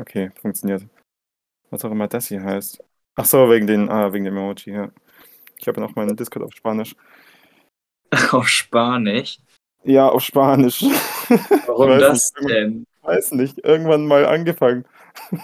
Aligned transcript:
Okay, 0.00 0.30
funktioniert. 0.40 0.86
Was 1.70 1.84
auch 1.84 1.90
immer 1.90 2.08
das 2.08 2.28
hier 2.28 2.42
heißt. 2.42 2.82
Ach 3.16 3.26
so, 3.26 3.50
wegen 3.50 3.66
den, 3.66 3.90
ah, 3.90 4.12
wegen 4.12 4.24
dem 4.24 4.36
Emoji, 4.36 4.72
ja. 4.72 4.90
Ich 5.58 5.68
habe 5.68 5.80
noch 5.80 5.94
meinen 5.94 6.16
Discord 6.16 6.44
auf 6.44 6.54
Spanisch. 6.54 6.96
Auf 8.32 8.48
Spanisch? 8.48 9.38
Ja, 9.84 10.08
auf 10.08 10.22
Spanisch. 10.22 10.82
Warum 11.66 11.90
weiß 11.90 12.00
das 12.00 12.32
nicht, 12.40 12.50
denn? 12.50 12.86
Weiß 13.02 13.30
nicht, 13.32 13.58
irgendwann 13.58 14.06
mal 14.06 14.26
angefangen. 14.26 14.84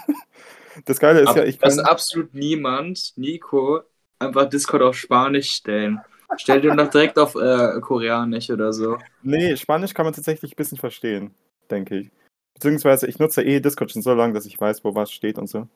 Das 0.85 0.99
Geile 0.99 1.21
ist 1.21 1.29
Ab, 1.29 1.37
ja, 1.37 1.43
ich 1.43 1.57
dass 1.57 1.77
kann, 1.77 1.85
absolut 1.87 2.35
niemand, 2.35 3.13
Nico, 3.15 3.81
einfach 4.19 4.47
Discord 4.47 4.83
auf 4.83 4.95
Spanisch 4.95 5.49
stellen. 5.49 5.99
Stell 6.37 6.61
dir 6.61 6.75
doch 6.75 6.87
direkt 6.89 7.17
auf 7.17 7.33
äh, 7.33 7.81
Koreanisch 7.81 8.51
oder 8.51 8.71
so. 8.71 8.99
nee, 9.23 9.57
Spanisch 9.57 9.95
kann 9.95 10.05
man 10.05 10.13
tatsächlich 10.13 10.51
ein 10.51 10.55
bisschen 10.55 10.77
verstehen, 10.77 11.33
denke 11.71 11.97
ich. 11.97 12.11
Beziehungsweise 12.57 13.05
ich 13.05 13.19
nutze 13.19 13.43
eh 13.43 13.59
Discord 13.59 13.91
schon 13.91 14.01
so 14.01 14.15
lange, 14.15 14.33
dass 14.33 14.47
ich 14.47 14.59
weiß, 14.59 14.83
wo 14.83 14.95
was 14.95 15.11
steht 15.11 15.37
und 15.37 15.45
so. 15.45 15.67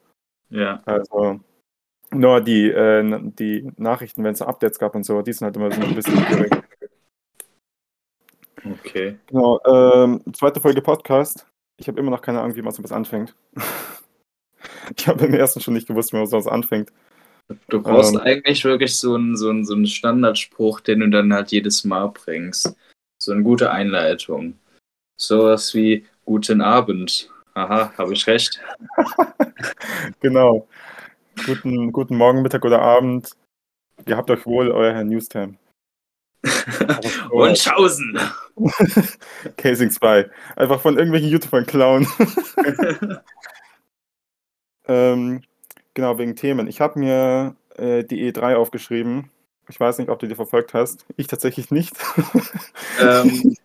Ja. 0.50 0.82
Also 0.84 1.38
nur 2.10 2.40
die, 2.40 2.68
äh, 2.70 3.20
die 3.38 3.70
Nachrichten, 3.76 4.24
wenn 4.24 4.32
es 4.32 4.42
Updates 4.42 4.80
gab 4.80 4.96
und 4.96 5.04
so, 5.04 5.22
die 5.22 5.32
sind 5.32 5.44
halt 5.44 5.54
immer 5.54 5.70
so 5.70 5.80
ein 5.80 5.94
bisschen 5.94 6.18
schwierig. 6.24 6.52
Okay. 8.64 9.16
Genau, 9.28 9.60
ähm, 9.64 10.22
zweite 10.32 10.60
Folge 10.60 10.82
Podcast. 10.82 11.46
Ich 11.78 11.86
habe 11.86 12.00
immer 12.00 12.10
noch 12.10 12.20
keine 12.20 12.40
Ahnung, 12.40 12.56
wie 12.56 12.62
man 12.62 12.72
sowas 12.72 12.90
anfängt. 12.90 13.36
ich 14.96 15.06
habe 15.06 15.24
im 15.26 15.34
ersten 15.34 15.60
schon 15.60 15.74
nicht 15.74 15.86
gewusst, 15.86 16.12
wie 16.12 16.16
man 16.16 16.26
sowas 16.26 16.48
anfängt. 16.48 16.92
Du 17.68 17.80
brauchst 17.80 18.14
Ähm. 18.14 18.20
eigentlich 18.22 18.64
wirklich 18.64 18.96
so 18.96 19.14
einen, 19.14 19.36
so, 19.36 19.50
einen, 19.50 19.64
so 19.64 19.74
einen 19.74 19.86
Standardspruch, 19.86 20.80
den 20.80 20.98
du 20.98 21.10
dann 21.10 21.32
halt 21.32 21.52
jedes 21.52 21.84
Mal 21.84 22.08
bringst. 22.08 22.74
So 23.22 23.30
eine 23.30 23.44
gute 23.44 23.70
Einleitung. 23.70 24.58
Sowas 25.16 25.74
wie 25.74 26.06
Guten 26.24 26.60
Abend. 26.60 27.30
Aha, 27.54 27.92
habe 27.96 28.12
ich 28.12 28.26
recht. 28.26 28.60
Genau. 30.20 30.66
Guten, 31.46 31.92
guten 31.92 32.16
Morgen, 32.16 32.42
Mittag 32.42 32.64
oder 32.64 32.82
Abend. 32.82 33.36
Ihr 34.06 34.16
habt 34.16 34.30
euch 34.30 34.44
wohl, 34.44 34.70
euer 34.72 34.92
Herr 34.92 35.04
Newstime. 35.04 35.54
Wunschhausen! 37.30 38.18
Casing 39.56 39.90
2. 39.90 40.28
Einfach 40.56 40.80
von 40.80 40.96
irgendwelchen 40.96 41.30
YouTubern 41.30 41.66
klauen. 41.66 42.08
ähm, 44.88 45.42
genau, 45.94 46.18
wegen 46.18 46.34
Themen. 46.34 46.66
Ich 46.66 46.80
habe 46.80 46.98
mir 46.98 47.54
äh, 47.76 48.02
die 48.02 48.32
E3 48.32 48.56
aufgeschrieben. 48.56 49.30
Ich 49.68 49.78
weiß 49.78 49.98
nicht, 49.98 50.10
ob 50.10 50.18
du 50.18 50.26
die 50.26 50.34
verfolgt 50.34 50.74
hast. 50.74 51.06
Ich 51.16 51.28
tatsächlich 51.28 51.70
nicht. 51.70 51.94
ähm, 53.00 53.56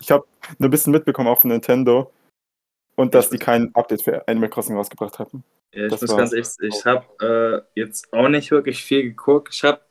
ich 0.00 0.10
habe 0.10 0.26
nur 0.58 0.68
ein 0.68 0.70
bisschen 0.70 0.92
mitbekommen 0.92 1.28
auch 1.28 1.40
von 1.40 1.50
Nintendo. 1.50 2.12
Und 2.96 3.14
dass 3.14 3.28
die 3.28 3.38
kein 3.38 3.74
Update 3.74 4.02
für 4.02 4.26
Animal 4.26 4.48
Crossing 4.48 4.74
rausgebracht 4.74 5.18
haben. 5.18 5.44
ja, 5.72 5.84
ich 5.84 5.90
Das 5.90 6.00
muss 6.00 6.16
ganz 6.16 6.32
ehrlich, 6.32 6.48
ich 6.60 6.84
habe 6.86 7.66
äh, 7.76 7.80
jetzt 7.80 8.10
auch 8.12 8.28
nicht 8.28 8.50
wirklich 8.50 8.82
viel 8.82 9.02
geguckt. 9.02 9.54
Ich 9.54 9.62
habe 9.64 9.82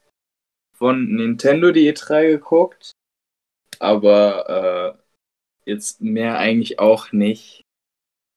von 0.75 1.15
Nintendo 1.15 1.71
die 1.71 1.93
E3 1.93 2.31
geguckt, 2.31 2.93
aber 3.79 4.97
äh, 5.65 5.69
jetzt 5.69 6.01
mehr 6.01 6.39
eigentlich 6.39 6.79
auch 6.79 7.11
nicht. 7.11 7.63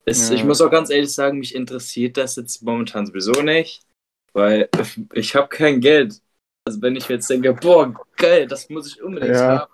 Es, 0.05 0.29
Ja. 0.29 0.35
Ich 0.37 0.45
muss 0.45 0.61
auch 0.61 0.71
ganz 0.71 0.91
ehrlich 0.91 1.13
sagen, 1.13 1.39
mich 1.39 1.55
interessiert 1.55 2.17
das 2.17 2.37
jetzt 2.37 2.63
momentan 2.63 3.07
sowieso 3.07 3.43
nicht, 3.43 3.87
weil 4.33 4.69
ich 5.15 5.35
habe 5.35 5.49
kein 5.49 5.81
Geld. 5.81 6.21
Also 6.67 6.83
wenn 6.83 6.97
ich 6.97 7.09
jetzt 7.09 7.31
denke, 7.31 7.55
boah, 7.55 7.95
geil, 8.17 8.47
das 8.47 8.69
muss 8.69 8.87
ich 8.87 9.03
unbedingt 9.03 9.35
Ja. 9.35 9.61
haben, 9.61 9.73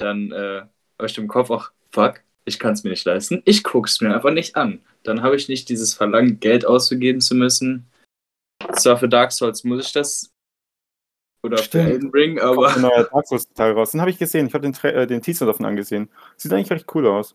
dann 0.00 0.32
äh, 0.32 0.62
habe 0.98 1.06
ich 1.06 1.18
im 1.18 1.28
Kopf 1.28 1.50
auch, 1.50 1.70
fuck, 1.92 2.22
ich 2.44 2.58
kann 2.58 2.72
es 2.72 2.84
mir 2.84 2.90
nicht 2.90 3.04
leisten. 3.04 3.42
Ich 3.44 3.62
gucke 3.62 3.88
es 3.88 4.00
mir 4.00 4.14
einfach 4.14 4.32
nicht 4.32 4.56
an. 4.56 4.80
Dann 5.02 5.22
habe 5.22 5.36
ich 5.36 5.48
nicht 5.48 5.68
dieses 5.68 5.94
Verlangen, 5.94 6.40
Geld 6.40 6.66
auszugeben 6.66 7.20
zu 7.20 7.34
müssen. 7.34 7.86
Zwar 8.74 8.98
für 8.98 9.08
Dark 9.08 9.32
Souls 9.32 9.64
muss 9.64 9.86
ich 9.86 9.92
das. 9.92 10.30
Oder 11.42 11.58
Stimmt. 11.58 11.84
für 11.84 11.90
Elden 11.90 12.10
Ring, 12.10 12.36
Kommt 12.38 12.58
aber. 12.58 12.74
ein 12.74 12.82
neuer 12.82 13.04
Dark 13.12 13.26
Souls 13.26 13.48
Teil 13.54 13.72
raus. 13.72 13.92
Den 13.92 14.00
habe 14.00 14.10
ich 14.10 14.18
gesehen. 14.18 14.46
Ich 14.46 14.54
habe 14.54 14.70
den, 14.70 14.74
äh, 14.84 15.06
den 15.06 15.22
Teaser 15.22 15.46
davon 15.46 15.66
angesehen. 15.66 16.10
Sieht 16.36 16.52
eigentlich 16.52 16.70
recht 16.70 16.86
cool 16.94 17.06
aus. 17.06 17.34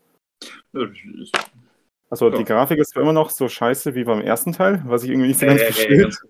Also 2.10 2.30
Ja. 2.30 2.36
die 2.38 2.44
Grafik 2.44 2.78
ist 2.78 2.96
immer 2.96 3.12
noch 3.12 3.30
so 3.30 3.48
scheiße 3.48 3.94
wie 3.94 4.04
beim 4.04 4.20
ersten 4.20 4.52
Teil, 4.52 4.82
was 4.86 5.02
ich 5.02 5.10
irgendwie 5.10 5.28
nicht 5.28 5.40
so 5.40 5.46
ganz 5.46 5.60
ja, 5.60 5.66
verstehe. 5.66 5.98
ganz- 6.02 6.22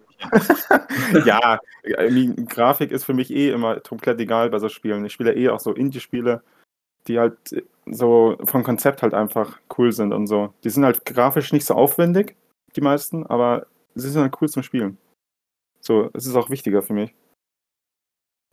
ja, 1.26 1.58
Grafik 2.48 2.90
ist 2.90 3.04
für 3.04 3.14
mich 3.14 3.30
eh 3.30 3.50
immer 3.50 3.80
komplett 3.80 4.18
egal 4.20 4.50
bei 4.50 4.58
so 4.58 4.68
Spielen. 4.68 5.04
Ich 5.04 5.12
spiele 5.12 5.34
eh 5.34 5.48
auch 5.50 5.60
so 5.60 5.72
Indie-Spiele, 5.72 6.42
die 7.06 7.18
halt 7.18 7.36
so 7.84 8.36
vom 8.44 8.62
Konzept 8.64 9.02
halt 9.02 9.14
einfach 9.14 9.60
cool 9.76 9.92
sind 9.92 10.12
und 10.12 10.26
so. 10.26 10.52
Die 10.64 10.70
sind 10.70 10.84
halt 10.84 11.04
grafisch 11.04 11.52
nicht 11.52 11.66
so 11.66 11.74
aufwendig, 11.74 12.34
die 12.74 12.80
meisten, 12.80 13.26
aber 13.26 13.66
sie 13.94 14.08
sind 14.10 14.22
halt 14.22 14.34
cool 14.40 14.48
zum 14.48 14.62
Spielen. 14.62 14.96
So, 15.80 16.10
es 16.14 16.26
ist 16.26 16.34
auch 16.34 16.50
wichtiger 16.50 16.82
für 16.82 16.94
mich. 16.94 17.14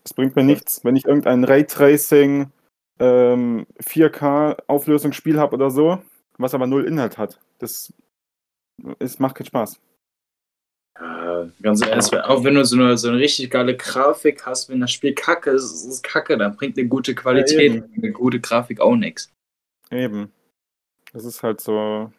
Es 0.04 0.14
bringt 0.14 0.36
mir 0.36 0.44
nichts, 0.44 0.84
wenn 0.84 0.98
ich 0.98 1.06
irgendein 1.06 1.46
Raytracing 1.46 2.52
ähm, 3.00 3.66
4K 3.82 4.58
Auflösungsspiel 4.68 5.40
habe 5.40 5.56
oder 5.56 5.72
so, 5.72 6.00
was 6.38 6.54
aber 6.54 6.68
null 6.68 6.86
Inhalt 6.86 7.18
hat. 7.18 7.40
Das 7.60 7.94
es 9.00 9.20
macht 9.20 9.36
keinen 9.36 9.48
Spaß. 9.48 9.80
Ja, 11.00 11.50
ganz 11.62 11.86
ehrlich, 11.86 12.14
auch 12.24 12.44
wenn 12.44 12.56
du 12.56 12.66
so 12.66 12.76
eine, 12.76 12.98
so 12.98 13.10
eine 13.10 13.18
richtig 13.18 13.50
geile 13.50 13.76
Grafik 13.76 14.46
hast, 14.46 14.70
wenn 14.70 14.80
das 14.80 14.92
Spiel 14.92 15.16
kacke 15.16 15.52
ist, 15.52 15.64
ist 15.64 15.86
es 15.86 16.02
kacke, 16.02 16.38
dann 16.38 16.56
bringt 16.56 16.78
eine 16.78 16.88
gute 16.88 17.16
Qualität, 17.16 17.74
eben. 17.74 17.94
eine 17.96 18.12
gute 18.12 18.40
Grafik 18.40 18.80
auch 18.80 18.96
nichts. 18.96 19.32
Eben. 19.90 20.32
Das 21.12 21.26
ist 21.26 21.42
halt 21.44 21.62
so 21.62 21.78
ein 21.78 22.14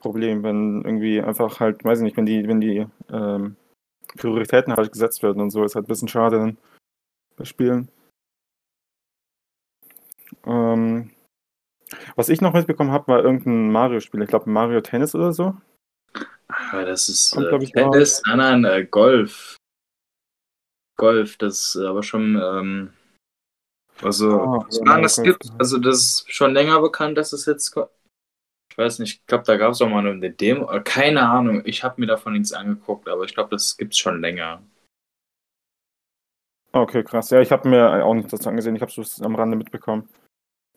Problem, 0.00 0.42
wenn 0.42 0.82
irgendwie 0.82 1.20
einfach 1.20 1.60
halt, 1.60 1.84
weiß 1.84 1.98
ich 1.98 2.04
nicht, 2.04 2.16
wenn 2.16 2.26
die, 2.26 2.46
wenn 2.48 2.60
die 2.60 2.86
ähm, 3.10 3.56
Prioritäten 4.16 4.74
halt 4.74 4.92
gesetzt 4.92 5.22
werden 5.22 5.40
und 5.40 5.50
so, 5.50 5.64
ist 5.64 5.74
halt 5.74 5.86
ein 5.86 5.88
bisschen 5.88 6.08
schade 6.08 6.38
dann 6.38 6.58
bei 7.36 7.44
Spielen. 7.44 7.88
Ähm, 10.44 11.10
was 12.16 12.28
ich 12.28 12.40
noch 12.40 12.52
mitbekommen 12.52 12.92
habe, 12.92 13.08
war 13.08 13.24
irgendein 13.24 13.70
Mario-Spiel. 13.70 14.22
Ich 14.22 14.28
glaube 14.28 14.50
Mario 14.50 14.80
Tennis 14.80 15.14
oder 15.14 15.32
so. 15.32 15.56
Aber 16.48 16.84
das 16.84 17.08
ist 17.08 17.32
Kommt, 17.32 17.46
äh, 17.46 17.64
ich, 17.64 17.72
Tennis, 17.72 18.22
nein, 18.26 18.60
nein, 18.60 18.64
äh, 18.64 18.84
Golf. 18.84 19.56
Golf, 20.96 21.36
das 21.38 21.74
ist 21.74 21.76
aber 21.76 22.02
schon, 22.02 22.40
ähm, 22.42 22.92
also, 24.02 24.40
Ah, 24.40 24.66
ich 24.70 24.78
ja, 24.78 24.84
meine, 24.84 25.02
das 25.02 25.22
gibt, 25.22 25.44
also 25.58 25.78
das 25.78 25.96
ist 25.98 26.32
schon 26.32 26.52
länger 26.52 26.80
bekannt, 26.80 27.16
dass 27.16 27.32
es 27.32 27.46
jetzt, 27.46 27.76
ich 28.70 28.78
weiß 28.78 28.98
nicht, 28.98 29.20
ich 29.20 29.26
glaube, 29.26 29.44
da 29.44 29.56
gab 29.56 29.72
es 29.72 29.80
auch 29.80 29.88
mal 29.88 30.06
eine 30.06 30.30
Demo, 30.30 30.70
äh, 30.70 30.80
keine 30.82 31.28
Ahnung, 31.28 31.62
ich 31.64 31.82
habe 31.82 32.00
mir 32.00 32.06
davon 32.06 32.34
nichts 32.34 32.52
angeguckt, 32.52 33.08
aber 33.08 33.24
ich 33.24 33.34
glaube, 33.34 33.50
das 33.50 33.76
gibt's 33.76 33.98
schon 33.98 34.20
länger. 34.20 34.62
Okay, 36.72 37.04
krass. 37.04 37.28
Ja, 37.30 37.40
ich 37.40 37.52
habe 37.52 37.68
mir 37.68 38.02
auch 38.04 38.14
nicht 38.14 38.32
das 38.32 38.46
angesehen. 38.46 38.74
Ich 38.74 38.80
habe 38.80 38.90
es 38.90 39.20
am 39.20 39.34
Rande 39.34 39.56
mitbekommen. 39.56 40.08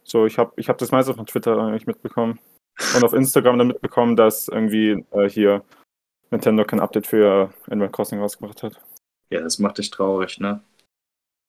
So, 0.06 0.26
ich 0.26 0.38
habe 0.38 0.54
ich 0.56 0.70
hab 0.70 0.78
das 0.78 0.92
meiste 0.92 1.14
von 1.14 1.26
Twitter 1.26 1.58
eigentlich 1.58 1.88
mitbekommen. 1.88 2.40
Und 2.96 3.04
auf 3.04 3.14
Instagram 3.14 3.58
dann 3.58 3.68
mitbekommen, 3.68 4.16
dass 4.16 4.48
irgendwie 4.48 5.04
äh, 5.12 5.28
hier 5.30 5.64
Nintendo 6.30 6.64
kein 6.64 6.80
Update 6.80 7.08
für 7.08 7.52
Animal 7.68 7.90
Crossing 7.90 8.20
rausgebracht 8.20 8.64
hat. 8.64 8.80
Ja, 9.30 9.42
das 9.42 9.60
macht 9.60 9.78
dich 9.80 9.90
traurig, 9.90 10.40
ne? 10.40 10.62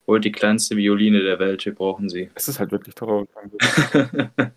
Holt 0.06 0.24
die 0.24 0.32
kleinste 0.32 0.76
Violine 0.76 1.20
der 1.22 1.38
Welt, 1.38 1.66
wir 1.66 1.74
brauchen 1.74 2.08
sie. 2.08 2.30
Es 2.34 2.48
ist 2.48 2.58
halt 2.60 2.70
wirklich 2.70 2.94
traurig. 2.94 3.28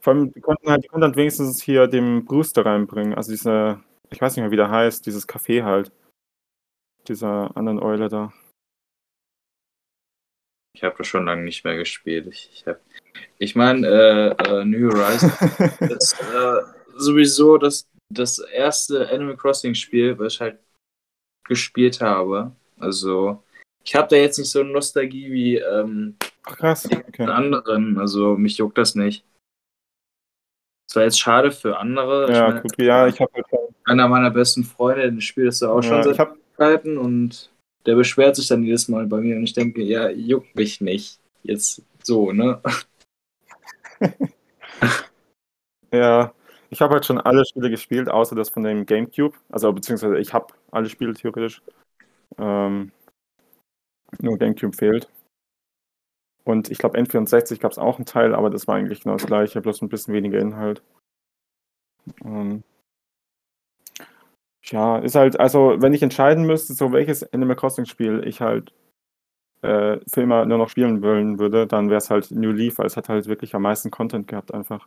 Vor 0.00 0.12
allem, 0.12 0.32
die 0.32 0.40
konnten 0.40 0.70
halt, 0.70 0.84
die 0.84 0.88
konnten 0.88 1.04
halt 1.04 1.16
wenigstens 1.16 1.60
hier 1.62 1.86
den 1.88 2.24
Brewster 2.24 2.64
reinbringen. 2.64 3.14
Also 3.14 3.32
diese, 3.32 3.80
ich 4.10 4.20
weiß 4.20 4.36
nicht 4.36 4.42
mehr, 4.42 4.52
wie 4.52 4.56
der 4.56 4.70
heißt, 4.70 5.04
dieses 5.06 5.28
Café 5.28 5.64
halt. 5.64 5.90
Dieser 7.08 7.56
anderen 7.56 7.80
Eule 7.80 8.08
da. 8.08 8.32
Ich 10.78 10.84
habe 10.84 10.94
das 10.96 11.08
schon 11.08 11.26
lange 11.26 11.42
nicht 11.42 11.64
mehr 11.64 11.76
gespielt. 11.76 12.28
Ich, 12.28 12.50
ich, 12.54 12.64
hab- 12.64 12.80
ich 13.38 13.56
meine, 13.56 13.84
äh, 13.84 14.28
äh, 14.28 14.64
New 14.64 14.92
Horizons 14.92 15.32
ist 15.80 16.14
äh, 16.20 16.62
sowieso 16.96 17.58
das, 17.58 17.88
das 18.14 18.38
erste 18.38 19.08
Animal 19.10 19.36
Crossing 19.36 19.74
Spiel, 19.74 20.16
was 20.20 20.34
ich 20.34 20.40
halt 20.40 20.60
gespielt 21.48 22.00
habe. 22.00 22.52
Also, 22.78 23.42
ich 23.84 23.96
habe 23.96 24.06
da 24.06 24.14
jetzt 24.14 24.38
nicht 24.38 24.52
so 24.52 24.60
eine 24.60 24.70
Nostalgie 24.70 25.32
wie 25.32 25.56
ähm, 25.56 26.16
krass, 26.44 26.88
okay. 26.88 27.24
anderen. 27.24 27.98
Also, 27.98 28.36
mich 28.36 28.58
juckt 28.58 28.78
das 28.78 28.94
nicht. 28.94 29.24
Es 30.88 30.94
war 30.94 31.02
jetzt 31.02 31.18
schade 31.18 31.50
für 31.50 31.76
andere. 31.76 32.32
Ja, 32.32 32.46
ich 32.46 32.54
mein, 32.54 32.62
gut, 32.62 32.78
ja, 32.78 33.08
ich 33.08 33.20
habe 33.20 33.32
einer 33.84 34.06
meiner 34.06 34.30
besten 34.30 34.62
Freunde, 34.62 35.10
den 35.10 35.20
spielt 35.20 35.48
das 35.48 35.60
auch 35.64 35.82
schon 35.82 35.96
ja, 35.96 36.02
seit 36.04 36.12
ich 36.14 36.20
hab, 36.20 36.84
und 36.84 37.50
der 37.88 37.96
beschwert 37.96 38.36
sich 38.36 38.48
dann 38.48 38.62
jedes 38.62 38.86
Mal 38.88 39.06
bei 39.06 39.18
mir 39.18 39.34
und 39.36 39.44
ich 39.44 39.54
denke, 39.54 39.82
ja, 39.82 40.10
juckt 40.10 40.54
mich 40.54 40.82
nicht. 40.82 41.18
Jetzt 41.42 41.82
so, 42.02 42.32
ne? 42.32 42.60
Ja, 45.90 46.34
ich 46.68 46.82
habe 46.82 46.92
halt 46.92 47.06
schon 47.06 47.18
alle 47.18 47.46
Spiele 47.46 47.70
gespielt, 47.70 48.10
außer 48.10 48.36
das 48.36 48.50
von 48.50 48.62
dem 48.62 48.84
GameCube. 48.84 49.34
Also 49.48 49.72
beziehungsweise 49.72 50.18
ich 50.18 50.34
habe 50.34 50.52
alle 50.70 50.90
Spiele 50.90 51.14
theoretisch. 51.14 51.62
Ähm, 52.36 52.92
nur 54.20 54.36
GameCube 54.36 54.76
fehlt. 54.76 55.08
Und 56.44 56.70
ich 56.70 56.76
glaube, 56.76 56.98
N64 56.98 57.58
gab 57.58 57.72
es 57.72 57.78
auch 57.78 57.96
einen 57.96 58.04
Teil, 58.04 58.34
aber 58.34 58.50
das 58.50 58.68
war 58.68 58.76
eigentlich 58.76 59.00
genau 59.00 59.16
das 59.16 59.26
gleiche, 59.26 59.62
bloß 59.62 59.80
ein 59.80 59.88
bisschen 59.88 60.12
weniger 60.12 60.38
Inhalt. 60.38 60.82
Ähm, 62.22 62.62
ja, 64.70 64.98
ist 64.98 65.14
halt, 65.14 65.38
also 65.40 65.76
wenn 65.78 65.94
ich 65.94 66.02
entscheiden 66.02 66.44
müsste, 66.44 66.74
so 66.74 66.92
welches 66.92 67.32
Animal 67.32 67.56
Crossing-Spiel 67.56 68.22
ich 68.26 68.40
halt 68.40 68.72
äh, 69.62 69.98
für 70.08 70.22
immer 70.22 70.46
nur 70.46 70.58
noch 70.58 70.68
spielen 70.68 71.02
wollen 71.02 71.38
würde, 71.38 71.66
dann 71.66 71.88
wäre 71.90 71.98
es 71.98 72.10
halt 72.10 72.30
New 72.30 72.52
Leaf, 72.52 72.78
weil 72.78 72.86
es 72.86 72.96
hat 72.96 73.08
halt 73.08 73.26
wirklich 73.26 73.54
am 73.54 73.62
meisten 73.62 73.90
Content 73.90 74.28
gehabt 74.28 74.54
einfach. 74.54 74.86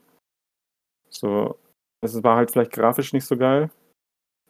So, 1.09 1.57
es 2.01 2.23
war 2.23 2.37
halt 2.37 2.51
vielleicht 2.51 2.71
grafisch 2.71 3.13
nicht 3.13 3.25
so 3.25 3.37
geil. 3.37 3.69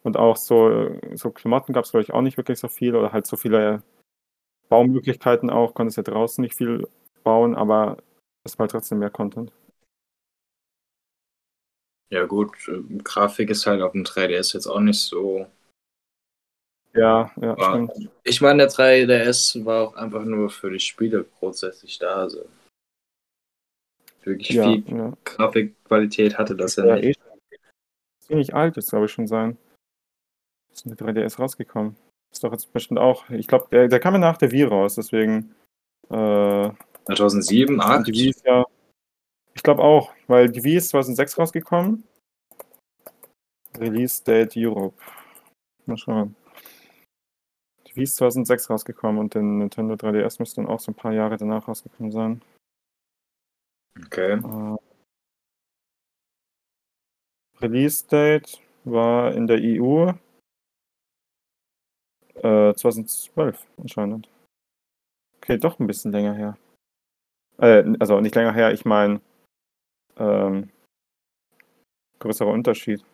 Und 0.02 0.16
auch 0.16 0.36
so, 0.36 0.98
so 1.14 1.30
Klamotten 1.30 1.72
gab 1.72 1.84
es, 1.84 1.92
glaube 1.92 2.02
ich, 2.02 2.12
auch 2.12 2.22
nicht 2.22 2.36
wirklich 2.36 2.58
so 2.58 2.68
viel 2.68 2.96
oder 2.96 3.12
halt 3.12 3.26
so 3.26 3.36
viele 3.36 3.82
Baumöglichkeiten 4.68 5.50
auch, 5.50 5.74
konntest 5.74 5.96
ja 5.96 6.02
draußen 6.02 6.42
nicht 6.42 6.54
viel 6.54 6.88
bauen, 7.22 7.54
aber 7.54 7.98
es 8.44 8.58
war 8.58 8.68
trotzdem 8.68 8.98
mehr 8.98 9.10
Content. 9.10 9.52
Ja, 12.12 12.26
gut, 12.26 12.52
äh, 12.68 12.82
Grafik 13.02 13.48
ist 13.48 13.66
halt 13.66 13.80
auf 13.80 13.92
dem 13.92 14.04
3DS 14.04 14.52
jetzt 14.52 14.66
auch 14.66 14.80
nicht 14.80 15.00
so. 15.00 15.46
Ja, 16.92 17.32
ja, 17.40 17.56
war, 17.56 17.88
stimmt. 17.88 18.10
Ich 18.22 18.42
meine, 18.42 18.58
der 18.58 18.70
3DS 18.70 19.64
war 19.64 19.88
auch 19.88 19.94
einfach 19.94 20.22
nur 20.22 20.50
für 20.50 20.70
die 20.70 20.78
Spiele 20.78 21.24
grundsätzlich 21.38 21.98
da. 21.98 22.16
Also 22.16 22.44
wirklich 24.24 24.50
Ja, 24.50 24.64
viel 24.64 24.84
ja. 24.94 25.16
Grafikqualität 25.24 26.36
hatte 26.36 26.54
das 26.54 26.76
ja, 26.76 26.84
Ja, 26.84 26.96
nicht. 26.96 27.18
eh 27.18 27.22
ziemlich 28.20 28.54
alt 28.54 28.76
ist, 28.76 28.90
glaube 28.90 29.06
ich, 29.06 29.12
schon 29.12 29.26
sein. 29.26 29.56
Ist 30.70 30.84
mit 30.84 31.00
3DS 31.00 31.38
rausgekommen. 31.38 31.96
Ist 32.30 32.44
doch 32.44 32.52
jetzt 32.52 32.70
bestimmt 32.74 33.00
auch. 33.00 33.30
Ich 33.30 33.48
glaube, 33.48 33.68
der, 33.70 33.88
der 33.88 34.00
kam 34.00 34.12
ja 34.12 34.20
nach 34.20 34.36
der 34.36 34.52
Wii 34.52 34.64
raus, 34.64 34.96
deswegen. 34.96 35.54
Äh, 36.10 36.70
2007, 37.06 37.74
und 37.76 37.80
8. 37.80 38.06
die 38.06 38.12
Wii 38.12 38.28
ist 38.28 38.44
ja. 38.44 38.66
Ich 39.62 39.64
glaube 39.64 39.84
auch, 39.84 40.12
weil 40.26 40.50
die 40.50 40.64
Wii 40.64 40.78
ist 40.78 40.88
2006 40.88 41.38
rausgekommen. 41.38 42.02
Release 43.78 44.20
Date 44.24 44.56
Europe. 44.56 45.00
Mal 45.86 45.96
schauen. 45.96 46.34
Die 47.86 47.94
Wii 47.94 48.02
ist 48.02 48.16
2006 48.16 48.70
rausgekommen 48.70 49.20
und 49.20 49.34
der 49.34 49.42
Nintendo 49.42 49.94
3DS 49.94 50.40
müsste 50.40 50.56
dann 50.56 50.66
auch 50.68 50.80
so 50.80 50.90
ein 50.90 50.96
paar 50.96 51.12
Jahre 51.12 51.36
danach 51.36 51.68
rausgekommen 51.68 52.10
sein. 52.10 52.42
Okay. 54.04 54.32
Äh, 54.32 54.76
Release 57.60 58.04
Date 58.08 58.60
war 58.82 59.32
in 59.32 59.46
der 59.46 59.58
EU 59.60 60.10
äh, 62.34 62.74
2012 62.74 63.64
anscheinend. 63.76 64.28
Okay, 65.36 65.56
doch 65.56 65.78
ein 65.78 65.86
bisschen 65.86 66.10
länger 66.10 66.34
her. 66.34 66.58
Äh, 67.58 67.84
also 68.00 68.20
nicht 68.20 68.34
länger 68.34 68.54
her, 68.54 68.72
ich 68.72 68.84
meine 68.84 69.20
ähm, 70.16 70.70
größerer 72.18 72.50
Unterschied. 72.50 73.04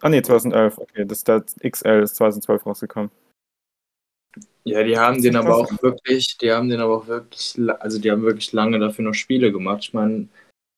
Ah 0.00 0.08
ne, 0.08 0.22
2011, 0.22 0.78
okay, 0.78 1.04
das, 1.04 1.24
das 1.24 1.56
XL 1.56 2.02
ist 2.02 2.16
2012 2.16 2.64
rausgekommen. 2.64 3.10
Ja, 4.64 4.82
die 4.84 4.96
haben 4.98 5.20
den 5.20 5.36
aber 5.36 5.56
auch 5.56 5.82
wirklich, 5.82 6.36
die 6.38 6.52
haben 6.52 6.68
den 6.68 6.80
aber 6.80 6.96
auch 6.98 7.06
wirklich, 7.06 7.58
also 7.80 7.98
die 7.98 8.10
haben 8.10 8.22
wirklich 8.22 8.52
lange 8.52 8.78
dafür 8.78 9.04
noch 9.04 9.14
Spiele 9.14 9.50
gemacht. 9.50 9.80
Ich 9.82 9.94
meine, 9.94 10.28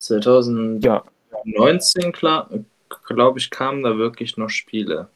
2019, 0.00 0.80
Ja, 0.82 2.10
klar, 2.12 2.48
glaube 3.06 3.38
ich, 3.38 3.50
kamen 3.50 3.82
da 3.82 3.98
wirklich 3.98 4.36
noch 4.36 4.48
Spiele. 4.48 5.08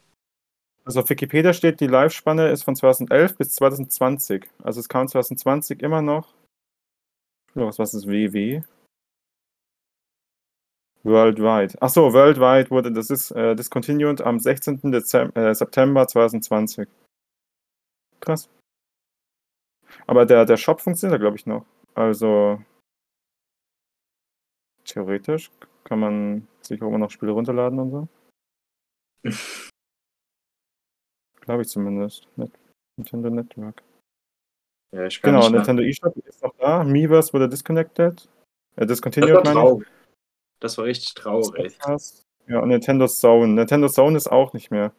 also 0.85 0.99
auf 0.99 1.09
Wikipedia 1.09 1.53
steht, 1.53 1.79
die 1.79 1.87
Live-Spanne 1.87 2.49
ist 2.49 2.63
von 2.63 2.75
2011 2.75 3.37
bis 3.37 3.55
2020. 3.55 4.45
Also 4.63 4.79
es 4.79 4.89
kam 4.89 5.07
2020 5.07 5.81
immer 5.81 6.01
noch. 6.01 6.36
Was 7.65 7.79
was 7.79 7.93
ist 7.95 8.07
WW? 8.07 8.61
Worldwide. 11.03 11.81
Achso, 11.81 12.13
Worldwide 12.13 12.69
wurde 12.69 12.91
das 12.91 13.09
ist 13.09 13.31
äh, 13.31 13.55
discontinued 13.55 14.21
am 14.21 14.39
16. 14.39 14.91
Dezem 14.91 15.31
äh, 15.35 15.55
September 15.55 16.07
2020. 16.07 16.87
Krass. 18.19 18.49
Aber 20.05 20.25
der, 20.25 20.45
der 20.45 20.57
Shop 20.57 20.81
funktioniert, 20.81 21.21
glaube 21.21 21.37
ich, 21.37 21.45
noch. 21.45 21.65
Also 21.95 22.61
theoretisch 24.83 25.51
kann 25.83 25.99
man 25.99 26.47
sich 26.61 26.81
auch 26.81 26.87
immer 26.87 26.99
noch 26.99 27.11
Spiele 27.11 27.31
runterladen 27.31 27.79
und 27.79 27.91
so. 27.91 28.07
Glaube 31.41 31.61
ich 31.61 31.69
zumindest. 31.69 32.27
Net 32.35 32.51
Nintendo 32.97 33.29
Network. 33.29 33.83
Ja, 34.91 35.07
Genau, 35.21 35.49
Nintendo 35.49 35.83
eShop 35.83 36.15
ist 36.25 36.41
noch 36.41 36.55
da. 36.57 36.83
Miiverse 36.83 37.33
wurde 37.33 37.49
disconnected. 37.49 38.27
Äh, 38.75 38.81
Das 38.81 38.87
discontinued, 38.87 39.33
war 39.33 39.43
meine 39.43 39.49
ich. 39.59 39.65
traurig. 39.65 39.87
Das 40.59 40.77
war 40.77 40.85
richtig 40.85 41.13
Das 41.13 41.23
traurig. 41.23 41.77
Ja, 42.47 42.59
und 42.61 42.69
Nintendo 42.69 43.07
Zone. 43.07 43.53
Nintendo 43.53 43.89
Zone 43.89 44.15
ist 44.17 44.27
auch 44.31 44.53
nicht 44.53 44.71
mehr. 44.71 44.93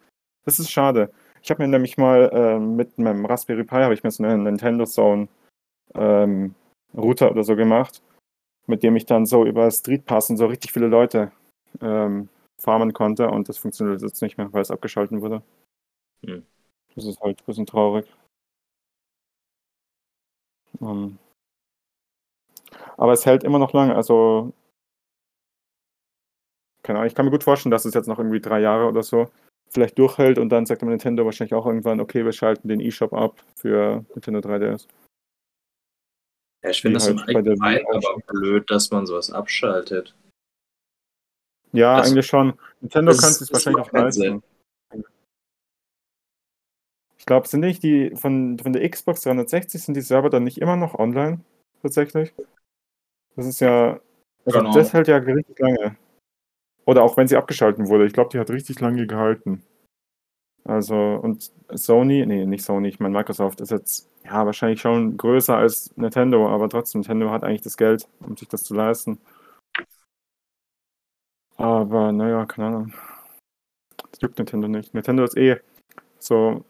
Das 0.44 0.58
ist 0.58 0.70
schade. 0.70 1.10
Ich 1.42 1.50
habe 1.50 1.62
mir 1.62 1.68
nämlich 1.68 1.96
mal 1.96 2.30
ähm, 2.32 2.76
mit 2.76 2.98
meinem 2.98 3.24
Raspberry 3.24 3.64
Pi 3.64 3.76
habe 3.76 3.94
ich 3.94 4.02
mir 4.02 4.10
so 4.10 4.22
einen 4.22 4.42
Nintendo 4.42 4.84
Zone 4.84 5.28
ähm, 5.94 6.54
Router 6.94 7.30
oder 7.30 7.44
so 7.44 7.56
gemacht, 7.56 8.02
mit 8.66 8.82
dem 8.82 8.96
ich 8.96 9.06
dann 9.06 9.24
so 9.24 9.44
über 9.46 9.70
Street 9.70 10.04
Pass 10.04 10.30
und 10.30 10.36
so 10.36 10.46
richtig 10.46 10.72
viele 10.72 10.88
Leute 10.88 11.32
ähm, 11.80 12.28
farmen 12.60 12.92
konnte 12.92 13.28
und 13.30 13.48
das 13.48 13.56
funktioniert 13.58 14.02
jetzt 14.02 14.20
nicht 14.20 14.36
mehr, 14.36 14.52
weil 14.52 14.62
es 14.62 14.70
abgeschaltet 14.70 15.20
wurde. 15.20 15.42
Hm. 16.24 16.44
Das 16.94 17.04
ist 17.04 17.20
halt 17.20 17.40
ein 17.40 17.44
bisschen 17.46 17.66
traurig. 17.66 18.06
Ähm, 20.80 21.18
aber 22.96 23.12
es 23.12 23.26
hält 23.26 23.44
immer 23.44 23.58
noch 23.58 23.72
lange, 23.72 23.94
also 23.94 24.52
keine 26.82 27.00
Ahnung, 27.00 27.08
ich 27.08 27.14
kann 27.14 27.26
mir 27.26 27.30
gut 27.32 27.44
vorstellen, 27.44 27.70
dass 27.70 27.84
es 27.84 27.94
jetzt 27.94 28.06
noch 28.06 28.18
irgendwie 28.18 28.40
drei 28.40 28.60
Jahre 28.60 28.86
oder 28.86 29.02
so 29.02 29.30
vielleicht 29.70 29.98
durchhält 29.98 30.38
und 30.38 30.48
dann 30.48 30.64
sagt 30.66 30.82
aber 30.82 30.90
Nintendo 30.90 31.24
wahrscheinlich 31.24 31.54
auch 31.54 31.66
irgendwann, 31.66 32.00
okay, 32.00 32.24
wir 32.24 32.32
schalten 32.32 32.68
den 32.68 32.80
eShop 32.80 33.12
ab 33.12 33.42
für 33.56 34.04
Nintendo 34.14 34.40
3DS. 34.40 34.88
Ja, 36.62 36.70
ich 36.70 36.80
finde 36.80 36.98
das 36.98 37.08
im 37.08 37.18
halt 37.18 37.28
Wii 37.28 37.36
Allgemeinen 37.36 37.86
aber 37.92 38.16
blöd, 38.26 38.70
dass 38.70 38.90
man 38.90 39.06
sowas 39.06 39.30
abschaltet. 39.30 40.14
Ja, 41.72 41.98
Das- 41.98 42.10
eigentlich 42.10 42.26
schon. 42.26 42.58
Nintendo 42.80 43.12
kann 43.12 43.30
es 43.30 43.52
wahrscheinlich 43.52 43.84
auch 43.84 43.90
keinen 43.92 44.12
Sinn. 44.12 44.42
Glaube, 47.28 47.46
sind 47.46 47.60
nicht 47.60 47.82
die 47.82 48.10
von, 48.16 48.58
von 48.58 48.72
der 48.72 48.88
Xbox 48.88 49.20
360 49.20 49.82
sind 49.82 49.94
die 49.94 50.00
Server 50.00 50.30
dann 50.30 50.44
nicht 50.44 50.58
immer 50.58 50.76
noch 50.76 50.94
online? 50.98 51.40
Tatsächlich? 51.82 52.34
Das 53.36 53.46
ist 53.46 53.60
ja. 53.60 54.00
Also 54.44 54.58
Genau. 54.58 54.72
das 54.72 54.94
hält 54.94 55.08
ja 55.08 55.18
richtig 55.18 55.58
lange. 55.58 55.96
Oder 56.86 57.02
auch 57.02 57.18
wenn 57.18 57.28
sie 57.28 57.36
abgeschaltet 57.36 57.86
wurde. 57.86 58.06
Ich 58.06 58.14
glaube, 58.14 58.30
die 58.30 58.38
hat 58.38 58.50
richtig 58.50 58.80
lange 58.80 59.06
gehalten. 59.06 59.62
Also, 60.64 60.94
und 60.94 61.52
Sony, 61.70 62.24
nee, 62.26 62.46
nicht 62.46 62.64
Sony, 62.64 62.88
ich 62.88 62.98
meine 62.98 63.16
Microsoft 63.16 63.60
ist 63.60 63.70
jetzt 63.70 64.08
ja 64.24 64.44
wahrscheinlich 64.46 64.80
schon 64.80 65.16
größer 65.16 65.56
als 65.56 65.94
Nintendo, 65.96 66.48
aber 66.48 66.68
trotzdem, 66.68 67.02
Nintendo 67.02 67.30
hat 67.30 67.44
eigentlich 67.44 67.62
das 67.62 67.76
Geld, 67.76 68.08
um 68.20 68.36
sich 68.36 68.48
das 68.48 68.64
zu 68.64 68.74
leisten. 68.74 69.18
Aber 71.56 72.10
naja, 72.12 72.46
keine 72.46 72.68
Ahnung. 72.68 72.94
Das 74.10 74.20
juckt 74.22 74.38
Nintendo 74.38 74.68
nicht. 74.68 74.94
Nintendo 74.94 75.24
ist 75.24 75.36
eh 75.36 75.56
so 76.18 76.64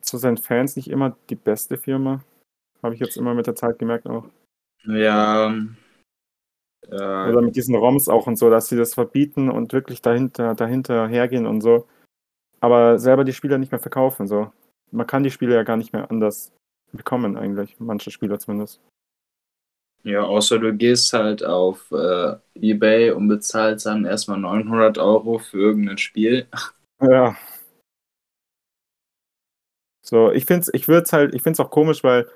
zu 0.00 0.18
seinen 0.18 0.38
Fans 0.38 0.76
nicht 0.76 0.88
immer 0.88 1.16
die 1.30 1.34
beste 1.36 1.76
Firma. 1.76 2.22
Habe 2.82 2.94
ich 2.94 3.00
jetzt 3.00 3.16
immer 3.16 3.34
mit 3.34 3.46
der 3.46 3.56
Zeit 3.56 3.78
gemerkt 3.78 4.06
auch. 4.06 4.24
Ja. 4.84 5.54
Ja, 6.90 7.28
Oder 7.28 7.42
mit 7.42 7.56
diesen 7.56 7.74
ROMs 7.74 8.08
auch 8.08 8.26
und 8.26 8.36
so, 8.36 8.48
dass 8.48 8.68
sie 8.68 8.76
das 8.76 8.94
verbieten 8.94 9.50
und 9.50 9.72
wirklich 9.72 10.00
dahinter, 10.00 10.54
dahinter 10.54 11.08
hergehen 11.08 11.46
und 11.46 11.60
so. 11.60 11.86
Aber 12.60 12.98
selber 12.98 13.24
die 13.24 13.32
Spieler 13.32 13.58
nicht 13.58 13.72
mehr 13.72 13.80
verkaufen. 13.80 14.26
So. 14.26 14.50
Man 14.90 15.06
kann 15.06 15.22
die 15.22 15.30
Spiele 15.30 15.54
ja 15.54 15.64
gar 15.64 15.76
nicht 15.76 15.92
mehr 15.92 16.10
anders 16.10 16.52
bekommen, 16.92 17.36
eigentlich. 17.36 17.78
Manche 17.78 18.10
Spieler 18.10 18.38
zumindest. 18.38 18.80
ja, 20.04 20.22
außer 20.22 20.58
du 20.58 20.72
gehst 20.74 21.12
halt 21.12 21.44
auf 21.44 21.90
äh, 21.92 22.36
Ebay 22.54 23.10
und 23.10 23.28
bezahlst 23.28 23.86
dann 23.86 24.06
erstmal 24.06 24.38
900 24.38 24.96
Euro 24.98 25.38
für 25.38 25.58
irgendein 25.58 25.98
Spiel. 25.98 26.46
Ja. 27.02 27.36
So, 30.08 30.32
ich 30.32 30.46
finde 30.46 30.62
es 30.62 30.70
ich 30.72 30.88
halt, 30.88 31.34
ich 31.34 31.42
find's 31.42 31.60
auch 31.60 31.70
komisch, 31.70 32.02
weil 32.02 32.26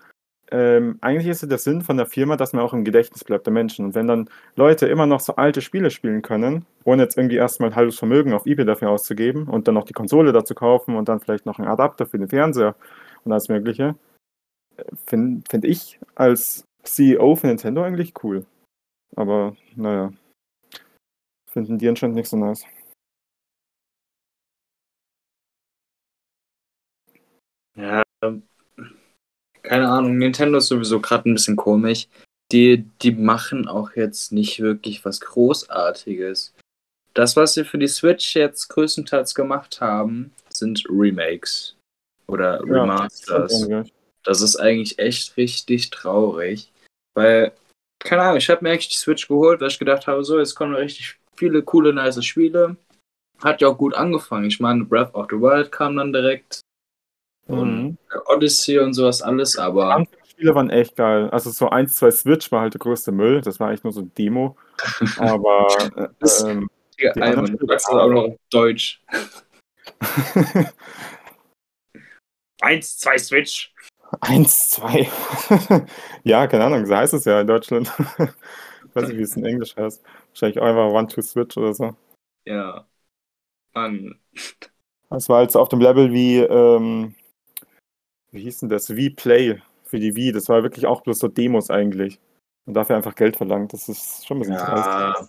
ähm, 0.50 0.98
eigentlich 1.00 1.28
ist 1.28 1.40
ja 1.40 1.48
der 1.48 1.56
Sinn 1.56 1.80
von 1.80 1.96
der 1.96 2.04
Firma, 2.04 2.36
dass 2.36 2.52
man 2.52 2.62
auch 2.62 2.74
im 2.74 2.84
Gedächtnis 2.84 3.24
bleibt 3.24 3.46
der 3.46 3.54
Menschen. 3.54 3.86
Und 3.86 3.94
wenn 3.94 4.06
dann 4.06 4.28
Leute 4.54 4.86
immer 4.86 5.06
noch 5.06 5.20
so 5.20 5.36
alte 5.36 5.62
Spiele 5.62 5.90
spielen 5.90 6.20
können, 6.20 6.66
ohne 6.84 7.04
jetzt 7.04 7.16
irgendwie 7.16 7.36
erstmal 7.36 7.70
ein 7.70 7.76
halbes 7.76 7.98
Vermögen 7.98 8.34
auf 8.34 8.44
Ebay 8.44 8.66
dafür 8.66 8.90
auszugeben 8.90 9.48
und 9.48 9.66
dann 9.66 9.74
noch 9.74 9.86
die 9.86 9.94
Konsole 9.94 10.32
dazu 10.32 10.54
kaufen 10.54 10.96
und 10.96 11.08
dann 11.08 11.20
vielleicht 11.20 11.46
noch 11.46 11.58
einen 11.58 11.68
Adapter 11.68 12.04
für 12.04 12.18
den 12.18 12.28
Fernseher 12.28 12.76
und 13.24 13.32
alles 13.32 13.48
Mögliche, 13.48 13.94
finde 15.06 15.42
find 15.48 15.64
ich 15.64 15.98
als 16.14 16.64
CEO 16.82 17.36
von 17.36 17.48
Nintendo 17.48 17.82
eigentlich 17.82 18.12
cool. 18.22 18.44
Aber 19.16 19.56
naja, 19.76 20.12
finden 21.50 21.78
die 21.78 21.88
anscheinend 21.88 22.16
nicht 22.16 22.28
so 22.28 22.36
nice. 22.36 22.66
Ja, 27.76 28.02
keine 29.62 29.88
Ahnung, 29.88 30.18
Nintendo 30.18 30.58
ist 30.58 30.68
sowieso 30.68 31.00
gerade 31.00 31.30
ein 31.30 31.34
bisschen 31.34 31.56
komisch. 31.56 32.08
Die, 32.50 32.84
die 33.00 33.12
machen 33.12 33.66
auch 33.66 33.92
jetzt 33.96 34.32
nicht 34.32 34.60
wirklich 34.60 35.04
was 35.04 35.20
Großartiges. 35.20 36.52
Das, 37.14 37.36
was 37.36 37.54
sie 37.54 37.64
für 37.64 37.78
die 37.78 37.88
Switch 37.88 38.34
jetzt 38.34 38.68
größtenteils 38.68 39.34
gemacht 39.34 39.80
haben, 39.80 40.32
sind 40.50 40.84
Remakes 40.88 41.76
oder 42.26 42.60
Remasters. 42.62 43.66
Ja, 43.68 43.84
Das 44.24 44.40
ist 44.40 44.56
eigentlich 44.56 44.98
echt 44.98 45.36
richtig 45.36 45.90
traurig. 45.90 46.70
Weil, 47.14 47.52
keine 47.98 48.22
Ahnung, 48.22 48.38
ich 48.38 48.50
habe 48.50 48.62
mir 48.62 48.70
eigentlich 48.70 48.88
die 48.88 48.96
Switch 48.96 49.28
geholt, 49.28 49.60
weil 49.60 49.68
ich 49.68 49.78
gedacht 49.78 50.06
habe, 50.06 50.24
so, 50.24 50.38
jetzt 50.38 50.54
kommen 50.54 50.74
richtig 50.74 51.18
viele 51.36 51.62
coole, 51.62 51.92
nice 51.92 52.22
Spiele. 52.24 52.76
Hat 53.42 53.60
ja 53.60 53.68
auch 53.68 53.78
gut 53.78 53.94
angefangen. 53.94 54.46
Ich 54.46 54.60
meine, 54.60 54.84
Breath 54.84 55.14
of 55.14 55.26
the 55.30 55.36
Wild 55.36 55.72
kam 55.72 55.96
dann 55.96 56.12
direkt. 56.12 56.60
Und 57.46 57.84
Mhm. 57.84 57.98
Odyssey 58.26 58.78
und 58.78 58.94
sowas 58.94 59.20
alles, 59.22 59.58
aber 59.58 59.94
Anfangsspiele 59.94 60.54
waren 60.54 60.70
echt 60.70 60.96
geil. 60.96 61.28
Also 61.30 61.50
so 61.50 61.68
1, 61.70 61.96
2 61.96 62.10
Switch 62.10 62.50
war 62.52 62.62
halt 62.62 62.74
der 62.74 62.78
größte 62.78 63.12
Müll. 63.12 63.40
Das 63.40 63.58
war 63.60 63.68
eigentlich 63.68 63.84
nur 63.84 63.92
so 63.92 64.00
ein 64.02 64.12
Demo. 64.16 64.56
Aber 65.18 65.66
äh, 65.96 66.08
Das- 66.20 66.42
ähm, 66.44 66.68
die 66.98 67.06
sagst 67.66 67.88
das 67.88 67.88
auch 67.88 68.08
noch 68.08 68.24
auf 68.24 68.36
Deutsch. 68.50 69.02
Eins, 72.60 72.98
zwei 72.98 73.18
Switch. 73.18 73.74
1, 74.20 74.70
2. 74.70 75.08
ja, 76.24 76.46
keine 76.46 76.64
Ahnung, 76.64 76.86
so 76.86 76.94
heißt 76.94 77.14
es 77.14 77.24
ja 77.24 77.40
in 77.40 77.46
Deutschland. 77.46 77.90
ich 78.18 78.94
weiß 78.94 79.08
nicht, 79.08 79.18
wie 79.18 79.22
es 79.22 79.36
in 79.36 79.44
Englisch 79.44 79.74
heißt. 79.76 80.02
Wahrscheinlich 80.28 80.60
auch 80.60 80.66
einfach 80.66 80.90
One, 80.92 81.08
Two 81.08 81.22
Switch 81.22 81.56
oder 81.56 81.74
so. 81.74 81.96
Ja. 82.44 82.86
Mann. 83.74 84.20
Das 85.10 85.28
war 85.28 85.38
halt 85.38 85.50
so 85.50 85.60
auf 85.60 85.70
dem 85.70 85.80
Level 85.80 86.12
wie, 86.12 86.38
ähm, 86.38 87.14
wie 88.32 88.42
hieß 88.42 88.58
denn 88.60 88.68
das? 88.68 88.86
V-Play 88.88 89.60
für 89.84 89.98
die 89.98 90.14
Wii. 90.16 90.32
Das 90.32 90.48
war 90.48 90.62
wirklich 90.62 90.86
auch 90.86 91.02
bloß 91.02 91.18
so 91.18 91.28
Demos 91.28 91.70
eigentlich. 91.70 92.18
Und 92.66 92.74
dafür 92.74 92.96
einfach 92.96 93.14
Geld 93.14 93.36
verlangt. 93.36 93.72
Das 93.72 93.88
ist 93.88 94.26
schon 94.26 94.38
ein 94.38 94.40
bisschen 94.40 94.56
dreist. 94.56 94.86
Ja. 94.86 95.28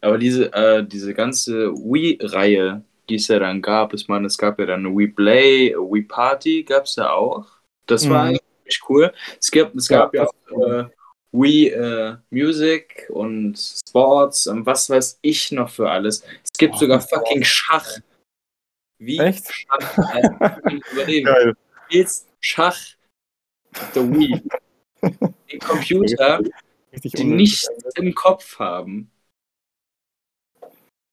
Aber 0.00 0.18
diese, 0.18 0.52
äh, 0.52 0.86
diese 0.86 1.14
ganze 1.14 1.72
Wii-Reihe, 1.72 2.84
die 3.08 3.14
es 3.16 3.28
ja 3.28 3.38
dann 3.38 3.62
gab, 3.62 3.94
ich 3.94 4.06
meine, 4.08 4.26
es 4.26 4.36
gab 4.38 4.58
ja 4.58 4.66
dann 4.66 4.96
Wii 4.96 5.08
Play, 5.08 5.74
Wii 5.74 6.02
Party 6.02 6.62
gab 6.62 6.84
es 6.84 6.96
ja 6.96 7.10
auch. 7.12 7.46
Das 7.86 8.08
war 8.08 8.24
Mhm. 8.24 8.28
eigentlich 8.28 8.42
ziemlich 8.58 8.80
cool. 8.88 9.12
Es, 9.40 9.50
gibt, 9.50 9.74
es 9.76 9.88
gab 9.88 10.14
ja, 10.14 10.24
auch 10.26 10.60
äh, 10.68 10.84
Wii 11.32 11.68
äh, 11.68 12.16
Music 12.30 13.06
und 13.10 13.56
Sports 13.58 14.46
und 14.46 14.66
was 14.66 14.88
weiß 14.88 15.18
ich 15.22 15.52
noch 15.52 15.70
für 15.70 15.90
alles. 15.90 16.22
Es 16.44 16.52
gibt 16.58 16.74
Oh, 16.74 16.78
sogar 16.78 17.00
fucking 17.00 17.42
Schach. 17.44 17.88
Wie 19.04 19.18
Echt? 19.18 19.52
Schach? 19.52 20.14
Äh, 20.14 20.80
überlegen. 20.92 21.26
Geil. 21.26 21.52
Du 21.52 21.84
spielst 21.86 22.28
Schach 22.40 22.78
der 23.94 24.10
Wii. 24.10 24.42
Die 25.52 25.58
Computer, 25.58 26.40
Richtig 26.92 27.12
die 27.12 27.24
nichts 27.24 27.68
im 27.96 28.14
Kopf 28.14 28.58
haben. 28.58 29.10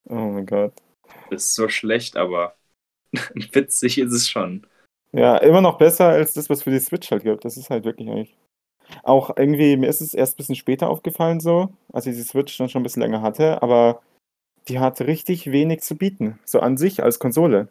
Oh 0.06 0.16
mein 0.16 0.46
Gott. 0.46 0.74
Das 1.30 1.46
ist 1.46 1.56
so 1.56 1.70
schlecht, 1.70 2.18
aber 2.18 2.56
witzig 3.34 3.98
ist 3.98 4.14
es 4.14 4.30
schon. 4.30 4.68
Ja, 5.14 5.38
immer 5.38 5.62
noch 5.62 5.78
besser 5.78 6.08
als 6.08 6.34
das, 6.34 6.50
was 6.50 6.64
für 6.64 6.72
die 6.72 6.80
Switch 6.80 7.12
halt 7.12 7.24
gibt. 7.24 7.44
Das 7.44 7.58
ist 7.58 7.70
halt 7.70 7.84
wirklich 7.84 8.10
eigentlich. 8.10 8.38
Auch 9.04 9.36
irgendwie, 9.36 9.78
mir 9.78 9.88
ist 9.88 10.02
es 10.02 10.14
erst 10.14 10.34
ein 10.34 10.38
bisschen 10.38 10.56
später 10.56 10.90
aufgefallen, 10.90 11.40
so, 11.40 11.74
als 11.92 12.08
ich 12.08 12.16
die 12.16 12.24
Switch 12.24 12.58
dann 12.58 12.70
schon 12.70 12.82
ein 12.82 12.84
bisschen 12.84 13.02
länger 13.02 13.22
hatte, 13.22 13.62
aber 13.62 14.02
die 14.68 14.80
hat 14.80 15.02
richtig 15.02 15.52
wenig 15.52 15.82
zu 15.82 15.96
bieten. 15.96 16.40
So 16.46 16.60
an 16.60 16.78
sich 16.78 17.04
als 17.04 17.20
Konsole. 17.20 17.70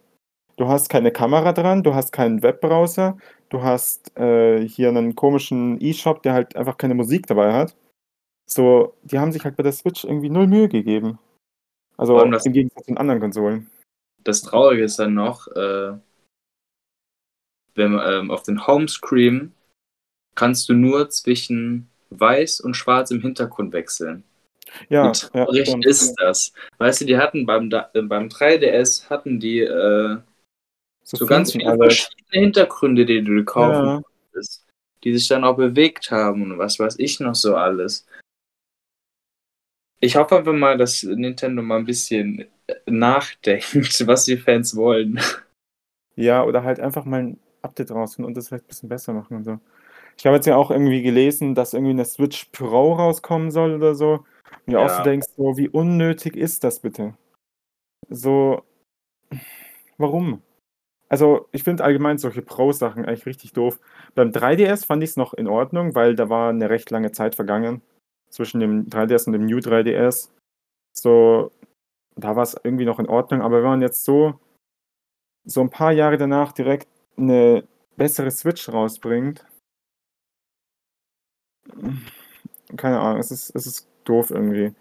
Du 0.60 0.68
hast 0.68 0.90
keine 0.90 1.10
Kamera 1.10 1.54
dran, 1.54 1.82
du 1.82 1.94
hast 1.94 2.12
keinen 2.12 2.42
Webbrowser, 2.42 3.16
du 3.48 3.62
hast 3.62 4.14
äh, 4.18 4.60
hier 4.68 4.90
einen 4.90 5.14
komischen 5.14 5.80
E-Shop, 5.80 6.22
der 6.22 6.34
halt 6.34 6.54
einfach 6.54 6.76
keine 6.76 6.92
Musik 6.92 7.26
dabei 7.26 7.54
hat. 7.54 7.78
So, 8.44 8.94
die 9.02 9.18
haben 9.18 9.32
sich 9.32 9.42
halt 9.42 9.56
bei 9.56 9.62
der 9.62 9.72
Switch 9.72 10.04
irgendwie 10.04 10.28
null 10.28 10.46
Mühe 10.46 10.68
gegeben. 10.68 11.18
Also 11.96 12.18
allem 12.18 12.32
das- 12.32 12.44
im 12.44 12.52
Gegensatz 12.52 12.84
zu 12.84 12.90
den 12.90 12.98
anderen 12.98 13.20
Konsolen. 13.20 13.70
Das 14.22 14.42
Traurige 14.42 14.82
ist 14.82 14.98
dann 14.98 15.14
noch, 15.14 15.48
äh, 15.48 15.96
wenn 17.74 17.92
man 17.92 18.12
ähm, 18.12 18.30
auf 18.30 18.42
den 18.42 18.66
Homescreen 18.66 19.54
kannst 20.34 20.68
du 20.68 20.74
nur 20.74 21.08
zwischen 21.08 21.88
weiß 22.10 22.60
und 22.60 22.74
schwarz 22.74 23.10
im 23.10 23.22
Hintergrund 23.22 23.72
wechseln. 23.72 24.24
Ja, 24.90 25.04
Wie 25.04 25.06
ja, 25.06 25.14
traurig 25.46 25.68
stimmt. 25.68 25.86
ist 25.86 26.14
das? 26.20 26.52
Weißt 26.76 27.00
du, 27.00 27.06
die 27.06 27.16
hatten 27.16 27.46
beim, 27.46 27.70
äh, 27.70 28.02
beim 28.02 28.28
3DS 28.28 29.08
hatten 29.08 29.40
die 29.40 29.60
äh, 29.60 30.18
so 31.18 31.26
ganz 31.26 31.52
finden 31.52 31.66
viele 31.66 31.78
verschiedene 31.78 32.44
Hintergründe, 32.44 33.06
die 33.06 33.22
du 33.22 33.44
kaufen 33.44 33.86
Ja. 33.86 34.02
konntest, 34.32 34.66
die 35.04 35.16
sich 35.16 35.28
dann 35.28 35.44
auch 35.44 35.56
bewegt 35.56 36.10
haben 36.10 36.42
und 36.42 36.58
was 36.58 36.78
weiß 36.78 36.98
ich 36.98 37.20
noch 37.20 37.34
so 37.34 37.56
alles. 37.56 38.06
Ich 40.00 40.16
hoffe 40.16 40.38
einfach 40.38 40.52
mal, 40.54 40.78
dass 40.78 41.02
Nintendo 41.02 41.62
mal 41.62 41.78
ein 41.78 41.84
bisschen 41.84 42.46
äh, 42.66 42.74
nachdenkt, 42.86 43.64
was 44.06 44.24
die 44.24 44.36
Fans 44.38 44.74
wollen. 44.74 45.20
Ja, 46.16 46.44
oder 46.44 46.62
halt 46.64 46.80
einfach 46.80 47.04
mal 47.04 47.20
ein 47.20 47.40
Update 47.62 47.90
rausfinden 47.90 48.28
und 48.28 48.36
das 48.36 48.48
vielleicht 48.48 48.64
ein 48.64 48.68
bisschen 48.68 48.88
besser 48.88 49.12
machen 49.12 49.36
und 49.36 49.44
so. 49.44 49.58
Ich 50.16 50.26
habe 50.26 50.36
jetzt 50.36 50.46
ja 50.46 50.56
auch 50.56 50.70
irgendwie 50.70 51.02
gelesen, 51.02 51.54
dass 51.54 51.74
irgendwie 51.74 51.92
eine 51.92 52.04
Switch 52.04 52.46
Pro 52.52 52.94
rauskommen 52.94 53.50
soll 53.50 53.74
oder 53.74 53.94
so. 53.94 54.24
Und 54.66 54.72
ja 54.72 54.78
auch 54.78 54.90
so 54.90 55.02
denkst, 55.02 55.28
so, 55.36 55.56
wie 55.56 55.68
unnötig 55.68 56.36
ist 56.36 56.64
das 56.64 56.80
bitte? 56.80 57.14
So, 58.08 58.62
warum? 59.96 60.42
Also, 61.10 61.48
ich 61.50 61.64
finde 61.64 61.84
allgemein 61.84 62.18
solche 62.18 62.40
Pro-Sachen 62.40 63.04
eigentlich 63.04 63.26
richtig 63.26 63.52
doof. 63.52 63.80
Beim 64.14 64.30
3DS 64.30 64.86
fand 64.86 65.02
ich 65.02 65.10
es 65.10 65.16
noch 65.16 65.34
in 65.34 65.48
Ordnung, 65.48 65.94
weil 65.96 66.14
da 66.14 66.28
war 66.28 66.50
eine 66.50 66.70
recht 66.70 66.90
lange 66.90 67.10
Zeit 67.10 67.34
vergangen 67.34 67.82
zwischen 68.30 68.60
dem 68.60 68.88
3DS 68.88 69.26
und 69.26 69.32
dem 69.32 69.44
New 69.44 69.58
3DS. 69.58 70.30
So, 70.96 71.50
da 72.16 72.36
war 72.36 72.44
es 72.44 72.56
irgendwie 72.62 72.84
noch 72.84 73.00
in 73.00 73.08
Ordnung, 73.08 73.42
aber 73.42 73.58
wenn 73.58 73.70
man 73.70 73.82
jetzt 73.82 74.04
so, 74.04 74.38
so 75.44 75.60
ein 75.62 75.70
paar 75.70 75.92
Jahre 75.92 76.16
danach 76.16 76.52
direkt 76.52 76.88
eine 77.16 77.64
bessere 77.96 78.30
Switch 78.30 78.68
rausbringt, 78.68 79.44
keine 82.76 83.00
Ahnung, 83.00 83.20
es 83.20 83.30
ist, 83.32 83.54
es 83.56 83.66
ist 83.66 83.88
doof 84.04 84.30
irgendwie. 84.30 84.74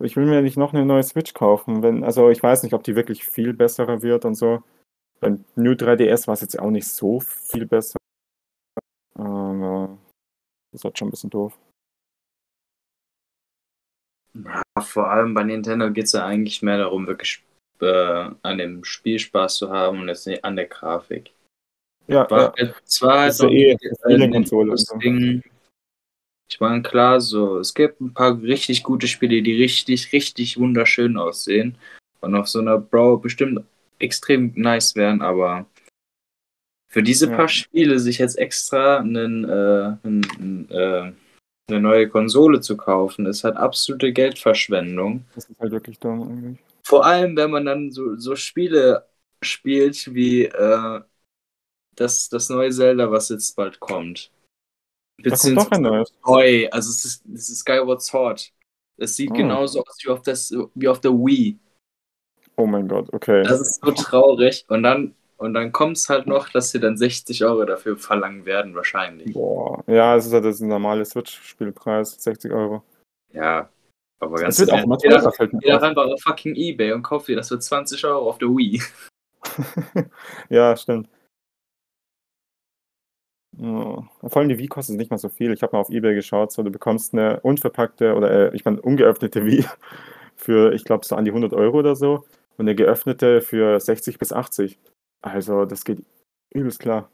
Ich 0.00 0.16
will 0.16 0.26
mir 0.26 0.42
nicht 0.42 0.58
noch 0.58 0.74
eine 0.74 0.84
neue 0.84 1.02
Switch 1.02 1.32
kaufen, 1.32 1.82
wenn, 1.82 2.04
also 2.04 2.28
ich 2.28 2.42
weiß 2.42 2.62
nicht, 2.62 2.74
ob 2.74 2.82
die 2.84 2.96
wirklich 2.96 3.26
viel 3.26 3.54
besserer 3.54 4.02
wird 4.02 4.26
und 4.26 4.34
so. 4.34 4.62
Beim 5.20 5.44
New 5.54 5.72
3DS 5.72 6.26
war 6.26 6.34
es 6.34 6.42
jetzt 6.42 6.58
auch 6.58 6.70
nicht 6.70 6.86
so 6.86 7.20
viel 7.20 7.66
besser. 7.66 7.96
Aber 9.14 9.98
das 10.72 10.84
halt 10.84 10.98
schon 10.98 11.08
ein 11.08 11.10
bisschen 11.10 11.30
doof. 11.30 11.58
Ja, 14.34 14.62
vor 14.80 15.10
allem 15.10 15.32
bei 15.32 15.44
Nintendo 15.44 15.90
geht 15.90 16.04
es 16.04 16.12
ja 16.12 16.26
eigentlich 16.26 16.60
mehr 16.60 16.78
darum, 16.78 17.06
wirklich 17.06 17.42
äh, 17.80 18.30
an 18.42 18.58
dem 18.58 18.84
Spiel 18.84 19.18
Spaß 19.18 19.56
zu 19.56 19.70
haben 19.70 20.00
und 20.00 20.08
jetzt 20.08 20.26
nicht 20.26 20.44
an 20.44 20.56
der 20.56 20.66
Grafik. 20.66 21.32
Ja, 22.06 22.30
War, 22.30 22.54
ja. 22.58 22.74
Es 22.84 23.02
war 23.02 23.20
halt 23.20 23.30
ist 23.30 23.40
ja 23.40 23.46
noch 23.46 23.52
eh 23.52 23.70
äh, 23.72 24.66
das 24.66 24.82
so. 24.82 24.96
Ding. 24.98 25.42
Ich 26.48 26.60
meine, 26.60 26.82
klar, 26.82 27.20
so, 27.20 27.58
es 27.58 27.74
gibt 27.74 28.00
ein 28.00 28.14
paar 28.14 28.40
richtig 28.40 28.84
gute 28.84 29.08
Spiele, 29.08 29.42
die 29.42 29.60
richtig, 29.60 30.12
richtig 30.12 30.58
wunderschön 30.58 31.16
aussehen 31.16 31.76
und 32.20 32.34
auf 32.36 32.46
so 32.46 32.60
einer 32.60 32.78
Bro 32.78 33.18
bestimmt 33.18 33.64
extrem 33.98 34.52
nice 34.56 34.94
wären, 34.96 35.22
aber 35.22 35.66
für 36.88 37.02
diese 37.02 37.28
Ja. 37.28 37.36
paar 37.36 37.48
Spiele 37.48 37.98
sich 37.98 38.18
jetzt 38.18 38.38
extra 38.38 38.98
einen, 38.98 39.44
äh, 39.44 39.96
einen, 40.02 40.70
äh, 40.70 41.12
eine 41.68 41.80
neue 41.80 42.08
Konsole 42.08 42.60
zu 42.60 42.76
kaufen, 42.76 43.26
ist 43.26 43.44
halt 43.44 43.56
absolute 43.56 44.12
Geldverschwendung. 44.12 45.24
Das 45.34 45.46
ist 45.50 45.58
halt 45.58 45.72
wirklich 45.72 45.98
dumm 45.98 46.22
eigentlich. 46.22 46.58
Vor 46.84 47.04
allem, 47.04 47.36
wenn 47.36 47.50
man 47.50 47.64
dann 47.66 47.90
so, 47.90 48.16
so 48.16 48.36
Spiele 48.36 49.06
spielt 49.42 50.14
wie 50.14 50.44
äh, 50.44 51.00
das, 51.96 52.28
das 52.28 52.48
neue 52.48 52.70
Zelda, 52.70 53.10
was 53.10 53.28
jetzt 53.30 53.56
bald 53.56 53.80
kommt. 53.80 54.30
Da 55.22 55.34
kommt 55.34 55.56
doch 55.56 55.70
ein 55.72 55.82
neues. 55.82 56.12
Neu, 56.24 56.68
also 56.70 56.90
es 56.90 57.04
ist, 57.04 57.26
es 57.26 57.48
ist 57.50 57.60
Skyward 57.60 58.02
Sword. 58.02 58.52
Es 58.98 59.16
sieht 59.16 59.30
Oh. 59.30 59.34
genauso 59.34 59.82
aus 59.82 59.98
wie 60.04 60.08
auf, 60.10 60.22
das, 60.22 60.54
wie 60.74 60.88
auf 60.88 61.00
der 61.00 61.12
Wii. 61.12 61.58
Oh 62.56 62.66
mein 62.66 62.88
Gott, 62.88 63.12
okay. 63.12 63.42
Das 63.42 63.60
ist 63.60 63.84
so 63.84 63.92
traurig. 63.92 64.64
Und 64.68 64.82
dann, 64.82 65.14
und 65.36 65.52
dann 65.52 65.72
kommt 65.72 65.98
es 65.98 66.08
halt 66.08 66.26
noch, 66.26 66.48
dass 66.48 66.70
sie 66.70 66.80
dann 66.80 66.96
60 66.96 67.44
Euro 67.44 67.64
dafür 67.66 67.96
verlangen 67.96 68.46
werden, 68.46 68.74
wahrscheinlich. 68.74 69.34
Boah. 69.34 69.84
Ja, 69.86 70.16
es 70.16 70.26
ist 70.26 70.32
halt 70.32 70.46
das 70.46 70.60
normale 70.60 71.04
Switch-Spielpreis, 71.04 72.16
60 72.22 72.52
Euro. 72.52 72.82
Ja. 73.32 73.68
Aber 74.18 74.36
Es 74.36 74.42
ganz 74.42 74.60
wird 74.60 74.72
auch 74.72 74.82
immer 74.82 74.96
teurer, 74.96 75.30
fällt 75.32 75.52
mir 75.52 75.76
auf. 75.76 75.82
einfach 75.82 76.06
auf 76.06 76.22
fucking 76.22 76.54
Ebay 76.54 76.92
und 76.92 77.02
kauf 77.02 77.26
dir 77.26 77.36
das 77.36 77.48
für 77.48 77.58
20 77.58 78.02
Euro 78.06 78.30
auf 78.30 78.38
der 78.38 78.48
Wii. 78.48 78.82
ja, 80.48 80.74
stimmt. 80.74 81.10
Ja. 83.58 84.08
Vor 84.22 84.36
allem 84.36 84.48
die 84.48 84.58
Wii 84.58 84.68
kostet 84.68 84.96
nicht 84.96 85.10
mal 85.10 85.18
so 85.18 85.28
viel. 85.28 85.52
Ich 85.52 85.62
habe 85.62 85.76
mal 85.76 85.80
auf 85.80 85.90
Ebay 85.90 86.14
geschaut, 86.14 86.52
so 86.52 86.62
du 86.62 86.70
bekommst 86.70 87.12
eine 87.12 87.40
unverpackte 87.40 88.14
oder 88.14 88.30
äh, 88.52 88.56
ich 88.56 88.64
meine 88.64 88.80
ungeöffnete 88.80 89.44
Wii 89.44 89.66
für, 90.36 90.72
ich 90.72 90.84
glaube, 90.84 91.04
so 91.04 91.14
an 91.14 91.26
die 91.26 91.30
100 91.30 91.52
Euro 91.52 91.78
oder 91.78 91.94
so 91.94 92.24
und 92.58 92.64
eine 92.66 92.74
geöffnete 92.74 93.40
für 93.42 93.78
60 93.80 94.18
bis 94.18 94.32
80. 94.32 94.78
Also 95.22 95.64
das 95.64 95.84
geht 95.84 96.02
Übelst 96.54 96.78
klar. 96.80 97.10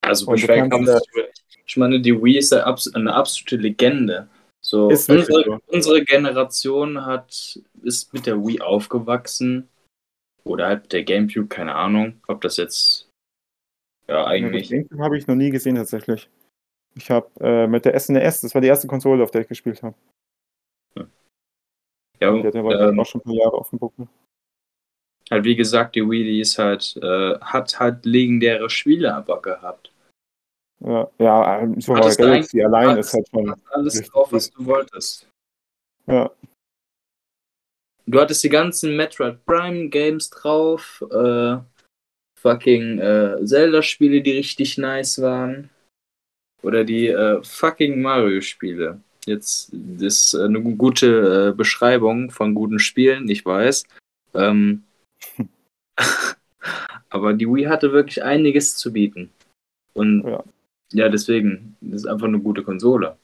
Also 0.00 0.26
Und 0.30 0.42
über- 0.42 1.28
Ich 1.66 1.76
meine, 1.76 2.00
die 2.00 2.14
Wii 2.22 2.38
ist 2.38 2.52
eine 2.52 2.64
abs- 2.64 2.94
eine 2.94 3.14
absolute 3.14 3.56
Legende. 3.56 4.28
So, 4.64 4.88
unsere, 4.88 5.22
so. 5.44 5.58
unsere 5.66 6.02
Generation 6.04 7.04
hat, 7.04 7.60
ist 7.82 8.12
mit 8.14 8.26
der 8.26 8.38
Wii 8.44 8.60
aufgewachsen. 8.60 9.68
Oder 10.44 10.66
halt 10.68 10.92
der 10.92 11.04
Gamecube, 11.04 11.48
keine 11.48 11.74
Ahnung, 11.74 12.20
ob 12.26 12.40
das 12.40 12.56
jetzt. 12.56 13.08
Ja, 14.08 14.26
eigentlich. 14.26 14.70
Gamecube 14.70 15.02
habe 15.02 15.18
ich 15.18 15.26
noch 15.26 15.34
nie 15.34 15.50
gesehen 15.50 15.76
tatsächlich. 15.76 16.28
Ich 16.96 17.10
habe 17.10 17.28
äh, 17.40 17.66
mit 17.66 17.84
der 17.84 17.98
SNES, 17.98 18.40
das 18.40 18.54
war 18.54 18.62
die 18.62 18.68
erste 18.68 18.88
Konsole, 18.88 19.22
auf 19.22 19.30
der 19.30 19.42
ich 19.42 19.48
gespielt 19.48 19.82
habe. 19.82 19.94
Ja, 22.20 22.32
Die 22.32 22.46
hat 22.46 22.56
aber 22.56 22.80
ähm, 22.80 23.00
auch 23.00 23.06
schon 23.06 23.20
ein 23.20 23.24
paar 23.24 23.34
Jahre 23.34 23.52
auf 23.52 23.70
dem 23.70 23.78
Buckel. 23.78 24.08
halt 25.30 25.44
wie 25.44 25.56
gesagt, 25.56 25.94
die 25.94 26.40
ist 26.40 26.58
halt, 26.58 26.96
äh, 27.02 27.38
hat 27.40 27.78
halt 27.78 28.04
legendäre 28.04 28.70
Spiele 28.70 29.14
aber 29.14 29.40
gehabt. 29.42 29.92
Ja, 30.80 31.10
ja 31.18 31.60
ähm, 31.60 31.78
du 31.78 31.92
Galaxy 31.92 32.62
allein 32.62 32.98
ist 32.98 33.12
halt 33.12 33.28
schon. 33.28 33.54
Alles 33.70 34.02
drauf, 34.08 34.32
was 34.32 34.50
du 34.50 34.64
wolltest. 34.64 35.28
Ja, 36.06 36.30
Du 38.08 38.18
hattest 38.18 38.42
die 38.42 38.48
ganzen 38.48 38.96
Metroid 38.96 39.44
Prime 39.44 39.90
Games 39.90 40.30
drauf, 40.30 41.04
äh, 41.10 41.58
fucking 42.40 42.98
äh, 43.00 43.44
Zelda-Spiele, 43.44 44.22
die 44.22 44.30
richtig 44.32 44.78
nice 44.78 45.20
waren. 45.20 45.68
Oder 46.62 46.84
die 46.84 47.08
äh, 47.08 47.42
fucking 47.42 48.00
Mario-Spiele. 48.00 49.02
Jetzt 49.28 49.74
ist 50.00 50.34
eine 50.34 50.60
gute 50.62 51.50
äh, 51.50 51.56
Beschreibung 51.56 52.30
von 52.30 52.54
guten 52.54 52.78
Spielen, 52.78 53.28
ich 53.28 53.44
weiß. 53.44 53.84
Ähm, 54.34 54.84
aber 57.10 57.34
die 57.34 57.46
Wii 57.46 57.64
hatte 57.64 57.92
wirklich 57.92 58.22
einiges 58.24 58.76
zu 58.76 58.92
bieten. 58.92 59.30
Und 59.92 60.24
Ja. 60.26 60.42
ja, 60.92 61.08
deswegen, 61.10 61.76
das 61.80 62.02
ist 62.02 62.06
einfach 62.06 62.26
eine 62.26 62.38
gute 62.40 62.62
Konsole. 62.62 63.16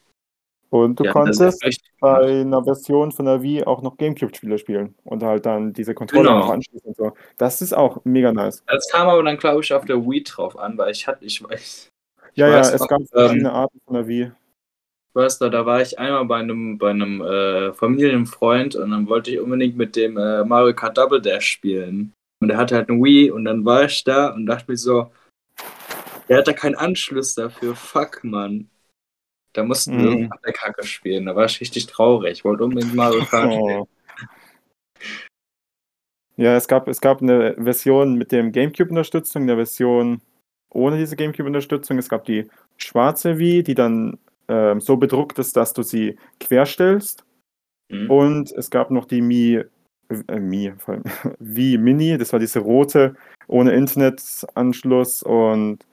und 0.69 0.99
du 0.99 1.05
das 1.05 1.13
konntest 1.13 1.81
bei 1.99 2.41
einer 2.41 2.63
Version 2.63 3.11
von 3.11 3.25
der 3.25 3.41
Wii 3.41 3.63
auch 3.63 3.81
noch 3.81 3.97
Gamecube-Spiele 3.97 4.57
spielen 4.59 4.93
und 5.05 5.23
halt 5.23 5.45
dann 5.45 5.73
diese 5.73 5.93
Controller 5.95 6.33
Genau. 6.33 6.39
noch 6.39 6.49
anschließen 6.49 6.87
und 6.89 6.97
so. 6.97 7.13
Das 7.37 7.61
ist 7.61 7.73
auch 7.73 8.03
mega 8.03 8.31
nice. 8.31 8.61
Das 8.67 8.87
kam 8.91 9.07
aber 9.07 9.23
dann, 9.23 9.37
glaube 9.37 9.61
ich, 9.61 9.73
auf 9.73 9.85
der 9.85 10.05
Wii 10.05 10.23
drauf 10.23 10.57
an, 10.59 10.77
weil 10.77 10.91
ich 10.91 11.07
hatte, 11.07 11.25
ich 11.25 11.41
weiß, 11.43 11.89
Ja, 12.33 12.47
ja, 12.49 12.57
weiß 12.59 12.73
es 12.73 12.81
noch, 12.81 12.87
gab 12.89 12.99
ähm, 13.01 13.07
verschiedene 13.07 13.51
Arten 13.53 13.79
von 13.85 13.93
der 13.95 14.07
Wii. 14.07 14.31
Du, 15.15 15.49
da 15.49 15.65
war 15.65 15.81
ich 15.81 15.97
einmal 15.97 16.25
bei 16.25 16.39
einem, 16.39 16.77
bei 16.77 16.89
einem 16.89 17.21
äh, 17.21 17.73
Familienfreund 17.73 18.75
und 18.75 18.91
dann 18.91 19.07
wollte 19.07 19.31
ich 19.31 19.39
unbedingt 19.39 19.77
mit 19.77 19.95
dem 19.95 20.17
äh, 20.17 20.43
Mario 20.43 20.75
Kart 20.75 20.97
Double 20.97 21.21
Dash 21.21 21.45
spielen. 21.45 22.13
Und 22.41 22.49
er 22.49 22.57
hatte 22.57 22.75
halt 22.75 22.89
eine 22.89 23.01
Wii 23.01 23.31
und 23.31 23.45
dann 23.45 23.63
war 23.63 23.85
ich 23.85 24.03
da 24.03 24.33
und 24.33 24.45
dachte 24.45 24.69
mir 24.69 24.77
so, 24.77 25.11
der 26.27 26.39
hat 26.39 26.47
da 26.49 26.53
keinen 26.53 26.75
Anschluss 26.75 27.33
dafür. 27.33 27.75
Fuck, 27.75 28.25
Mann. 28.25 28.69
Da 29.53 29.63
mussten 29.63 29.97
wir 29.97 30.09
irgendwann 30.09 30.39
der 30.45 30.51
Kacke 30.51 30.85
spielen. 30.85 31.27
Da 31.27 31.35
war 31.35 31.45
ich 31.45 31.61
richtig 31.61 31.85
traurig. 31.85 32.33
Ich 32.33 32.43
wollte 32.43 32.65
unbedingt 32.65 32.93
Mario 32.93 33.23
Kart 33.23 33.53
spielen. 33.53 33.85
Ja, 36.35 36.57
es 36.57 36.67
gab, 36.67 36.89
es 36.89 36.99
gab 36.99 37.21
eine 37.21 37.55
Version 37.55 38.15
mit 38.15 38.33
dem 38.33 38.51
GameCube-Unterstützung, 38.51 39.43
eine 39.43 39.55
Version 39.55 40.21
ohne 40.69 40.97
diese 40.97 41.15
GameCube-Unterstützung. 41.15 41.97
Es 41.97 42.09
gab 42.09 42.25
die 42.25 42.49
schwarze 42.75 43.39
Wii, 43.39 43.63
die 43.63 43.75
dann 43.75 44.17
ähm, 44.47 44.79
so 44.79 44.97
bedruckt 44.97 45.39
ist, 45.39 45.55
dass 45.57 45.73
du 45.73 45.83
sie 45.83 46.17
querstellst. 46.39 47.25
Mhm. 47.89 48.09
Und 48.09 48.51
es 48.51 48.69
gab 48.69 48.91
noch 48.91 49.05
die 49.05 49.21
Mi, 49.21 49.61
äh, 50.27 50.39
Mi, 50.39 50.73
vor 50.77 50.95
allem, 50.95 51.03
Wii 51.39 51.77
Mini, 51.77 52.17
das 52.17 52.33
war 52.33 52.39
diese 52.39 52.59
rote, 52.59 53.15
ohne 53.47 53.73
Internetanschluss 53.73 55.23
und 55.23 55.85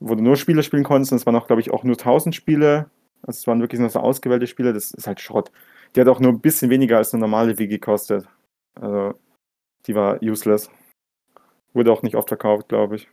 wo 0.00 0.14
du 0.14 0.22
nur 0.22 0.36
Spiele 0.36 0.62
spielen 0.62 0.84
konntest. 0.84 1.12
Und 1.12 1.18
es 1.18 1.26
waren 1.26 1.36
auch, 1.36 1.46
glaube 1.46 1.62
ich, 1.62 1.70
auch 1.70 1.84
nur 1.84 1.96
1000 1.96 2.34
Spiele. 2.34 2.90
Also 3.22 3.38
es 3.38 3.46
waren 3.46 3.60
wirklich 3.60 3.80
nur 3.80 3.90
so 3.90 4.00
ausgewählte 4.00 4.46
Spiele. 4.46 4.72
Das 4.72 4.90
ist 4.90 5.06
halt 5.06 5.20
Schrott. 5.20 5.52
Die 5.94 6.00
hat 6.00 6.08
auch 6.08 6.20
nur 6.20 6.32
ein 6.32 6.40
bisschen 6.40 6.70
weniger 6.70 6.96
als 6.96 7.12
eine 7.12 7.20
normale 7.20 7.58
Wii 7.58 7.68
gekostet. 7.68 8.26
Also 8.80 9.14
die 9.86 9.94
war 9.94 10.20
useless. 10.22 10.70
Wurde 11.72 11.92
auch 11.92 12.02
nicht 12.02 12.16
oft 12.16 12.28
verkauft, 12.28 12.68
glaube 12.68 12.96
ich. 12.96 13.08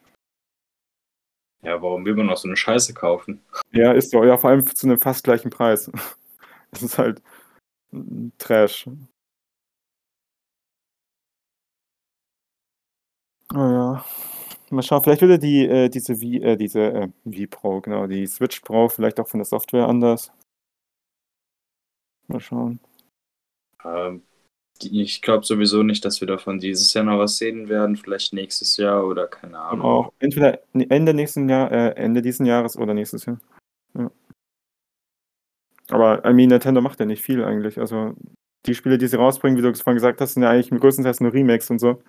Ja, 1.62 1.82
warum 1.82 2.06
will 2.06 2.16
man 2.16 2.28
noch 2.28 2.38
so 2.38 2.48
eine 2.48 2.56
Scheiße 2.56 2.94
kaufen? 2.94 3.42
Ja, 3.72 3.92
ist. 3.92 4.14
Ja, 4.14 4.38
vor 4.38 4.50
allem 4.50 4.66
zu 4.66 4.88
einem 4.88 5.00
fast 5.00 5.24
gleichen 5.24 5.50
Preis. 5.50 5.92
Das 6.72 6.84
ist 6.84 7.00
halt 7.00 7.24
Trash. 8.38 8.88
Oh 13.54 13.58
ja. 13.58 14.06
Mal 14.70 14.84
schauen, 14.84 15.02
vielleicht 15.04 15.22
würde 15.22 15.40
die, 15.40 15.66
äh, 15.66 15.90
diese 15.90 16.22
Wii, 16.22 16.44
äh, 16.44 16.56
diese 16.58 16.80
äh, 16.94 17.08
Wii 17.24 17.48
Pro, 17.48 17.82
genau, 17.82 18.06
die 18.06 18.28
Switch 18.28 18.60
Pro 18.60 18.88
vielleicht 18.88 19.20
auch 19.20 19.28
von 19.28 19.40
der 19.40 19.46
Software 19.46 19.88
anders. 19.88 20.32
Mal 22.28 22.40
schauen. 22.40 22.80
Ähm, 23.84 24.22
ich 24.82 25.22
glaube 25.22 25.46
sowieso 25.46 25.84
nicht, 25.84 26.06
dass 26.06 26.22
wir 26.22 26.28
davon 26.28 26.60
dieses 26.60 26.94
Jahr 26.94 27.04
noch 27.04 27.20
was 27.20 27.38
sehen 27.38 27.70
werden. 27.70 27.96
Vielleicht 27.96 28.34
nächstes 28.34 28.78
Jahr 28.78 29.06
oder 29.06 29.28
keine 29.28 29.60
Ahnung. 29.60 29.86
auch 29.86 30.14
entweder 30.20 30.60
Ende 30.74 31.14
nächsten 31.14 31.50
Jahr, 31.50 31.72
äh, 31.72 31.96
Ende 31.96 32.22
diesen 32.22 32.46
Jahres 32.46 32.78
oder 32.78 32.94
nächstes 32.94 33.26
Jahr. 33.26 33.40
Ja. 33.98 34.12
Aber 35.90 36.24
I 36.26 36.34
mean, 36.34 36.50
Nintendo 36.50 36.82
macht 36.82 37.00
ja 37.00 37.06
nicht 37.06 37.22
viel 37.22 37.44
eigentlich. 37.44 37.80
Also 37.80 38.16
die 38.66 38.76
Spiele, 38.76 38.98
die 38.98 39.08
sie 39.08 39.18
rausbringen, 39.18 39.58
wie 39.58 39.62
du 39.62 39.74
vorhin 39.74 39.96
gesagt 39.96 40.22
hast, 40.22 40.34
sind 40.34 40.44
ja 40.44 40.50
eigentlich 40.50 40.70
größtenteils 40.70 41.22
nur 41.22 41.34
Remakes 41.34 41.70
und 41.70 41.80
so. 41.80 42.02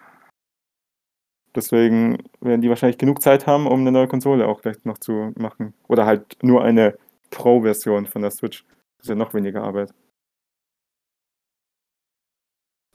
Deswegen 1.55 2.19
werden 2.41 2.61
die 2.61 2.69
wahrscheinlich 2.69 2.99
genug 2.99 3.23
Zeit 3.23 3.47
haben, 3.47 3.67
um 3.67 3.81
eine 3.81 3.91
neue 3.91 4.07
Konsole 4.07 4.47
auch 4.47 4.63
gleich 4.63 4.85
noch 4.85 4.99
zu 4.99 5.33
machen. 5.37 5.75
Oder 5.89 6.07
halt 6.07 6.39
nur 6.43 6.63
eine 6.63 6.97
Pro-Version 7.31 8.07
von 8.07 8.23
der 8.23 8.31
Switch. 8.31 8.65
Das 8.99 9.07
ist 9.07 9.09
ja 9.09 9.15
noch 9.17 9.35
weniger 9.35 9.63
Arbeit. 9.63 9.93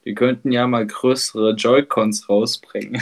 Wir 0.05 0.13
könnten 0.13 0.51
ja 0.51 0.67
mal 0.67 0.85
größere 0.85 1.55
Joy-Cons 1.55 2.29
rausbringen. 2.29 3.01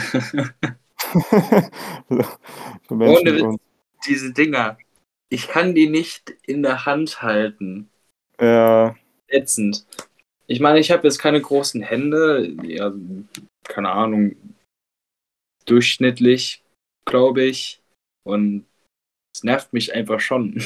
Ohne 2.88 3.34
Witz. 3.34 3.60
Diese 4.06 4.32
Dinger. 4.32 4.78
Ich 5.28 5.48
kann 5.48 5.74
die 5.74 5.88
nicht 5.88 6.34
in 6.46 6.62
der 6.62 6.86
Hand 6.86 7.20
halten. 7.20 7.90
Ja, 8.40 8.96
Ätzend. 9.28 9.86
Ich 10.46 10.60
meine, 10.60 10.78
ich 10.78 10.90
habe 10.90 11.06
jetzt 11.06 11.18
keine 11.18 11.40
großen 11.40 11.82
Hände. 11.82 12.54
Ja, 12.62 12.92
keine 13.64 13.90
Ahnung. 13.90 14.36
Durchschnittlich, 15.66 16.62
glaube 17.04 17.44
ich. 17.44 17.82
Und 18.24 18.66
es 19.34 19.42
nervt 19.44 19.72
mich 19.72 19.94
einfach 19.94 20.20
schon. 20.20 20.62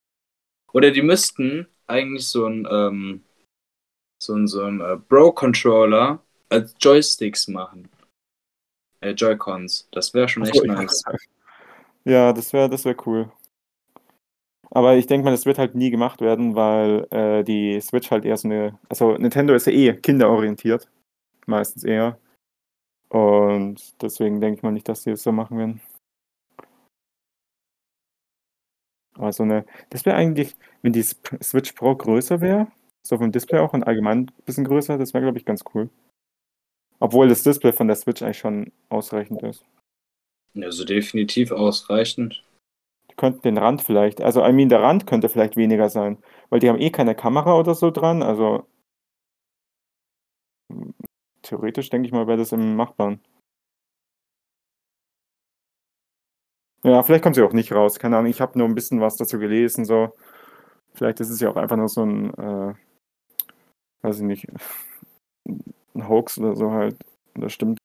Oder 0.72 0.90
die 0.90 1.02
müssten 1.02 1.66
eigentlich 1.86 2.28
so 2.28 2.46
ein, 2.46 2.66
ähm, 2.70 3.24
so 4.26 4.46
so 4.46 4.66
äh, 4.66 4.96
Bro-Controller 5.08 6.20
als 6.48 6.74
Joysticks 6.80 7.48
machen. 7.48 7.88
Äh, 9.00 9.10
Joy-Cons. 9.10 9.88
Das 9.92 10.14
wäre 10.14 10.28
schon 10.28 10.44
echt 10.44 10.54
so, 10.54 10.64
nice. 10.64 11.02
Ja, 12.04 12.32
das 12.32 12.52
wäre 12.52 12.70
das 12.70 12.84
wär 12.84 12.94
cool. 13.06 13.32
Aber 14.70 14.96
ich 14.96 15.06
denke 15.06 15.24
mal, 15.24 15.32
das 15.32 15.44
wird 15.46 15.58
halt 15.58 15.74
nie 15.74 15.90
gemacht 15.90 16.20
werden, 16.20 16.54
weil 16.54 17.06
äh, 17.10 17.42
die 17.42 17.80
Switch 17.80 18.10
halt 18.10 18.24
eher 18.24 18.36
so 18.36 18.46
eine. 18.48 18.78
Also 18.88 19.16
Nintendo 19.16 19.54
ist 19.54 19.66
ja 19.66 19.72
eh 19.72 19.94
kinderorientiert. 19.96 20.88
Meistens 21.46 21.82
eher. 21.82 22.18
Und 23.08 24.00
deswegen 24.02 24.40
denke 24.40 24.58
ich 24.58 24.62
mal 24.62 24.72
nicht, 24.72 24.88
dass 24.88 25.02
sie 25.02 25.10
es 25.12 25.22
so 25.22 25.32
machen 25.32 25.58
werden. 25.58 25.80
Also 29.18 29.44
eine. 29.44 29.64
Das 29.90 30.04
wäre 30.04 30.16
eigentlich, 30.16 30.56
wenn 30.82 30.92
die 30.92 31.02
Switch 31.02 31.72
Pro 31.72 31.96
größer 31.96 32.40
wäre, 32.40 32.68
so 33.08 33.18
vom 33.18 33.32
Display 33.32 33.60
auch 33.60 33.72
und 33.72 33.84
allgemein 33.84 34.20
ein 34.20 34.44
bisschen 34.44 34.64
größer, 34.64 34.98
das 34.98 35.14
wäre, 35.14 35.24
glaube 35.24 35.38
ich, 35.38 35.44
ganz 35.44 35.64
cool. 35.74 35.90
Obwohl 36.98 37.28
das 37.28 37.42
Display 37.42 37.72
von 37.72 37.88
der 37.88 37.96
Switch 37.96 38.22
eigentlich 38.22 38.38
schon 38.38 38.72
ausreichend 38.88 39.42
ist. 39.42 39.64
Also 40.54 40.84
definitiv 40.84 41.52
ausreichend. 41.52 42.42
Die 43.10 43.14
könnten 43.16 43.42
den 43.42 43.58
Rand 43.58 43.82
vielleicht, 43.82 44.20
also 44.20 44.44
I 44.44 44.52
mean, 44.52 44.68
der 44.68 44.82
Rand 44.82 45.06
könnte 45.06 45.28
vielleicht 45.28 45.56
weniger 45.56 45.88
sein, 45.90 46.18
weil 46.48 46.60
die 46.60 46.68
haben 46.68 46.80
eh 46.80 46.90
keine 46.90 47.14
Kamera 47.14 47.58
oder 47.58 47.74
so 47.74 47.90
dran, 47.90 48.22
also 48.22 48.66
theoretisch 51.42 51.90
denke 51.90 52.06
ich 52.06 52.12
mal, 52.12 52.26
wäre 52.26 52.38
das 52.38 52.52
im 52.52 52.76
Machbaren. 52.76 53.20
Ja, 56.82 57.02
vielleicht 57.02 57.22
kommt 57.22 57.36
sie 57.36 57.42
auch 57.42 57.52
nicht 57.52 57.72
raus, 57.72 57.98
keine 57.98 58.16
Ahnung, 58.16 58.30
ich 58.30 58.40
habe 58.40 58.58
nur 58.58 58.68
ein 58.68 58.74
bisschen 58.74 59.00
was 59.00 59.16
dazu 59.16 59.38
gelesen, 59.38 59.84
so. 59.84 60.14
Vielleicht 60.94 61.20
ist 61.20 61.30
es 61.30 61.40
ja 61.40 61.50
auch 61.50 61.56
einfach 61.56 61.76
nur 61.76 61.88
so 61.88 62.02
ein, 62.04 62.32
äh, 62.34 62.74
weiß 64.06 64.20
ich 64.20 64.22
nicht, 64.22 64.46
ein 65.94 66.08
Hoax 66.08 66.38
oder 66.38 66.54
so 66.54 66.70
halt, 66.70 66.96
das 67.34 67.52
stimmt. 67.52 67.78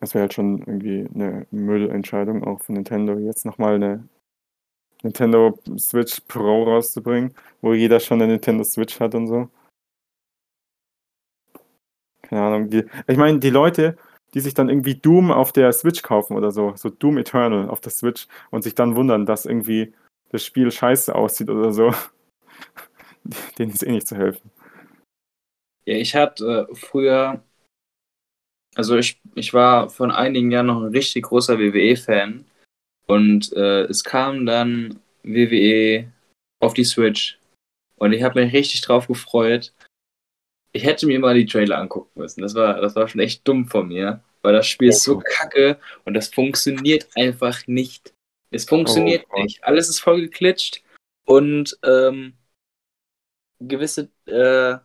Das 0.00 0.14
wäre 0.14 0.22
halt 0.22 0.34
schon 0.34 0.58
irgendwie 0.58 1.08
eine 1.14 1.46
Müllentscheidung 1.50 2.44
auch 2.44 2.60
von 2.60 2.74
Nintendo, 2.74 3.18
jetzt 3.18 3.46
nochmal 3.46 3.76
eine 3.76 4.06
Nintendo 5.02 5.58
Switch 5.78 6.20
Pro 6.28 6.64
rauszubringen, 6.64 7.34
wo 7.62 7.72
jeder 7.72 7.98
schon 7.98 8.20
eine 8.20 8.32
Nintendo 8.32 8.62
Switch 8.62 9.00
hat 9.00 9.14
und 9.14 9.26
so. 9.26 9.48
Keine 12.22 12.42
Ahnung. 12.42 12.70
Die, 12.70 12.84
ich 13.06 13.16
meine, 13.16 13.38
die 13.38 13.50
Leute, 13.50 13.96
die 14.34 14.40
sich 14.40 14.52
dann 14.52 14.68
irgendwie 14.68 14.96
Doom 14.96 15.30
auf 15.30 15.52
der 15.52 15.72
Switch 15.72 16.02
kaufen 16.02 16.36
oder 16.36 16.50
so, 16.50 16.74
so 16.76 16.90
Doom 16.90 17.18
Eternal 17.18 17.70
auf 17.70 17.80
der 17.80 17.92
Switch 17.92 18.28
und 18.50 18.62
sich 18.62 18.74
dann 18.74 18.96
wundern, 18.96 19.24
dass 19.24 19.46
irgendwie 19.46 19.94
das 20.30 20.44
Spiel 20.44 20.70
scheiße 20.70 21.14
aussieht 21.14 21.48
oder 21.48 21.72
so, 21.72 21.94
denen 23.58 23.72
ist 23.72 23.82
eh 23.82 23.92
nicht 23.92 24.08
zu 24.08 24.16
helfen. 24.16 24.50
Ja, 25.84 25.94
ich 25.94 26.14
hatte 26.14 26.68
äh, 26.70 26.74
früher, 26.74 27.42
also 28.74 28.96
ich, 28.96 29.20
ich 29.34 29.54
war 29.54 29.88
von 29.88 30.10
einigen 30.10 30.50
Jahren 30.50 30.66
noch 30.66 30.82
ein 30.82 30.92
richtig 30.92 31.24
großer 31.24 31.58
WWE-Fan 31.58 32.44
und 33.06 33.52
äh, 33.52 33.84
es 33.84 34.02
kam 34.02 34.46
dann 34.46 34.98
WWE 35.22 36.10
auf 36.60 36.74
die 36.74 36.84
Switch 36.84 37.38
und 37.96 38.12
ich 38.12 38.22
habe 38.22 38.42
mich 38.42 38.52
richtig 38.52 38.80
drauf 38.80 39.06
gefreut. 39.06 39.72
Ich 40.72 40.84
hätte 40.84 41.06
mir 41.06 41.18
mal 41.18 41.34
die 41.34 41.46
Trailer 41.46 41.78
angucken 41.78 42.20
müssen. 42.20 42.42
Das 42.42 42.54
war, 42.54 42.80
das 42.80 42.96
war 42.96 43.08
schon 43.08 43.20
echt 43.20 43.46
dumm 43.48 43.66
von 43.66 43.88
mir, 43.88 44.22
weil 44.42 44.52
das 44.52 44.66
Spiel 44.66 44.88
ist 44.88 45.04
so 45.04 45.18
kacke 45.18 45.78
und 46.04 46.14
das 46.14 46.28
funktioniert 46.28 47.08
einfach 47.14 47.66
nicht. 47.66 48.12
Es 48.50 48.64
funktioniert 48.64 49.24
Oh 49.30 49.42
nicht. 49.42 49.62
Alles 49.64 49.88
ist 49.88 50.00
voll 50.00 50.20
geklitscht 50.20 50.82
und 51.24 51.78
ähm, 51.84 52.34
gewisse 53.60 54.10
äh, 54.26 54.78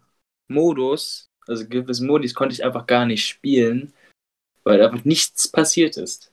Modus, 0.47 1.29
also 1.47 1.67
gewisse 1.67 2.05
Modis 2.05 2.35
konnte 2.35 2.53
ich 2.53 2.63
einfach 2.63 2.85
gar 2.87 3.05
nicht 3.05 3.27
spielen, 3.27 3.93
weil 4.63 4.81
einfach 4.81 5.03
nichts 5.05 5.51
passiert 5.51 5.97
ist. 5.97 6.31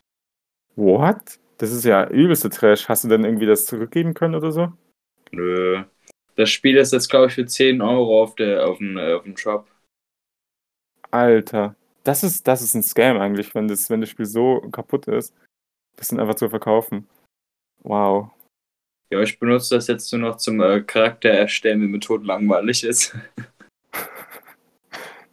What? 0.77 1.39
Das 1.59 1.73
ist 1.73 1.85
ja 1.85 2.09
übelste 2.09 2.51
Trash. 2.51 2.89
Hast 2.89 3.05
du 3.05 3.09
denn 3.09 3.25
irgendwie 3.25 3.47
das 3.47 3.67
zurückgeben 3.67 4.15
können 4.15 4.35
oder 4.35 4.53
so? 4.53 4.73
Nö. 5.33 5.83
Das 6.37 6.51
Spiel 6.51 6.77
ist 6.77 6.93
jetzt, 6.93 7.09
glaube 7.09 7.27
ich, 7.27 7.35
für 7.35 7.47
10 7.47 7.83
Euro 7.83 8.23
auf, 8.23 8.37
der, 8.37 8.69
auf, 8.69 8.79
dem, 8.79 8.97
äh, 8.97 9.15
auf 9.15 9.25
dem 9.25 9.37
Shop. 9.37 9.67
Alter, 11.11 11.75
das 12.05 12.23
ist, 12.23 12.47
das 12.47 12.63
ist 12.63 12.75
ein 12.75 12.83
Scam 12.83 13.19
eigentlich, 13.19 13.55
wenn 13.55 13.67
das, 13.67 13.91
wenn 13.91 14.01
das 14.01 14.11
Spiel 14.11 14.27
so 14.27 14.61
kaputt 14.71 15.09
ist, 15.09 15.35
das 15.97 16.09
dann 16.09 16.21
einfach 16.21 16.37
zu 16.37 16.49
verkaufen. 16.49 17.09
Wow. 17.83 18.31
Ja, 19.11 19.23
ich 19.23 19.39
benutze 19.39 19.75
das 19.75 19.87
jetzt 19.87 20.13
nur 20.13 20.21
noch 20.21 20.37
zum 20.37 20.61
äh, 20.61 20.83
Charakter 20.83 21.31
erstellen, 21.31 21.81
wenn 21.81 21.91
mir 21.91 22.01
tot 22.01 22.25
langweilig 22.25 22.85
ist. 22.85 23.17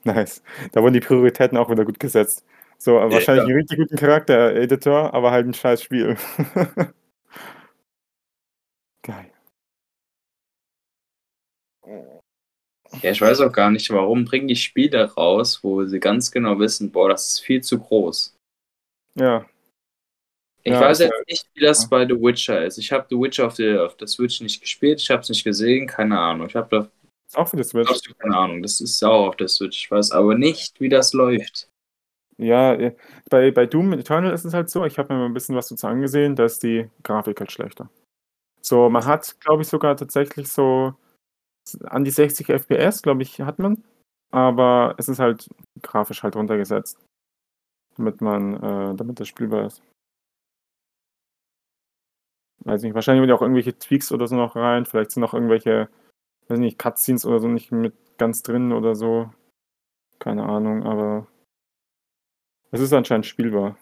Nice. 0.06 0.44
Da 0.72 0.84
wurden 0.84 0.94
die 0.94 1.00
Prioritäten 1.00 1.58
auch 1.58 1.68
wieder 1.68 1.84
gut 1.84 2.00
gesetzt. 2.00 2.46
So, 2.78 3.00
äh, 3.00 3.12
wahrscheinlich 3.12 3.46
ja. 3.46 3.50
einen 3.50 3.56
richtig 3.58 3.80
guten 3.80 3.98
Charakter-Editor, 3.98 5.12
aber 5.16 5.32
halt 5.32 5.48
ein 5.48 5.56
scheiß 5.56 5.82
Spiel. 5.82 6.16
Geil. 9.02 9.32
Ja, 13.02 13.12
ich 13.12 13.20
weiß 13.20 13.42
auch 13.42 13.52
gar 13.52 13.72
nicht, 13.72 13.90
warum 13.90 14.26
bringen 14.26 14.48
die 14.48 14.56
Spiele 14.56 15.12
raus, 15.16 15.64
wo 15.64 15.86
sie 15.86 16.00
ganz 16.00 16.30
genau 16.32 16.60
wissen, 16.60 16.92
boah, 16.92 17.10
das 17.10 17.34
ist 17.34 17.40
viel 17.40 17.62
zu 17.62 17.80
groß. 17.80 18.38
Ja, 19.16 19.48
Ich 20.68 20.74
Ja, 20.74 20.82
weiß 20.82 21.00
jetzt 21.00 21.14
halt- 21.14 21.28
nicht, 21.30 21.46
wie 21.54 21.62
das 21.62 21.84
ja. 21.84 21.88
bei 21.90 22.06
The 22.08 22.20
Witcher 22.20 22.66
ist. 22.66 22.78
Ich 22.80 22.92
habe 22.92 23.06
The 23.10 23.16
Witcher 23.16 23.46
auf 23.48 23.54
der, 23.54 23.86
auf 23.86 23.96
der 23.98 24.08
Switch 24.08 24.42
nicht 24.42 24.60
gespielt, 24.62 25.00
ich 25.00 25.10
habe 25.12 25.22
es 25.22 25.30
nicht 25.30 25.44
gesehen, 25.44 25.86
keine 25.88 26.20
Ahnung. 26.20 26.48
Ich 26.48 26.56
habe 26.56 26.68
da 26.70 27.40
auch 27.40 27.48
für 27.48 27.58
die 27.58 27.64
Switch. 27.64 27.90
absolut 27.90 28.18
keine 28.20 28.36
Ahnung. 28.36 28.62
Das 28.64 28.82
ist 28.82 29.04
auch 29.04 29.28
auf 29.28 29.36
der 29.36 29.48
Switch. 29.48 29.86
Ich 29.86 29.92
weiß 29.92 30.12
aber 30.12 30.36
nicht, 30.36 30.80
wie 30.82 30.90
das 30.90 31.14
läuft. 31.14 31.70
Ja, 32.38 32.92
bei, 33.30 33.52
bei 33.52 33.66
Doom 33.66 33.94
Eternal 33.94 34.34
ist 34.34 34.44
es 34.44 34.54
halt 34.54 34.70
so, 34.70 34.84
ich 34.86 34.98
habe 34.98 35.14
mir 35.14 35.20
mal 35.20 35.26
ein 35.28 35.34
bisschen 35.34 35.56
was 35.56 35.68
dazu 35.70 35.88
angesehen, 35.88 36.36
da 36.36 36.46
ist 36.46 36.64
die 36.64 36.90
Grafik 37.04 37.40
halt 37.40 37.52
schlechter. 37.52 37.90
So, 38.62 38.90
man 38.90 39.06
hat, 39.06 39.40
glaube 39.42 39.62
ich, 39.62 39.68
sogar 39.70 39.96
tatsächlich 39.96 40.48
so 40.50 40.96
an 41.84 42.04
die 42.04 42.12
60 42.12 42.50
FPS, 42.50 43.02
glaube 43.04 43.22
ich, 43.22 43.40
hat 43.42 43.60
man. 43.60 43.84
Aber 44.32 44.96
es 44.98 45.08
ist 45.08 45.20
halt 45.20 45.48
grafisch 45.82 46.24
halt 46.24 46.36
runtergesetzt. 46.36 46.98
Damit 47.98 48.20
man, 48.22 48.56
äh, 48.56 48.96
damit 48.96 49.20
das 49.20 49.28
spielbar 49.28 49.68
ist. 49.68 49.82
Weiß 52.66 52.82
nicht, 52.82 52.96
wahrscheinlich 52.96 53.22
will 53.22 53.32
auch 53.32 53.42
irgendwelche 53.42 53.78
Tweaks 53.78 54.12
oder 54.12 54.28
so 54.28 54.36
noch 54.36 54.56
rein. 54.56 54.86
Vielleicht 54.86 55.12
sind 55.12 55.22
noch 55.22 55.36
irgendwelche, 55.36 55.88
weiß 56.48 56.60
nicht, 56.60 56.80
Cutscenes 56.80 57.26
oder 57.26 57.40
so 57.40 57.48
nicht 57.48 57.72
mit 57.72 57.94
ganz 58.18 58.42
drin 58.42 58.74
oder 58.74 58.96
so. 58.96 59.32
Keine 60.20 60.44
Ahnung, 60.44 60.84
aber 60.84 61.28
es 62.72 62.82
ist 62.82 62.94
anscheinend 62.94 63.28
spielbar. 63.28 63.78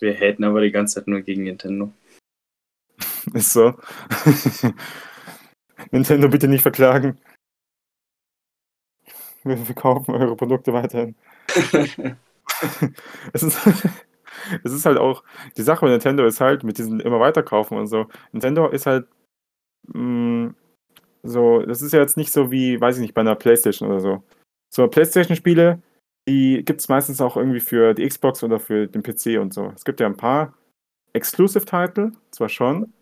Wir 0.00 0.14
haten 0.14 0.44
aber 0.44 0.60
die 0.60 0.72
ganze 0.72 0.96
Zeit 0.96 1.06
nur 1.06 1.20
gegen 1.20 1.44
Nintendo. 1.44 1.92
Ist 3.34 3.52
so. 3.52 3.78
Nintendo 5.90 6.28
bitte 6.28 6.48
nicht 6.48 6.62
verklagen. 6.62 7.20
Wir 9.44 9.56
verkaufen 9.58 10.14
eure 10.14 10.36
Produkte 10.36 10.72
weiterhin. 10.72 11.14
es, 13.32 13.42
ist, 13.42 13.58
es 14.64 14.72
ist 14.72 14.86
halt 14.86 14.98
auch, 14.98 15.22
die 15.56 15.62
Sache 15.62 15.84
mit 15.84 15.92
Nintendo 15.92 16.24
ist 16.26 16.40
halt, 16.40 16.64
mit 16.64 16.78
diesen 16.78 17.00
immer 17.00 17.20
weiterkaufen 17.20 17.76
und 17.78 17.86
so. 17.86 18.06
Nintendo 18.32 18.68
ist 18.68 18.86
halt 18.86 19.06
mh, 19.88 20.54
so, 21.24 21.62
das 21.62 21.82
ist 21.82 21.92
ja 21.92 22.00
jetzt 22.00 22.16
nicht 22.16 22.32
so 22.32 22.50
wie, 22.50 22.80
weiß 22.80 22.96
ich 22.96 23.02
nicht, 23.02 23.14
bei 23.14 23.20
einer 23.22 23.36
Playstation 23.36 23.88
oder 23.90 24.00
so. 24.00 24.22
So 24.74 24.88
Playstation-Spiele, 24.88 25.80
die 26.28 26.64
gibt 26.64 26.80
es 26.80 26.88
meistens 26.88 27.20
auch 27.20 27.36
irgendwie 27.36 27.60
für 27.60 27.94
die 27.94 28.06
Xbox 28.08 28.42
oder 28.42 28.58
für 28.60 28.86
den 28.88 29.02
PC 29.02 29.38
und 29.40 29.54
so. 29.54 29.72
Es 29.76 29.84
gibt 29.84 30.00
ja 30.00 30.06
ein 30.06 30.16
paar 30.16 30.54
Exclusive-Titel, 31.12 32.12
zwar 32.30 32.48
schon, 32.48 32.92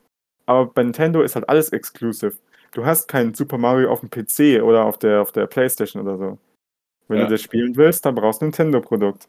aber 0.46 0.66
bei 0.66 0.82
Nintendo 0.82 1.22
ist 1.22 1.34
halt 1.36 1.48
alles 1.48 1.70
exclusive. 1.70 2.34
Du 2.72 2.84
hast 2.84 3.08
kein 3.08 3.34
Super 3.34 3.58
Mario 3.58 3.90
auf 3.90 4.00
dem 4.00 4.10
PC 4.10 4.62
oder 4.62 4.84
auf 4.84 4.98
der, 4.98 5.22
auf 5.22 5.32
der 5.32 5.46
Playstation 5.46 6.02
oder 6.02 6.18
so. 6.18 6.38
Wenn 7.08 7.18
Ja. 7.18 7.24
du 7.24 7.30
das 7.32 7.42
spielen 7.42 7.76
willst, 7.76 8.04
dann 8.04 8.14
brauchst 8.14 8.40
du 8.40 8.46
ein 8.46 8.48
Nintendo-Produkt. 8.48 9.28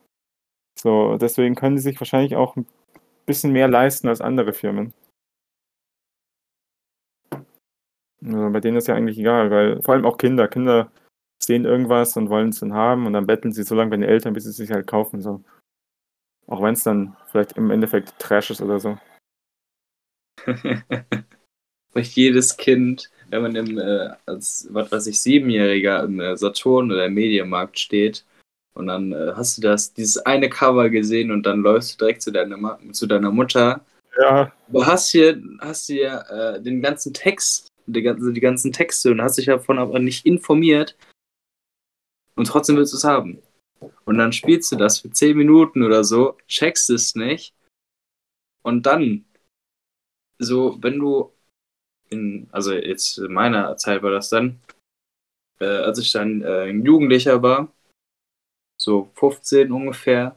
So, 0.79 1.17
deswegen 1.17 1.55
können 1.55 1.75
die 1.75 1.81
sich 1.81 1.99
wahrscheinlich 1.99 2.36
auch 2.36 2.55
ein 2.55 2.65
bisschen 3.25 3.51
mehr 3.51 3.67
leisten 3.67 4.07
als 4.07 4.21
andere 4.21 4.53
Firmen. 4.53 4.93
Also 8.23 8.49
bei 8.51 8.60
denen 8.60 8.77
ist 8.77 8.88
ja 8.88 8.95
eigentlich 8.95 9.17
egal, 9.17 9.49
weil 9.49 9.81
vor 9.81 9.95
allem 9.95 10.05
auch 10.05 10.17
Kinder, 10.17 10.47
Kinder 10.47 10.91
sehen 11.43 11.65
irgendwas 11.65 12.15
und 12.17 12.29
wollen 12.29 12.49
es 12.49 12.60
dann 12.60 12.73
haben 12.73 13.07
und 13.07 13.13
dann 13.13 13.25
betteln 13.25 13.51
sie 13.51 13.63
so 13.63 13.73
lange 13.73 13.89
bei 13.89 13.97
den 13.97 14.07
Eltern, 14.07 14.34
bis 14.34 14.43
sie 14.43 14.51
es 14.51 14.57
sich 14.57 14.71
halt 14.71 14.86
kaufen. 14.86 15.21
So. 15.21 15.43
Auch 16.47 16.62
wenn 16.62 16.73
es 16.73 16.84
dann 16.84 17.15
vielleicht 17.27 17.53
im 17.53 17.71
Endeffekt 17.71 18.17
Trash 18.19 18.51
ist 18.51 18.62
oder 18.62 18.79
so. 18.79 18.97
Und 21.93 22.07
jedes 22.15 22.55
Kind, 22.55 23.10
wenn 23.29 23.41
man 23.41 23.55
im, 23.55 23.77
äh, 23.77 24.10
als, 24.25 24.67
was 24.71 24.91
weiß 24.91 25.07
ich, 25.07 25.19
Siebenjähriger 25.19 26.03
im 26.03 26.19
äh, 26.21 26.38
Saturn 26.38 26.91
oder 26.91 27.05
im 27.05 27.13
Mediamarkt 27.13 27.79
steht 27.79 28.25
und 28.73 28.88
dann 28.88 29.12
äh, 29.12 29.34
hast 29.36 29.57
du 29.57 29.62
das, 29.62 29.93
dieses 29.93 30.17
eine 30.25 30.49
Cover 30.49 30.89
gesehen 30.89 31.31
und 31.31 31.43
dann 31.45 31.62
läufst 31.62 31.93
du 31.93 31.97
direkt 32.05 32.21
zu 32.21 32.31
deiner, 32.31 32.57
Ma 32.57 32.79
zu 32.91 33.07
deiner 33.07 33.31
Mutter. 33.31 33.86
Ja, 34.19 34.51
Du 34.67 34.86
hast 34.86 35.10
hier, 35.12 35.41
hast 35.60 35.88
hier 35.88 36.23
äh, 36.29 36.62
den 36.62 36.81
ganzen 36.81 37.13
Text, 37.13 37.67
die, 37.86 38.01
ganzen- 38.01 38.34
die 38.34 38.39
ganzen 38.41 38.71
Texte 38.71 39.12
und 39.12 39.21
hast 39.21 39.38
dich 39.38 39.45
davon 39.45 39.79
aber 39.79 39.99
nicht 39.99 40.25
informiert 40.25 40.95
und 42.36 42.47
trotzdem 42.47 42.77
willst 42.77 42.93
du 42.93 42.97
es 42.97 43.03
haben. 43.03 43.41
Und 44.05 44.17
dann 44.17 44.31
spielst 44.31 44.71
du 44.71 44.75
das 44.75 44.99
für 44.99 45.12
10 45.12 45.36
Minuten 45.38 45.84
oder 45.84 46.03
so, 46.03 46.38
checkst 46.47 46.89
es 46.91 47.15
nicht 47.15 47.53
und 48.63 48.86
dann 48.86 49.25
so, 50.39 50.77
wenn 50.81 50.99
du 50.99 51.31
in, 52.10 52.47
also 52.51 52.73
jetzt 52.73 53.17
in 53.19 53.34
meiner 53.34 53.77
Zeit 53.77 54.03
war 54.03 54.12
das 54.12 54.29
dann, 54.29 54.60
äh, 55.60 55.65
als 55.65 55.99
ich 55.99 56.12
dann 56.12 56.41
äh, 56.41 56.69
ein 56.69 56.86
Jugendlicher 56.86 57.41
war, 57.41 57.71
so 58.82 59.12
15 59.13 59.72
ungefähr, 59.72 60.36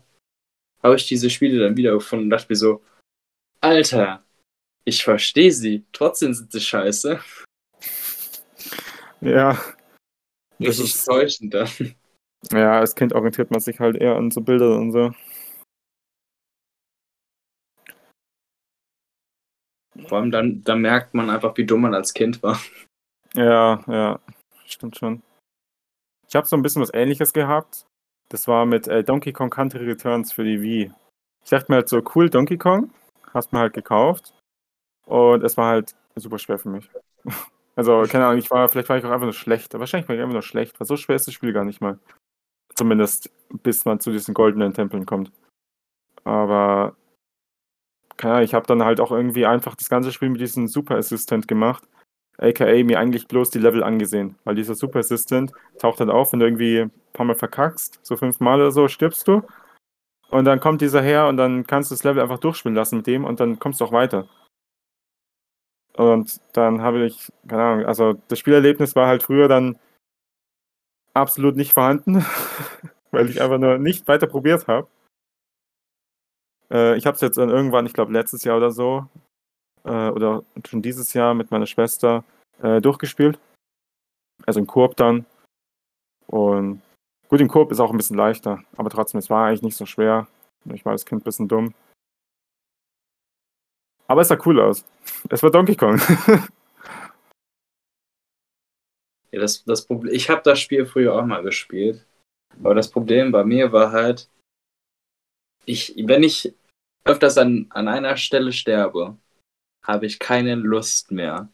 habe 0.82 0.96
ich 0.96 1.06
diese 1.06 1.30
Spiele 1.30 1.58
dann 1.64 1.76
wiedergefunden 1.78 2.26
und 2.26 2.30
dachte 2.30 2.46
mir 2.50 2.56
so, 2.56 2.82
Alter, 3.62 4.22
ich 4.84 5.02
verstehe 5.02 5.50
sie, 5.50 5.86
trotzdem 5.92 6.34
sind 6.34 6.52
sie 6.52 6.60
scheiße. 6.60 7.20
ja. 9.22 9.52
Das 10.58 10.68
Richtig 10.78 10.84
ist- 10.94 11.04
täuschend 11.06 11.54
dann. 11.54 11.68
Ja, 12.52 12.78
als 12.80 12.94
Kind 12.94 13.14
orientiert 13.14 13.50
man 13.50 13.60
sich 13.60 13.80
halt 13.80 13.96
eher 13.96 14.16
an 14.16 14.30
so 14.30 14.42
Bilder 14.42 14.76
und 14.76 14.92
so. 14.92 15.14
Vor 20.06 20.18
allem 20.18 20.30
dann, 20.30 20.62
dann 20.62 20.80
merkt 20.82 21.14
man 21.14 21.30
einfach, 21.30 21.56
wie 21.56 21.64
dumm 21.64 21.80
man 21.82 21.94
als 21.94 22.12
Kind 22.12 22.42
war. 22.42 22.60
Ja, 23.34 23.82
ja, 23.86 24.20
stimmt 24.66 24.98
schon. 24.98 25.22
Ich 26.28 26.36
habe 26.36 26.46
so 26.46 26.56
ein 26.56 26.62
bisschen 26.62 26.82
was 26.82 26.92
ähnliches 26.92 27.32
gehabt. 27.32 27.86
Das 28.28 28.48
war 28.48 28.66
mit 28.66 28.88
äh, 28.88 29.04
Donkey 29.04 29.32
Kong 29.32 29.50
Country 29.50 29.84
Returns 29.84 30.32
für 30.32 30.44
die 30.44 30.60
Wii. 30.62 30.92
Ich 31.44 31.50
dachte 31.50 31.70
mir 31.70 31.76
halt 31.76 31.88
so, 31.88 32.02
cool, 32.14 32.30
Donkey 32.30 32.56
Kong, 32.56 32.90
hast 33.32 33.52
mir 33.52 33.60
halt 33.60 33.74
gekauft. 33.74 34.34
Und 35.06 35.42
es 35.44 35.56
war 35.56 35.68
halt 35.68 35.94
super 36.16 36.38
schwer 36.38 36.58
für 36.58 36.70
mich. 36.70 36.88
Also, 37.76 38.04
keine 38.08 38.26
Ahnung, 38.26 38.38
ich 38.38 38.52
war, 38.52 38.68
vielleicht 38.68 38.88
war 38.88 38.98
ich 38.98 39.04
auch 39.04 39.10
einfach 39.10 39.24
nur 39.24 39.32
schlecht. 39.32 39.74
Wahrscheinlich 39.74 40.08
war 40.08 40.14
ich 40.14 40.22
einfach 40.22 40.34
nur 40.34 40.42
schlecht, 40.42 40.78
weil 40.78 40.86
so 40.86 40.96
schwer 40.96 41.16
ist 41.16 41.26
das 41.26 41.34
Spiel 41.34 41.52
gar 41.52 41.64
nicht 41.64 41.80
mal. 41.80 41.98
Zumindest 42.72 43.32
bis 43.64 43.84
man 43.84 43.98
zu 43.98 44.12
diesen 44.12 44.32
goldenen 44.32 44.72
Tempeln 44.72 45.06
kommt. 45.06 45.32
Aber, 46.22 46.94
keine 48.16 48.34
Ahnung, 48.34 48.44
ich 48.44 48.54
habe 48.54 48.68
dann 48.68 48.84
halt 48.84 49.00
auch 49.00 49.10
irgendwie 49.10 49.44
einfach 49.44 49.74
das 49.74 49.88
ganze 49.88 50.12
Spiel 50.12 50.30
mit 50.30 50.40
diesem 50.40 50.68
Super 50.68 50.94
Assistant 50.94 51.48
gemacht. 51.48 51.82
Aka 52.38 52.64
mir 52.84 52.98
eigentlich 52.98 53.28
bloß 53.28 53.50
die 53.50 53.58
Level 53.58 53.82
angesehen. 53.82 54.36
Weil 54.44 54.54
dieser 54.54 54.74
Super 54.74 55.00
Assistant 55.00 55.52
taucht 55.78 56.00
dann 56.00 56.10
auf, 56.10 56.32
wenn 56.32 56.40
du 56.40 56.46
irgendwie 56.46 56.80
ein 56.80 56.90
paar 57.12 57.26
Mal 57.26 57.36
verkackst, 57.36 58.00
so 58.02 58.16
fünfmal 58.16 58.60
oder 58.60 58.72
so, 58.72 58.88
stirbst 58.88 59.26
du. 59.28 59.42
Und 60.30 60.46
dann 60.46 60.60
kommt 60.60 60.80
dieser 60.80 61.02
her 61.02 61.28
und 61.28 61.36
dann 61.36 61.66
kannst 61.66 61.90
du 61.90 61.94
das 61.94 62.04
Level 62.04 62.22
einfach 62.22 62.38
durchspielen 62.38 62.74
lassen 62.74 62.96
mit 62.96 63.06
dem 63.06 63.24
und 63.24 63.40
dann 63.40 63.58
kommst 63.58 63.80
du 63.80 63.84
auch 63.84 63.92
weiter. 63.92 64.28
Und 65.96 66.40
dann 66.54 66.82
habe 66.82 67.04
ich, 67.04 67.32
keine 67.46 67.62
Ahnung, 67.62 67.86
also 67.86 68.14
das 68.28 68.38
Spielerlebnis 68.40 68.96
war 68.96 69.06
halt 69.06 69.22
früher 69.22 69.46
dann 69.46 69.78
absolut 71.12 71.56
nicht 71.56 71.72
vorhanden, 71.72 72.24
weil 73.12 73.30
ich 73.30 73.40
einfach 73.40 73.58
nur 73.58 73.78
nicht 73.78 74.08
weiter 74.08 74.26
probiert 74.26 74.66
habe. 74.66 74.88
Äh, 76.70 76.96
ich 76.96 77.06
habe 77.06 77.14
es 77.14 77.20
jetzt 77.20 77.38
dann 77.38 77.50
irgendwann, 77.50 77.86
ich 77.86 77.92
glaube 77.92 78.12
letztes 78.12 78.42
Jahr 78.42 78.56
oder 78.56 78.72
so, 78.72 79.06
äh, 79.84 80.08
oder 80.10 80.42
schon 80.66 80.82
dieses 80.82 81.12
Jahr 81.14 81.34
mit 81.34 81.50
meiner 81.50 81.66
Schwester 81.66 82.24
äh, 82.62 82.80
durchgespielt. 82.80 83.38
Also 84.46 84.60
im 84.60 84.66
Koop 84.66 84.96
dann. 84.96 85.26
Und 86.26 86.82
gut, 87.28 87.40
im 87.40 87.48
Koop 87.48 87.70
ist 87.70 87.80
auch 87.80 87.90
ein 87.90 87.96
bisschen 87.96 88.16
leichter, 88.16 88.62
aber 88.76 88.90
trotzdem, 88.90 89.18
es 89.18 89.30
war 89.30 89.46
eigentlich 89.46 89.62
nicht 89.62 89.76
so 89.76 89.86
schwer. 89.86 90.26
Ich 90.72 90.84
war 90.84 90.92
das 90.92 91.04
Kind 91.04 91.22
ein 91.22 91.24
bisschen 91.24 91.48
dumm. 91.48 91.74
Aber 94.06 94.20
es 94.20 94.28
sah 94.28 94.38
cool 94.44 94.60
aus. 94.60 94.84
Es 95.30 95.42
war 95.42 95.50
Donkey 95.50 95.76
Kong. 95.76 95.98
ja, 99.32 99.40
das, 99.40 99.64
das 99.64 99.86
Problem, 99.86 100.14
ich 100.14 100.28
habe 100.30 100.42
das 100.42 100.60
Spiel 100.60 100.86
früher 100.86 101.14
auch 101.14 101.24
mal 101.24 101.42
gespielt. 101.42 102.06
Aber 102.62 102.74
das 102.74 102.90
Problem 102.90 103.32
bei 103.32 103.44
mir 103.44 103.72
war 103.72 103.92
halt, 103.92 104.30
ich, 105.64 105.94
wenn 106.06 106.22
ich 106.22 106.54
öfters 107.04 107.38
an, 107.38 107.66
an 107.70 107.88
einer 107.88 108.16
Stelle 108.16 108.52
sterbe, 108.52 109.16
habe 109.84 110.06
ich 110.06 110.18
keine 110.18 110.56
Lust 110.56 111.12
mehr. 111.12 111.48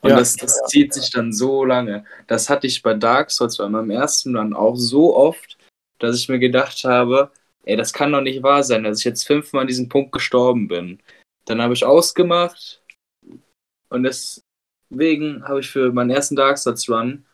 Und 0.00 0.10
ja, 0.10 0.16
das, 0.16 0.36
das 0.36 0.56
ja. 0.56 0.66
zieht 0.66 0.94
sich 0.94 1.10
dann 1.10 1.32
so 1.32 1.64
lange. 1.64 2.04
Das 2.26 2.48
hatte 2.48 2.66
ich 2.66 2.82
bei 2.82 2.94
Dark 2.94 3.30
Souls 3.30 3.58
bei 3.58 3.68
meinem 3.68 3.90
ersten 3.90 4.32
dann 4.34 4.54
auch 4.54 4.76
so 4.76 5.16
oft, 5.16 5.58
dass 5.98 6.16
ich 6.16 6.28
mir 6.28 6.38
gedacht 6.38 6.84
habe, 6.84 7.30
ey, 7.64 7.76
das 7.76 7.92
kann 7.92 8.12
doch 8.12 8.20
nicht 8.20 8.42
wahr 8.42 8.64
sein, 8.64 8.84
dass 8.84 9.00
ich 9.00 9.04
jetzt 9.04 9.26
fünfmal 9.26 9.62
an 9.62 9.68
diesem 9.68 9.88
Punkt 9.88 10.12
gestorben 10.12 10.68
bin. 10.68 11.00
Dann 11.44 11.60
habe 11.60 11.74
ich 11.74 11.84
ausgemacht 11.84 12.82
und 13.88 14.04
deswegen 14.04 15.46
habe 15.46 15.60
ich 15.60 15.70
für 15.70 15.92
meinen 15.92 16.10
ersten 16.10 16.36
Dark 16.36 16.58
Souls 16.58 16.88
Run, 16.88 17.26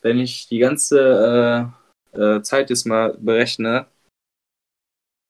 wenn 0.00 0.18
ich 0.18 0.48
die 0.48 0.58
ganze 0.58 1.72
äh, 2.14 2.18
äh, 2.20 2.42
Zeit 2.42 2.70
jetzt 2.70 2.86
mal 2.86 3.16
berechne, 3.18 3.86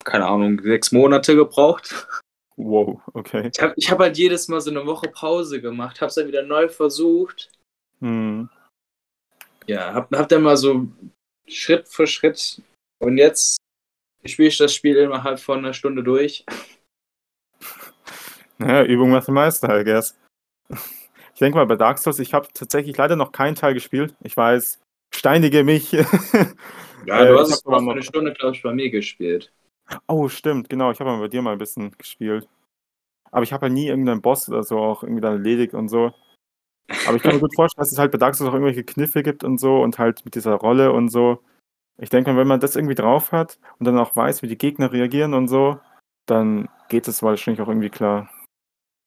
keine 0.04 0.26
Ahnung, 0.26 0.60
sechs 0.62 0.92
Monate 0.92 1.34
gebraucht. 1.34 2.06
Wow, 2.60 3.00
okay. 3.14 3.50
Ich 3.54 3.62
habe 3.62 3.72
ich 3.76 3.88
hab 3.88 4.00
halt 4.00 4.18
jedes 4.18 4.48
Mal 4.48 4.60
so 4.60 4.70
eine 4.70 4.84
Woche 4.84 5.08
Pause 5.08 5.60
gemacht, 5.60 6.00
habe 6.00 6.08
es 6.08 6.16
dann 6.16 6.26
wieder 6.26 6.42
neu 6.42 6.68
versucht. 6.68 7.52
Hm. 8.00 8.50
Ja, 9.68 9.94
hab, 9.94 10.10
hab 10.12 10.28
dann 10.28 10.42
mal 10.42 10.56
so 10.56 10.88
Schritt 11.46 11.86
für 11.88 12.08
Schritt 12.08 12.60
und 12.98 13.16
jetzt 13.16 13.58
spiele 14.24 14.48
ich 14.48 14.58
das 14.58 14.74
Spiel 14.74 14.96
innerhalb 14.96 15.38
von 15.38 15.58
einer 15.58 15.72
Stunde 15.72 16.02
durch. 16.02 16.44
Naja, 18.60 18.82
Übung 18.82 19.10
macht 19.10 19.28
den 19.28 19.34
Meister, 19.34 19.80
I 19.80 19.84
guess. 19.84 20.18
Ich 21.34 21.38
denke 21.38 21.56
mal, 21.56 21.66
bei 21.66 21.76
Dark 21.76 21.98
Souls, 21.98 22.18
ich 22.18 22.34
habe 22.34 22.48
tatsächlich 22.52 22.96
leider 22.96 23.14
noch 23.14 23.30
keinen 23.30 23.54
Teil 23.54 23.72
gespielt. 23.72 24.16
Ich 24.24 24.36
weiß, 24.36 24.80
steinige 25.14 25.62
mich. 25.62 25.92
ja, 25.92 26.04
du 27.06 27.34
äh, 27.34 27.38
hast 27.38 27.64
noch 27.64 27.78
eine 27.78 28.02
Stunde, 28.02 28.32
glaube 28.32 28.56
ich, 28.56 28.62
bei 28.64 28.74
mir 28.74 28.90
gespielt. 28.90 29.52
Oh, 30.06 30.28
stimmt, 30.28 30.68
genau. 30.68 30.90
Ich 30.90 31.00
habe 31.00 31.10
mal 31.10 31.20
bei 31.20 31.28
dir 31.28 31.42
mal 31.42 31.52
ein 31.52 31.58
bisschen 31.58 31.96
gespielt. 31.96 32.48
Aber 33.30 33.42
ich 33.42 33.52
habe 33.52 33.62
halt 33.62 33.72
nie 33.72 33.88
irgendeinen 33.88 34.22
Boss 34.22 34.48
oder 34.48 34.62
so 34.62 34.78
auch 34.78 35.02
irgendwie 35.02 35.20
dann 35.20 35.34
erledigt 35.34 35.74
und 35.74 35.88
so. 35.88 36.12
Aber 37.06 37.16
ich 37.16 37.22
kann 37.22 37.34
mir 37.34 37.40
gut 37.40 37.54
vorstellen, 37.56 37.82
dass 37.82 37.92
es 37.92 37.98
halt 37.98 38.12
bei 38.12 38.18
Dark 38.18 38.34
Souls 38.34 38.50
auch 38.50 38.54
irgendwelche 38.54 38.84
Kniffe 38.84 39.22
gibt 39.22 39.44
und 39.44 39.58
so 39.58 39.82
und 39.82 39.98
halt 39.98 40.24
mit 40.24 40.34
dieser 40.34 40.54
Rolle 40.54 40.92
und 40.92 41.10
so. 41.10 41.42
Ich 42.00 42.10
denke 42.10 42.32
mal, 42.32 42.38
wenn 42.38 42.48
man 42.48 42.60
das 42.60 42.76
irgendwie 42.76 42.94
drauf 42.94 43.32
hat 43.32 43.58
und 43.78 43.86
dann 43.86 43.98
auch 43.98 44.14
weiß, 44.14 44.42
wie 44.42 44.46
die 44.46 44.58
Gegner 44.58 44.92
reagieren 44.92 45.34
und 45.34 45.48
so, 45.48 45.78
dann 46.26 46.68
geht 46.88 47.08
es 47.08 47.22
wahrscheinlich 47.22 47.60
auch 47.60 47.68
irgendwie 47.68 47.90
klar. 47.90 48.30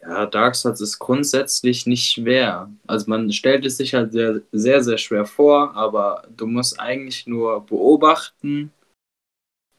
Ja, 0.02 0.26
Dark 0.26 0.56
Souls 0.56 0.82
ist 0.82 1.00
grundsätzlich 1.00 1.86
nicht 1.86 2.12
schwer. 2.12 2.70
Also 2.88 3.10
man 3.10 3.32
stellt 3.32 3.66
es 3.66 3.78
sich 3.78 3.94
halt 3.94 4.12
sehr, 4.12 4.42
sehr, 4.52 4.84
sehr 4.84 4.98
schwer 4.98 5.26
vor, 5.26 5.76
aber 5.76 6.28
du 6.36 6.48
musst 6.48 6.80
eigentlich 6.80 7.28
nur 7.28 7.66
beobachten 7.66 8.72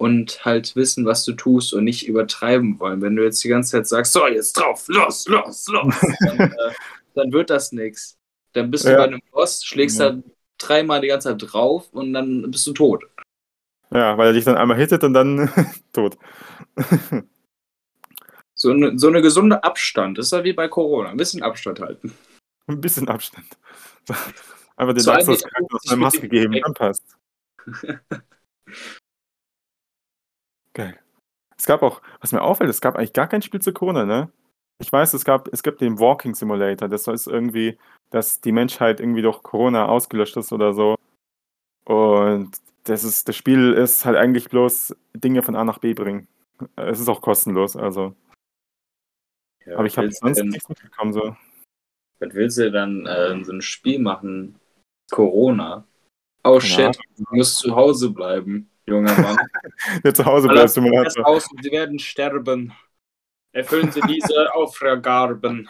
und 0.02 0.44
halt 0.44 0.74
wissen, 0.74 1.06
was 1.06 1.24
du 1.24 1.32
tust 1.32 1.72
und 1.72 1.84
nicht 1.84 2.08
übertreiben 2.08 2.80
wollen. 2.80 3.00
Wenn 3.02 3.14
du 3.14 3.22
jetzt 3.22 3.44
die 3.44 3.48
ganze 3.48 3.70
Zeit 3.70 3.86
sagst, 3.86 4.12
so, 4.12 4.26
jetzt 4.26 4.54
drauf, 4.54 4.88
los, 4.88 5.28
los, 5.28 5.68
los, 5.68 5.94
dann, 6.20 6.40
äh, 6.40 6.72
dann 7.14 7.32
wird 7.32 7.50
das 7.50 7.70
nichts. 7.70 8.18
Dann 8.52 8.72
bist 8.72 8.84
du 8.84 8.90
ja. 8.90 8.96
bei 8.96 9.04
einem 9.04 9.20
Boss, 9.30 9.64
schlägst 9.64 10.00
ja. 10.00 10.10
da 10.10 10.22
dreimal 10.58 11.02
die 11.02 11.06
ganze 11.06 11.28
Zeit 11.28 11.52
drauf 11.52 11.88
und 11.92 12.12
dann 12.14 12.50
bist 12.50 12.66
du 12.66 12.72
tot. 12.72 13.04
Ja, 13.92 14.18
weil 14.18 14.26
er 14.26 14.32
dich 14.32 14.44
dann 14.44 14.56
einmal 14.56 14.76
hittet 14.76 15.04
und 15.04 15.14
dann 15.14 15.48
tot. 15.92 16.18
So 18.54 18.70
eine, 18.72 18.98
so 18.98 19.06
eine 19.06 19.22
gesunde 19.22 19.62
Abstand. 19.62 20.18
Das 20.18 20.26
ist 20.26 20.32
ja 20.32 20.42
wie 20.42 20.52
bei 20.52 20.66
Corona. 20.66 21.10
Ein 21.10 21.16
bisschen 21.16 21.44
Abstand 21.44 21.78
halten. 21.78 22.12
Ein 22.66 22.80
bisschen 22.80 23.08
Abstand. 23.08 23.46
Einfach 24.76 24.94
den 24.94 25.04
Dark 25.04 25.28
aus 25.28 25.44
einer 25.86 25.96
Maske 25.96 26.28
geben, 26.28 26.60
dann 26.60 26.74
passt. 26.74 27.04
Geil. 30.74 30.98
Es 31.56 31.66
gab 31.66 31.82
auch, 31.82 32.02
was 32.20 32.32
mir 32.32 32.42
auffällt, 32.42 32.70
es 32.70 32.80
gab 32.80 32.96
eigentlich 32.96 33.12
gar 33.12 33.28
kein 33.28 33.42
Spiel 33.42 33.60
zu 33.60 33.72
Corona, 33.72 34.04
ne? 34.04 34.30
Ich 34.78 34.92
weiß, 34.92 35.14
es 35.14 35.24
gab, 35.24 35.48
es 35.52 35.62
gibt 35.62 35.80
den 35.80 35.98
Walking 35.98 36.34
Simulator. 36.34 36.88
Das 36.88 37.06
ist 37.06 37.28
irgendwie, 37.28 37.78
dass 38.10 38.40
die 38.40 38.52
Menschheit 38.52 38.98
irgendwie 38.98 39.22
durch 39.22 39.42
Corona 39.42 39.86
ausgelöscht 39.86 40.36
ist 40.36 40.52
oder 40.52 40.72
so. 40.72 40.96
Und 41.84 42.50
das 42.84 43.04
ist, 43.04 43.28
das 43.28 43.36
Spiel 43.36 43.74
ist 43.74 44.04
halt 44.04 44.16
eigentlich 44.16 44.48
bloß 44.48 44.96
Dinge 45.14 45.42
von 45.42 45.54
A 45.54 45.64
nach 45.64 45.78
B 45.78 45.94
bringen. 45.94 46.26
Es 46.76 47.00
ist 47.00 47.08
auch 47.08 47.20
kostenlos, 47.20 47.76
also. 47.76 48.14
Ja, 49.64 49.76
Aber 49.76 49.86
ich 49.86 49.96
habe 49.96 50.10
sonst 50.10 50.38
denn, 50.38 50.48
nichts 50.48 50.68
mitbekommen. 50.68 51.12
So. 51.12 51.36
Was 52.18 52.34
willst 52.34 52.58
du 52.58 52.70
dann 52.72 53.06
äh, 53.06 53.44
so 53.44 53.52
ein 53.52 53.62
Spiel 53.62 54.00
machen? 54.00 54.58
Corona. 55.10 55.84
Oh 56.44 56.58
shit, 56.58 56.98
du 57.16 57.24
musst 57.30 57.58
zu 57.58 57.76
Hause 57.76 58.10
bleiben, 58.10 58.68
junger 58.92 59.18
Mann. 59.18 59.36
ja, 60.04 60.14
zu 60.14 60.24
Hause 60.24 60.48
bleibst 60.48 60.76
du 60.76 60.82
mal. 60.82 61.06
Aus, 61.24 61.48
sie 61.60 61.70
werden 61.70 61.98
sterben. 61.98 62.72
Erfüllen 63.52 63.90
Sie 63.92 64.00
diese 64.02 64.54
Aufgaben. 64.54 65.68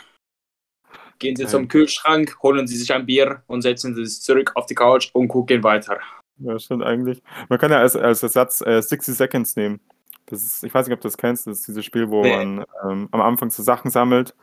Gehen 1.19 1.37
Sie 1.37 1.47
zum 1.47 1.69
Kühlschrank, 1.69 2.37
holen 2.43 2.67
Sie 2.67 2.77
sich 2.77 2.93
ein 2.93 3.07
Bier 3.07 3.43
und 3.47 3.63
setzen 3.63 3.95
Sie 3.95 4.05
sich 4.07 4.23
zurück 4.23 4.53
auf 4.55 4.67
die 4.67 4.75
Couch 4.75 5.11
und 5.13 5.29
gucken 5.29 5.63
weiter. 5.63 5.99
Ja, 6.39 6.59
stimmt 6.59 6.83
eigentlich. 6.83 7.23
Man 7.49 7.59
kann 7.59 7.71
ja 7.71 7.79
als, 7.79 7.95
als 7.95 8.23
Ersatz 8.23 8.61
äh, 8.63 8.83
60 8.83 9.15
Seconds 9.15 9.57
nehmen. 9.57 9.81
Das 10.27 10.43
ist, 10.43 10.65
ich 10.65 10.73
weiß 10.73 10.87
nicht, 10.87 10.95
ob 10.95 11.01
du 11.01 11.09
das 11.09 11.17
kennst, 11.17 11.47
das 11.47 11.61
ist 11.61 11.69
dieses 11.69 11.85
Spiel, 11.85 12.09
wo 12.09 12.23
nee. 12.23 12.37
man 12.37 12.65
ähm, 12.85 13.09
am 13.11 13.21
Anfang 13.21 13.51
so 13.51 13.63
Sachen 13.63 13.91
sammelt 13.91 14.35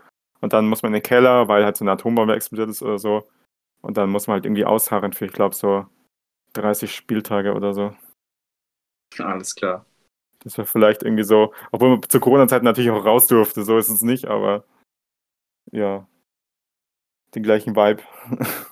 und 0.41 0.53
dann 0.53 0.67
muss 0.67 0.83
man 0.83 0.91
in 0.91 0.99
den 0.99 1.03
Keller, 1.03 1.47
weil 1.47 1.65
halt 1.65 1.77
so 1.77 1.83
eine 1.83 1.91
Atombombe 1.91 2.35
explodiert 2.35 2.69
ist 2.69 2.81
oder 2.81 2.99
so. 2.99 3.27
Und 3.81 3.97
dann 3.97 4.09
muss 4.09 4.27
man 4.27 4.35
halt 4.35 4.45
irgendwie 4.45 4.65
ausharren 4.65 5.13
für, 5.13 5.25
ich 5.25 5.33
glaube, 5.33 5.55
so 5.55 5.85
30 6.53 6.93
Spieltage 6.93 7.53
oder 7.53 7.73
so. 7.73 7.93
Alles 9.17 9.55
klar. 9.55 9.85
Das 10.39 10.57
wäre 10.57 10.67
vielleicht 10.67 11.03
irgendwie 11.03 11.23
so, 11.23 11.53
obwohl 11.71 11.89
man 11.89 12.09
zur 12.09 12.21
Corona-Zeit 12.21 12.63
natürlich 12.63 12.91
auch 12.91 13.03
raus 13.03 13.27
durfte, 13.27 13.63
so 13.63 13.77
ist 13.77 13.89
es 13.89 14.01
nicht, 14.01 14.25
aber 14.25 14.63
ja, 15.71 16.07
den 17.35 17.43
gleichen 17.43 17.75
Vibe. 17.75 18.03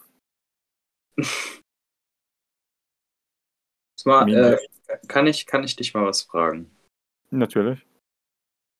Mal, 4.06 4.34
äh, 4.34 4.58
kann, 5.10 5.28
ich, 5.28 5.45
kann 5.45 5.65
ich 5.65 5.76
dich 5.76 5.93
mal 5.93 6.06
was 6.06 6.21
fragen? 6.21 6.71
Natürlich. 7.30 7.86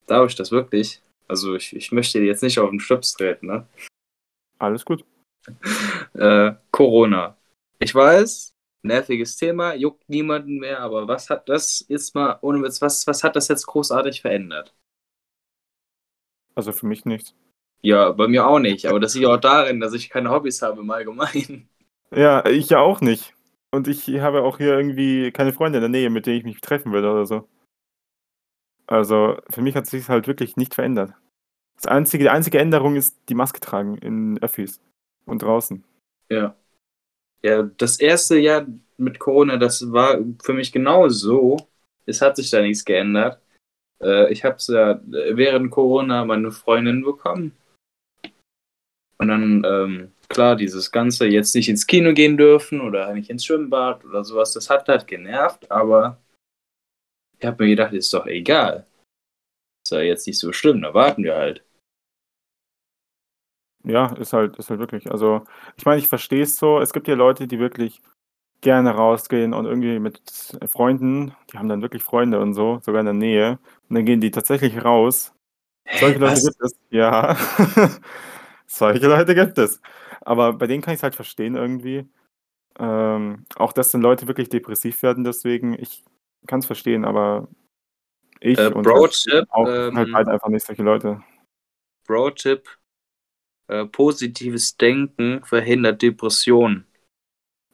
Darf 0.06 0.30
ich 0.30 0.36
das 0.36 0.52
wirklich? 0.52 1.02
Also 1.28 1.56
ich, 1.56 1.76
ich 1.76 1.92
möchte 1.92 2.20
dir 2.20 2.26
jetzt 2.26 2.44
nicht 2.44 2.60
auf 2.60 2.70
den 2.70 2.80
Schlips 2.80 3.12
treten, 3.12 3.48
ne? 3.48 3.68
Alles 4.58 4.86
gut. 4.86 5.04
äh, 6.14 6.54
Corona. 6.72 7.36
Ich 7.80 7.94
weiß, 7.94 8.54
nerviges 8.88 9.36
Thema, 9.36 9.74
juckt 9.76 10.08
niemanden 10.10 10.58
mehr, 10.58 10.80
aber 10.80 11.08
was 11.08 11.30
hat 11.30 11.48
das 11.50 11.86
jetzt 11.90 12.16
mal, 12.16 12.38
ohne 12.42 12.62
Witz, 12.64 12.82
was, 12.82 13.06
was 13.08 13.24
hat 13.24 13.36
das 13.36 13.48
jetzt 13.48 13.66
großartig 13.68 14.22
verändert? 14.22 14.74
Also 16.56 16.72
für 16.72 16.88
mich 16.88 17.06
nichts. 17.06 17.36
Ja, 17.82 18.12
bei 18.12 18.28
mir 18.28 18.48
auch 18.48 18.60
nicht, 18.60 18.88
aber 18.88 19.00
das 19.00 19.14
liegt 19.14 19.28
auch 19.28 19.38
darin, 19.38 19.80
dass 19.80 19.94
ich 19.94 20.10
keine 20.10 20.32
Hobbys 20.32 20.62
habe 20.62 20.82
im 20.82 20.90
Allgemeinen. 20.90 21.70
Ja, 22.12 22.46
ich 22.46 22.70
ja 22.70 22.80
auch 22.80 23.02
nicht. 23.02 23.36
Und 23.72 23.88
ich 23.88 24.08
habe 24.20 24.44
auch 24.44 24.58
hier 24.58 24.78
irgendwie 24.78 25.32
keine 25.32 25.54
Freunde 25.54 25.78
in 25.78 25.82
der 25.82 25.90
Nähe, 25.90 26.10
mit 26.10 26.26
denen 26.26 26.38
ich 26.38 26.44
mich 26.46 26.62
treffen 26.62 26.94
würde 26.94 27.12
oder 27.12 27.26
so. 27.26 27.48
Also 28.88 29.38
für 29.50 29.62
mich 29.62 29.76
hat 29.76 29.86
sich 29.86 30.08
halt 30.08 30.28
wirklich 30.28 30.56
nicht 30.56 30.74
verändert. 30.74 31.14
Das 31.76 31.86
einzige, 31.86 32.24
die 32.24 32.30
einzige 32.30 32.60
Änderung 32.60 32.96
ist 32.96 33.18
die 33.30 33.36
Maske 33.36 33.60
tragen 33.60 33.98
in 33.98 34.42
Öffis 34.42 34.82
und 35.26 35.44
draußen. 35.44 35.84
Ja. 36.30 36.56
Ja, 37.44 37.64
das 37.64 38.00
erste 38.00 38.38
Jahr 38.38 38.66
mit 38.98 39.20
Corona, 39.20 39.58
das 39.58 39.92
war 39.92 40.20
für 40.42 40.54
mich 40.54 40.72
genau 40.72 41.08
so. 41.08 41.58
Es 42.06 42.22
hat 42.22 42.36
sich 42.36 42.50
da 42.50 42.62
nichts 42.62 42.84
geändert. 42.84 43.42
Äh, 44.02 44.32
ich 44.32 44.44
habe 44.44 44.58
ja 44.68 45.00
während 45.06 45.72
Corona 45.72 46.26
meine 46.26 46.52
Freundin 46.52 47.04
bekommen. 47.04 47.56
Und 49.20 49.30
dann, 49.30 49.64
ähm, 49.66 50.12
klar, 50.30 50.56
dieses 50.56 50.92
Ganze 50.92 51.26
jetzt 51.28 51.56
nicht 51.56 51.70
ins 51.70 51.88
Kino 51.88 52.14
gehen 52.14 52.38
dürfen 52.38 52.82
oder 52.82 53.14
nicht 53.14 53.30
ins 53.30 53.46
Schwimmbad 53.46 54.06
oder 54.06 54.24
sowas, 54.24 54.54
das 54.54 54.70
hat 54.70 54.88
halt 54.88 55.08
genervt, 55.08 55.70
aber 55.72 56.22
ich 57.40 57.46
habe 57.46 57.64
mir 57.64 57.70
gedacht, 57.72 57.94
ist 57.94 58.14
doch 58.14 58.26
egal. 58.26 58.86
Ist 59.86 59.92
ja 59.92 60.02
jetzt 60.02 60.28
nicht 60.28 60.40
so 60.40 60.52
schlimm, 60.54 60.82
da 60.82 60.94
warten 60.94 61.24
wir 61.24 61.36
halt. 61.36 61.64
Ja, 63.88 64.08
ist 64.16 64.34
halt, 64.34 64.58
ist 64.58 64.70
halt 64.70 64.80
wirklich. 64.80 65.10
Also, 65.12 65.44
ich 65.78 65.86
meine, 65.86 66.00
ich 66.00 66.08
verstehe 66.08 66.44
es 66.44 66.58
so. 66.58 66.80
Es 66.80 66.94
gibt 66.94 67.08
ja 67.08 67.16
Leute, 67.16 67.48
die 67.48 67.60
wirklich 67.60 68.02
gerne 68.62 68.92
rausgehen 68.92 69.54
und 69.54 69.66
irgendwie 69.66 70.00
mit 70.00 70.22
Freunden, 70.66 71.36
die 71.52 71.58
haben 71.58 71.70
dann 71.70 71.82
wirklich 71.82 72.04
Freunde 72.04 72.40
und 72.40 72.54
so, 72.54 72.80
sogar 72.84 73.02
in 73.02 73.06
der 73.06 73.14
Nähe. 73.14 73.60
Und 73.90 73.96
dann 73.96 74.06
gehen 74.06 74.20
die 74.20 74.32
tatsächlich 74.32 74.84
raus. 74.84 75.34
Solche 76.00 76.20
Leute 76.20 76.34
was? 76.34 76.44
gibt 76.44 76.62
es. 76.62 76.76
Ja. 76.90 77.38
Solche 78.68 79.08
Leute 79.08 79.36
gibt 79.36 79.58
es. 79.58 79.82
Aber 80.22 80.54
bei 80.54 80.68
denen 80.68 80.82
kann 80.82 80.94
ich 80.94 81.00
es 81.00 81.04
halt 81.04 81.16
verstehen 81.16 81.56
irgendwie. 81.56 82.06
Ähm, 82.80 83.46
auch 83.56 83.74
dass 83.74 83.92
dann 83.92 84.02
Leute 84.02 84.28
wirklich 84.28 84.50
depressiv 84.50 85.02
werden, 85.02 85.24
deswegen, 85.24 85.74
ich 85.80 86.04
kann 86.46 86.60
es 86.60 86.68
verstehen, 86.68 87.06
aber 87.06 87.48
ich 88.40 88.60
Äh, 88.60 88.68
und 88.68 88.84
Bro-Tipp, 88.84 89.46
auch 89.50 89.66
sind 89.66 89.96
halt 89.98 90.08
ähm, 90.08 90.14
beide 90.14 90.32
einfach 90.32 90.50
nicht 90.50 90.66
solche 90.66 90.84
Leute. 90.84 91.24
Bro-Tipp, 92.06 92.68
äh, 93.68 93.86
positives 93.86 94.78
Denken 94.78 95.44
verhindert 95.44 96.02
Depressionen. 96.02 96.86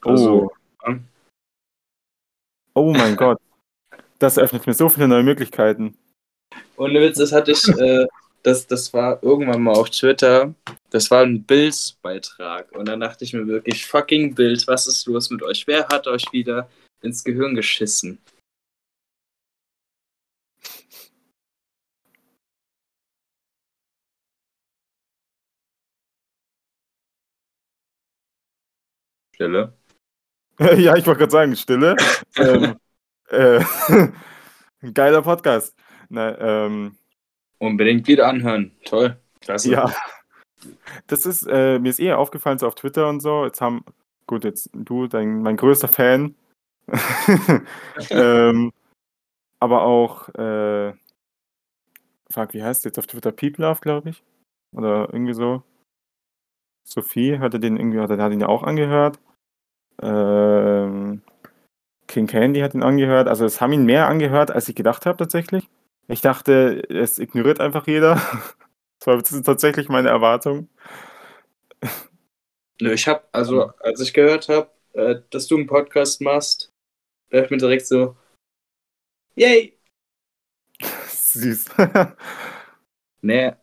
Also, 0.01 0.51
Oh, 0.85 0.95
oh 2.75 2.93
mein 2.93 3.15
Gott. 3.15 3.39
Das 4.19 4.37
eröffnet 4.37 4.67
mir 4.67 4.73
so 4.73 4.89
viele 4.89 5.07
neue 5.07 5.23
Möglichkeiten. 5.23 5.97
Ohne 6.77 7.01
Witz, 7.01 7.17
das 7.17 7.31
hatte 7.31 7.51
ich, 7.51 7.67
äh, 7.67 8.05
das, 8.41 8.67
das 8.67 8.93
war 8.93 9.21
irgendwann 9.23 9.61
mal 9.61 9.73
auf 9.73 9.89
Twitter. 9.89 10.53
Das 10.89 11.09
war 11.11 11.23
ein 11.23 11.43
Bills-Beitrag. 11.43 12.71
Und 12.73 12.87
dann 12.87 12.99
dachte 12.99 13.23
ich 13.23 13.33
mir 13.33 13.47
wirklich, 13.47 13.85
fucking 13.85 14.35
Bild, 14.35 14.67
was 14.67 14.87
ist 14.87 15.05
los 15.07 15.29
mit 15.29 15.43
euch? 15.43 15.67
Wer 15.67 15.87
hat 15.87 16.07
euch 16.07 16.25
wieder 16.31 16.69
ins 17.01 17.23
Gehirn 17.23 17.55
geschissen? 17.55 18.19
Stille. 29.43 29.73
Ja, 30.77 30.95
ich 30.95 31.05
wollte 31.07 31.19
gerade 31.19 31.31
sagen, 31.31 31.55
Stille. 31.55 31.95
ähm, 32.37 32.75
äh, 33.29 33.59
ein 34.81 34.93
geiler 34.93 35.23
Podcast. 35.23 35.75
Na, 36.09 36.37
ähm, 36.39 36.95
Unbedingt 37.57 38.07
wieder 38.07 38.27
anhören. 38.27 38.71
Toll. 38.85 39.17
Klasse. 39.41 39.71
ja. 39.71 39.91
Das 41.07 41.25
ist, 41.25 41.47
äh, 41.49 41.79
mir 41.79 41.89
ist 41.89 41.99
eher 41.99 42.19
aufgefallen, 42.19 42.59
so 42.59 42.67
auf 42.67 42.75
Twitter 42.75 43.09
und 43.09 43.19
so. 43.19 43.45
Jetzt 43.45 43.61
haben, 43.61 43.83
gut, 44.27 44.43
jetzt 44.43 44.69
du, 44.73 45.07
dein, 45.07 45.41
mein 45.41 45.57
größter 45.57 45.87
Fan. 45.87 46.35
ähm, 48.11 48.71
aber 49.59 49.81
auch, 49.83 50.29
äh, 50.35 50.93
fuck, 52.29 52.53
wie 52.53 52.63
heißt 52.63 52.85
jetzt 52.85 52.99
auf 52.99 53.07
Twitter? 53.07 53.31
Peep 53.31 53.57
Love, 53.57 53.81
glaube 53.81 54.11
ich. 54.11 54.23
Oder 54.71 55.09
irgendwie 55.11 55.33
so. 55.33 55.63
Sophie 56.85 57.39
hatte 57.39 57.59
den 57.59 57.75
irgendwie, 57.75 57.99
hat, 57.99 58.11
hat 58.11 58.31
ihn 58.31 58.39
ja 58.39 58.47
auch 58.47 58.63
angehört. 58.63 59.19
Ähm, 60.01 61.21
King 62.07 62.27
Candy 62.27 62.61
hat 62.61 62.73
ihn 62.73 62.83
angehört. 62.83 63.27
Also 63.27 63.45
es 63.45 63.61
haben 63.61 63.73
ihn 63.73 63.85
mehr 63.85 64.07
angehört, 64.07 64.51
als 64.51 64.67
ich 64.69 64.75
gedacht 64.75 65.05
habe 65.05 65.17
tatsächlich. 65.17 65.69
Ich 66.07 66.21
dachte, 66.21 66.83
es 66.89 67.19
ignoriert 67.19 67.59
einfach 67.59 67.87
jeder. 67.87 68.21
Das 68.99 69.07
war 69.07 69.17
ist 69.17 69.45
tatsächlich 69.45 69.89
meine 69.89 70.07
Erwartung. 70.07 70.69
Nö, 72.79 72.93
ich 72.93 73.05
hab, 73.07 73.27
also, 73.33 73.73
als 73.79 73.99
ich 73.99 74.13
gehört 74.13 74.47
habe, 74.47 74.69
äh, 74.93 75.15
dass 75.29 75.47
du 75.47 75.57
einen 75.57 75.67
Podcast 75.67 76.21
machst, 76.21 76.71
dachte 77.29 77.45
ich 77.45 77.51
mir 77.51 77.57
direkt 77.57 77.85
so, 77.85 78.15
yay! 79.35 79.77
Süß. 81.07 81.65
Nee, 83.25 83.53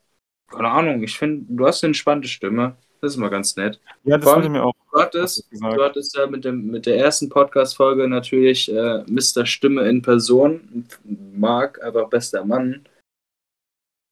keine 0.48 0.70
Ahnung, 0.70 1.02
ich 1.02 1.18
finde, 1.18 1.44
du 1.48 1.66
hast 1.66 1.84
eine 1.84 1.90
entspannte 1.90 2.28
Stimme. 2.28 2.78
Das 3.00 3.12
ist 3.12 3.16
mal 3.16 3.30
ganz 3.30 3.56
nett. 3.56 3.80
ja, 4.04 4.18
das 4.18 4.28
allem- 4.28 4.52
mir 4.52 4.64
auch 4.64 4.74
Du 4.92 4.98
hattest, 5.00 5.46
du 5.52 5.82
hattest 5.84 6.16
ja 6.16 6.26
mit, 6.26 6.44
dem, 6.44 6.66
mit 6.66 6.84
der 6.84 6.98
ersten 6.98 7.28
Podcast-Folge 7.28 8.08
natürlich 8.08 8.70
äh, 8.70 9.04
Mr. 9.06 9.46
Stimme 9.46 9.88
in 9.88 10.02
Person. 10.02 10.86
Marc, 11.32 11.80
einfach 11.82 12.08
bester 12.08 12.44
Mann. 12.44 12.84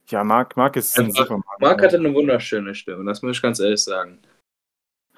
Ja, 0.09 0.23
Marc, 0.25 0.57
Marc 0.57 0.77
ist 0.77 0.97
ein 0.99 1.07
Einfach- 1.07 1.25
super 1.27 1.35
Mann. 1.39 1.57
Marc 1.61 1.83
hatte 1.83 1.97
eine 1.99 2.15
wunderschöne 2.15 2.75
Stimme, 2.75 3.05
das 3.05 3.23
muss 3.23 3.37
ich 3.37 3.43
ganz 3.43 3.59
ehrlich 3.61 3.83
sagen. 3.83 4.19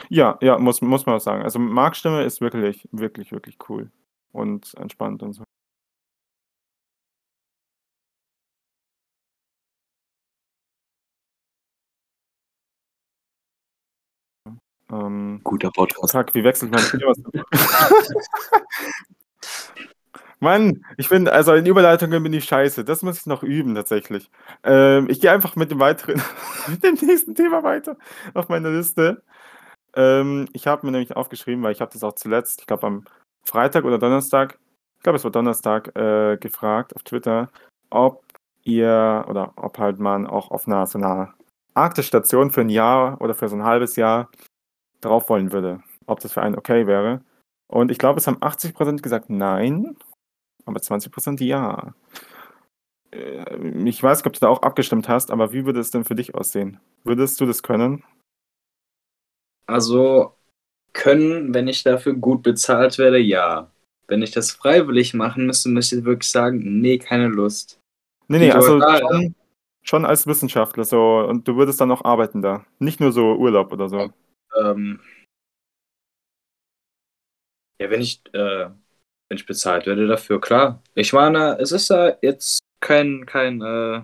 Ja, 0.08 0.38
ja, 0.40 0.58
muss, 0.58 0.80
muss 0.80 1.04
man 1.04 1.16
auch 1.16 1.20
sagen. 1.20 1.42
Also 1.42 1.58
Marcs 1.58 1.98
Stimme 1.98 2.24
ist 2.24 2.40
wirklich, 2.40 2.88
wirklich, 2.90 3.32
wirklich 3.32 3.58
cool. 3.68 3.90
Und 4.32 4.72
entspannt 4.78 5.22
und 5.22 5.34
so. 5.34 5.44
Guter 15.42 15.70
Podcast. 15.70 16.12
Fuck, 16.12 16.34
wie 16.34 16.44
wechselt 16.44 16.72
mein 16.72 16.82
Thema? 16.82 17.12
Mann, 20.40 20.86
ich 20.96 21.10
bin, 21.10 21.28
also 21.28 21.52
in 21.52 21.66
Überleitungen 21.66 22.22
bin 22.22 22.32
ich 22.32 22.46
scheiße. 22.46 22.82
Das 22.84 23.02
muss 23.02 23.18
ich 23.20 23.26
noch 23.26 23.42
üben, 23.42 23.74
tatsächlich. 23.74 24.30
Ähm, 24.64 25.06
ich 25.10 25.20
gehe 25.20 25.30
einfach 25.30 25.54
mit 25.54 25.70
dem 25.70 25.80
weiteren, 25.80 26.22
mit 26.68 26.82
dem 26.82 26.94
nächsten 26.94 27.34
Thema 27.34 27.62
weiter 27.62 27.96
auf 28.32 28.48
meiner 28.48 28.70
Liste. 28.70 29.22
Ähm, 29.94 30.48
ich 30.54 30.66
habe 30.66 30.86
mir 30.86 30.92
nämlich 30.92 31.14
aufgeschrieben, 31.14 31.62
weil 31.62 31.72
ich 31.72 31.82
habe 31.82 31.92
das 31.92 32.02
auch 32.04 32.14
zuletzt, 32.14 32.60
ich 32.60 32.66
glaube 32.66 32.86
am 32.86 33.04
Freitag 33.44 33.84
oder 33.84 33.98
Donnerstag, 33.98 34.58
ich 34.98 35.02
glaube 35.02 35.16
es 35.16 35.24
war 35.24 35.30
Donnerstag, 35.30 35.94
äh, 35.96 36.38
gefragt 36.38 36.96
auf 36.96 37.02
Twitter, 37.02 37.50
ob 37.90 38.24
ihr 38.62 39.26
oder 39.28 39.52
ob 39.56 39.78
halt 39.78 39.98
man 39.98 40.26
auch 40.26 40.50
auf 40.50 40.66
einer 40.66 40.86
so 40.86 40.98
einer 40.98 41.34
Arktis-Station 41.74 42.50
für 42.50 42.62
ein 42.62 42.68
Jahr 42.70 43.20
oder 43.20 43.34
für 43.34 43.48
so 43.48 43.56
ein 43.56 43.64
halbes 43.64 43.96
Jahr 43.96 44.30
drauf 45.00 45.28
wollen 45.28 45.52
würde, 45.52 45.82
ob 46.06 46.20
das 46.20 46.32
für 46.32 46.42
einen 46.42 46.56
okay 46.56 46.86
wäre. 46.86 47.22
Und 47.68 47.90
ich 47.90 47.98
glaube, 47.98 48.18
es 48.18 48.26
haben 48.26 48.38
80% 48.38 49.02
gesagt 49.02 49.30
nein, 49.30 49.96
aber 50.64 50.80
20% 50.80 51.42
ja. 51.42 51.94
Äh, 53.12 53.88
Ich 53.88 54.02
weiß 54.02 54.18
nicht, 54.18 54.26
ob 54.26 54.32
du 54.32 54.40
da 54.40 54.48
auch 54.48 54.62
abgestimmt 54.62 55.08
hast, 55.08 55.30
aber 55.30 55.52
wie 55.52 55.66
würde 55.66 55.80
es 55.80 55.90
denn 55.90 56.04
für 56.04 56.14
dich 56.14 56.34
aussehen? 56.34 56.80
Würdest 57.04 57.40
du 57.40 57.46
das 57.46 57.62
können? 57.62 58.04
Also, 59.66 60.34
können, 60.92 61.54
wenn 61.54 61.68
ich 61.68 61.82
dafür 61.82 62.14
gut 62.14 62.42
bezahlt 62.42 62.98
werde, 62.98 63.18
ja. 63.18 63.70
Wenn 64.08 64.22
ich 64.22 64.32
das 64.32 64.50
freiwillig 64.50 65.14
machen 65.14 65.46
müsste, 65.46 65.68
müsste 65.68 65.98
ich 65.98 66.04
wirklich 66.04 66.30
sagen, 66.30 66.80
nee, 66.80 66.98
keine 66.98 67.28
Lust. 67.28 67.78
Nee, 68.26 68.38
nee, 68.38 68.50
also 68.50 68.80
schon, 68.80 69.34
schon 69.82 70.04
als 70.04 70.26
Wissenschaftler 70.26 70.84
so 70.84 71.20
und 71.20 71.46
du 71.46 71.56
würdest 71.56 71.80
dann 71.80 71.92
auch 71.92 72.04
arbeiten 72.04 72.42
da. 72.42 72.64
Nicht 72.80 73.00
nur 73.00 73.12
so 73.12 73.34
Urlaub 73.34 73.72
oder 73.72 73.88
so. 73.88 74.10
Ähm, 74.60 75.00
ja, 77.80 77.90
wenn 77.90 78.00
ich, 78.00 78.22
äh, 78.32 78.66
wenn 78.68 79.36
ich 79.38 79.46
bezahlt 79.46 79.86
werde 79.86 80.06
dafür, 80.06 80.40
klar. 80.40 80.82
Ich 80.94 81.12
meine, 81.12 81.58
es 81.58 81.72
ist 81.72 81.88
ja 81.88 82.16
jetzt 82.20 82.58
kein, 82.80 83.24
kein 83.26 83.62
äh, 83.62 84.02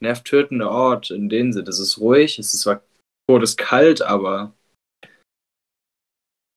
nervtötender 0.00 0.70
Ort 0.70 1.10
in 1.10 1.28
dem 1.28 1.52
Sinne. 1.52 1.68
Es 1.68 1.78
ist 1.78 1.98
ruhig, 1.98 2.38
es 2.38 2.54
ist 2.54 2.60
zwar 2.62 2.82
todeskalt, 3.28 4.02
aber 4.02 4.54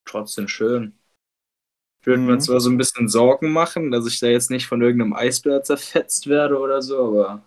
trotzdem 0.07 0.47
schön. 0.47 0.97
Ich 2.01 2.07
würde 2.07 2.21
mir 2.21 2.35
Mhm. 2.35 2.39
zwar 2.39 2.61
so 2.61 2.69
ein 2.69 2.77
bisschen 2.77 3.09
Sorgen 3.09 3.51
machen, 3.51 3.91
dass 3.91 4.07
ich 4.07 4.19
da 4.19 4.27
jetzt 4.27 4.49
nicht 4.49 4.67
von 4.67 4.81
irgendeinem 4.81 5.13
Eisbär 5.13 5.63
zerfetzt 5.63 6.27
werde 6.27 6.57
oder 6.57 6.81
so, 6.81 7.07
aber 7.19 7.43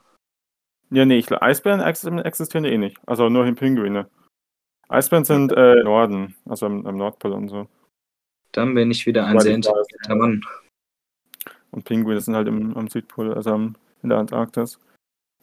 Ja, 0.90 1.04
nee, 1.04 1.18
ich, 1.18 1.30
Eisbären 1.30 1.80
ex 1.80 2.04
existieren 2.04 2.64
eh 2.64 2.76
nicht. 2.76 2.98
Also 3.06 3.28
nur 3.28 3.46
in 3.46 3.54
Pinguine. 3.54 4.10
Eisbären 4.90 5.24
sind 5.24 5.52
äh, 5.52 5.74
im 5.74 5.84
Norden, 5.84 6.34
also 6.46 6.66
am, 6.66 6.84
am 6.84 6.96
Nordpol 6.96 7.32
und 7.32 7.48
so. 7.48 7.68
dann 8.52 8.74
bin 8.74 8.90
ich 8.90 9.06
wieder 9.06 9.24
ein 9.24 9.38
sehr 9.38 9.54
intelligenter 9.54 10.16
Mann. 10.16 10.42
Und 11.70 11.84
Pinguine 11.84 12.20
sind 12.20 12.34
halt 12.34 12.48
im, 12.48 12.76
am 12.76 12.88
Südpol, 12.88 13.32
also 13.32 13.52
am, 13.52 13.76
in 14.02 14.08
der 14.08 14.18
Antarktis. 14.18 14.80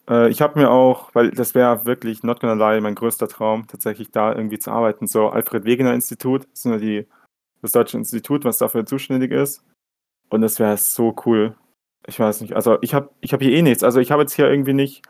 Äh, 0.08 0.28
ich 0.28 0.42
habe 0.42 0.58
mir 0.58 0.70
auch, 0.70 1.14
weil 1.14 1.30
das 1.30 1.54
wäre 1.54 1.86
wirklich, 1.86 2.22
not 2.22 2.40
gonna 2.40 2.52
lie, 2.72 2.80
mein 2.82 2.94
größter 2.94 3.26
Traum, 3.26 3.66
tatsächlich 3.66 4.10
da 4.10 4.34
irgendwie 4.34 4.58
zu 4.58 4.70
arbeiten. 4.70 5.06
So 5.06 5.28
Alfred 5.28 5.64
Wegener 5.64 5.94
Institut, 5.94 6.42
das 6.42 6.60
ist 6.60 6.66
nur 6.66 6.78
die, 6.78 7.06
das 7.62 7.72
deutsche 7.72 7.96
Institut, 7.96 8.44
was 8.44 8.58
dafür 8.58 8.84
zuständig 8.84 9.32
ist. 9.32 9.64
Und 10.28 10.42
das 10.42 10.58
wäre 10.58 10.76
so 10.76 11.16
cool. 11.24 11.56
Ich 12.06 12.20
weiß 12.20 12.42
nicht, 12.42 12.54
also 12.54 12.78
ich 12.82 12.92
habe 12.92 13.10
ich 13.20 13.32
hab 13.32 13.40
hier 13.40 13.52
eh 13.52 13.62
nichts. 13.62 13.82
Also 13.82 14.00
ich 14.00 14.10
habe 14.10 14.22
jetzt 14.22 14.34
hier 14.34 14.50
irgendwie 14.50 14.74
nicht, 14.74 15.02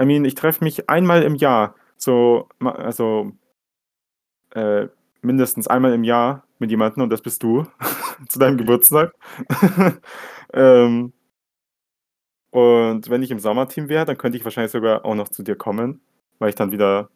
I 0.00 0.04
mean, 0.04 0.24
ich 0.24 0.34
treffe 0.34 0.64
mich 0.64 0.88
einmal 0.88 1.22
im 1.22 1.36
Jahr, 1.36 1.76
so, 1.96 2.48
also 2.58 3.32
äh, 4.54 4.88
mindestens 5.22 5.68
einmal 5.68 5.92
im 5.92 6.04
Jahr 6.04 6.46
mit 6.58 6.70
jemandem 6.70 7.02
und 7.04 7.10
das 7.10 7.22
bist 7.22 7.42
du 7.42 7.64
zu 8.28 8.38
deinem 8.38 8.56
Geburtstag. 8.56 9.14
ähm, 10.52 11.12
und 12.50 13.10
wenn 13.10 13.22
ich 13.22 13.30
im 13.30 13.40
Sommerteam 13.40 13.88
wäre, 13.88 14.04
dann 14.04 14.16
könnte 14.18 14.38
ich 14.38 14.44
wahrscheinlich 14.44 14.72
sogar 14.72 15.04
auch 15.04 15.14
noch 15.16 15.28
zu 15.28 15.42
dir 15.42 15.56
kommen, 15.56 16.00
weil 16.38 16.50
ich 16.50 16.54
dann 16.54 16.72
wieder 16.72 17.10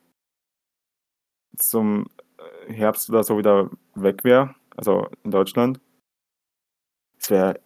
zum 1.56 2.06
äh, 2.68 2.72
Herbst 2.72 3.08
oder 3.10 3.22
so 3.22 3.38
wieder 3.38 3.70
weg 3.94 4.24
wäre, 4.24 4.54
also 4.76 5.08
in 5.24 5.30
Deutschland. 5.30 5.80
Es 7.20 7.30
wäre 7.30 7.60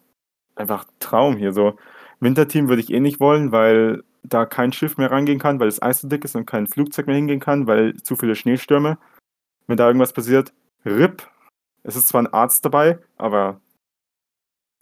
einfach 0.55 0.85
Traum 0.99 1.37
hier 1.37 1.53
so. 1.53 1.77
Winterteam 2.19 2.69
würde 2.69 2.81
ich 2.81 2.91
eh 2.91 2.99
nicht 2.99 3.19
wollen, 3.19 3.51
weil 3.51 4.03
da 4.23 4.45
kein 4.45 4.71
Schiff 4.71 4.97
mehr 4.97 5.11
reingehen 5.11 5.39
kann, 5.39 5.59
weil 5.59 5.67
es 5.67 5.81
Eis 5.81 6.01
so 6.01 6.07
dick 6.07 6.23
ist 6.25 6.35
und 6.35 6.45
kein 6.45 6.67
Flugzeug 6.67 7.07
mehr 7.07 7.15
hingehen 7.15 7.39
kann, 7.39 7.67
weil 7.67 7.95
zu 8.03 8.15
viele 8.15 8.35
Schneestürme. 8.35 8.97
Wenn 9.67 9.77
da 9.77 9.87
irgendwas 9.87 10.13
passiert, 10.13 10.53
RIP. 10.85 11.23
Es 11.83 11.95
ist 11.95 12.07
zwar 12.07 12.21
ein 12.21 12.33
Arzt 12.33 12.63
dabei, 12.65 12.99
aber 13.17 13.61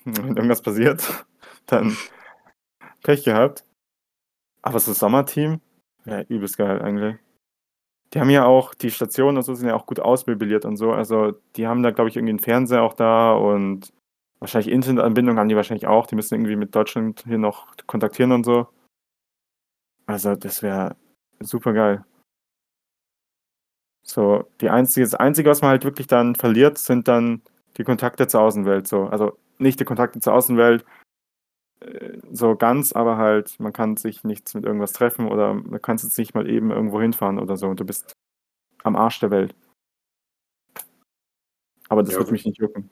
wenn 0.06 0.36
irgendwas 0.36 0.62
passiert, 0.62 1.26
dann 1.66 1.98
Pech 3.04 3.24
gehabt. 3.24 3.66
Aber 4.62 4.80
so 4.80 4.94
Sommerteam, 4.94 5.62
ja, 6.06 6.22
übelst 6.24 6.58
geil 6.58 6.82
eigentlich. 6.82 7.18
Die 8.14 8.20
haben 8.20 8.30
ja 8.30 8.46
auch, 8.46 8.74
die 8.76 8.92
Stationen 8.92 9.38
und 9.38 9.44
so 9.44 9.54
sind 9.54 9.68
ja 9.68 9.76
auch 9.76 9.86
gut 9.86 10.00
ausmöbliert 10.00 10.66
und 10.66 10.78
so. 10.78 10.92
Also 10.92 11.34
die 11.56 11.66
haben 11.66 11.82
da, 11.82 11.92
glaube 11.92 12.10
ich, 12.10 12.18
irgendwie 12.18 12.32
einen 12.32 12.40
Fernseher 12.40 12.84
auch 12.84 12.94
da 12.94 13.34
und 13.34 13.94
wahrscheinlich 14.40 14.72
Internetanbindung 14.72 15.38
haben 15.38 15.50
die 15.50 15.56
wahrscheinlich 15.56 15.88
auch. 15.88 16.08
Die 16.08 16.16
müssen 16.16 16.36
irgendwie 16.36 16.58
mit 16.58 16.76
Deutschland 16.76 17.24
hier 17.26 17.38
noch 17.38 17.74
kontaktieren 17.88 18.34
und 18.34 18.44
so. 18.44 18.68
Also 20.08 20.36
das 20.36 20.62
wäre 20.62 20.98
super 21.40 21.74
geil. 21.74 22.04
So, 24.04 24.46
die 24.62 24.70
einzige, 24.70 25.06
das 25.06 25.16
Einzige, 25.16 25.50
was 25.50 25.62
man 25.62 25.72
halt 25.72 25.84
wirklich 25.84 26.08
dann 26.08 26.36
verliert, 26.36 26.78
sind 26.78 27.08
dann 27.08 27.42
die 27.78 27.84
Kontakte 27.84 28.28
zur 28.28 28.42
Außenwelt. 28.42 28.88
So. 28.88 29.06
Also 29.06 29.38
nicht 29.60 29.80
die 29.80 29.86
Kontakte 29.86 30.20
zur 30.20 30.34
Außenwelt 30.34 30.86
äh, 31.82 32.18
so 32.32 32.56
ganz, 32.56 32.94
aber 32.94 33.18
halt, 33.18 33.60
man 33.60 33.74
kann 33.74 33.98
sich 33.98 34.24
nichts 34.24 34.54
mit 34.54 34.66
irgendwas 34.66 34.94
treffen 34.94 35.28
oder 35.28 35.54
man 35.54 35.82
kann 35.82 35.98
jetzt 35.98 36.18
nicht 36.18 36.34
mal 36.34 36.50
eben 36.50 36.72
irgendwo 36.72 37.02
hinfahren 37.02 37.40
oder 37.40 37.58
so 37.58 37.68
und 37.68 37.80
du 37.80 37.86
bist 37.86 38.14
am 38.84 38.96
Arsch 38.96 39.20
der 39.20 39.32
Welt. 39.32 39.56
Aber 41.90 42.04
das 42.04 42.14
Ja, 42.14 42.20
wird 42.20 42.32
mich 42.32 42.46
nicht 42.46 42.60
jucken. 42.60 42.90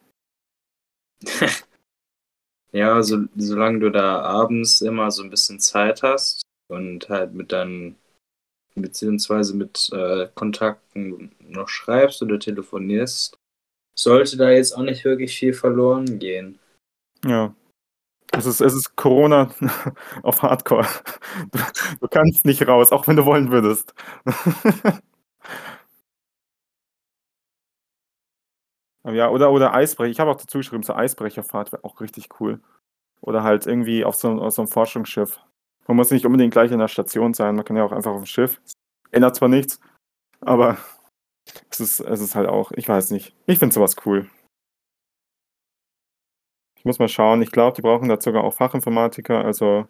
Ja, 2.72 3.01
so, 3.01 3.26
solange 3.36 3.80
du 3.80 3.89
da 3.89 4.22
abends 4.22 4.82
immer 4.82 5.10
so 5.10 5.24
ein 5.24 5.32
bisschen 5.32 5.60
Zeit 5.60 6.03
hast 6.03 6.43
und 6.68 7.10
halt 7.10 7.34
mit 7.34 7.51
deinen, 7.51 7.95
beziehungsweise 8.76 9.56
mit 9.56 9.90
äh, 9.92 10.28
Kontakten 10.36 11.32
noch 11.40 11.70
schreibst 11.70 12.22
oder 12.22 12.40
telefonierst, 12.40 13.38
sollte 13.96 14.38
da 14.38 14.50
jetzt 14.50 14.74
auch 14.74 14.84
nicht 14.84 15.04
wirklich 15.04 15.38
viel 15.38 15.54
verloren 15.54 16.20
gehen. 16.20 16.60
Ja. 17.26 17.54
Es 18.32 18.46
ist, 18.46 18.62
es 18.62 18.74
ist 18.74 18.96
Corona 18.96 19.52
auf 20.24 20.42
Hardcore. 20.44 20.88
Du, 21.52 21.60
du 22.00 22.08
kannst 22.08 22.46
nicht 22.46 22.68
raus, 22.68 22.92
auch 22.92 23.08
wenn 23.08 23.16
du 23.16 23.26
wollen 23.26 23.52
würdest. 23.52 23.94
Ja, 29.06 29.30
oder, 29.30 29.52
oder 29.52 29.74
Eisbrecher. 29.74 30.12
Ich 30.12 30.20
habe 30.20 30.32
auch 30.32 30.36
dazu 30.36 30.58
geschrieben, 30.60 30.84
so 30.84 30.94
Eisbrecherfahrt 30.94 31.72
wäre 31.72 31.84
auch 31.84 32.02
richtig 32.02 32.30
cool. 32.40 32.62
Oder 33.22 33.44
halt 33.44 33.66
irgendwie 33.66 34.04
auf 34.06 34.16
so, 34.16 34.30
auf 34.42 34.54
so 34.54 34.62
einem 34.62 34.70
Forschungsschiff. 34.70 35.40
Man 35.90 35.96
muss 35.96 36.12
nicht 36.12 36.24
unbedingt 36.28 36.54
gleich 36.54 36.72
in 36.72 36.78
der 36.78 36.88
Station 36.88 37.34
sein, 37.34 37.56
man 37.56 37.66
kann 37.66 37.76
ja 37.76 37.84
auch 37.84 37.92
einfach 37.92 38.12
auf 38.12 38.22
dem 38.22 38.28
Schiff. 38.28 38.62
Ändert 39.10 39.36
zwar 39.36 39.50
nichts, 39.50 39.80
aber 40.40 40.78
es 41.72 41.80
ist, 41.80 42.00
es 42.00 42.22
ist 42.22 42.36
halt 42.36 42.48
auch, 42.48 42.72
ich 42.74 42.88
weiß 42.88 43.10
nicht. 43.10 43.36
Ich 43.48 43.58
finde 43.58 43.74
sowas 43.74 43.96
cool. 44.06 44.30
Ich 46.78 46.86
muss 46.86 47.00
mal 47.00 47.08
schauen. 47.10 47.42
Ich 47.42 47.52
glaube, 47.52 47.76
die 47.76 47.82
brauchen 47.82 48.08
da 48.08 48.22
sogar 48.22 48.44
auch 48.44 48.54
Fachinformatiker. 48.54 49.44
Also 49.44 49.88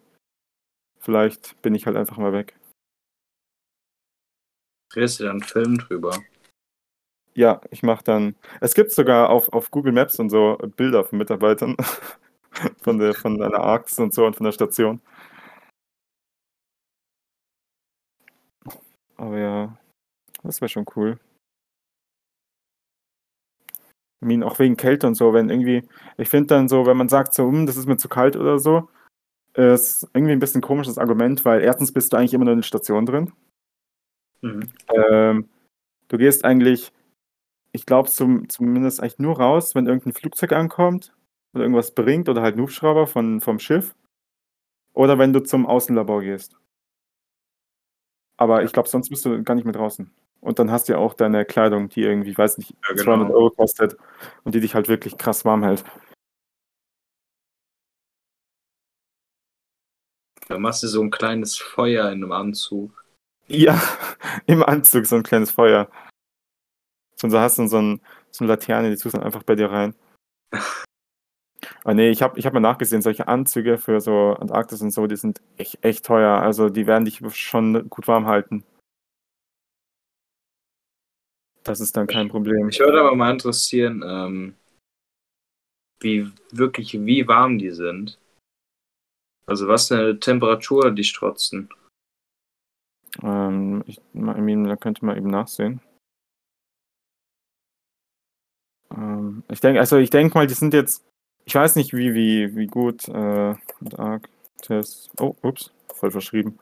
vielleicht 1.00 1.60
bin 1.60 1.74
ich 1.74 1.84
halt 1.84 1.98
einfach 1.98 2.16
mal 2.16 2.32
weg. 2.32 2.58
Drehst 4.94 5.20
du 5.20 5.24
dann 5.24 5.32
einen 5.32 5.42
Film 5.42 5.76
drüber? 5.76 6.16
Ja, 7.34 7.60
ich 7.70 7.82
mache 7.82 8.04
dann. 8.04 8.36
Es 8.62 8.72
gibt 8.72 8.90
sogar 8.92 9.28
auf, 9.28 9.52
auf 9.52 9.70
Google 9.70 9.92
Maps 9.92 10.18
und 10.18 10.30
so 10.30 10.56
Bilder 10.76 11.04
von 11.04 11.18
Mitarbeitern 11.18 11.76
von 12.78 12.98
der 12.98 13.12
von 13.12 13.40
einer 13.42 13.60
Arktis 13.60 13.98
und 13.98 14.14
so 14.14 14.24
und 14.24 14.34
von 14.34 14.44
der 14.44 14.52
Station. 14.52 15.02
Aber 19.20 19.38
ja, 19.38 19.76
das 20.42 20.62
wäre 20.62 20.70
schon 20.70 20.86
cool. 20.96 21.18
I 24.22 24.26
mean, 24.26 24.42
auch 24.42 24.58
wegen 24.58 24.76
Kälte 24.78 25.06
und 25.06 25.14
so, 25.14 25.34
wenn 25.34 25.50
irgendwie, 25.50 25.86
ich 26.16 26.28
finde 26.30 26.48
dann 26.48 26.68
so, 26.68 26.86
wenn 26.86 26.96
man 26.96 27.10
sagt 27.10 27.34
so, 27.34 27.46
hm, 27.46 27.66
das 27.66 27.76
ist 27.76 27.86
mir 27.86 27.98
zu 27.98 28.08
kalt 28.08 28.36
oder 28.36 28.58
so, 28.58 28.88
ist 29.52 30.08
irgendwie 30.14 30.32
ein 30.32 30.38
bisschen 30.38 30.62
komisches 30.62 30.96
Argument, 30.96 31.44
weil 31.44 31.60
erstens 31.60 31.92
bist 31.92 32.12
du 32.12 32.16
eigentlich 32.16 32.32
immer 32.32 32.46
nur 32.46 32.54
in 32.54 32.60
der 32.60 32.66
Station 32.66 33.04
drin. 33.04 33.32
Mhm. 34.40 34.70
Ähm, 34.94 35.48
du 36.08 36.16
gehst 36.16 36.46
eigentlich, 36.46 36.90
ich 37.72 37.84
glaube, 37.84 38.08
zum, 38.08 38.48
zumindest 38.48 39.00
eigentlich 39.00 39.18
nur 39.18 39.38
raus, 39.38 39.74
wenn 39.74 39.86
irgendein 39.86 40.14
Flugzeug 40.14 40.52
ankommt 40.52 41.14
oder 41.52 41.64
irgendwas 41.64 41.94
bringt 41.94 42.30
oder 42.30 42.40
halt 42.40 42.56
ein 42.56 42.62
Hubschrauber 42.62 43.06
von, 43.06 43.42
vom 43.42 43.58
Schiff. 43.58 43.94
Oder 44.94 45.18
wenn 45.18 45.34
du 45.34 45.40
zum 45.40 45.66
Außenlabor 45.66 46.22
gehst. 46.22 46.56
Aber 48.40 48.64
ich 48.64 48.72
glaube, 48.72 48.88
sonst 48.88 49.10
bist 49.10 49.22
du 49.26 49.42
gar 49.42 49.54
nicht 49.54 49.64
mehr 49.64 49.74
draußen. 49.74 50.10
Und 50.40 50.58
dann 50.58 50.70
hast 50.70 50.88
du 50.88 50.94
ja 50.94 50.98
auch 50.98 51.12
deine 51.12 51.44
Kleidung, 51.44 51.90
die 51.90 52.00
irgendwie, 52.00 52.30
ich 52.30 52.38
weiß 52.38 52.56
nicht, 52.56 52.74
Ja, 52.88 52.96
200 52.96 53.28
genau. 53.28 53.38
Euro 53.38 53.50
kostet 53.50 53.98
und 54.44 54.54
die 54.54 54.60
dich 54.60 54.74
halt 54.74 54.88
wirklich 54.88 55.18
krass 55.18 55.44
warm 55.44 55.62
hält. 55.62 55.84
Da 60.48 60.58
machst 60.58 60.82
du 60.82 60.88
so 60.88 61.02
ein 61.02 61.10
kleines 61.10 61.58
Feuer 61.58 62.06
in 62.10 62.24
einem 62.24 62.32
Anzug. 62.32 63.04
Ja, 63.46 63.78
im 64.46 64.62
Anzug 64.62 65.04
so 65.04 65.16
ein 65.16 65.22
kleines 65.22 65.50
Feuer. 65.50 65.90
Und 67.22 67.30
so 67.30 67.38
hast 67.38 67.58
du 67.58 67.66
so, 67.66 67.76
ein, 67.76 68.00
so 68.30 68.44
eine 68.44 68.52
Laterne, 68.54 68.88
die 68.88 68.96
tust 68.96 69.14
du 69.14 69.18
dann 69.18 69.26
einfach 69.26 69.42
bei 69.42 69.54
dir 69.54 69.70
rein. 69.70 69.94
Aber 71.82 71.94
nee, 71.94 72.10
ich 72.10 72.22
habe 72.22 72.38
ich 72.38 72.46
hab 72.46 72.52
mal 72.52 72.60
nachgesehen, 72.60 73.02
solche 73.02 73.28
Anzüge 73.28 73.78
für 73.78 74.00
so 74.00 74.34
Antarktis 74.34 74.82
und 74.82 74.90
so, 74.90 75.06
die 75.06 75.16
sind 75.16 75.40
echt, 75.56 75.82
echt 75.84 76.04
teuer. 76.04 76.40
Also 76.40 76.68
die 76.68 76.86
werden 76.86 77.04
dich 77.04 77.20
schon 77.34 77.88
gut 77.88 78.06
warm 78.06 78.26
halten. 78.26 78.64
Das 81.64 81.80
ist 81.80 81.96
dann 81.96 82.06
kein 82.06 82.28
Problem. 82.28 82.66
Mich 82.66 82.80
würde 82.80 83.00
aber 83.00 83.14
mal 83.14 83.30
interessieren, 83.30 84.02
ähm, 84.06 84.54
wie 86.00 86.30
wirklich, 86.50 86.94
wie 87.04 87.26
warm 87.28 87.58
die 87.58 87.70
sind. 87.70 88.18
Also 89.46 89.68
was 89.68 89.88
für 89.88 89.98
eine 89.98 90.20
Temperatur 90.20 90.90
die 90.90 91.04
strotzen. 91.04 91.68
Ähm, 93.22 93.82
ich, 93.86 94.00
da 94.12 94.76
könnte 94.76 95.04
man 95.04 95.16
eben 95.16 95.30
nachsehen. 95.30 95.80
Ähm, 98.90 99.42
ich 99.50 99.60
denke, 99.60 99.80
also 99.80 99.96
ich 99.98 100.10
denke 100.10 100.36
mal, 100.36 100.46
die 100.46 100.54
sind 100.54 100.74
jetzt, 100.74 101.04
ich 101.44 101.54
weiß 101.54 101.76
nicht, 101.76 101.92
wie, 101.92 102.14
wie, 102.14 102.56
wie 102.56 102.66
gut 102.66 103.08
äh, 103.08 103.54
Antarktis. 103.80 105.10
Oh, 105.18 105.34
ups, 105.42 105.72
voll 105.94 106.10
verschrieben. 106.10 106.58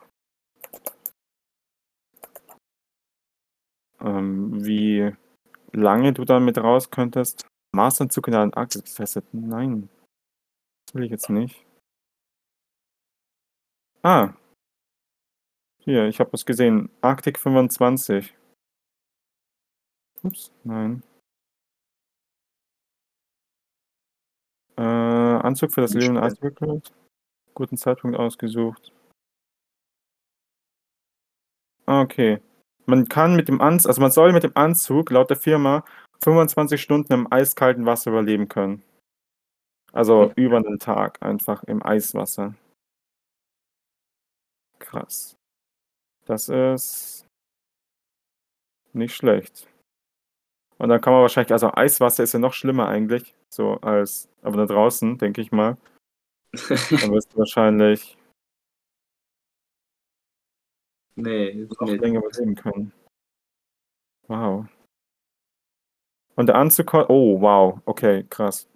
Ähm, 4.00 4.64
wie 4.64 5.12
lange 5.72 6.12
du 6.12 6.24
damit 6.24 6.58
raus 6.58 6.90
könntest. 6.90 7.46
Maßanzug 7.74 8.28
in 8.28 8.32
der 8.32 8.40
Antarktis 8.42 8.84
getestet? 8.84 9.26
Nein. 9.32 9.88
Das 10.86 10.94
will 10.94 11.04
ich 11.04 11.10
jetzt 11.10 11.28
nicht. 11.28 11.64
Ah. 14.02 14.34
Hier, 15.80 16.06
ich 16.06 16.20
habe 16.20 16.32
was 16.32 16.46
gesehen. 16.46 16.90
Arctic 17.00 17.38
25. 17.38 18.34
Ups, 20.22 20.52
nein. 20.64 21.02
Äh, 24.78 24.82
Anzug 24.82 25.72
für 25.72 25.80
das 25.80 25.92
Leben. 25.92 26.16
Eisberg. 26.16 26.56
Guten 27.54 27.76
Zeitpunkt 27.76 28.16
ausgesucht. 28.16 28.92
Okay. 31.86 32.40
Man 32.86 33.08
kann 33.08 33.34
mit 33.34 33.48
dem 33.48 33.60
Anzug, 33.60 33.88
also 33.88 34.00
man 34.00 34.10
soll 34.12 34.32
mit 34.32 34.44
dem 34.44 34.52
Anzug 34.56 35.10
laut 35.10 35.30
der 35.30 35.36
Firma 35.36 35.84
25 36.22 36.80
Stunden 36.80 37.12
im 37.12 37.32
eiskalten 37.32 37.86
Wasser 37.86 38.10
überleben 38.10 38.48
können. 38.48 38.82
Also 39.92 40.22
Okay. 40.22 40.42
über 40.44 40.60
den 40.60 40.78
Tag 40.78 41.20
einfach 41.22 41.64
im 41.64 41.82
Eiswasser. 41.84 42.54
Krass. 44.78 45.34
Das 46.26 46.48
ist 46.48 47.26
nicht 48.92 49.14
schlecht. 49.14 49.66
Und 50.78 50.88
dann 50.90 51.00
kann 51.00 51.12
man 51.12 51.22
wahrscheinlich, 51.22 51.52
also 51.52 51.72
Eiswasser 51.74 52.22
ist 52.22 52.32
ja 52.32 52.38
noch 52.38 52.52
schlimmer 52.52 52.88
eigentlich, 52.88 53.34
so 53.50 53.74
als, 53.80 54.28
aber 54.42 54.58
da 54.58 54.66
draußen, 54.66 55.18
denke 55.18 55.40
ich 55.40 55.52
mal. 55.52 55.76
Dann 56.52 57.12
wirst 57.12 57.32
du 57.32 57.38
wahrscheinlich 57.38 58.16
nee, 61.14 61.54
noch 61.54 61.86
nee. 61.86 61.96
länger 61.96 62.20
überleben 62.20 62.54
können. 62.54 62.92
Wow. 64.28 64.66
Und 66.36 66.46
der 66.46 66.56
Anzug, 66.56 66.94
oh 66.94 67.40
wow, 67.40 67.80
okay, 67.84 68.24
krass. 68.28 68.68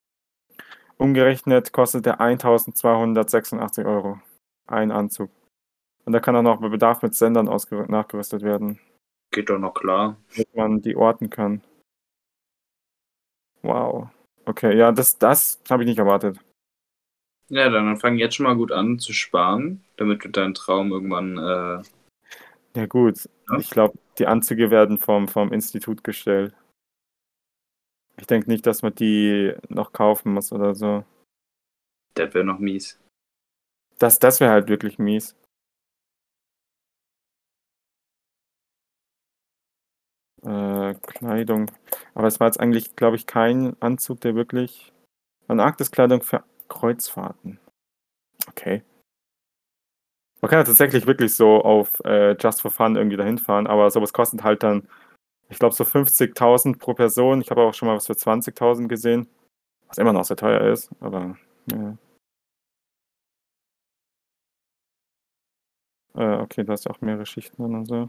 Umgerechnet 0.97 1.73
kostet 1.73 2.07
der 2.07 2.21
1286 2.21 3.85
Euro. 3.85 4.21
Ein 4.67 4.91
Anzug. 4.91 5.31
Und 6.05 6.13
da 6.13 6.21
kann 6.21 6.37
auch 6.37 6.43
noch 6.43 6.61
bei 6.61 6.69
Bedarf 6.69 7.03
mit 7.03 7.15
Sendern 7.15 7.47
nachgerüstet 7.47 8.43
werden. 8.43 8.81
Geht 9.31 9.49
doch 9.49 9.59
noch 9.59 9.75
klar. 9.75 10.17
damit 10.31 10.55
man 10.55 10.83
die 10.83 10.97
orten 10.97 11.31
kann. 11.31 11.63
Wow. 13.63 14.09
Okay, 14.45 14.77
ja, 14.77 14.93
das, 14.93 15.19
das 15.19 15.63
habe 15.71 15.83
ich 15.83 15.89
nicht 15.89 15.99
erwartet. 15.99 16.39
Ja, 17.49 17.69
dann 17.69 17.97
fang 17.99 18.17
jetzt 18.17 18.35
schon 18.37 18.47
mal 18.47 18.57
gut 18.57 18.73
an 18.73 18.99
zu 18.99 19.13
sparen, 19.13 19.85
damit 19.97 20.25
du 20.25 20.29
deinen 20.31 20.55
Traum 20.55 20.91
irgendwann. 20.91 21.39
Äh, 21.39 21.83
Ja, 22.75 22.87
gut. 22.87 23.29
Ja. 23.51 23.59
Ich 23.59 23.71
glaube, 23.71 23.99
die 24.19 24.27
Anzüge 24.27 24.71
werden 24.71 24.99
vom, 24.99 25.29
vom 25.29 25.53
Institut 25.53 26.03
gestellt. 26.03 26.55
Ich 28.19 28.27
denke 28.27 28.51
nicht, 28.51 28.67
dass 28.67 28.83
man 28.83 28.95
die 28.95 29.55
noch 29.69 29.93
kaufen 29.93 30.33
muss 30.33 30.53
oder 30.53 30.75
so. 30.75 31.05
der 32.17 32.33
wäre 32.35 32.45
noch 32.45 32.59
mies. 32.59 32.99
Das, 33.99 34.19
das 34.19 34.41
wäre 34.41 34.51
halt 34.53 34.69
wirklich 34.69 34.99
mies. 34.99 35.37
Äh, 40.45 40.95
Kleidung. 40.95 41.71
Aber 42.15 42.27
es 42.27 42.41
war 42.41 42.49
jetzt 42.49 42.61
eigentlich, 42.61 42.97
glaube 42.97 43.17
ich, 43.17 43.27
kein 43.27 43.77
Anzug, 43.81 44.21
der 44.21 44.35
wirklich. 44.35 44.93
Antarktiskleidung 45.49 46.23
für 46.23 46.45
Kreuzfahrten. 46.69 47.59
Okay. 48.49 48.83
Man 50.41 50.51
kann 50.51 50.59
ja 50.59 50.65
tatsächlich 50.65 51.07
wirklich 51.07 51.35
so 51.35 51.63
auf 51.63 52.01
äh, 52.05 52.37
Just 52.41 52.63
for 52.63 52.71
Fun 52.71 52.97
irgendwie 52.97 53.17
dahin 53.17 53.39
fahren, 53.39 53.69
aber 53.69 53.91
sowas 53.91 54.13
kostet 54.13 54.43
halt 54.43 54.63
dann, 54.65 54.89
ich 55.51 55.59
glaube, 55.59 55.75
so 55.75 55.85
50.000 55.85 56.79
pro 56.79 56.95
Person. 56.95 57.41
Ich 57.41 57.51
habe 57.51 57.63
auch 57.63 57.75
schon 57.75 57.89
mal 57.89 57.97
was 57.97 58.07
für 58.07 58.15
20.000 58.15 58.89
gesehen, 58.89 59.29
was 59.89 59.99
immer 59.99 60.13
noch 60.13 60.25
sehr 60.25 60.37
teuer 60.37 60.63
ist, 60.73 60.91
aber 61.01 61.37
ja. 61.71 61.97
Äh, 66.15 66.41
okay, 66.41 66.65
da 66.65 66.73
hast 66.73 66.87
du 66.87 66.91
auch 66.91 67.01
mehrere 67.01 67.27
Schichten 67.27 67.63
und 67.63 67.87
so. 67.87 68.09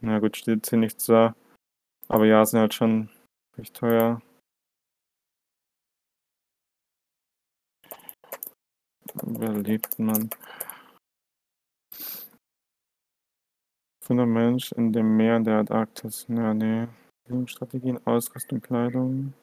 Na 0.00 0.18
gut, 0.18 0.36
steht 0.36 0.68
hier 0.68 0.78
nichts 0.78 1.06
da. 1.06 1.34
Aber 2.08 2.26
ja, 2.26 2.44
sind 2.44 2.60
halt 2.60 2.74
schon 2.74 3.10
recht 3.56 3.74
teuer. 3.74 4.22
Wer 9.14 9.52
lebt 9.52 9.98
man? 9.98 10.30
Ein 14.08 14.32
Mensch 14.32 14.72
in 14.72 14.92
dem 14.92 15.16
Meer 15.16 15.38
der 15.38 15.58
Antarktis. 15.60 16.26
Ja, 16.28 16.52
nee. 16.52 16.88
Lebensstrategien, 17.28 18.04
Ausrüstung, 18.06 18.60
Kleidung. 18.60 19.34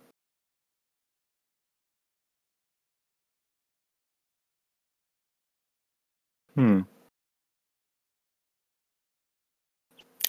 Hm. 6.55 6.85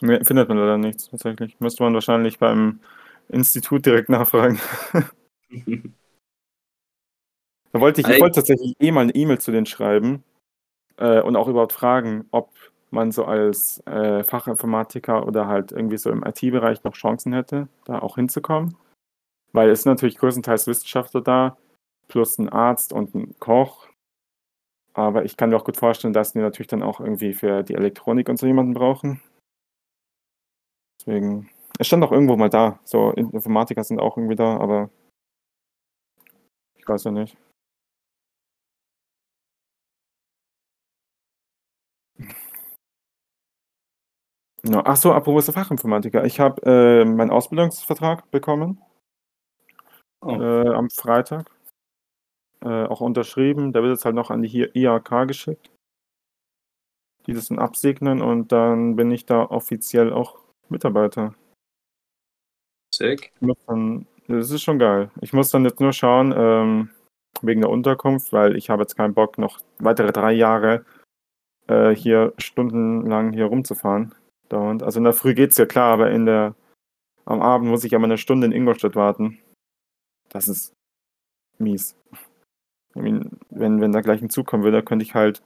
Nee, 0.00 0.24
findet 0.24 0.48
man 0.48 0.58
leider 0.58 0.78
nichts, 0.78 1.08
tatsächlich. 1.08 1.58
Müsste 1.60 1.82
man 1.82 1.94
wahrscheinlich 1.94 2.38
beim 2.38 2.80
Institut 3.28 3.84
direkt 3.86 4.08
nachfragen. 4.08 4.60
Da 7.72 7.80
wollte 7.80 8.00
ich, 8.00 8.08
ich 8.08 8.20
wollte 8.20 8.36
tatsächlich 8.36 8.74
eh 8.80 8.90
mal 8.90 9.02
eine 9.02 9.14
E-Mail 9.14 9.38
zu 9.38 9.52
denen 9.52 9.66
schreiben 9.66 10.24
äh, 10.96 11.20
und 11.20 11.36
auch 11.36 11.48
überhaupt 11.48 11.72
fragen, 11.72 12.26
ob 12.30 12.50
man 12.90 13.12
so 13.12 13.24
als 13.24 13.82
äh, 13.86 14.24
Fachinformatiker 14.24 15.26
oder 15.26 15.46
halt 15.46 15.72
irgendwie 15.72 15.98
so 15.98 16.10
im 16.10 16.24
IT-Bereich 16.24 16.82
noch 16.84 16.94
Chancen 16.94 17.32
hätte, 17.32 17.68
da 17.84 17.98
auch 17.98 18.16
hinzukommen. 18.16 18.76
Weil 19.52 19.70
es 19.70 19.82
sind 19.82 19.92
natürlich 19.92 20.16
größtenteils 20.16 20.66
Wissenschaftler 20.66 21.20
da, 21.20 21.56
plus 22.08 22.38
ein 22.38 22.48
Arzt 22.48 22.92
und 22.92 23.14
ein 23.14 23.38
Koch. 23.38 23.86
Aber 24.94 25.24
ich 25.24 25.36
kann 25.36 25.50
mir 25.50 25.56
auch 25.56 25.64
gut 25.64 25.76
vorstellen, 25.76 26.14
dass 26.14 26.32
die 26.32 26.38
natürlich 26.38 26.68
dann 26.68 26.82
auch 26.82 27.00
irgendwie 27.00 27.34
für 27.34 27.62
die 27.62 27.74
Elektronik 27.74 28.28
und 28.28 28.38
so 28.38 28.46
jemanden 28.46 28.74
brauchen. 28.74 29.20
Deswegen, 31.08 31.48
es 31.78 31.86
stand 31.86 32.04
auch 32.04 32.12
irgendwo 32.12 32.36
mal 32.36 32.50
da. 32.50 32.80
So 32.84 33.12
Informatiker 33.12 33.82
sind 33.82 33.98
auch 33.98 34.18
irgendwie 34.18 34.36
da, 34.36 34.58
aber 34.58 34.90
ich 36.76 36.86
weiß 36.86 37.04
ja 37.04 37.12
nicht. 37.12 37.38
Ja, 44.64 44.82
ach 44.84 44.96
so, 44.96 45.12
apropos 45.14 45.48
Fachinformatiker. 45.48 46.24
Ich 46.26 46.40
habe 46.40 46.60
äh, 46.66 47.04
meinen 47.06 47.30
Ausbildungsvertrag 47.30 48.30
bekommen 48.30 48.82
Oh. 50.20 50.32
äh, 50.32 50.68
am 50.74 50.90
Freitag. 50.90 51.50
Äh, 52.60 52.84
auch 52.84 53.00
unterschrieben. 53.00 53.72
Der 53.72 53.82
wird 53.82 53.92
jetzt 53.92 54.04
halt 54.04 54.16
noch 54.16 54.30
an 54.30 54.42
die 54.42 54.48
hier 54.48 54.76
IHK 54.76 55.26
geschickt. 55.26 55.70
Die 57.26 57.32
das 57.32 57.48
dann 57.48 57.60
absegnen 57.60 58.20
und 58.20 58.52
dann 58.52 58.96
bin 58.96 59.10
ich 59.10 59.24
da 59.24 59.42
offiziell 59.44 60.12
auch 60.12 60.47
Mitarbeiter. 60.70 61.34
Sick. 62.94 63.32
Dann, 63.66 64.06
das 64.26 64.50
ist 64.50 64.62
schon 64.62 64.78
geil. 64.78 65.10
Ich 65.20 65.32
muss 65.32 65.50
dann 65.50 65.64
jetzt 65.64 65.80
nur 65.80 65.92
schauen, 65.92 66.34
ähm, 66.36 66.90
wegen 67.42 67.60
der 67.60 67.70
Unterkunft, 67.70 68.32
weil 68.32 68.56
ich 68.56 68.70
habe 68.70 68.82
jetzt 68.82 68.96
keinen 68.96 69.14
Bock, 69.14 69.38
noch 69.38 69.60
weitere 69.78 70.12
drei 70.12 70.32
Jahre 70.32 70.84
äh, 71.68 71.90
hier 71.94 72.32
stundenlang 72.38 73.32
hier 73.32 73.46
rumzufahren. 73.46 74.14
Dauernd. 74.48 74.82
Also 74.82 74.98
in 74.98 75.04
der 75.04 75.12
Früh 75.12 75.34
geht's 75.34 75.58
ja 75.58 75.66
klar, 75.66 75.92
aber 75.92 76.10
in 76.10 76.26
der 76.26 76.54
am 77.26 77.42
Abend 77.42 77.68
muss 77.68 77.84
ich 77.84 77.94
aber 77.94 78.04
eine 78.04 78.16
Stunde 78.16 78.46
in 78.46 78.52
Ingolstadt 78.52 78.96
warten. 78.96 79.38
Das 80.30 80.48
ist 80.48 80.72
mies. 81.58 81.94
I 82.96 83.00
mean, 83.00 83.38
wenn, 83.50 83.82
wenn 83.82 83.92
da 83.92 84.00
gleich 84.00 84.22
ein 84.22 84.30
Zug 84.30 84.46
kommen 84.46 84.64
würde, 84.64 84.82
könnte 84.82 85.04
ich 85.04 85.14
halt 85.14 85.42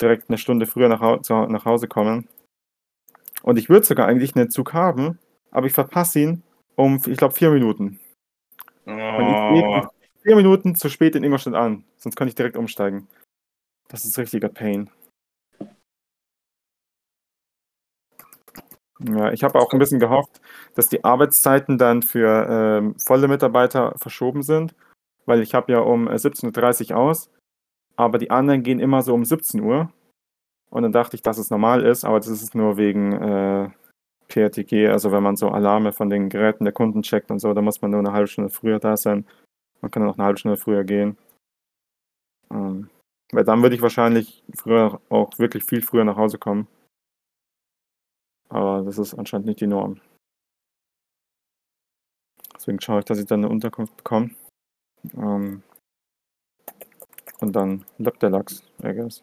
direkt 0.00 0.30
eine 0.30 0.38
Stunde 0.38 0.66
früher 0.66 0.88
nach, 0.88 1.00
nach 1.48 1.64
Hause 1.66 1.88
kommen. 1.88 2.26
Und 3.42 3.58
ich 3.58 3.68
würde 3.68 3.86
sogar 3.86 4.06
eigentlich 4.06 4.36
einen 4.36 4.50
Zug 4.50 4.72
haben, 4.72 5.18
aber 5.50 5.66
ich 5.66 5.72
verpasse 5.72 6.20
ihn 6.20 6.42
um, 6.76 7.00
ich 7.06 7.16
glaube, 7.16 7.34
vier 7.34 7.50
Minuten. 7.50 8.00
Und 8.86 9.26
ich 9.26 9.36
Oh. 9.36 9.52
gehe 9.54 9.88
vier 10.22 10.36
Minuten 10.36 10.74
zu 10.74 10.88
spät 10.88 11.14
in 11.14 11.24
Ingolstadt 11.24 11.54
an, 11.54 11.84
sonst 11.96 12.16
kann 12.16 12.28
ich 12.28 12.34
direkt 12.34 12.56
umsteigen. 12.56 13.06
Das 13.88 14.04
ist 14.04 14.18
richtiger 14.18 14.48
Pain. 14.48 14.90
Ja, 19.02 19.32
ich 19.32 19.42
habe 19.44 19.58
auch 19.58 19.72
ein 19.72 19.78
bisschen 19.78 19.98
gehofft, 19.98 20.40
dass 20.74 20.88
die 20.88 21.04
Arbeitszeiten 21.04 21.78
dann 21.78 22.02
für 22.02 22.46
ähm, 22.48 22.94
volle 22.98 23.28
Mitarbeiter 23.28 23.94
verschoben 23.96 24.42
sind, 24.42 24.74
weil 25.24 25.40
ich 25.40 25.54
habe 25.54 25.72
ja 25.72 25.78
um 25.80 26.06
äh, 26.06 26.14
17.30 26.18 26.90
Uhr 26.92 26.98
aus, 26.98 27.30
aber 27.96 28.18
die 28.18 28.30
anderen 28.30 28.62
gehen 28.62 28.78
immer 28.78 29.02
so 29.02 29.14
um 29.14 29.24
17 29.24 29.60
Uhr. 29.60 29.90
Und 30.70 30.82
dann 30.82 30.92
dachte 30.92 31.16
ich, 31.16 31.22
dass 31.22 31.38
es 31.38 31.50
normal 31.50 31.84
ist, 31.84 32.04
aber 32.04 32.18
das 32.18 32.28
ist 32.28 32.54
nur 32.54 32.76
wegen 32.76 33.12
äh, 33.12 33.70
PRTG, 34.28 34.88
also 34.88 35.10
wenn 35.12 35.22
man 35.22 35.36
so 35.36 35.48
Alarme 35.48 35.92
von 35.92 36.08
den 36.08 36.28
Geräten 36.28 36.64
der 36.64 36.72
Kunden 36.72 37.02
checkt 37.02 37.30
und 37.30 37.40
so, 37.40 37.52
da 37.52 37.60
muss 37.60 37.82
man 37.82 37.90
nur 37.90 38.00
eine 38.00 38.12
halbe 38.12 38.28
Stunde 38.28 38.50
früher 38.50 38.78
da 38.78 38.96
sein. 38.96 39.26
Man 39.80 39.90
kann 39.90 40.02
dann 40.02 40.10
auch 40.10 40.18
eine 40.18 40.24
halbe 40.24 40.38
Stunde 40.38 40.56
früher 40.56 40.84
gehen. 40.84 41.18
Ähm, 42.52 42.88
weil 43.32 43.44
dann 43.44 43.62
würde 43.62 43.74
ich 43.74 43.82
wahrscheinlich 43.82 44.44
früher 44.54 45.00
auch 45.08 45.38
wirklich 45.38 45.64
viel 45.64 45.82
früher 45.82 46.04
nach 46.04 46.16
Hause 46.16 46.38
kommen. 46.38 46.68
Aber 48.48 48.82
das 48.82 48.98
ist 48.98 49.14
anscheinend 49.14 49.46
nicht 49.46 49.60
die 49.60 49.66
Norm. 49.66 50.00
Deswegen 52.54 52.80
schaue 52.80 53.00
ich, 53.00 53.04
dass 53.04 53.18
ich 53.18 53.26
dann 53.26 53.40
eine 53.40 53.48
Unterkunft 53.48 53.96
bekomme. 53.96 54.30
Ähm, 55.14 55.62
und 57.40 57.52
dann 57.56 57.84
lockt 57.98 58.22
der 58.22 58.30
Lachs, 58.30 58.62
I 58.82 58.92
guess. 58.92 59.22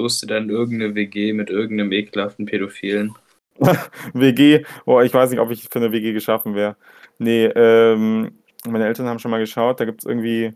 Suchst 0.00 0.22
du 0.22 0.26
dann 0.26 0.48
irgendeine 0.48 0.94
WG 0.94 1.34
mit 1.34 1.50
irgendeinem 1.50 1.92
ekelhaften 1.92 2.46
Pädophilen? 2.46 3.14
WG, 4.14 4.64
oh, 4.86 5.02
ich 5.02 5.12
weiß 5.12 5.28
nicht, 5.28 5.40
ob 5.40 5.50
ich 5.50 5.68
für 5.68 5.78
eine 5.78 5.92
WG 5.92 6.14
geschaffen 6.14 6.54
wäre. 6.54 6.76
Nee, 7.18 7.44
ähm, 7.44 8.32
meine 8.66 8.86
Eltern 8.86 9.06
haben 9.06 9.18
schon 9.18 9.30
mal 9.30 9.40
geschaut, 9.40 9.78
da 9.78 9.84
gibt 9.84 10.00
es 10.00 10.06
irgendwie 10.06 10.54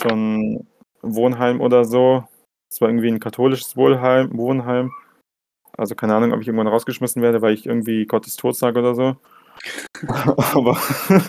so 0.00 0.08
ein 0.08 0.68
Wohnheim 1.02 1.60
oder 1.60 1.84
so. 1.84 2.28
Es 2.70 2.80
war 2.80 2.88
irgendwie 2.88 3.08
ein 3.08 3.18
katholisches 3.18 3.76
Wohlheim, 3.76 4.30
Wohnheim. 4.38 4.92
Also 5.76 5.96
keine 5.96 6.14
Ahnung, 6.14 6.32
ob 6.32 6.40
ich 6.40 6.46
irgendwann 6.46 6.68
rausgeschmissen 6.68 7.22
werde, 7.22 7.42
weil 7.42 7.54
ich 7.54 7.66
irgendwie 7.66 8.06
Gottes 8.06 8.36
Tod 8.36 8.54
sage 8.54 8.78
oder 8.78 8.94
so. 8.94 9.16
Aber 10.54 10.78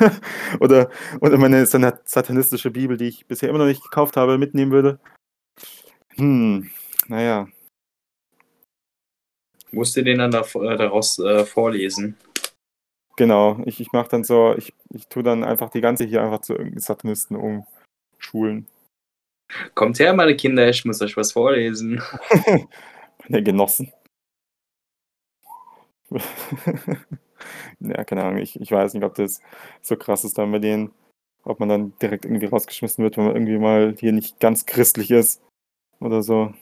oder, 0.60 0.92
oder 1.22 1.38
meine 1.40 1.66
sat- 1.66 2.08
satanistische 2.08 2.70
Bibel, 2.70 2.98
die 2.98 3.08
ich 3.08 3.26
bisher 3.26 3.50
immer 3.50 3.58
noch 3.58 3.66
nicht 3.66 3.82
gekauft 3.82 4.16
habe, 4.16 4.38
mitnehmen 4.38 4.72
würde. 4.72 5.00
Hm, 6.18 6.70
naja. 7.08 7.48
Musst 9.72 9.96
du 9.98 10.04
den 10.04 10.20
dann 10.20 10.32
da, 10.32 10.42
äh, 10.42 10.78
daraus 10.78 11.20
äh, 11.20 11.46
vorlesen? 11.46 12.18
Genau, 13.18 13.62
ich, 13.66 13.80
ich 13.80 13.92
mache 13.92 14.10
dann 14.10 14.24
so, 14.24 14.56
ich, 14.58 14.74
ich 14.90 15.08
tue 15.08 15.24
dann 15.24 15.44
einfach 15.44 15.70
die 15.70 15.82
ganze 15.82 16.06
hier 16.06 16.22
einfach 16.22 16.42
zu 16.42 16.54
irgendeinen 16.54 16.82
Satanisten 16.82 17.36
umschulen. 17.36 18.68
Kommt 19.74 20.00
her, 20.00 20.14
meine 20.14 20.36
Kinder, 20.36 20.68
ich 20.68 20.86
muss 20.86 21.02
euch 21.02 21.16
was 21.18 21.32
vorlesen. 21.34 22.02
Meine 23.28 23.44
Genossen. 23.44 23.92
ja, 27.80 28.04
keine 28.04 28.24
Ahnung, 28.24 28.38
ich, 28.38 28.60
ich 28.60 28.72
weiß 28.72 28.94
nicht, 28.94 29.04
ob 29.04 29.16
das 29.16 29.42
so 29.82 29.96
krass 29.96 30.24
ist 30.24 30.38
dann 30.38 30.52
bei 30.52 30.60
denen, 30.60 30.92
ob 31.44 31.60
man 31.60 31.70
dann 31.70 31.98
direkt 32.00 32.26
irgendwie 32.26 32.46
rausgeschmissen 32.46 33.04
wird, 33.04 33.18
wenn 33.18 33.26
man 33.26 33.36
irgendwie 33.36 33.58
mal 33.58 33.96
hier 34.00 34.12
nicht 34.12 34.40
ganz 34.40 34.66
christlich 34.66 35.12
ist 35.12 35.42
oder 36.00 36.22
so. 36.22 36.54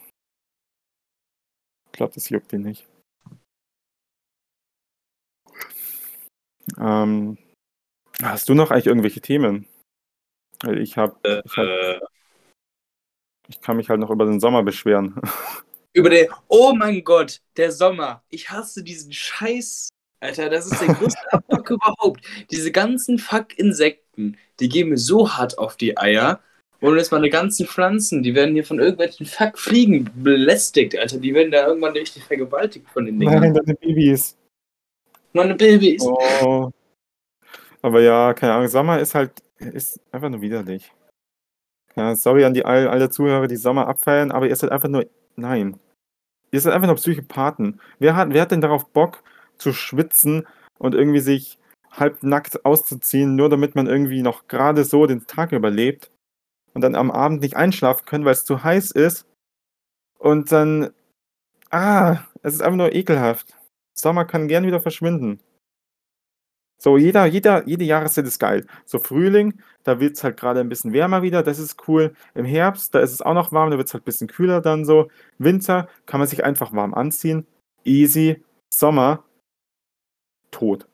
Glaube, 1.94 2.14
das 2.14 2.28
juckt 2.28 2.52
ihn 2.52 2.62
nicht. 2.62 2.86
Ähm, 6.78 7.38
hast 8.22 8.48
du 8.48 8.54
noch 8.54 8.70
eigentlich 8.70 8.86
irgendwelche 8.86 9.20
Themen? 9.20 9.66
Weil 10.62 10.78
ich 10.78 10.96
habe, 10.96 11.16
ich, 11.44 11.56
hab, 11.56 11.66
Äh, 11.66 12.00
ich 13.48 13.60
kann 13.60 13.76
mich 13.76 13.88
halt 13.88 14.00
noch 14.00 14.10
über 14.10 14.24
den 14.24 14.40
Sommer 14.40 14.62
beschweren. 14.62 15.20
über 15.92 16.10
den. 16.10 16.28
Oh 16.48 16.72
mein 16.74 17.04
Gott, 17.04 17.40
der 17.56 17.72
Sommer. 17.72 18.24
Ich 18.28 18.50
hasse 18.50 18.82
diesen 18.82 19.12
Scheiß. 19.12 19.88
Alter, 20.20 20.48
das 20.48 20.66
ist 20.66 20.80
der 20.80 20.88
größte 20.94 21.32
Abfuck 21.32 21.70
überhaupt. 21.70 22.24
Diese 22.50 22.72
ganzen 22.72 23.18
Fuck-Insekten, 23.18 24.38
die 24.60 24.68
gehen 24.68 24.88
mir 24.88 24.98
so 24.98 25.32
hart 25.34 25.58
auf 25.58 25.76
die 25.76 25.98
Eier. 25.98 26.40
Und 26.84 26.98
jetzt 26.98 27.12
meine 27.12 27.30
ganzen 27.30 27.66
Pflanzen, 27.66 28.22
die 28.22 28.34
werden 28.34 28.52
hier 28.52 28.62
von 28.62 28.78
irgendwelchen 28.78 29.24
Fuck-Fliegen 29.24 30.10
belästigt, 30.16 30.98
Alter. 30.98 31.16
Die 31.16 31.32
werden 31.32 31.50
da 31.50 31.66
irgendwann 31.66 31.94
richtig 31.94 32.24
vergewaltigt 32.24 32.86
von 32.90 33.06
den 33.06 33.18
Dingern. 33.18 33.40
Nein, 33.40 33.54
deine 33.54 33.74
Babys. 33.74 34.36
Meine 35.32 35.54
Babys. 35.54 36.02
Oh. 36.02 36.70
Aber 37.80 38.02
ja, 38.02 38.34
keine 38.34 38.52
Ahnung, 38.52 38.68
Sommer 38.68 39.00
ist 39.00 39.14
halt, 39.14 39.32
ist 39.56 39.98
einfach 40.12 40.28
nur 40.28 40.42
widerlich. 40.42 40.92
Ja, 41.96 42.14
sorry 42.16 42.44
an 42.44 42.52
die 42.52 42.66
all, 42.66 42.86
alle 42.86 43.08
Zuhörer, 43.08 43.46
die 43.46 43.56
Sommer 43.56 43.88
abfeiern, 43.88 44.30
aber 44.30 44.46
ihr 44.46 44.56
seid 44.56 44.70
einfach 44.70 44.90
nur, 44.90 45.06
nein. 45.36 45.80
Ihr 46.50 46.60
seid 46.60 46.74
einfach 46.74 46.88
nur 46.88 46.96
Psychopathen. 46.96 47.80
Wer 47.98 48.14
hat, 48.14 48.28
wer 48.34 48.42
hat 48.42 48.50
denn 48.50 48.60
darauf 48.60 48.90
Bock 48.90 49.22
zu 49.56 49.72
schwitzen 49.72 50.46
und 50.78 50.94
irgendwie 50.94 51.20
sich 51.20 51.58
halbnackt 51.90 52.66
auszuziehen, 52.66 53.36
nur 53.36 53.48
damit 53.48 53.74
man 53.74 53.86
irgendwie 53.86 54.20
noch 54.20 54.48
gerade 54.48 54.84
so 54.84 55.06
den 55.06 55.26
Tag 55.26 55.52
überlebt 55.52 56.10
und 56.74 56.82
dann 56.82 56.94
am 56.94 57.10
Abend 57.10 57.40
nicht 57.40 57.56
einschlafen 57.56 58.04
können, 58.06 58.24
weil 58.24 58.32
es 58.32 58.44
zu 58.44 58.62
heiß 58.62 58.90
ist 58.90 59.26
und 60.18 60.52
dann, 60.52 60.90
ah, 61.70 62.18
es 62.42 62.54
ist 62.54 62.62
einfach 62.62 62.76
nur 62.76 62.94
ekelhaft. 62.94 63.56
Sommer 63.94 64.24
kann 64.24 64.48
gern 64.48 64.66
wieder 64.66 64.80
verschwinden. 64.80 65.40
So, 66.78 66.98
jeder, 66.98 67.24
jeder, 67.24 67.66
jede 67.66 67.84
Jahreszeit 67.84 68.26
ist 68.26 68.38
geil. 68.38 68.66
So 68.84 68.98
Frühling, 68.98 69.62
da 69.84 70.00
wird 70.00 70.16
es 70.16 70.24
halt 70.24 70.36
gerade 70.36 70.60
ein 70.60 70.68
bisschen 70.68 70.92
wärmer 70.92 71.22
wieder, 71.22 71.42
das 71.42 71.58
ist 71.58 71.88
cool. 71.88 72.14
Im 72.34 72.44
Herbst, 72.44 72.94
da 72.94 73.00
ist 73.00 73.12
es 73.12 73.22
auch 73.22 73.32
noch 73.34 73.52
warm, 73.52 73.70
da 73.70 73.78
wird 73.78 73.88
es 73.88 73.94
halt 73.94 74.02
ein 74.02 74.04
bisschen 74.06 74.28
kühler 74.28 74.60
dann 74.60 74.84
so. 74.84 75.08
Winter 75.38 75.88
kann 76.06 76.20
man 76.20 76.28
sich 76.28 76.44
einfach 76.44 76.72
warm 76.74 76.92
anziehen. 76.92 77.46
Easy. 77.84 78.44
Sommer, 78.72 79.24
tot. 80.50 80.88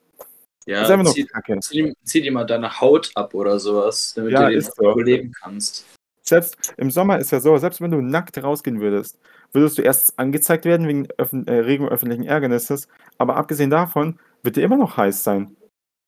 Ja, 0.65 0.87
das 0.87 1.07
ist 1.07 1.13
zieh, 1.13 1.27
zieh, 1.59 1.93
zieh 2.03 2.21
dir 2.21 2.31
mal 2.31 2.45
deine 2.45 2.79
Haut 2.79 3.11
ab 3.15 3.33
oder 3.33 3.59
sowas, 3.59 4.13
damit 4.15 4.33
Ja, 4.33 4.45
du 4.47 4.51
den 4.51 4.61
so. 4.61 4.91
überleben 4.91 5.31
kannst. 5.31 5.85
Selbst 6.21 6.73
im 6.77 6.91
Sommer 6.91 7.17
ist 7.17 7.31
ja 7.31 7.39
so, 7.39 7.57
selbst 7.57 7.81
wenn 7.81 7.91
du 7.91 7.99
nackt 7.99 8.41
rausgehen 8.41 8.79
würdest, 8.79 9.19
würdest 9.53 9.77
du 9.77 9.81
erst 9.81 10.17
angezeigt 10.19 10.65
werden 10.65 10.87
wegen 10.87 11.07
öffn 11.17 11.47
äh, 11.47 11.61
öffentlichen 11.87 12.25
Ärgernisses. 12.25 12.87
Aber 13.17 13.37
abgesehen 13.37 13.71
davon 13.71 14.19
wird 14.43 14.55
dir 14.55 14.63
immer 14.63 14.77
noch 14.77 14.97
heiß 14.97 15.23
sein. 15.23 15.55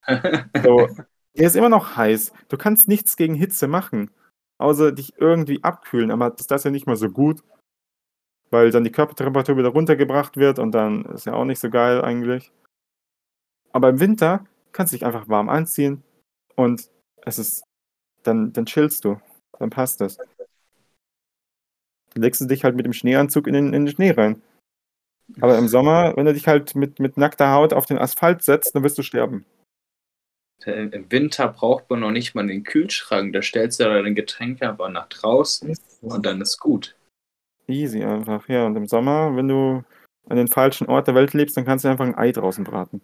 So, 0.62 0.88
der 1.36 1.46
ist 1.46 1.56
immer 1.56 1.68
noch 1.68 1.96
heiß. 1.96 2.32
Du 2.48 2.56
kannst 2.56 2.86
nichts 2.86 3.16
gegen 3.16 3.34
Hitze 3.34 3.66
machen, 3.66 4.10
außer 4.58 4.92
dich 4.92 5.14
irgendwie 5.18 5.64
abkühlen. 5.64 6.12
Aber 6.12 6.30
das 6.30 6.46
ist 6.46 6.64
ja 6.64 6.70
nicht 6.70 6.86
mal 6.86 6.96
so 6.96 7.10
gut, 7.10 7.42
weil 8.50 8.70
dann 8.70 8.84
die 8.84 8.92
Körpertemperatur 8.92 9.56
wieder 9.56 9.70
runtergebracht 9.70 10.36
wird 10.36 10.60
und 10.60 10.72
dann 10.72 11.04
ist 11.06 11.26
ja 11.26 11.32
auch 11.32 11.44
nicht 11.44 11.58
so 11.58 11.70
geil 11.70 12.02
eigentlich. 12.02 12.52
Aber 13.74 13.88
im 13.88 13.98
Winter 13.98 14.46
kannst 14.72 14.92
du 14.92 14.96
dich 14.96 15.04
einfach 15.04 15.28
warm 15.28 15.48
anziehen 15.48 16.02
und 16.54 16.88
es 17.26 17.38
ist, 17.38 17.64
dann, 18.22 18.52
dann 18.52 18.66
chillst 18.66 19.04
du. 19.04 19.20
Dann 19.58 19.70
passt 19.70 20.00
das. 20.00 20.16
Dann 20.16 22.22
legst 22.22 22.40
du 22.40 22.46
dich 22.46 22.62
halt 22.62 22.76
mit 22.76 22.86
dem 22.86 22.92
Schneeanzug 22.92 23.48
in 23.48 23.54
den, 23.54 23.74
in 23.74 23.84
den 23.84 23.94
Schnee 23.94 24.12
rein. 24.12 24.40
Aber 25.40 25.58
im 25.58 25.68
Sommer, 25.68 26.16
wenn 26.16 26.26
du 26.26 26.34
dich 26.34 26.46
halt 26.46 26.76
mit, 26.76 27.00
mit 27.00 27.16
nackter 27.16 27.50
Haut 27.50 27.72
auf 27.72 27.86
den 27.86 27.98
Asphalt 27.98 28.44
setzt, 28.44 28.74
dann 28.74 28.84
wirst 28.84 28.98
du 28.98 29.02
sterben. 29.02 29.44
Im 30.66 31.10
Winter 31.10 31.48
braucht 31.48 31.90
man 31.90 32.00
noch 32.00 32.12
nicht 32.12 32.34
mal 32.34 32.46
den 32.46 32.62
Kühlschrank. 32.62 33.32
Da 33.32 33.42
stellst 33.42 33.80
du 33.80 33.84
deine 33.84 34.14
Getränke 34.14 34.68
einfach 34.68 34.88
nach 34.88 35.08
draußen 35.08 35.76
und 36.00 36.26
dann 36.26 36.40
ist 36.40 36.60
gut. 36.60 36.94
Easy 37.66 38.04
einfach, 38.04 38.48
ja. 38.48 38.66
Und 38.66 38.76
im 38.76 38.86
Sommer, 38.86 39.34
wenn 39.34 39.48
du 39.48 39.82
an 40.28 40.36
den 40.36 40.48
falschen 40.48 40.86
Ort 40.86 41.08
der 41.08 41.16
Welt 41.16 41.32
lebst, 41.32 41.56
dann 41.56 41.64
kannst 41.64 41.84
du 41.84 41.88
einfach 41.88 42.04
ein 42.04 42.16
Ei 42.16 42.30
draußen 42.30 42.62
braten. 42.62 43.00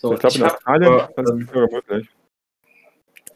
So, 0.00 0.14
ich 0.14 0.20
glaube, 0.20 0.36
in 0.36 0.42
Australien 0.44 0.92
äh, 0.94 1.08
das 1.14 1.30
ist 1.30 1.46
sogar 1.48 1.70
möglich. 1.70 2.08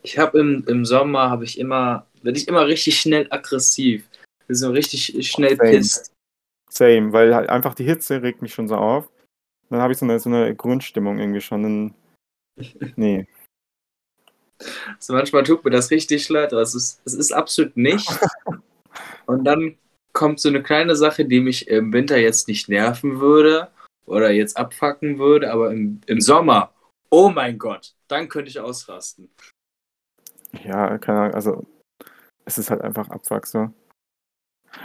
ich 0.03 0.19
habe 0.19 0.39
im, 0.39 0.65
im 0.67 0.87
Sommer 0.87 1.29
habe 1.29 1.45
ich 1.45 1.59
immer, 1.59 2.07
werde 2.23 2.39
ich 2.39 2.49
immer 2.49 2.67
richtig 2.67 2.99
schnell 2.99 3.27
aggressiv. 3.29 4.09
So 4.49 4.71
richtig 4.71 5.29
schnell 5.29 5.57
Same. 5.57 5.71
pisst. 5.71 6.13
Same, 6.71 7.13
weil 7.13 7.35
halt 7.35 7.51
einfach 7.51 7.75
die 7.75 7.85
Hitze 7.85 8.23
regt 8.23 8.41
mich 8.41 8.55
schon 8.55 8.69
so 8.69 8.77
auf. 8.77 9.11
Dann 9.69 9.81
habe 9.81 9.93
ich 9.93 9.99
so 9.99 10.07
eine, 10.07 10.19
so 10.19 10.31
eine 10.31 10.55
Grundstimmung 10.55 11.19
irgendwie 11.19 11.41
schon. 11.41 11.95
Nee. 12.97 13.27
Also 14.97 15.13
manchmal 15.13 15.43
tut 15.43 15.65
mir 15.65 15.71
das 15.73 15.91
richtig 15.91 16.29
leid, 16.29 16.53
aber 16.53 16.63
es 16.63 16.75
ist, 16.75 17.03
es 17.05 17.13
ist 17.15 17.33
absolut 17.33 17.77
nicht. 17.77 18.09
Und 19.27 19.45
dann 19.45 19.77
kommt 20.13 20.39
so 20.41 20.49
eine 20.49 20.63
kleine 20.63 20.95
Sache, 20.95 21.25
die 21.25 21.41
mich 21.41 21.67
im 21.69 21.93
Winter 21.93 22.17
jetzt 22.17 22.47
nicht 22.47 22.69
nerven 22.69 23.21
würde 23.21 23.69
oder 24.07 24.31
jetzt 24.31 24.57
abfacken 24.57 25.19
würde, 25.19 25.53
aber 25.53 25.73
im, 25.73 26.01
im 26.07 26.21
Sommer, 26.21 26.73
oh 27.11 27.31
mein 27.31 27.59
Gott, 27.59 27.95
dann 28.09 28.29
könnte 28.29 28.51
ich 28.51 28.61
ausrasten. 28.61 29.31
Ja, 30.65 30.99
keine 30.99 31.21
Ahnung, 31.21 31.35
also 31.35 31.67
es 32.45 32.59
ist 32.59 32.71
halt 32.71 32.83
einfach 32.83 33.09
Abfuck 33.11 33.47
so. 33.47 33.71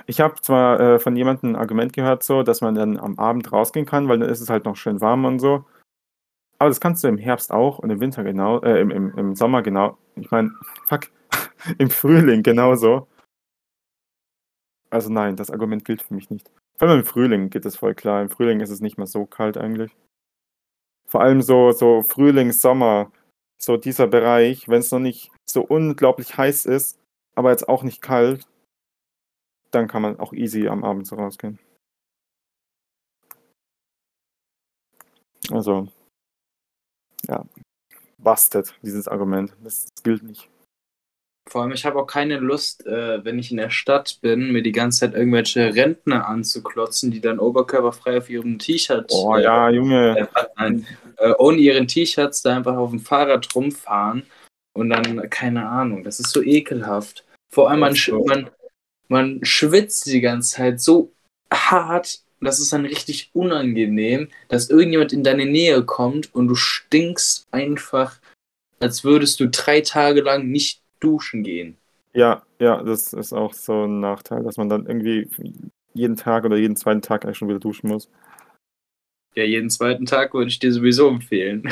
Ich 0.06 0.22
habe 0.22 0.40
zwar 0.42 0.80
äh, 0.80 1.00
von 1.00 1.16
jemandem 1.16 1.52
ein 1.52 1.56
Argument 1.56 1.94
gehört, 1.94 2.24
so, 2.24 2.44
dass 2.44 2.62
man 2.62 2.76
dann 2.76 2.98
am 2.98 3.18
Abend 3.18 3.52
rausgehen 3.52 3.86
kann, 3.86 4.08
weil 4.08 4.20
dann 4.20 4.30
ist 4.30 4.42
es 4.42 4.50
halt 4.50 4.66
noch 4.66 4.76
schön 4.76 5.02
warm 5.02 5.26
und 5.26 5.40
so. 5.40 5.66
Aber 6.60 6.70
das 6.70 6.82
kannst 6.82 7.04
du 7.04 7.08
im 7.08 7.18
Herbst 7.18 7.52
auch 7.52 7.80
und 7.80 7.90
im 7.90 8.00
Winter 8.00 8.24
genau, 8.24 8.62
äh, 8.62 8.82
im, 8.82 8.92
im, 8.92 9.18
im 9.18 9.36
Sommer 9.36 9.62
genau. 9.62 9.98
Ich 10.16 10.30
meine, 10.30 10.52
fuck, 10.86 11.08
im 11.78 11.90
Frühling 11.90 12.44
genauso. 12.44 13.08
Also 14.90 15.10
nein, 15.10 15.36
das 15.36 15.52
Argument 15.52 15.86
gilt 15.86 16.02
für 16.02 16.14
mich 16.14 16.30
nicht. 16.30 16.52
Vor 16.80 16.88
allem 16.88 17.00
im 17.02 17.06
Frühling 17.06 17.50
geht 17.50 17.66
es 17.66 17.76
voll 17.76 17.94
klar. 17.94 18.22
Im 18.22 18.30
Frühling 18.30 18.62
ist 18.62 18.70
es 18.70 18.80
nicht 18.80 18.98
mehr 18.98 19.08
so 19.08 19.26
kalt 19.26 19.58
eigentlich. 19.58 19.92
Vor 21.06 21.22
allem 21.22 21.42
so, 21.42 21.72
so 21.72 22.04
Frühling, 22.04 22.54
Sommer, 22.54 23.12
so 23.62 23.76
dieser 23.76 24.08
Bereich, 24.08 24.70
wenn 24.70 24.80
es 24.80 24.92
noch 24.92 25.00
nicht 25.00 25.30
so 25.50 25.62
unglaublich 25.62 26.38
heiß 26.38 26.66
ist, 26.66 26.98
aber 27.36 27.52
jetzt 27.52 27.68
auch 27.68 27.84
nicht 27.84 28.02
kalt, 28.02 28.48
dann 29.72 29.88
kann 29.88 30.02
man 30.02 30.20
auch 30.20 30.32
easy 30.32 30.68
am 30.70 30.86
Abend 30.86 31.06
so 31.06 31.18
rausgehen. 31.18 31.60
Also, 35.52 35.88
ja, 37.28 37.46
busted, 38.18 38.74
dieses 38.84 39.08
Argument. 39.08 39.54
Das, 39.64 39.86
das 39.86 40.04
gilt 40.04 40.24
nicht. 40.24 40.50
Vor 41.50 41.64
allem, 41.64 41.72
ich 41.72 41.84
habe 41.86 42.00
auch 42.00 42.06
keine 42.06 42.38
Lust, 42.38 42.86
äh, 42.86 43.26
wenn 43.26 43.40
ich 43.40 43.50
in 43.50 43.58
der 43.58 43.72
Stadt 43.72 44.20
bin, 44.22 44.52
mir 44.52 44.62
die 44.62 44.72
ganze 44.72 45.00
Zeit 45.00 45.16
irgendwelche 45.16 45.74
Rentner 45.74 46.28
anzuklotzen, 46.28 47.10
die 47.10 47.22
dann 47.22 47.40
oberkörperfrei 47.40 48.20
auf 48.20 48.30
ihrem 48.30 48.60
T-Shirt, 48.60 49.12
Oh 49.12 49.36
äh, 49.36 49.44
ja, 49.44 49.70
Junge. 49.70 50.18
äh, 50.20 50.28
nein, 50.58 50.86
äh, 51.18 51.34
ohne 51.40 51.58
ihren 51.58 51.88
T-Shirts 51.88 52.44
da 52.44 52.56
einfach 52.56 52.78
auf 52.78 52.92
dem 52.92 53.00
Fahrrad 53.00 53.48
rumfahren 53.56 54.24
und 54.74 54.90
dann, 54.90 55.28
keine 55.32 55.68
Ahnung, 55.68 56.04
das 56.04 56.20
ist 56.20 56.30
so 56.30 56.44
ekelhaft. 56.44 57.26
Vor 57.52 57.72
allem, 57.72 57.80
man, 57.80 57.96
man, 58.26 58.50
man 59.08 59.40
schwitzt 59.42 60.06
die 60.06 60.22
ganze 60.22 60.58
Zeit 60.58 60.80
so 60.80 61.12
hart, 61.52 62.20
das 62.42 62.60
ist 62.60 62.72
dann 62.72 62.86
richtig 62.86 63.32
unangenehm, 63.34 64.30
dass 64.50 64.70
irgendjemand 64.70 65.14
in 65.14 65.24
deine 65.24 65.46
Nähe 65.46 65.84
kommt 65.84 66.34
und 66.34 66.48
du 66.48 66.56
stinkst 66.56 67.48
einfach, 67.52 68.20
als 68.80 69.04
würdest 69.04 69.40
du 69.40 69.50
drei 69.50 69.82
Tage 69.82 70.22
lang 70.22 70.48
nicht 70.48 70.82
duschen 71.00 71.44
gehen. 71.44 71.78
Ja, 72.14 72.44
ja, 72.60 72.82
das 72.84 73.14
ist 73.14 73.34
auch 73.34 73.54
so 73.54 73.86
ein 73.86 74.00
Nachteil, 74.00 74.44
dass 74.44 74.58
man 74.58 74.70
dann 74.70 74.86
irgendwie 74.86 75.30
jeden 75.94 76.16
Tag 76.16 76.46
oder 76.46 76.58
jeden 76.58 76.76
zweiten 76.76 77.02
Tag 77.02 77.24
eigentlich 77.24 77.38
schon 77.38 77.50
wieder 77.50 77.60
duschen 77.60 77.90
muss. 77.90 78.10
Ja, 79.36 79.44
jeden 79.44 79.70
zweiten 79.70 80.06
Tag 80.06 80.34
würde 80.34 80.50
ich 80.50 80.60
dir 80.60 80.74
sowieso 80.74 81.08
empfehlen. 81.08 81.70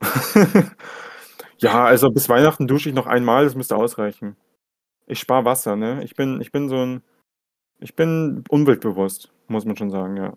ja, 1.58 1.84
also 1.84 2.10
bis 2.10 2.28
Weihnachten 2.28 2.68
dusche 2.68 2.88
ich 2.88 2.94
noch 2.94 3.06
einmal, 3.06 3.44
das 3.44 3.56
müsste 3.56 3.76
ausreichen. 3.76 4.36
Ich 5.06 5.18
spare 5.18 5.44
Wasser, 5.44 5.74
ne? 5.74 6.04
Ich 6.04 6.14
bin, 6.14 6.40
ich 6.40 6.52
bin 6.52 6.68
so 6.68 6.76
ein, 6.76 7.02
ich 7.80 7.96
bin 7.96 8.44
umweltbewusst, 8.48 9.32
muss 9.48 9.64
man 9.64 9.76
schon 9.76 9.90
sagen, 9.90 10.16
ja. 10.16 10.36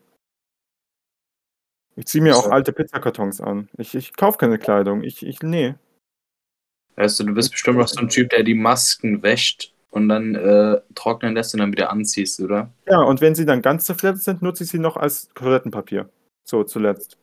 Ich 1.96 2.08
ziehe 2.08 2.24
mir 2.24 2.36
auch 2.36 2.50
alte 2.50 2.72
Pizzakartons 2.72 3.42
an. 3.42 3.70
Ich, 3.78 3.94
ich 3.96 4.16
kaufe 4.16 4.38
keine 4.38 4.58
Kleidung. 4.58 5.04
Ich, 5.04 5.26
ich, 5.26 5.42
nee. 5.44 5.76
Weißt 6.96 7.20
du, 7.20 7.24
du 7.24 7.34
bist 7.34 7.52
bestimmt 7.52 7.80
auch 7.80 7.88
so 7.88 8.00
ein 8.00 8.10
Typ, 8.10 8.30
der 8.30 8.44
die 8.44 8.54
Masken 8.54 9.24
wäscht 9.24 9.74
und 9.92 10.10
dann 10.10 10.36
äh, 10.36 10.80
trocknen 10.96 11.36
lässt 11.36 11.54
und 11.54 11.60
dann 11.60 11.72
wieder 11.72 11.92
anziehst, 11.92 12.40
oder? 12.40 12.72
Ja, 12.88 13.02
und 13.02 13.22
wenn 13.22 13.36
sie 13.36 13.46
dann 13.46 13.62
ganz 13.62 13.86
zerfleddert 13.86 14.22
sind, 14.22 14.42
nutze 14.42 14.64
ich 14.64 14.70
sie 14.70 14.80
noch 14.80 14.98
als 14.98 15.30
Toilettenpapier. 15.36 16.10
So, 16.44 16.64
zuletzt. 16.64 17.18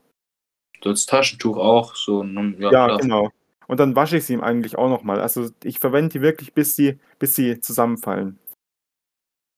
So 0.83 0.91
als 0.91 1.07
Taschentuch 1.07 1.57
auch, 1.57 1.95
so. 1.97 2.23
ne? 2.23 2.55
Ja, 2.59 2.71
Ja, 2.71 2.97
genau. 2.97 3.31
Und 3.67 3.81
dann 3.81 3.95
wasche 3.95 4.17
ich 4.17 4.25
sie 4.25 4.33
ihm 4.33 4.41
eigentlich 4.43 4.77
auch 4.79 4.89
nochmal. 4.89 5.21
Also 5.21 5.51
ich 5.63 5.79
verwende 5.79 6.11
die 6.11 6.23
wirklich, 6.23 6.55
bis 6.55 6.75
sie, 6.75 6.99
bis 7.19 7.35
sie 7.35 7.61
zusammenfallen. 7.61 8.39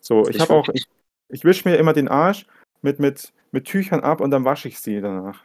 So, 0.01 0.29
ich, 0.29 0.37
Ich 0.37 0.41
habe 0.41 0.55
auch, 0.55 0.69
ich, 0.73 0.87
Ich 1.29 1.45
wische 1.45 1.69
mir 1.69 1.77
immer 1.77 1.93
den 1.93 2.09
Arsch 2.09 2.47
mit, 2.83 2.99
mit, 2.99 3.33
mit 3.53 3.67
Tüchern 3.67 4.01
ab 4.01 4.21
und 4.21 4.33
dann 4.33 4.45
wasche 4.45 4.67
ich 4.67 4.81
sie 4.81 5.01
danach. 5.01 5.45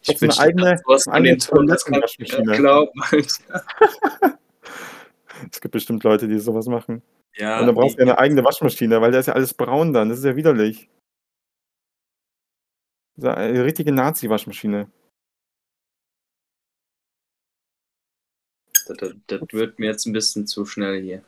Ich 0.00 0.08
Jetzt 0.08 0.22
eine 0.22 0.38
eigene- 0.38 0.80
eine 0.86 1.14
an 1.14 1.24
den 1.24 1.38
Ton, 1.38 1.66
das 1.66 1.84
kann 1.84 2.02
ich 2.04 2.18
nicht 2.18 2.36
glauben. 2.36 2.92
Es 5.52 5.60
gibt 5.60 5.72
bestimmt 5.72 6.02
Leute, 6.02 6.28
die 6.28 6.38
sowas 6.38 6.66
machen. 6.66 7.02
Ja, 7.34 7.60
und 7.60 7.66
dann 7.66 7.74
brauchst 7.74 7.96
du 7.98 8.02
ja 8.02 8.04
eine 8.06 8.18
eigene 8.18 8.42
Waschmaschine, 8.42 9.02
weil 9.02 9.12
da 9.12 9.18
ist 9.18 9.26
ja 9.26 9.34
alles 9.34 9.52
braun 9.52 9.92
dann. 9.92 10.08
Das 10.08 10.18
ist 10.18 10.24
ja 10.24 10.34
widerlich. 10.34 10.88
So 13.16 13.28
eine 13.28 13.62
richtige 13.62 13.92
Nazi-Waschmaschine. 13.92 14.90
das, 18.86 18.96
das, 18.96 19.14
das 19.26 19.40
wird 19.52 19.78
mir 19.78 19.86
jetzt 19.86 20.06
ein 20.06 20.12
bisschen 20.12 20.46
zu 20.46 20.64
schnell 20.64 21.02
hier. 21.02 21.22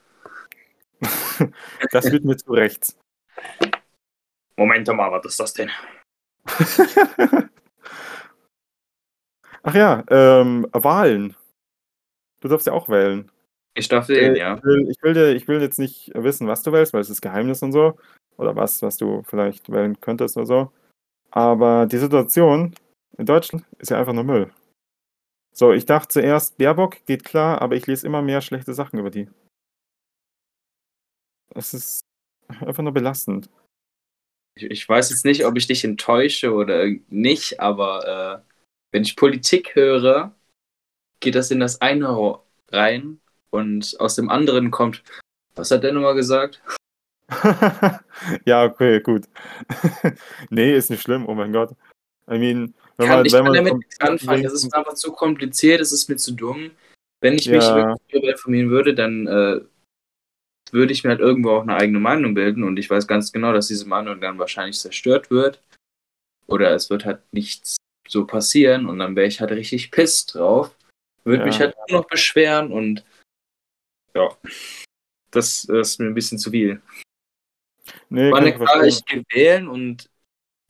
Das 1.92 2.11
wird 2.11 2.24
mir 2.24 2.36
zu 2.36 2.53
rechts. 2.53 2.96
Moment 4.57 4.88
mal, 4.88 5.12
was 5.12 5.24
ist 5.26 5.38
das 5.38 5.53
denn? 5.55 5.70
Ach 9.62 9.74
ja, 9.74 10.04
ähm, 10.11 10.66
Wahlen. 10.72 11.36
Du 12.40 12.48
darfst 12.48 12.66
ja 12.66 12.72
auch 12.72 12.88
wählen. 12.88 13.30
Ich 13.74 13.88
darf 13.88 14.09
wählen, 14.09 14.34
Äh, 14.34 14.38
ja. 14.38 14.56
Ich 14.56 14.64
will, 14.64 14.90
ich, 14.90 15.02
will 15.02 15.14
dir, 15.14 15.34
ich 15.34 15.48
will 15.48 15.61
jetzt 15.61 15.78
nicht 15.78 16.11
wissen, 16.14 16.46
was 16.46 16.62
du 16.62 16.72
wählst, 16.72 16.92
weil 16.92 17.00
es 17.00 17.11
ist 17.11 17.20
Geheimnis 17.20 17.62
und 17.62 17.72
so. 17.72 17.98
Oder 18.36 18.54
was, 18.56 18.82
was 18.82 18.96
du 18.96 19.22
vielleicht 19.24 19.70
wählen 19.70 20.00
könntest 20.00 20.36
oder 20.36 20.46
so. 20.46 20.72
Aber 21.30 21.86
die 21.86 21.98
Situation 21.98 22.74
in 23.16 23.26
Deutschland 23.26 23.64
ist 23.78 23.90
ja 23.90 23.98
einfach 23.98 24.12
nur 24.12 24.24
Müll. 24.24 24.50
So, 25.52 25.72
ich 25.72 25.86
dachte 25.86 26.09
zuerst, 26.09 26.56
Baerbock 26.56 27.04
geht 27.06 27.24
klar, 27.24 27.61
aber 27.61 27.74
ich 27.74 27.86
lese 27.86 28.06
immer 28.06 28.22
mehr 28.22 28.40
schlechte 28.40 28.74
Sachen 28.74 28.98
über 28.98 29.11
die. 29.11 29.28
Es 31.54 31.74
ist 31.74 32.00
einfach 32.48 32.82
nur 32.82 32.92
belastend. 32.92 33.50
Ich, 34.54 34.64
ich 34.64 34.88
weiß 34.88 35.11
jetzt 35.11 35.24
nicht, 35.24 35.44
ob 35.44 35.56
ich 35.56 35.66
dich 35.66 35.84
enttäusche 35.84 36.52
oder 36.52 36.86
nicht, 37.09 37.59
aber 37.61 38.44
äh, 38.46 38.47
wenn 38.91 39.03
ich 39.03 39.16
Politik 39.16 39.74
höre, 39.74 40.34
geht 41.20 41.34
das 41.34 41.51
in 41.51 41.61
das 41.61 41.80
eine 41.80 42.39
rein 42.70 43.20
und 43.51 43.97
aus 43.99 44.14
dem 44.14 44.30
anderen 44.30 44.70
kommt, 44.70 45.03
was 45.55 45.70
hat 45.70 45.82
der 45.82 45.93
nochmal 45.93 46.14
gesagt? 46.14 46.62
ja, 48.45 48.64
okay, 48.64 49.01
gut. 49.01 49.26
nee, 50.51 50.74
ist 50.74 50.91
nicht 50.91 51.03
schlimm, 51.03 51.26
oh 51.28 51.34
mein 51.34 51.53
Gott. 51.53 51.74
I 52.30 52.39
mean, 52.39 52.74
wenn 52.97 53.07
Kann, 53.07 53.16
man, 53.18 53.26
ich 53.26 53.32
wenn 53.32 53.45
kann 53.45 53.53
man 53.53 53.64
damit 53.64 53.76
nichts 53.76 54.01
anfangen, 54.01 54.45
es 54.45 54.53
ist 54.53 54.74
einfach 54.74 54.95
zu 54.95 55.12
kompliziert, 55.12 55.80
es 55.80 55.93
ist 55.93 56.09
mir 56.09 56.16
zu 56.16 56.32
dumm. 56.32 56.70
Wenn 57.20 57.34
ich 57.34 57.49
mich 57.49 57.64
Ja. 57.64 57.74
wirklich 57.76 58.01
darüber 58.11 58.30
informieren 58.30 58.70
würde, 58.70 58.95
dann 58.95 59.26
äh, 59.26 59.61
würde 60.72 60.93
ich 60.93 61.05
mir 61.05 61.11
halt 61.11 61.20
irgendwo 61.20 61.51
auch 61.51 61.62
eine 61.62 61.74
eigene 61.74 61.99
Meinung 61.99 62.34
bilden 62.34 62.64
und 62.64 62.78
ich 62.78 62.89
weiß 62.89 63.07
ganz 63.07 63.32
genau, 63.32 63.53
dass 63.53 63.68
diese 63.68 63.86
Meinung 63.86 64.20
dann 64.20 64.39
wahrscheinlich 64.39 64.78
zerstört 64.78 65.30
wird 65.30 65.62
oder 66.47 66.70
es 66.74 66.91
wird 66.91 67.05
halt 67.05 67.20
nichts 67.32 67.76
so 68.09 68.26
passieren 68.26 68.86
und 68.86 68.98
dann 68.98 69.14
wäre 69.16 69.26
ich 69.26 69.40
halt 69.40 69.50
richtig 69.52 69.90
pisst 69.90 70.34
drauf, 70.34 70.74
würde 71.24 71.40
Ja. 71.40 71.46
mich 71.46 71.61
halt 71.61 71.76
nur 71.88 72.00
noch 72.00 72.09
beschweren 72.09 72.72
und 72.72 73.04
ja, 74.14 74.36
das, 75.30 75.66
das 75.68 75.90
ist 75.90 76.00
mir 76.00 76.06
ein 76.06 76.14
bisschen 76.14 76.38
zu 76.38 76.50
viel. 76.50 76.80
nee, 78.09 78.30
War 78.30 78.40
kann 78.40 78.44
ne 78.44 78.50
ich 78.50 78.56
klar, 78.56 78.84
ich 78.84 79.04
gehe 79.04 79.22
wählen 79.30 79.68
und 79.68 80.11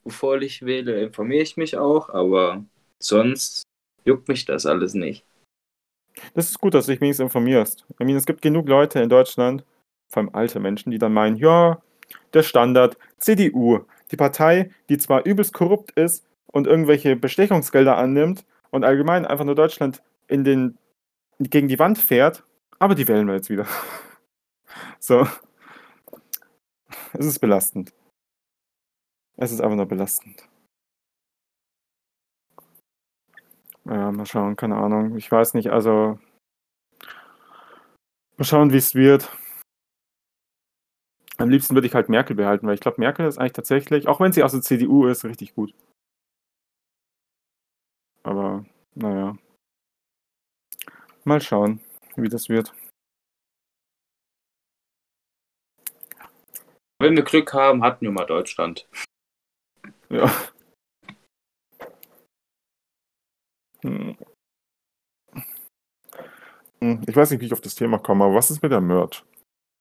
bevor 0.04 0.40
ich 0.40 0.62
wähle, 0.62 1.00
informiere 1.02 1.42
ich 1.42 1.56
mich 1.56 1.76
auch, 1.76 2.08
aber 2.08 2.64
sonst 2.98 3.62
juckt 4.04 4.28
mich 4.28 4.44
das 4.44 4.66
alles 4.66 4.94
nicht. 4.94 5.24
Das 6.34 6.48
ist 6.48 6.58
gut, 6.60 6.74
dass 6.74 6.86
du 6.86 6.92
dich 6.92 7.00
wenigstens 7.00 7.24
informierst. 7.24 7.84
I 8.00 8.04
mean, 8.04 8.16
es 8.16 8.26
gibt 8.26 8.42
genug 8.42 8.68
Leute 8.68 9.00
in 9.00 9.08
Deutschland, 9.08 9.64
vor 10.08 10.22
allem 10.22 10.34
alte 10.34 10.58
Menschen, 10.58 10.90
die 10.90 10.98
dann 10.98 11.12
meinen, 11.12 11.36
ja, 11.36 11.80
der 12.32 12.42
Standard, 12.42 12.96
CDU, 13.18 13.84
die 14.10 14.16
Partei, 14.16 14.70
die 14.88 14.98
zwar 14.98 15.24
übelst 15.24 15.52
korrupt 15.52 15.92
ist 15.92 16.24
und 16.52 16.66
irgendwelche 16.66 17.16
Bestechungsgelder 17.16 17.96
annimmt 17.96 18.44
und 18.70 18.84
allgemein 18.84 19.26
einfach 19.26 19.44
nur 19.44 19.54
Deutschland 19.54 20.02
in 20.26 20.44
den, 20.44 20.78
gegen 21.38 21.68
die 21.68 21.78
Wand 21.78 21.98
fährt, 21.98 22.44
aber 22.78 22.94
die 22.94 23.08
wählen 23.08 23.26
wir 23.26 23.34
jetzt 23.34 23.50
wieder. 23.50 23.66
So. 25.00 25.26
Es 27.12 27.24
ist 27.24 27.38
belastend. 27.38 27.94
Es 29.36 29.52
ist 29.52 29.60
einfach 29.60 29.76
nur 29.76 29.86
belastend. 29.86 30.48
Ja, 33.84 34.10
mal 34.12 34.26
schauen, 34.26 34.56
keine 34.56 34.76
Ahnung. 34.76 35.16
Ich 35.16 35.30
weiß 35.30 35.54
nicht, 35.54 35.70
also. 35.70 36.18
Mal 38.36 38.44
schauen, 38.44 38.72
wie 38.72 38.76
es 38.76 38.94
wird. 38.94 39.30
Am 41.38 41.48
liebsten 41.48 41.74
würde 41.74 41.86
ich 41.86 41.94
halt 41.94 42.08
Merkel 42.08 42.36
behalten, 42.36 42.66
weil 42.66 42.74
ich 42.74 42.80
glaube, 42.80 43.00
Merkel 43.00 43.26
ist 43.26 43.38
eigentlich 43.38 43.52
tatsächlich, 43.52 44.08
auch 44.08 44.20
wenn 44.20 44.32
sie 44.32 44.42
aus 44.42 44.52
der 44.52 44.60
CDU 44.60 45.06
ist, 45.06 45.24
richtig 45.24 45.54
gut. 45.54 45.72
Aber, 48.28 48.66
naja. 48.94 49.38
Mal 51.24 51.40
schauen, 51.40 51.80
wie 52.16 52.28
das 52.28 52.50
wird. 52.50 52.74
Wenn 56.98 57.16
wir 57.16 57.22
Glück 57.22 57.54
haben, 57.54 57.82
hatten 57.82 58.04
wir 58.04 58.10
mal 58.10 58.26
Deutschland. 58.26 58.86
Ja. 60.10 60.30
Hm. 63.82 64.18
Ich 67.06 67.16
weiß 67.16 67.30
nicht, 67.30 67.40
wie 67.40 67.46
ich 67.46 67.52
auf 67.54 67.62
das 67.62 67.76
Thema 67.76 67.98
komme, 67.98 68.26
aber 68.26 68.34
was 68.34 68.50
ist 68.50 68.62
mit 68.62 68.72
der 68.72 68.82
Merch? 68.82 69.24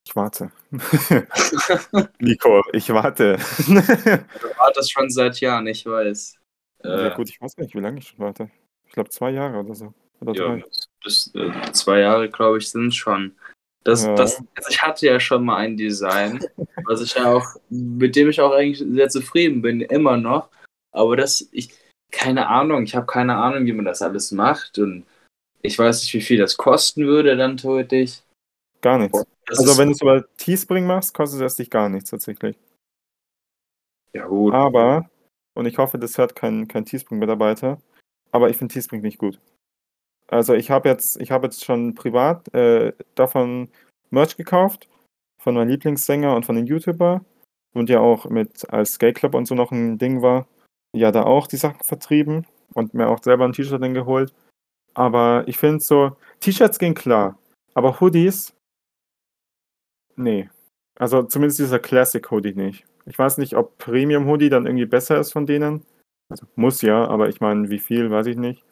Ich 0.05 0.15
warte. 0.15 0.53
Nico, 2.19 2.63
ich 2.71 2.87
warte. 2.93 3.35
Du 3.67 4.57
wartest 4.57 4.93
schon 4.93 5.09
seit 5.09 5.41
Jahren, 5.41 5.67
ich 5.67 5.85
weiß. 5.85 6.39
Ja, 6.87 7.07
Äh, 7.07 7.15
gut, 7.15 7.29
ich 7.29 7.41
weiß 7.41 7.55
gar 7.55 7.63
nicht, 7.63 7.75
wie 7.75 7.79
lange 7.79 7.99
ich 7.99 8.07
schon 8.07 8.19
warte. 8.19 8.49
Ich 8.85 8.93
glaube 8.93 9.09
zwei 9.09 9.31
Jahre 9.31 9.59
oder 9.59 9.75
so. 9.75 9.93
Oder 10.21 10.33
ja, 10.33 10.65
bis, 11.03 11.33
äh, 11.35 11.51
zwei 11.73 11.99
Jahre, 11.99 12.29
glaube 12.29 12.57
ich, 12.57 12.69
sind 12.69 12.93
schon. 12.95 13.35
Das, 13.83 14.03
Ja. 14.03 14.15
das, 14.15 14.43
also 14.55 14.69
ich 14.69 14.81
hatte 14.81 15.05
ja 15.05 15.19
schon 15.19 15.45
mal 15.45 15.57
ein 15.57 15.77
Design, 15.77 16.43
was 16.85 17.01
ich 17.01 17.13
ja 17.13 17.33
auch, 17.33 17.55
mit 17.69 18.15
dem 18.15 18.29
ich 18.29 18.41
auch 18.41 18.51
eigentlich 18.51 18.79
sehr 18.79 19.09
zufrieden 19.09 19.61
bin, 19.61 19.81
immer 19.81 20.17
noch. 20.17 20.49
Aber 20.91 21.15
das, 21.15 21.47
ich, 21.51 21.73
keine 22.11 22.47
Ahnung, 22.47 22.83
ich 22.83 22.95
habe 22.95 23.05
keine 23.05 23.35
Ahnung, 23.37 23.65
wie 23.65 23.73
man 23.73 23.85
das 23.85 24.01
alles 24.01 24.31
macht 24.31 24.79
und 24.79 25.05
ich 25.61 25.77
weiß 25.77 26.01
nicht, 26.01 26.13
wie 26.13 26.21
viel 26.21 26.37
das 26.37 26.57
kosten 26.57 27.05
würde 27.05 27.35
dann 27.35 27.57
theoretisch. 27.57 28.21
Gar 28.81 28.99
nichts. 28.99 29.23
Das 29.45 29.59
Also 29.59 29.77
wenn 29.77 29.87
du 29.87 29.93
es 29.93 30.01
über 30.01 30.25
Teespring 30.37 30.85
machst, 30.85 31.13
kostet 31.13 31.41
es 31.41 31.55
dich 31.55 31.69
gar 31.69 31.89
nichts 31.89 32.09
tatsächlich. 32.09 32.57
ja 34.13 34.25
gut, 34.25 34.53
Aber, 34.53 35.09
und 35.57 35.65
ich 35.65 35.79
hoffe, 35.79 35.97
das 35.97 36.17
hört 36.19 36.35
kein, 36.35 36.67
kein 36.67 36.85
Teespring-Mitarbeiter, 36.85 37.81
aber 38.31 38.49
ich 38.49 38.57
finde 38.57 38.73
Teespring 38.73 39.01
nicht 39.01 39.17
gut. 39.17 39.39
Also 40.27 40.53
ich 40.53 40.69
habe 40.69 40.87
jetzt, 40.87 41.19
ich 41.19 41.31
habe 41.31 41.47
jetzt 41.47 41.65
schon 41.65 41.95
privat 41.95 42.53
äh, 42.53 42.93
davon 43.15 43.69
Merch 44.11 44.37
gekauft, 44.37 44.87
von 45.41 45.55
meinem 45.55 45.69
Lieblingssänger 45.69 46.35
und 46.35 46.45
von 46.45 46.55
den 46.55 46.67
YouTuber 46.67 47.25
und 47.73 47.89
ja 47.89 47.99
auch 47.99 48.25
mit, 48.25 48.69
als 48.71 48.93
Skate 48.93 49.15
Club 49.15 49.33
und 49.33 49.47
so 49.47 49.55
noch 49.55 49.71
ein 49.71 49.97
Ding 49.97 50.21
war, 50.21 50.47
ja 50.95 51.11
da 51.11 51.23
auch 51.23 51.47
die 51.47 51.57
Sachen 51.57 51.83
vertrieben 51.83 52.45
und 52.73 52.93
mir 52.93 53.07
auch 53.07 53.23
selber 53.23 53.45
ein 53.45 53.53
T-Shirt 53.53 53.81
dann 53.81 53.95
geholt. 53.95 54.35
Aber 54.93 55.43
ich 55.47 55.57
finde 55.57 55.79
so, 55.79 56.15
T-Shirts 56.39 56.77
gehen 56.77 56.93
klar, 56.93 57.39
aber 57.73 57.99
Hoodies, 57.99 58.53
nee. 60.15 60.49
Also 60.99 61.23
zumindest 61.23 61.59
dieser 61.59 61.79
Classic 61.79 62.29
Hoodie 62.29 62.53
nicht. 62.53 62.85
Ich 63.07 63.17
weiß 63.17 63.37
nicht, 63.37 63.55
ob 63.55 63.77
Premium 63.77 64.27
Hoodie 64.27 64.49
dann 64.49 64.65
irgendwie 64.65 64.85
besser 64.85 65.19
ist 65.19 65.31
von 65.31 65.45
denen. 65.45 65.85
Also 66.29 66.45
muss 66.55 66.81
ja, 66.81 67.07
aber 67.07 67.29
ich 67.29 67.39
meine, 67.39 67.69
wie 67.69 67.79
viel, 67.79 68.11
weiß 68.11 68.27
ich 68.27 68.35
nicht. 68.35 68.63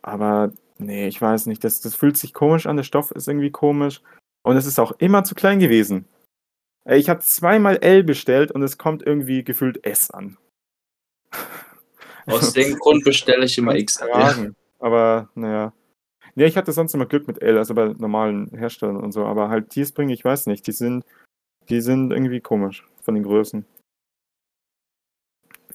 Aber 0.00 0.52
nee, 0.78 1.06
ich 1.06 1.20
weiß 1.20 1.44
nicht. 1.46 1.62
Das, 1.62 1.80
das 1.82 1.94
fühlt 1.94 2.16
sich 2.16 2.32
komisch 2.32 2.66
an. 2.66 2.76
Der 2.76 2.84
Stoff 2.84 3.10
ist 3.10 3.28
irgendwie 3.28 3.50
komisch. 3.50 4.00
Und 4.42 4.56
es 4.56 4.64
ist 4.64 4.80
auch 4.80 4.92
immer 4.98 5.22
zu 5.24 5.34
klein 5.34 5.58
gewesen. 5.58 6.06
Ich 6.88 7.10
habe 7.10 7.20
zweimal 7.20 7.76
L 7.78 8.04
bestellt 8.04 8.52
und 8.52 8.62
es 8.62 8.78
kommt 8.78 9.04
irgendwie 9.04 9.44
gefühlt 9.44 9.84
S 9.84 10.10
an. 10.10 10.38
aus 12.26 12.54
dem 12.54 12.78
Grund 12.78 13.04
bestelle 13.04 13.44
ich 13.44 13.58
immer 13.58 13.72
Kannst 13.74 13.98
XL. 13.98 14.10
tragen, 14.10 14.56
Aber 14.78 15.28
naja. 15.34 15.74
Nee, 16.36 16.46
ich 16.46 16.56
hatte 16.56 16.72
sonst 16.72 16.94
immer 16.94 17.06
Glück 17.06 17.26
mit 17.26 17.42
L, 17.42 17.58
also 17.58 17.74
bei 17.74 17.88
normalen 17.98 18.48
Herstellern 18.56 18.96
und 18.96 19.12
so. 19.12 19.26
Aber 19.26 19.50
halt 19.50 19.70
Teespring, 19.70 20.08
ich 20.08 20.24
weiß 20.24 20.46
nicht. 20.46 20.66
Die 20.66 20.72
sind, 20.72 21.04
die 21.68 21.80
sind 21.82 22.12
irgendwie 22.12 22.40
komisch 22.40 22.86
von 23.06 23.14
den 23.14 23.24
Größen. 23.24 23.64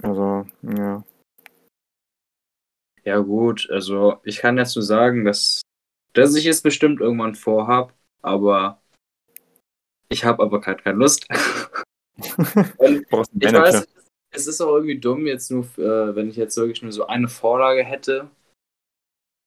Also, 0.04 0.46
ja. 0.64 1.04
Ja 3.04 3.20
gut, 3.20 3.68
also 3.72 4.20
ich 4.24 4.38
kann 4.38 4.58
jetzt 4.58 4.76
nur 4.76 4.84
sagen, 4.84 5.26
dass, 5.26 5.62
dass 6.14 6.36
ich 6.36 6.46
es 6.46 6.62
bestimmt 6.62 7.00
irgendwann 7.00 7.34
vorhab, 7.34 7.96
aber 8.22 8.80
ich 10.10 10.24
habe 10.24 10.44
aber 10.44 10.62
gerade 10.62 10.84
keine 10.84 11.00
Lust. 11.00 11.26
Und 12.78 13.08
Brauchst 13.10 13.32
ich 13.34 13.52
weiß, 13.52 13.88
es 14.32 14.48
ist 14.48 14.62
auch 14.62 14.76
irgendwie 14.76 15.00
dumm, 15.00 15.26
jetzt 15.26 15.50
nur, 15.50 15.64
äh, 15.78 16.16
wenn 16.16 16.30
ich 16.30 16.36
jetzt 16.36 16.58
wirklich 16.58 16.84
nur 16.84 16.92
so 16.92 17.08
eine 17.08 17.30
Vorlage 17.30 17.84
hätte, 17.84 18.30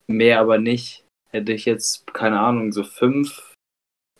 mehr 0.07 0.41
aber 0.41 0.59
nicht, 0.59 1.05
hätte 1.29 1.53
ich 1.53 1.67
jetzt, 1.67 2.07
keine 2.13 2.41
Ahnung, 2.41 2.73
so 2.73 2.83
fünf 2.83 3.54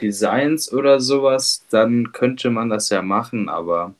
Designs 0.01 0.73
oder 0.73 1.01
sowas, 1.01 1.67
dann 1.71 2.13
könnte 2.13 2.51
man 2.51 2.69
das 2.69 2.89
ja 2.91 3.03
machen, 3.03 3.49
aber 3.49 3.95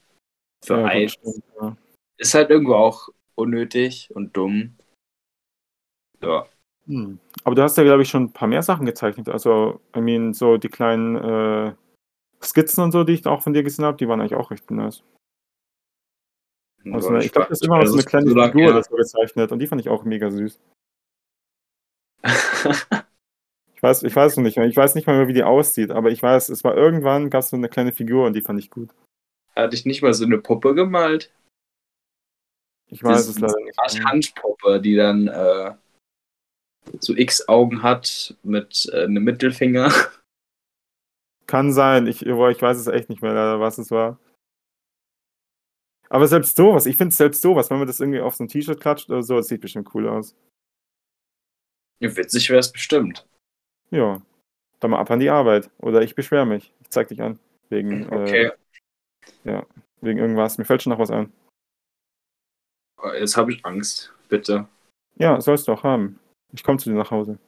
für 0.65 0.81
Ja, 0.81 0.87
ein 0.87 1.07
das 1.07 1.41
ja. 1.61 1.77
ist 2.19 2.35
halt 2.35 2.51
irgendwo 2.51 2.75
auch 2.75 3.09
unnötig 3.37 4.11
und 4.15 4.37
dumm. 4.37 4.77
Ja. 6.21 6.47
Hm. 6.87 7.19
Aber 7.45 7.55
du 7.55 7.63
hast 7.63 7.77
ja, 7.77 7.85
glaube 7.85 8.03
ich, 8.03 8.09
schon 8.09 8.25
ein 8.25 8.33
paar 8.33 8.49
mehr 8.49 8.63
Sachen 8.63 8.87
gezeichnet. 8.87 9.29
Also, 9.29 9.81
I 9.97 10.01
mean, 10.01 10.35
so 10.35 10.57
die 10.57 10.69
kleinen 10.69 11.17
äh, 11.17 11.75
Skizzen 12.43 12.85
und 12.85 12.93
so, 12.93 13.05
die 13.05 13.15
ich 13.15 13.27
auch 13.27 13.43
von 13.43 13.53
dir 13.53 13.63
gesehen 13.63 13.85
habe, 13.85 13.97
die 13.97 14.09
waren 14.09 14.21
eigentlich 14.21 14.35
auch 14.35 14.51
recht 14.51 14.71
nice. 14.71 15.03
Also, 16.93 17.17
ich 17.17 17.33
glaube, 17.33 17.49
das 17.49 17.61
ist 17.61 17.67
immer 17.67 17.79
noch 17.79 17.87
so 17.87 17.95
eine 17.95 18.03
kleine 18.03 18.31
Figur 18.31 18.71
oder 18.71 18.83
so 18.83 18.95
gezeichnet 18.95 19.53
und 19.53 19.59
die 19.59 19.67
fand 19.67 19.81
ich 19.81 19.89
auch 19.89 20.05
mega 20.05 20.31
süß. 20.31 20.61
Ich 23.85 23.89
weiß, 23.91 24.03
ich 24.05 24.17
weiß 24.17 24.39
noch 24.39 24.45
nicht 24.45 24.57
mehr. 24.57 24.67
Ich 24.67 24.79
weiß 24.79 24.95
nicht 24.95 25.07
mal 25.07 25.19
mehr, 25.19 25.29
wie 25.29 25.35
die 25.35 25.43
aussieht, 25.43 25.91
aber 25.91 26.11
ich 26.11 26.23
weiß, 26.23 26.49
es 26.49 26.65
war 26.65 26.75
irgendwann, 26.75 27.29
gab 27.29 27.41
es 27.41 27.51
so 27.51 27.57
eine 27.57 27.69
kleine 27.69 27.93
Figur 27.93 28.27
und 28.27 28.33
die 28.33 28.41
fand 28.41 28.59
ich 28.59 28.71
gut. 28.71 28.89
Hatte 29.55 29.77
ich 29.77 29.85
nicht 29.85 30.01
mal 30.01 30.15
so 30.15 30.25
eine 30.25 30.39
Puppe 30.39 30.75
gemalt? 30.75 31.31
Ich 32.87 33.05
weiß 33.05 33.29
es 33.29 33.39
leider 33.39 33.59
eine 33.59 33.67
nicht. 33.67 33.99
Mehr. 33.99 34.05
Handpuppe, 34.05 34.81
die 34.81 34.97
dann 34.97 35.29
äh, 35.29 35.75
so 36.99 37.15
X-Augen 37.15 37.83
hat 37.83 38.35
mit 38.43 38.89
äh, 38.91 39.05
einem 39.05 39.23
Mittelfinger. 39.23 39.93
Kann 41.47 41.71
sein. 41.75 42.07
Ich, 42.07 42.21
boah, 42.21 42.49
ich 42.49 42.63
weiß 42.63 42.79
es 42.79 42.87
echt 42.87 43.11
nicht 43.11 43.21
mehr, 43.21 43.35
leider, 43.35 43.61
was 43.61 43.77
es 43.77 43.91
war. 43.91 44.19
Aber 46.09 46.27
selbst 46.27 46.57
sowas, 46.57 46.87
ich 46.87 46.97
finde 46.97 47.15
selbst 47.15 47.43
sowas, 47.43 47.69
wenn 47.69 47.77
man 47.77 47.87
das 47.87 48.01
irgendwie 48.01 48.21
auf 48.21 48.35
so 48.35 48.45
ein 48.45 48.49
T-Shirt 48.49 48.81
klatscht 48.81 49.11
oder 49.11 49.23
so, 49.23 49.37
das 49.37 49.49
sieht 49.49 49.61
bestimmt 49.61 49.95
cool 49.95 50.09
aus. 50.09 50.35
Ja, 52.01 52.17
witzig 52.17 52.49
wäre 52.49 52.61
es 52.61 52.73
bestimmt. 52.73 53.27
Ja. 53.95 54.21
Dann 54.81 54.91
mal 54.91 54.99
ab 54.99 55.11
an 55.11 55.21
die 55.21 55.31
Arbeit. 55.31 55.71
Oder 55.79 56.03
ich 56.03 56.15
beschwere 56.15 56.45
mich. 56.47 56.73
Ich 56.83 56.91
zeig 56.91 57.09
dich 57.09 57.23
an. 57.23 57.39
Wegen, 57.71 58.13
Okay, 58.13 58.51
äh, 59.45 59.63
wegen 60.01 60.19
irgendwas. 60.19 60.59
Mir 60.59 60.65
fällt 60.65 60.83
schon 60.83 60.91
noch 60.93 60.99
was 60.99 61.11
ein. 61.11 61.33
jetzt 63.19 63.37
habe 63.37 63.53
ich 63.53 63.65
Angst. 63.65 64.13
Bitte. 64.29 64.67
Ja, 65.17 65.41
sollst 65.41 65.69
du 65.69 65.73
auch 65.73 65.83
haben. 65.85 66.19
Ich 66.53 66.63
komme 66.65 66.79
zu 66.79 66.91
dir 66.91 66.97
nach 66.97 67.11
Hause. 67.11 67.39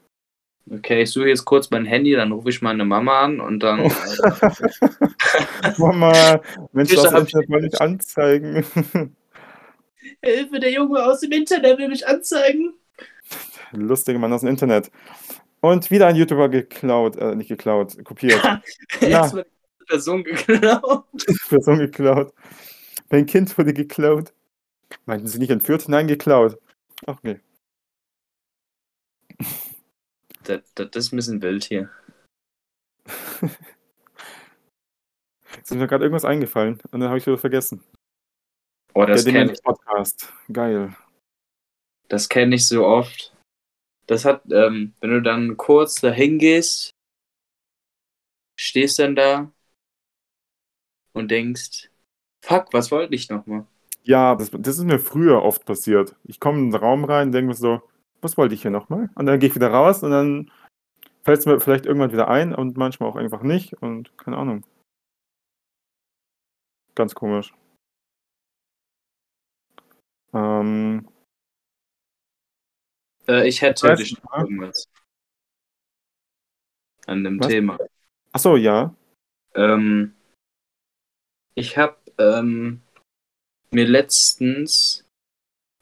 Okay, 0.71 1.03
ich 1.03 1.11
suche 1.13 1.29
jetzt 1.29 1.45
kurz 1.45 1.71
mein 1.71 1.85
Handy, 1.85 2.13
dann 2.13 2.33
rufe 2.33 2.49
ich 2.49 2.61
meine 2.63 2.85
Mama 2.85 3.21
an 3.23 3.41
und 3.41 3.61
dann. 3.61 3.81
Äh, 3.81 3.91
Mama, 5.79 6.41
Mensch, 6.73 6.95
das 6.95 7.13
hab 7.13 7.27
ich- 7.27 7.49
mal 7.49 7.61
nicht 7.61 7.81
anzeigen. 7.81 8.65
Hilfe, 10.23 10.59
der 10.61 10.73
Junge 10.73 11.05
aus 11.05 11.21
dem 11.21 11.33
Internet 11.33 11.79
will 11.79 11.89
mich 11.89 12.07
anzeigen. 12.07 12.75
Lustige 13.73 14.19
Mann 14.19 14.33
aus 14.33 14.41
dem 14.41 14.51
Internet. 14.51 14.91
Und 15.67 15.91
wieder 15.91 16.07
ein 16.07 16.15
YouTuber 16.15 16.49
geklaut, 16.49 17.17
äh, 17.17 17.35
nicht 17.35 17.49
geklaut, 17.49 17.97
kopiert. 18.05 18.41
Die 19.01 19.85
Person 19.87 20.23
geklaut. 20.23 21.05
Person 21.49 21.79
geklaut. 21.79 22.33
Mein 23.11 23.27
Kind 23.27 23.59
wurde 23.59 23.75
geklaut. 23.75 24.33
Meinten 25.07 25.27
Sie 25.27 25.41
nicht 25.41 25.51
entführt? 25.51 25.89
Nein, 25.89 26.07
geklaut. 26.07 26.57
Ach 27.05 27.19
nee. 27.25 27.41
Das, 30.45 30.61
das 30.75 30.89
ist 30.95 31.13
ein 31.13 31.17
bisschen 31.17 31.43
wild 31.43 31.65
hier. 31.65 31.91
Jetzt 33.41 33.59
ist 35.71 35.75
mir 35.75 35.89
gerade 35.89 36.05
irgendwas 36.05 36.25
eingefallen 36.25 36.81
und 36.93 37.01
dann 37.01 37.09
habe 37.09 37.19
ich 37.19 37.27
wieder 37.27 37.39
vergessen. 37.39 37.83
Oh, 38.95 39.05
das 39.05 39.25
kenne 39.25 39.39
ich, 39.39 39.61
Demenz-Podcast. 39.63 40.33
Geil. 40.53 40.97
das 42.07 42.29
kenn 42.29 42.53
ich 42.53 42.69
so 42.69 42.87
oft. 42.87 43.36
Das 44.07 44.25
hat, 44.25 44.43
ähm, 44.53 44.95
wenn 45.01 45.11
du 45.11 45.23
dann 45.23 45.57
kurz 45.57 46.01
dahin 46.01 46.39
gehst, 46.39 46.91
stehst 48.57 48.99
dann 48.99 49.17
da 49.17 49.53
und 51.13 51.31
denkst, 51.31 51.91
fuck, 52.45 52.73
was 52.73 52.91
wollte 52.91 53.15
ich 53.15 53.29
nochmal? 53.29 53.67
Ja, 54.05 54.37
das, 54.37 54.51
das 54.53 54.79
ist 54.79 54.85
mir 54.85 55.01
früher 55.01 55.43
oft 55.43 55.65
passiert. 55.65 56.15
Ich 56.25 56.39
komme 56.39 56.59
in 56.59 56.71
den 56.71 56.81
Raum 56.81 57.05
rein 57.05 57.33
denke 57.33 57.49
mir 57.49 57.55
so, 57.55 57.83
was 58.21 58.37
wollte 58.37 58.55
ich 58.55 58.63
hier 58.63 58.71
nochmal? 58.71 59.11
Und 59.15 59.27
dann 59.27 59.41
gehe 59.41 59.49
ich 59.49 59.55
wieder 59.55 59.71
raus 59.71 60.03
und 60.03 60.11
dann 60.11 60.51
fällt 61.25 61.41
es 61.41 61.47
mir 61.47 61.59
vielleicht 61.61 61.87
irgendwann 61.87 62.13
wieder 62.13 62.29
ein 62.29 62.55
und 62.55 62.77
manchmal 62.77 63.09
auch 63.09 63.17
einfach 63.17 63.43
nicht 63.43 63.75
und 63.83 64.17
keine 64.17 64.37
Ahnung. 64.37 64.65
Ganz 66.95 67.15
komisch. 67.15 67.53
Ähm, 70.33 71.09
Äh, 73.29 73.49
ich 73.49 73.63
hätte 73.63 73.89
Weiß 73.89 73.99
dich 73.99 74.23
noch 74.23 74.39
irgendwas 74.39 74.89
an 77.07 77.25
dem 77.25 77.41
Was? 77.41 77.49
Thema. 77.49 77.79
achso, 78.33 78.57
ja. 78.57 78.95
Ähm, 79.55 80.15
ich 81.55 81.79
habe 81.79 81.97
ähm, 82.19 82.83
mir 83.71 83.87
letztens 83.87 85.05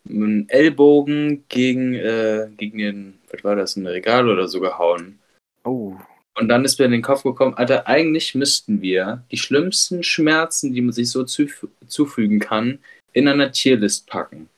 einen 0.09 0.49
Ellbogen 0.49 1.45
gegen, 1.49 1.95
äh, 1.95 2.51
gegen 2.57 2.79
den, 2.79 3.19
was 3.31 3.43
war 3.43 3.57
das, 3.57 3.77
ein 3.77 3.87
Regal 3.87 4.29
oder 4.29 4.47
so 4.49 4.61
gehauen. 4.61 5.19
Oh. 5.65 5.97
Und 6.37 6.49
dann 6.49 6.65
ist 6.65 6.79
mir 6.79 6.85
in 6.85 6.93
den 6.93 7.03
Kopf 7.03 7.23
gekommen, 7.23 7.55
Alter, 7.55 7.87
eigentlich 7.87 8.35
müssten 8.35 8.83
wir 8.83 9.25
die 9.31 9.39
schlimmsten 9.39 10.03
Schmerzen, 10.03 10.75
die 10.75 10.83
man 10.83 10.93
sich 10.93 11.11
so 11.11 11.25
zuf 11.25 11.67
zufügen 11.87 12.41
kann, 12.41 12.81
in 13.13 13.29
einer 13.29 13.53
Tierlist 13.53 14.09
packen. 14.09 14.51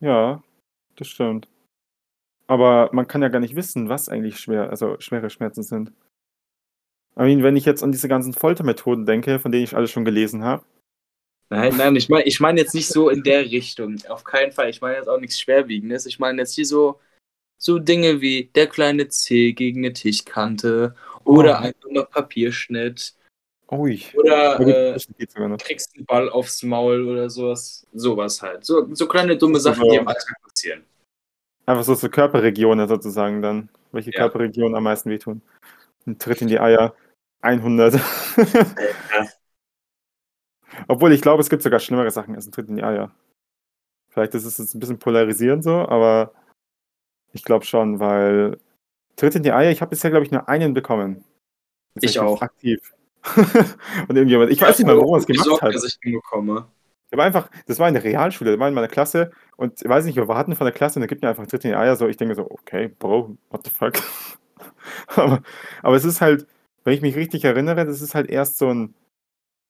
Ja, 0.00 0.42
das 1.00 1.08
stimmt. 1.08 1.48
Aber 2.46 2.90
man 2.92 3.06
kann 3.06 3.22
ja 3.22 3.28
gar 3.28 3.40
nicht 3.40 3.56
wissen, 3.56 3.88
was 3.88 4.08
eigentlich 4.08 4.38
schwer, 4.38 4.70
also 4.70 4.98
schwere 5.00 5.30
Schmerzen 5.30 5.62
sind. 5.62 5.92
I 7.16 7.22
mean, 7.22 7.42
wenn 7.42 7.56
ich 7.56 7.64
jetzt 7.64 7.82
an 7.82 7.92
diese 7.92 8.08
ganzen 8.08 8.32
Foltermethoden 8.32 9.06
denke, 9.06 9.38
von 9.38 9.52
denen 9.52 9.64
ich 9.64 9.76
alles 9.76 9.90
schon 9.90 10.04
gelesen 10.04 10.42
habe, 10.44 10.64
Nein, 11.52 11.76
nein, 11.76 11.96
ich 11.96 12.08
meine 12.08 12.24
ich 12.26 12.38
mein 12.38 12.56
jetzt 12.56 12.74
nicht 12.74 12.86
so 12.86 13.08
in 13.10 13.24
der 13.24 13.40
Richtung. 13.44 13.96
Auf 14.08 14.22
keinen 14.22 14.52
Fall. 14.52 14.70
Ich 14.70 14.80
meine 14.80 14.96
jetzt 14.98 15.08
auch 15.08 15.18
nichts 15.18 15.40
Schwerwiegendes. 15.40 16.06
Ich 16.06 16.20
meine 16.20 16.42
jetzt 16.42 16.54
hier 16.54 16.64
so, 16.64 17.00
so 17.58 17.80
Dinge 17.80 18.20
wie 18.20 18.44
der 18.54 18.68
kleine 18.68 19.08
Zeh 19.08 19.52
gegen 19.52 19.80
eine 19.84 19.92
Tischkante 19.92 20.94
oder 21.24 21.58
Oh. 21.58 21.64
einfach 21.64 21.90
noch 21.90 22.08
Papierschnitt 22.08 23.14
ui. 23.72 24.00
oder 24.14 24.60
äh, 24.60 24.96
kriegst 25.58 25.96
einen 25.96 26.06
Ball 26.06 26.30
aufs 26.30 26.62
Maul 26.62 27.08
oder 27.08 27.28
sowas. 27.28 27.84
Sowas 27.92 28.40
halt. 28.40 28.64
So, 28.64 28.86
so 28.94 29.08
kleine 29.08 29.36
dumme 29.36 29.58
Sachen, 29.58 29.88
die 29.90 29.96
im 29.96 30.06
Alltag 30.06 30.36
passieren. 30.44 30.84
Einfach 31.70 31.84
so, 31.84 31.94
so 31.94 32.08
Körperregionen 32.08 32.88
sozusagen 32.88 33.42
dann. 33.42 33.68
Welche 33.92 34.10
Ja. 34.10 34.18
Körperregionen 34.18 34.74
am 34.74 34.82
meisten 34.82 35.08
wehtun. 35.08 35.40
Ein 36.04 36.18
Tritt 36.18 36.42
in 36.42 36.48
die 36.48 36.58
Eier. 36.58 36.96
100. 37.42 37.94
Obwohl, 40.88 41.12
ich 41.12 41.22
glaube, 41.22 41.40
es 41.42 41.48
gibt 41.48 41.62
sogar 41.62 41.78
schlimmere 41.78 42.10
Sachen 42.10 42.34
als 42.34 42.48
ein 42.48 42.50
Tritt 42.52 42.68
in 42.68 42.76
die 42.76 42.82
Eier. 42.82 43.12
Vielleicht 44.08 44.34
ist 44.34 44.46
es 44.46 44.58
jetzt 44.58 44.74
ein 44.74 44.80
bisschen 44.80 44.98
polarisierend 44.98 45.62
so, 45.62 45.86
aber 45.88 46.32
ich 47.32 47.44
glaube 47.44 47.64
schon, 47.64 48.00
weil 48.00 48.58
Tritt 49.14 49.36
in 49.36 49.44
die 49.44 49.52
Eier, 49.52 49.70
ich 49.70 49.80
habe 49.80 49.90
bisher, 49.90 50.10
glaube 50.10 50.26
ich, 50.26 50.32
nur 50.32 50.48
einen 50.48 50.74
bekommen. 50.74 51.24
Ich 52.00 52.18
auch. 52.18 52.42
Aktiv. 52.42 52.80
Und 54.08 54.16
irgendjemand, 54.16 54.50
ich 54.50 54.60
weiß 54.60 54.76
nicht 54.76 54.88
mal, 54.88 54.96
warum 54.96 55.14
es 55.18 55.26
gemacht 55.26 55.62
hat. 55.62 55.72
dass 55.72 55.84
ich 55.84 55.98
ihn 56.04 56.14
bekomme. 56.14 56.66
Der 57.10 57.18
war 57.18 57.24
einfach, 57.26 57.50
das 57.66 57.78
war 57.78 57.88
in 57.88 57.94
der 57.94 58.04
Realschule, 58.04 58.50
der 58.50 58.60
war 58.60 58.68
in 58.68 58.74
meiner 58.74 58.88
Klasse 58.88 59.32
und 59.56 59.82
ich 59.82 59.88
weiß 59.88 60.04
nicht, 60.04 60.16
wir 60.16 60.28
warten 60.28 60.54
von 60.54 60.64
der 60.64 60.74
Klasse 60.74 60.98
und 60.98 61.02
er 61.02 61.08
gibt 61.08 61.22
mir 61.22 61.28
einfach 61.28 61.46
Tritt 61.46 61.64
in 61.64 61.70
die 61.70 61.76
Eier. 61.76 61.96
So, 61.96 62.06
ich 62.06 62.16
denke 62.16 62.34
so, 62.36 62.48
okay, 62.50 62.88
Bro, 62.88 63.36
what 63.50 63.64
the 63.64 63.70
fuck? 63.70 63.94
aber, 65.16 65.42
aber 65.82 65.96
es 65.96 66.04
ist 66.04 66.20
halt, 66.20 66.46
wenn 66.84 66.94
ich 66.94 67.00
mich 67.02 67.16
richtig 67.16 67.44
erinnere, 67.44 67.84
das 67.84 68.00
ist 68.00 68.14
halt 68.14 68.30
erst 68.30 68.58
so 68.58 68.72
ein, 68.72 68.94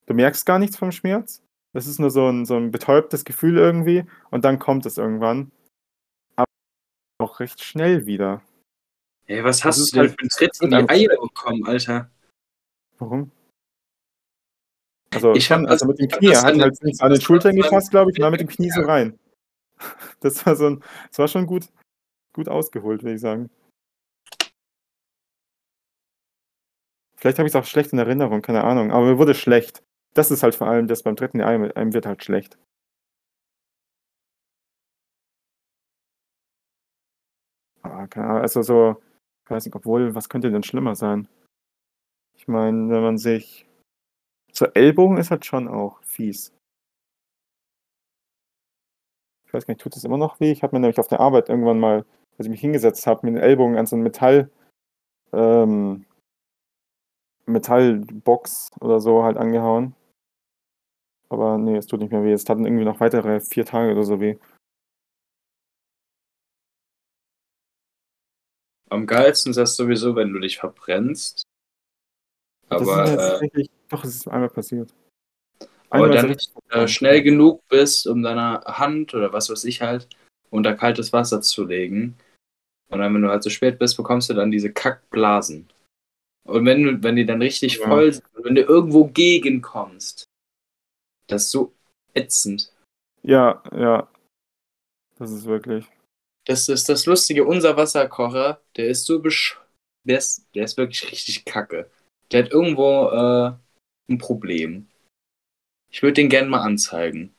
du 0.06 0.14
merkst 0.14 0.44
gar 0.44 0.58
nichts 0.58 0.76
vom 0.76 0.92
Schmerz. 0.92 1.42
Das 1.72 1.86
ist 1.86 1.98
nur 2.00 2.10
so 2.10 2.28
ein, 2.28 2.44
so 2.46 2.56
ein 2.56 2.70
betäubtes 2.72 3.24
Gefühl 3.24 3.56
irgendwie 3.56 4.04
und 4.30 4.44
dann 4.44 4.58
kommt 4.58 4.84
es 4.86 4.98
irgendwann. 4.98 5.50
Aber 6.36 6.46
auch 7.20 7.40
recht 7.40 7.62
schnell 7.62 8.06
wieder. 8.06 8.42
Ey, 9.26 9.44
was 9.44 9.58
Das 9.58 9.64
hast 9.78 9.92
du 9.92 9.96
denn 9.96 10.00
halt- 10.00 10.10
für 10.10 10.18
einen 10.20 10.28
Tritt 10.30 10.50
das 10.50 10.60
in 10.60 10.70
die 10.70 10.90
Eier 10.90 11.16
bekommen, 11.20 11.64
Alter? 11.64 12.10
Warum? 12.98 13.30
Also, 15.12 15.34
Ich 15.34 15.50
hab 15.50 15.66
also 15.66 15.86
mit 15.86 15.98
dem 15.98 16.08
Knie, 16.08 16.28
er 16.28 16.42
hat 16.42 16.58
halt 16.58 17.02
an 17.02 17.10
den 17.10 17.20
Schultern 17.20 17.56
gefasst, 17.56 17.90
glaube 17.90 18.10
ich, 18.10 18.18
und 18.18 18.22
dann 18.22 18.32
mit 18.32 18.40
dem 18.40 18.48
Knie 18.48 18.70
so 18.70 18.82
rein. 18.82 19.18
Das 20.20 20.44
war 20.44 20.56
so 20.56 20.66
ein, 20.66 20.84
das 21.08 21.18
war 21.18 21.28
schon 21.28 21.46
gut, 21.46 21.68
gut 22.34 22.48
ausgeholt, 22.50 23.02
würde 23.02 23.14
ich 23.14 23.20
sagen. 23.22 23.48
Vielleicht 27.16 27.38
habe 27.38 27.48
ich 27.48 27.54
es 27.54 27.56
auch 27.56 27.64
schlecht 27.64 27.92
in 27.92 27.98
Erinnerung, 27.98 28.42
keine 28.42 28.64
Ahnung, 28.64 28.92
aber 28.92 29.06
mir 29.06 29.18
wurde 29.18 29.34
schlecht. 29.34 29.82
Das 30.14 30.30
ist 30.30 30.42
halt 30.42 30.54
vor 30.54 30.66
allem 30.68 30.86
das 30.86 31.02
beim 31.02 31.16
dritten 31.16 31.40
Ei, 31.40 31.54
einem 31.74 31.92
wird 31.94 32.04
halt 32.06 32.22
schlecht. 32.24 32.58
Ah, 37.82 38.06
keine 38.06 38.26
Ahnung, 38.26 38.42
also 38.42 38.62
so, 38.62 39.02
ich 39.44 39.50
weiß 39.50 39.64
nicht, 39.64 39.74
obwohl, 39.74 40.14
was 40.14 40.28
könnte 40.28 40.50
denn 40.50 40.62
schlimmer 40.62 40.94
sein? 40.94 41.28
Ich 42.36 42.48
meine, 42.48 42.90
wenn 42.90 43.02
man 43.02 43.18
sich. 43.18 43.66
So 44.52 44.66
Ellbogen 44.66 45.18
ist 45.18 45.30
halt 45.30 45.44
schon 45.44 45.68
auch 45.68 46.02
fies. 46.02 46.52
Ich 49.46 49.54
weiß 49.54 49.66
gar 49.66 49.72
nicht, 49.72 49.80
tut 49.80 49.96
das 49.96 50.04
immer 50.04 50.16
noch 50.16 50.38
weh? 50.38 50.52
Ich 50.52 50.62
habe 50.62 50.76
mir 50.76 50.80
nämlich 50.80 51.00
auf 51.00 51.08
der 51.08 51.20
Arbeit 51.20 51.48
irgendwann 51.48 51.80
mal, 51.80 52.04
als 52.38 52.46
ich 52.46 52.50
mich 52.50 52.60
hingesetzt 52.60 53.06
habe, 53.06 53.26
mit 53.26 53.34
den 53.34 53.42
Ellbogen 53.42 53.76
an 53.76 53.86
so 53.86 53.96
ein 53.96 54.02
Metall, 54.02 54.50
ähm, 55.32 56.06
Metallbox 57.46 58.70
oder 58.80 59.00
so 59.00 59.24
halt 59.24 59.36
angehauen. 59.36 59.94
Aber 61.28 61.58
nee, 61.58 61.76
es 61.76 61.86
tut 61.86 62.00
nicht 62.00 62.12
mehr 62.12 62.24
weh. 62.24 62.32
Es 62.32 62.44
taten 62.44 62.64
irgendwie 62.64 62.84
noch 62.84 63.00
weitere 63.00 63.40
vier 63.40 63.64
Tage 63.64 63.92
oder 63.92 64.04
so 64.04 64.20
weh. 64.20 64.36
Am 68.88 69.06
geilsten 69.06 69.50
ist 69.50 69.56
das 69.56 69.76
sowieso, 69.76 70.16
wenn 70.16 70.32
du 70.32 70.40
dich 70.40 70.58
verbrennst. 70.58 71.44
Das 72.70 72.82
Aber, 72.82 73.04
ist 73.04 73.10
mir 73.10 73.14
äh, 73.14 73.16
tatsächlich, 73.30 73.70
doch, 73.88 74.04
es 74.04 74.14
ist 74.14 74.28
einmal 74.28 74.48
passiert. 74.48 74.94
aber 75.90 76.04
Einmal 76.04 76.30
ist 76.30 76.52
dann 76.68 76.84
äh, 76.84 76.88
schnell 76.88 77.22
genug 77.22 77.66
bist, 77.68 78.06
um 78.06 78.22
deine 78.22 78.60
Hand 78.64 79.12
oder 79.12 79.32
was 79.32 79.50
weiß 79.50 79.64
ich 79.64 79.82
halt 79.82 80.08
unter 80.50 80.74
kaltes 80.74 81.12
Wasser 81.12 81.42
zu 81.42 81.64
legen. 81.64 82.16
Und 82.90 83.00
dann, 83.00 83.12
wenn 83.14 83.22
du 83.22 83.28
halt 83.28 83.42
so 83.42 83.50
spät 83.50 83.78
bist, 83.78 83.96
bekommst 83.96 84.30
du 84.30 84.34
dann 84.34 84.50
diese 84.50 84.72
Kackblasen. 84.72 85.68
Und 86.44 86.64
wenn 86.64 86.82
du, 86.82 87.02
wenn 87.02 87.16
die 87.16 87.26
dann 87.26 87.42
richtig 87.42 87.78
Ja. 87.78 87.88
voll 87.88 88.12
sind, 88.12 88.24
wenn 88.34 88.54
du 88.54 88.62
irgendwo 88.62 89.06
gegenkommst, 89.06 90.24
das 91.26 91.44
ist 91.44 91.50
so 91.50 91.72
ätzend. 92.14 92.72
Ja, 93.22 93.62
ja. 93.72 94.08
Das 95.18 95.30
ist 95.30 95.44
wirklich. 95.44 95.86
Das 96.46 96.68
ist 96.68 96.88
das 96.88 97.06
Lustige, 97.06 97.44
unser 97.44 97.76
Wasserkocher, 97.76 98.60
der 98.76 98.88
ist 98.88 99.06
so 99.06 99.20
besch... 99.20 99.60
Der 100.04 100.18
ist, 100.18 100.46
der 100.54 100.64
ist 100.64 100.78
wirklich 100.78 101.12
richtig 101.12 101.44
kacke. 101.44 101.90
Der 102.32 102.44
hat 102.44 102.52
irgendwo 102.52 103.08
äh, 103.10 103.52
ein 104.12 104.18
Problem. 104.18 104.86
Ich 105.90 106.02
würde 106.02 106.14
den 106.14 106.28
gerne 106.28 106.48
mal 106.48 106.60
anzeigen. 106.62 107.34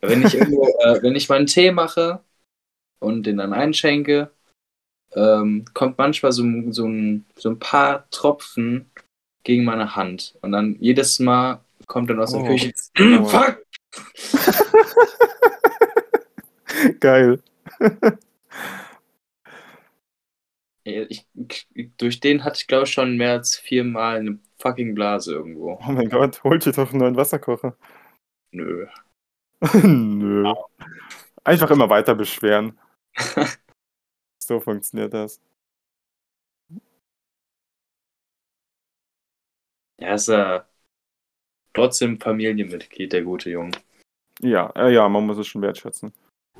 Wenn 0.00 0.24
ich 0.26 0.34
irgendwo, 0.34 0.66
äh, 0.80 1.02
wenn 1.02 1.16
ich 1.16 1.28
meinen 1.28 1.46
Tee 1.46 1.72
mache 1.72 2.20
und 3.00 3.24
den 3.24 3.38
dann 3.38 3.52
einschenke, 3.52 4.30
ähm, 5.14 5.64
kommt 5.72 5.96
manchmal 5.98 6.32
so, 6.32 6.42
ein- 6.42 6.72
so, 6.72 6.86
ein, 6.86 7.24
so 7.36 7.48
ein 7.50 7.58
paar 7.58 8.08
Tropfen 8.10 8.90
gegen 9.44 9.64
meine 9.64 9.96
Hand. 9.96 10.34
Und 10.42 10.52
dann 10.52 10.76
jedes 10.80 11.18
Mal 11.18 11.60
kommt 11.86 12.10
dann 12.10 12.20
aus 12.20 12.32
der 12.32 12.42
Oh. 12.42 12.46
Küche, 12.46 12.72
Oh. 12.98 13.24
fuck! 13.28 13.62
Geil. 17.00 17.40
Ich, 20.86 21.26
ich, 21.34 21.96
durch 21.96 22.20
den 22.20 22.44
hatte 22.44 22.58
ich, 22.58 22.68
glaube 22.68 22.84
ich, 22.84 22.92
schon 22.92 23.16
mehr 23.16 23.32
als 23.32 23.56
viermal 23.56 24.18
eine 24.18 24.38
fucking 24.58 24.94
Blase 24.94 25.34
irgendwo. 25.34 25.80
Oh 25.80 25.92
mein 25.92 26.08
Gott, 26.08 26.44
holt 26.44 26.64
dir 26.64 26.72
doch 26.72 26.90
einen 26.90 27.00
neuen 27.00 27.16
Wasserkocher. 27.16 27.76
Nö. 28.52 28.86
Nö. 29.82 30.54
Einfach 31.42 31.70
immer 31.72 31.90
weiter 31.90 32.14
beschweren. 32.14 32.78
so 34.42 34.60
funktioniert 34.60 35.12
das. 35.12 35.40
Er 39.98 40.14
ist 40.14 40.28
äh, 40.28 40.60
trotzdem 41.72 42.20
Familienmitglied, 42.20 43.12
der 43.12 43.22
gute 43.22 43.50
Junge. 43.50 43.72
Ja, 44.40 44.70
äh, 44.76 44.92
ja, 44.92 45.08
man 45.08 45.26
muss 45.26 45.38
es 45.38 45.48
schon 45.48 45.62
wertschätzen. 45.62 46.12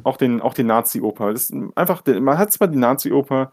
Auch 0.02 0.16
den, 0.16 0.40
auch 0.40 0.54
den 0.54 0.66
Nazi-Oper. 0.66 1.34
Einfach, 1.74 2.04
man 2.06 2.38
hat 2.38 2.52
zwar 2.52 2.68
die 2.68 2.78
Nazi-Oper 2.78 3.52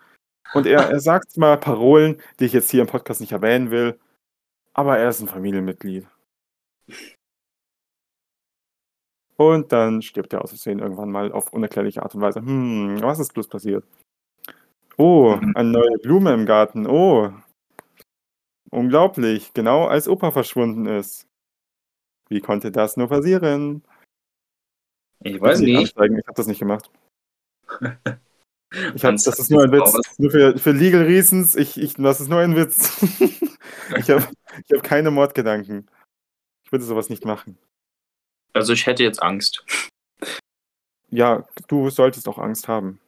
und 0.54 0.66
er, 0.66 0.90
er 0.90 1.00
sagt 1.00 1.32
zwar 1.32 1.58
Parolen, 1.58 2.22
die 2.40 2.46
ich 2.46 2.54
jetzt 2.54 2.72
hier 2.72 2.82
im 2.82 2.88
Podcast 2.88 3.22
nicht 3.22 3.32
erwähnen 3.32 3.72
will, 3.72 4.00
aber 4.74 4.98
er 4.98 5.10
ist 5.10 5.22
ein 5.22 5.28
Familienmitglied. 5.28 6.08
Und 9.36 9.72
dann 9.72 10.02
stirbt 10.02 10.34
er 10.34 10.44
aus 10.44 10.52
Versehen 10.52 10.80
irgendwann 10.80 11.12
mal 11.12 11.32
auf 11.32 11.54
unerklärliche 11.54 12.04
Art 12.04 12.16
und 12.16 12.22
Weise. 12.22 12.40
Hm, 12.40 13.02
was 13.02 13.20
ist 13.20 13.34
bloß 13.34 13.48
passiert? 13.48 13.84
Oh, 14.98 15.40
eine 15.56 15.72
neue 15.72 15.98
Blume 15.98 16.34
im 16.34 16.46
Garten. 16.46 16.86
Oh. 16.88 17.34
Unglaublich, 18.70 19.54
genau 19.54 19.86
als 19.86 20.08
Opa 20.08 20.32
verschwunden 20.32 20.86
ist. 20.86 21.28
Wie 22.30 22.42
konnte 22.42 22.72
das 22.72 22.98
nur 22.98 23.10
passieren? 23.10 23.84
Ich 25.20 25.40
weiß 25.40 25.60
nicht. 25.60 25.78
ansteigen, 25.78 26.18
Ich 26.18 26.28
habe 26.28 26.36
das 26.36 26.48
nicht 26.48 26.60
gemacht. 26.60 26.92
Ich 28.96 29.06
hab, 29.06 29.12
das 29.14 29.28
ist 29.28 29.52
nur 29.52 29.64
ein 29.64 29.72
Witz. 29.72 29.94
Nur 30.18 30.32
für, 30.32 30.58
für 30.58 30.72
Legal 30.72 31.04
Reasons. 31.04 31.56
Ich, 31.56 31.80
ich, 31.80 31.94
das 31.96 32.20
ist 32.22 32.28
nur 32.30 32.40
ein 32.40 32.56
Witz. 32.56 32.98
ich 33.98 34.10
habe 34.10 34.28
ich 34.68 34.76
hab 34.76 34.84
keine 34.84 35.12
Mordgedanken. 35.12 35.90
Ich 36.66 36.72
würde 36.72 36.84
sowas 36.86 37.10
nicht 37.10 37.26
machen. 37.26 37.58
Also 38.54 38.74
ich 38.74 38.86
hätte 38.86 39.04
jetzt 39.04 39.22
Angst. 39.22 39.64
Ja, 41.10 41.48
du 41.68 41.90
solltest 41.90 42.28
auch 42.28 42.40
Angst 42.40 42.68
haben. 42.68 43.00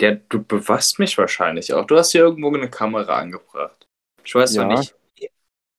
Der, 0.00 0.16
du 0.16 0.42
bewachst 0.42 1.00
mich 1.00 1.18
wahrscheinlich 1.18 1.72
auch. 1.72 1.84
Du 1.86 1.96
hast 1.96 2.12
hier 2.12 2.20
irgendwo 2.20 2.54
eine 2.54 2.70
Kamera 2.70 3.18
angebracht. 3.18 3.88
Ich 4.22 4.34
weiß 4.34 4.54
Ja. 4.54 4.64
noch 4.64 4.78
nicht. 4.78 4.94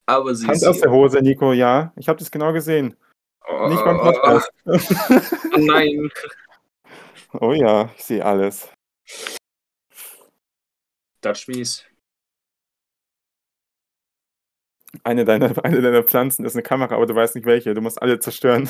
Aber 0.05 0.33
sie 0.35 0.47
Hand 0.47 0.57
ist 0.57 0.65
aus 0.65 0.81
der 0.81 0.91
Hose, 0.91 1.21
Nico, 1.21 1.53
ja. 1.53 1.93
Ich 1.95 2.09
habe 2.09 2.19
das 2.19 2.31
genau 2.31 2.51
gesehen. 2.51 2.97
Oh, 3.47 3.67
Nicht 3.69 3.83
beim 3.85 3.99
Podcast. 3.99 4.51
oh, 4.65 4.77
nein. 5.57 6.11
oh 7.39 7.53
ja, 7.53 7.89
ich 7.95 8.03
sehe 8.03 8.25
alles. 8.25 8.69
Das 11.21 11.41
Schmies. 11.41 11.85
Eine 15.03 15.25
deiner, 15.25 15.51
eine 15.65 15.81
deiner 15.81 16.03
Pflanzen 16.03 16.45
ist 16.45 16.55
eine 16.55 16.63
Kamera, 16.63 16.95
aber 16.95 17.05
du 17.05 17.15
weißt 17.15 17.35
nicht 17.35 17.45
welche. 17.45 17.73
Du 17.73 17.81
musst 17.81 18.01
alle 18.01 18.19
zerstören. 18.19 18.69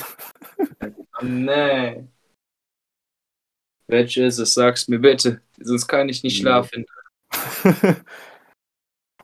Oh, 0.58 1.22
nee. 1.22 2.06
Welche 3.86 4.24
ist 4.24 4.38
es? 4.38 4.54
Sag's 4.54 4.88
mir 4.88 4.98
bitte. 5.00 5.42
Sonst 5.58 5.86
kann 5.88 6.08
ich 6.08 6.22
nicht 6.22 6.36
Nee. 6.36 6.42
schlafen. 6.42 6.86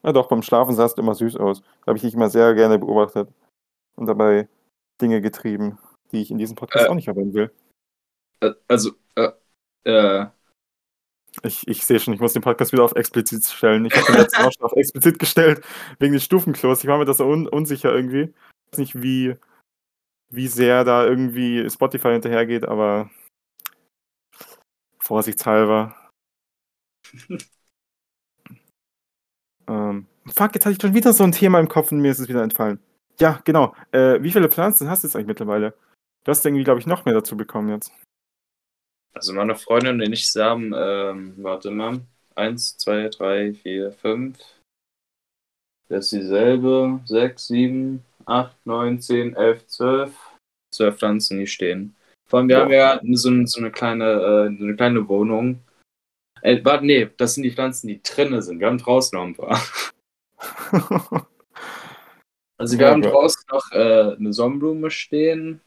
Na 0.03 0.13
doch, 0.13 0.29
beim 0.29 0.43
Schlafen 0.43 0.75
sah 0.75 0.87
es 0.87 0.93
immer 0.95 1.15
süß 1.15 1.37
aus. 1.37 1.61
Da 1.63 1.87
habe 1.89 1.97
ich 1.99 2.03
dich 2.03 2.15
immer 2.15 2.31
sehr 2.31 2.55
gerne 2.55 2.79
beobachtet. 2.79 3.29
Und 3.97 4.07
dabei 4.07 4.49
Dinge 5.01 5.21
getrieben, 5.21 5.79
die 6.13 6.23
ich 6.23 6.31
in 6.31 6.39
diesem 6.39 6.57
Podcast 6.57 6.87
Äh. 6.87 6.89
auch 6.89 6.95
nicht 6.95 7.09
erwähnen 7.09 7.35
will. 7.35 7.53
Äh, 8.41 8.53
Also, 8.69 8.93
äh, 9.17 9.31
äh, 9.85 10.27
Ich, 11.43 11.67
ich 11.69 11.85
sehe 11.85 12.01
schon, 12.01 12.15
ich 12.15 12.21
muss 12.21 12.33
den 12.33 12.43
Podcast 12.43 12.73
wieder 12.73 12.85
auf 12.85 12.97
explizit 12.97 13.45
stellen. 13.45 13.85
Ich 13.85 13.95
habe 13.95 14.07
den 14.07 14.17
letzten 14.17 14.43
auch 14.45 14.53
schon 14.53 14.65
auf 14.65 14.73
explizit 14.73 15.19
gestellt, 15.19 15.65
wegen 15.99 16.13
den 16.13 16.21
Stufenklos. 16.21 16.83
Ich 16.83 16.89
war 16.89 16.99
mir 16.99 17.05
das 17.05 17.19
so 17.19 17.27
un 17.27 17.47
unsicher 17.49 17.93
irgendwie. 17.95 18.23
Ich 18.33 18.73
weiß 18.73 18.79
nicht, 18.79 19.03
wie, 19.03 19.37
wie 20.31 20.49
sehr 20.49 20.85
da 20.85 21.05
irgendwie 21.05 21.69
Spotify 21.71 22.13
hinterhergeht, 22.13 22.65
aber 22.65 23.11
vorsichtshalber. 24.99 25.95
ähm, 29.69 30.07
fuck, 30.27 30.55
jetzt 30.55 30.67
hatte 30.67 30.75
ich 30.75 30.83
schon 30.83 30.95
wieder 30.95 31.13
so 31.13 31.25
ein 31.25 31.33
Thema 31.33 31.61
im 31.61 31.69
Kopf 31.69 31.93
und 31.93 32.01
mir 32.01 32.11
ist 32.11 32.19
es 32.19 32.29
wieder 32.29 32.43
entfallen. 32.43 32.81
Ja, 33.21 33.41
genau. 33.45 33.75
Äh, 33.93 34.23
wie 34.23 34.33
viele 34.33 34.51
Pflanzen 34.51 34.91
hast 34.91 35.03
du 35.03 35.09
jetzt 35.09 35.17
eigentlich 35.17 35.29
mittlerweile? 35.29 35.75
Du 36.25 36.31
hast 36.31 36.45
irgendwie, 36.45 36.65
glaube 36.65 36.81
ich, 36.81 36.87
noch 36.87 37.05
mehr 37.05 37.15
dazu 37.15 37.37
bekommen 37.37 37.69
jetzt. 37.69 37.93
Also 39.17 39.33
meine 39.33 39.57
Freundin 39.57 40.01
und 40.03 40.13
ich 40.13 40.31
haben, 40.37 40.75
ähm, 40.77 41.35
warte 41.39 41.71
mal, 41.71 42.01
eins, 42.35 42.77
zwei, 42.77 43.09
drei, 43.09 43.55
vier, 43.55 43.93
fünf. 43.93 44.39
Das 45.89 46.13
ist 46.13 46.21
dieselbe. 46.21 47.01
Sechs, 47.07 47.47
sieben, 47.47 48.05
acht, 48.27 48.55
neun, 48.67 49.01
zehn, 49.01 49.35
elf, 49.35 49.67
zwölf. 49.69 50.15
Zwölf 50.71 50.99
Pflanzen, 50.99 51.39
die 51.39 51.47
stehen. 51.47 51.97
Vor 52.29 52.41
allem, 52.41 52.49
wir 52.49 52.57
Boah. 52.57 52.63
haben 52.65 52.73
ja 52.73 53.01
so, 53.17 53.47
so 53.47 53.61
eine 53.61 53.71
kleine, 53.71 54.05
äh, 54.05 54.59
so 54.59 54.65
eine 54.65 54.77
kleine 54.77 55.09
Wohnung. 55.09 55.61
Äh, 56.43 56.63
warte, 56.63 56.85
nee, 56.85 57.09
das 57.17 57.35
sind 57.35 57.45
die 57.45 57.53
Pflanzen, 57.53 57.89
die 57.89 58.03
drinnen 58.03 58.43
sind. 58.43 58.61
Wir 58.61 58.67
haben 58.67 58.79
draußen 58.79 59.17
noch 59.19 59.25
ein 59.27 59.35
paar. 59.35 59.61
Also 62.59 62.79
wir 62.79 62.87
Oh 62.87 62.91
haben 62.91 63.03
Gott. 63.03 63.13
draußen 63.13 63.43
noch 63.51 63.71
äh, 63.73 64.17
eine 64.17 64.33
Sonnenblume 64.33 64.91
stehen. 64.91 65.61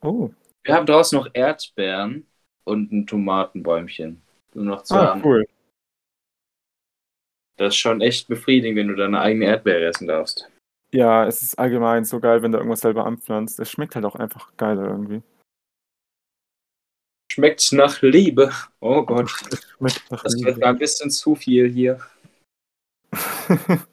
oh, 0.00 0.30
Wir 0.64 0.74
haben 0.74 0.86
draußen 0.86 1.18
noch 1.18 1.28
Erdbeeren 1.34 2.26
und 2.70 2.92
ein 2.92 3.06
Tomatenbäumchen. 3.06 4.22
Nur 4.54 4.64
noch 4.64 4.82
zwei 4.82 5.00
ah, 5.00 5.20
cool. 5.24 5.46
Das 7.56 7.74
ist 7.74 7.80
schon 7.80 8.00
echt 8.00 8.28
befriedigend, 8.28 8.78
wenn 8.78 8.88
du 8.88 8.94
deine 8.94 9.20
eigene 9.20 9.44
Erdbeere 9.46 9.84
essen 9.86 10.06
darfst. 10.06 10.48
Ja, 10.92 11.26
es 11.26 11.42
ist 11.42 11.58
allgemein 11.58 12.04
so 12.04 12.18
geil, 12.18 12.42
wenn 12.42 12.52
du 12.52 12.58
irgendwas 12.58 12.80
selber 12.80 13.04
anpflanzt. 13.04 13.60
Es 13.60 13.70
schmeckt 13.70 13.94
halt 13.94 14.04
auch 14.04 14.16
einfach 14.16 14.56
geiler 14.56 14.88
irgendwie. 14.88 15.22
Schmeckt 17.30 17.70
nach 17.72 18.00
Liebe. 18.02 18.50
Oh 18.80 19.02
Gott, 19.06 19.30
schmeckt 19.30 20.10
nach 20.10 20.22
das 20.22 20.34
Liebe. 20.34 20.56
wird 20.56 20.64
ein 20.64 20.78
bisschen 20.78 21.10
zu 21.10 21.34
viel 21.34 21.68
hier. 21.70 22.00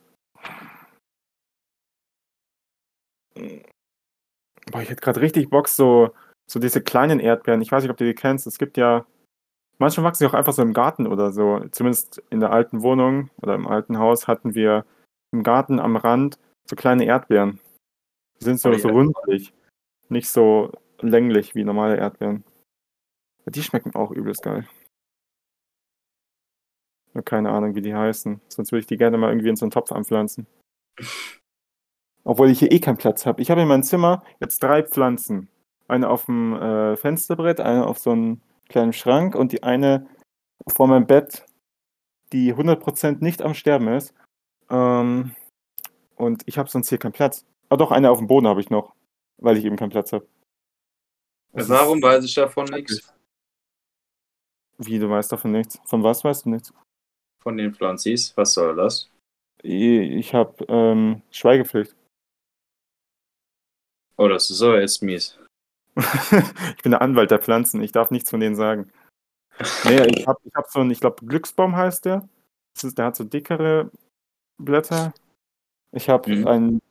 Boah, 4.72 4.82
ich 4.82 4.90
hätte 4.90 5.02
gerade 5.02 5.22
richtig 5.22 5.50
Bock, 5.50 5.68
so, 5.68 6.14
so 6.50 6.60
diese 6.60 6.82
kleinen 6.82 7.20
Erdbeeren. 7.20 7.62
Ich 7.62 7.72
weiß 7.72 7.84
nicht, 7.84 7.92
ob 7.92 7.98
du 7.98 8.06
die 8.06 8.16
kennst. 8.16 8.48
Es 8.48 8.58
gibt 8.58 8.78
ja, 8.78 9.06
manchmal 9.78 10.06
wachsen 10.06 10.24
die 10.24 10.30
auch 10.30 10.34
einfach 10.34 10.54
so 10.54 10.62
im 10.62 10.74
Garten 10.74 11.06
oder 11.06 11.32
so. 11.32 11.60
Zumindest 11.72 12.24
in 12.30 12.40
der 12.40 12.52
alten 12.52 12.82
Wohnung 12.82 13.30
oder 13.42 13.56
im 13.56 13.68
alten 13.68 14.00
Haus 14.00 14.28
hatten 14.28 14.56
wir 14.56 14.86
im 15.32 15.44
Garten 15.44 15.80
am 15.80 15.98
Rand 15.98 16.40
so 16.66 16.76
kleine 16.76 17.06
Erdbeeren. 17.06 17.60
Die 18.40 18.46
sind 18.46 18.60
so, 18.60 18.70
Oh 18.70 18.78
so 18.78 18.90
rundlich. 18.90 19.54
Nicht 20.10 20.30
so 20.30 20.72
länglich 21.02 21.54
wie 21.54 21.64
normale 21.64 21.98
Erdbeeren. 21.98 22.44
Die 23.46 23.64
schmecken 23.64 23.96
auch 23.96 24.12
übelst 24.12 24.44
geil. 24.44 24.68
Nur 27.14 27.24
keine 27.24 27.50
Ahnung, 27.50 27.76
wie 27.76 27.82
die 27.82 27.96
heißen. 27.96 28.42
Sonst 28.48 28.72
würde 28.72 28.82
ich 28.82 28.88
die 28.88 28.98
gerne 28.98 29.18
mal 29.18 29.32
irgendwie 29.32 29.50
in 29.50 29.56
so 29.56 29.66
einen 29.66 29.72
Topf 29.72 29.92
anpflanzen. 29.92 30.48
Obwohl 32.24 32.50
ich 32.50 32.60
hier 32.60 32.72
eh 32.72 32.80
keinen 32.80 32.98
Platz 32.98 33.26
habe. 33.26 33.42
Ich 33.42 33.50
habe 33.50 33.62
in 33.62 33.68
meinem 33.68 33.84
Zimmer 33.84 34.24
jetzt 34.40 34.62
drei 34.62 34.84
Pflanzen. 34.84 35.50
Eine 35.88 36.10
auf 36.10 36.26
dem 36.26 36.54
äh, 36.56 36.98
Fensterbrett, 36.98 37.60
eine 37.60 37.88
auf 37.88 38.00
so 38.00 38.12
einem 38.12 38.42
kleinen 38.68 38.94
Schrank 38.94 39.36
und 39.36 39.52
die 39.52 39.64
eine 39.64 40.08
vor 40.68 40.88
meinem 40.88 41.08
Bett, 41.08 41.46
die 42.34 42.54
100% 42.54 43.24
nicht 43.24 43.42
am 43.42 43.54
Sterben 43.54 43.88
ist. 43.88 44.14
Ähm, 44.70 45.36
und 46.16 46.44
ich 46.46 46.58
habe 46.58 46.70
sonst 46.70 46.90
hier 46.90 46.98
keinen 46.98 47.14
Platz. 47.14 47.46
Ah 47.70 47.78
doch, 47.78 47.92
eine 47.92 48.12
auf 48.12 48.18
dem 48.18 48.28
Boden 48.28 48.48
habe 48.48 48.62
ich 48.62 48.70
noch, 48.70 48.96
weil 49.38 49.58
ich 49.58 49.66
eben 49.66 49.78
keinen 49.78 49.92
Platz 49.92 50.12
habe. 50.12 50.28
Warum 51.54 52.02
weiß 52.02 52.24
ich 52.24 52.34
davon 52.34 52.66
nichts? 52.66 53.14
Wie, 54.78 55.00
du 55.00 55.10
weißt 55.10 55.32
davon 55.32 55.52
nichts? 55.52 55.80
Von 55.86 56.04
was 56.04 56.24
weißt 56.24 56.46
du 56.46 56.50
nichts? 56.50 56.74
Von 57.42 57.58
den 57.58 57.74
Pflanzis? 57.74 58.36
Was 58.36 58.54
soll 58.54 58.76
das? 58.76 59.10
Ich 59.64 60.34
habe 60.34 60.66
ähm, 60.68 61.22
Schweigepflicht. 61.32 61.96
Oh, 64.18 64.28
das 64.28 64.50
ist 64.50 64.62
aber 64.62 64.82
jetzt 64.82 65.02
mies. 65.02 65.38
ich 66.78 66.84
bin 66.84 66.92
der 66.92 67.02
Anwalt 67.02 67.32
der 67.32 67.40
Pflanzen, 67.40 67.82
ich 67.82 67.92
darf 67.92 68.12
nichts 68.12 68.30
von 68.30 68.40
denen 68.40 68.56
sagen. 68.56 68.92
Nee, 69.86 70.06
ich 70.06 70.28
habe 70.28 70.40
ich 70.44 70.54
hab 70.54 70.68
so 70.68 70.80
einen, 70.80 70.92
ich 70.92 71.00
glaube, 71.00 71.26
Glücksbaum 71.26 71.76
heißt 71.76 72.06
der. 72.06 72.28
Ist, 72.76 72.98
der 72.98 73.06
hat 73.06 73.16
so 73.16 73.24
dickere 73.24 73.90
Blätter. 74.58 75.14
Ich 75.92 76.10
habe 76.10 76.30
Mhm. 76.30 76.48
ein 76.48 76.82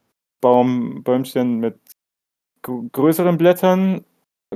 Baum, 0.40 1.02
Bäumchen 1.04 1.59
mit 1.59 1.78
gr- 2.62 2.82
größeren 2.90 3.38
Blättern, 3.38 4.04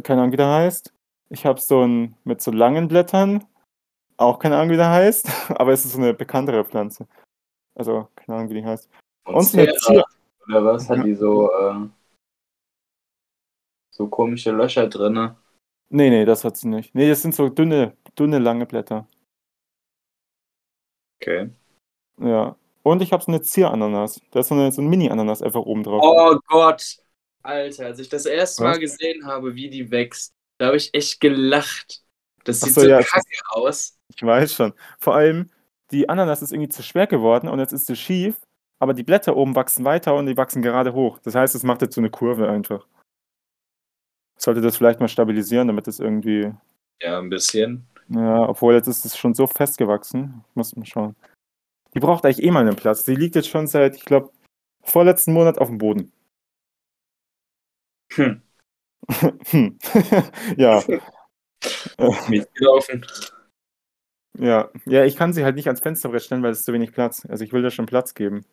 keine 0.03 0.23
Ahnung, 0.23 0.33
wie 0.33 0.37
der 0.37 0.51
heißt. 0.51 0.93
Ich 1.29 1.47
habe 1.47 1.61
so 1.61 1.83
einen 1.83 2.17
mit 2.25 2.43
so 2.43 2.51
langen 2.51 2.89
Blättern, 2.89 3.45
auch 4.17 4.41
keine 4.41 4.57
Ahnung, 4.57 4.71
wie 4.71 4.77
der 4.77 4.91
heißt, 4.91 5.27
aber 5.61 5.73
es 5.73 5.85
ist 5.85 5.93
so 5.93 5.99
eine 5.99 6.15
bekanntere 6.15 6.65
Pflanze. 6.65 7.07
Also, 7.77 8.09
keine 8.17 8.39
Ahnung, 8.39 8.51
wie 8.51 8.55
die 8.55 8.65
heißt. 8.65 8.89
Und 9.25 9.37
eine 9.37 9.45
Zera, 9.45 9.77
Zier 9.79 10.05
oder 10.49 10.65
was? 10.65 10.89
Hat 10.89 11.05
die 11.05 11.15
so, 11.15 11.53
äh, 11.53 11.89
so 14.01 14.09
komische 14.09 14.51
Löcher 14.51 14.89
drinne? 14.89 15.37
Nee, 15.91 16.09
nee, 16.09 16.25
das 16.25 16.43
hat 16.45 16.57
sie 16.57 16.69
nicht. 16.69 16.95
Nee, 16.95 17.09
das 17.09 17.21
sind 17.21 17.35
so 17.35 17.51
dünne, 17.51 17.97
dünne, 18.19 18.39
lange 18.39 18.65
Blätter. 18.65 19.07
Okay. 21.21 21.51
Ja. 22.19 22.57
Und 22.83 23.03
ich 23.03 23.13
habe 23.13 23.23
so 23.23 23.31
eine 23.31 23.43
Zierananas. 23.43 24.23
Da 24.31 24.41
ist 24.41 24.49
so, 24.49 24.55
eine, 24.55 24.73
so 24.73 24.81
ein 24.81 24.89
Mini-Ananas 24.89 25.43
einfach 25.43 25.61
oben 25.61 25.83
drauf. 25.83 26.01
Oh 26.03 26.39
Gott. 26.47 26.97
Alter, 27.43 27.87
als 27.87 27.99
ich 27.99 28.09
das 28.09 28.25
erste 28.25 28.65
Was? 28.65 28.71
Mal 28.71 28.79
gesehen 28.79 29.27
habe, 29.27 29.55
wie 29.55 29.69
die 29.69 29.91
wächst, 29.91 30.33
da 30.59 30.67
habe 30.67 30.77
ich 30.77 30.95
echt 30.95 31.21
gelacht. 31.21 32.03
Das 32.45 32.61
sieht 32.61 32.73
so, 32.73 32.83
so, 32.83 32.89
ja, 32.89 33.03
kacke 33.03 33.27
aus. 33.51 33.99
Ich 34.15 34.23
weiß 34.23 34.55
schon. 34.55 34.73
Vor 34.99 35.15
allem, 35.15 35.51
die 35.91 36.09
Ananas 36.09 36.41
ist 36.41 36.53
irgendwie 36.53 36.71
zu 36.71 36.83
schwer 36.83 37.07
geworden 37.07 37.49
und 37.49 37.59
jetzt 37.59 37.73
ist 37.73 37.87
sie 37.87 37.97
schief, 37.97 38.41
aber 38.79 38.95
die 38.95 39.03
Blätter 39.03 39.37
oben 39.37 39.55
wachsen 39.55 39.85
weiter 39.85 40.15
und 40.15 40.27
die 40.27 40.37
wachsen 40.37 40.63
gerade 40.63 40.95
hoch. 40.95 41.19
Das 41.19 41.35
heißt, 41.35 41.55
es 41.55 41.65
macht 41.65 41.83
jetzt 41.83 41.95
so 41.95 42.01
eine 42.01 42.11
Kurve 42.11 42.49
einfach. 42.49 42.87
Sollte 44.41 44.63
das 44.63 44.77
vielleicht 44.79 45.01
mal 45.01 45.09
stabilisieren, 45.09 45.69
damit 45.69 45.87
es 45.87 46.01
irgendwie. 46.01 46.53
Ja, 47.03 47.19
ein 47.19 47.29
bisschen. 47.29 47.87
Ja, 48.09 48.49
obwohl 48.49 48.75
jetzt 48.75 48.89
ist 48.89 49.05
es 49.05 49.17
schon 49.17 49.35
so 49.35 49.47
festgewachsen. 49.47 50.45
Muss 50.55 50.75
man 50.75 50.87
schauen. 50.87 51.15
Die 51.95 52.01
braucht 52.01 52.25
eigentlich 52.25 52.43
eh 52.43 52.51
mal 52.51 52.61
einen 52.61 52.77
Platz. 52.77 53.05
Die 53.05 53.15
liegt 53.15 53.35
jetzt 53.35 53.49
schon 53.49 53.67
seit, 53.67 53.97
ich 53.97 54.05
glaube, 54.05 54.31
vorletzten 54.83 55.33
Monat 55.33 55.59
auf 55.59 55.69
dem 55.69 55.79
Boden. 55.79 56.13
Hm. 58.13 58.43
Hm. 59.51 59.79
ja, 60.57 60.83
Mitgelaufen. 62.29 63.05
ja. 64.39 64.71
Ja, 64.87 65.05
ich 65.05 65.17
kann 65.17 65.33
sie 65.33 65.45
halt 65.45 65.57
nicht 65.57 65.67
ans 65.67 65.81
Fensterbrett 65.81 66.23
stellen, 66.23 66.43
weil 66.43 66.53
es 66.53 66.65
zu 66.65 66.73
wenig 66.73 66.93
Platz. 66.93 67.27
Also 67.27 67.45
ich 67.45 67.53
will 67.53 67.63
da 67.63 67.71
schon 67.71 67.87
Platz 67.87 68.15
geben. 68.15 68.45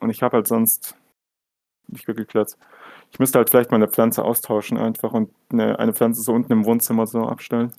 Und 0.00 0.10
ich 0.10 0.22
habe 0.22 0.36
halt 0.36 0.46
sonst 0.46 0.96
nicht 1.88 2.06
wirklich 2.08 2.28
Platz. 2.28 2.58
Ich 3.12 3.18
müsste 3.18 3.38
halt 3.38 3.50
vielleicht 3.50 3.70
mal 3.70 3.76
eine 3.76 3.88
Pflanze 3.88 4.24
austauschen 4.24 4.78
einfach 4.78 5.12
und 5.12 5.32
eine, 5.50 5.78
eine 5.78 5.92
Pflanze 5.94 6.22
so 6.22 6.32
unten 6.32 6.52
im 6.52 6.64
Wohnzimmer 6.64 7.06
so 7.06 7.26
abstellen. 7.26 7.72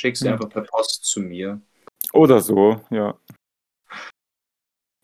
Schick 0.00 0.16
sie 0.16 0.26
Ja. 0.26 0.32
einfach 0.32 0.48
per 0.48 0.62
Post 0.62 1.04
zu 1.04 1.20
mir. 1.20 1.60
Oder 2.12 2.40
so, 2.40 2.80
ja. 2.90 3.18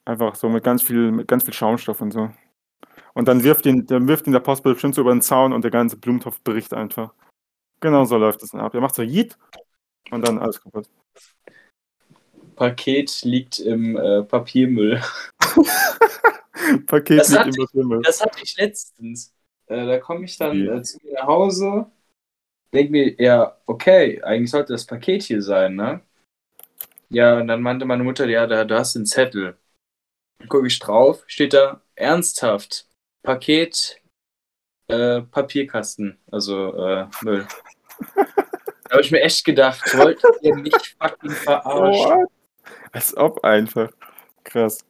Einfach 0.07 0.35
so 0.35 0.49
mit 0.49 0.63
ganz 0.63 0.83
viel, 0.83 1.11
mit 1.11 1.29
ganz 1.29 1.45
viel 1.45 1.55
Schaumstoff 1.55 2.01
und 2.01 2.13
so. 2.13 2.31
Und 3.15 3.29
dann 3.29 3.43
wirft 3.43 3.67
ihn, 3.67 3.87
dann 3.87 4.09
wirft 4.09 4.27
ihn 4.27 4.33
der 4.33 4.41
Postbote 4.41 4.75
bestimmt 4.75 4.95
so 4.95 5.01
über 5.01 5.13
den 5.13 5.23
Zaun 5.23 5.53
und 5.53 5.63
der 5.63 5.71
ganze 5.71 5.97
Blumentopf 5.97 6.41
bricht 6.43 6.75
einfach. 6.75 7.15
Genau 7.81 8.05
so 8.05 8.17
läuft 8.17 8.43
es 8.43 8.51
dann 8.51 8.61
ab. 8.61 8.75
Er 8.75 8.81
macht 8.81 8.95
so 8.95 9.03
Jeet 9.03 9.39
und 10.11 10.27
dann 10.27 10.39
alles 10.39 10.61
kaputt. 10.61 10.89
Paket 12.57 13.23
liegt 13.23 13.59
im 13.59 13.97
äh, 13.97 14.23
Papiermüll. 14.23 15.03
Paket 16.87 17.21
Das 17.21 17.31
liegt 17.31 17.41
hat 17.41 17.47
im 17.49 17.55
Papiermüll. 17.55 18.03
Das 18.03 18.21
hatte 18.21 18.39
ich 18.43 18.57
letztens. 18.57 19.35
Äh, 19.67 19.87
da 19.87 19.99
komme 19.99 20.25
ich 20.25 20.37
dann 20.37 20.69
äh, 20.69 20.83
zu 20.83 20.99
mir 21.03 21.15
nach 21.15 21.27
Hause, 21.27 21.87
denke 22.73 22.93
mir, 22.93 23.15
ja, 23.21 23.57
okay, 23.67 24.23
eigentlich 24.23 24.51
sollte 24.51 24.73
das 24.73 24.85
Paket 24.85 25.23
hier 25.23 25.43
sein, 25.43 25.75
ne? 25.75 26.01
Ja, 27.09 27.39
und 27.39 27.49
dann 27.49 27.63
meinte 27.63 27.85
meine 27.85 28.05
Mutter, 28.05 28.27
ja, 28.27 28.47
da, 28.47 28.65
da 28.65 28.81
hast 28.81 28.95
du 28.95 29.01
einen 29.01 29.07
Zettel. 29.07 29.57
Gucke 30.49 30.67
ich 30.67 30.79
drauf, 30.79 31.25
steht 31.27 31.55
da 31.55 31.81
ernsthaft 31.95 32.89
Paket 33.23 34.01
äh, 34.89 35.23
Papierkasten, 35.23 36.19
also 36.31 36.75
äh, 36.75 37.07
Müll. 37.23 37.47
da 38.17 38.91
habe 38.91 39.01
ich 39.01 39.11
mir 39.11 39.23
echt 39.23 39.45
gedacht, 39.45 39.83
wollt 39.97 40.21
ihr 40.43 40.55
mich 40.57 40.97
fucking 41.01 41.31
verarschen? 41.31 42.23
What? 42.23 42.31
Als 42.93 43.17
ob 43.17 43.45
einfach. 43.45 43.91
Krass. 44.43 44.85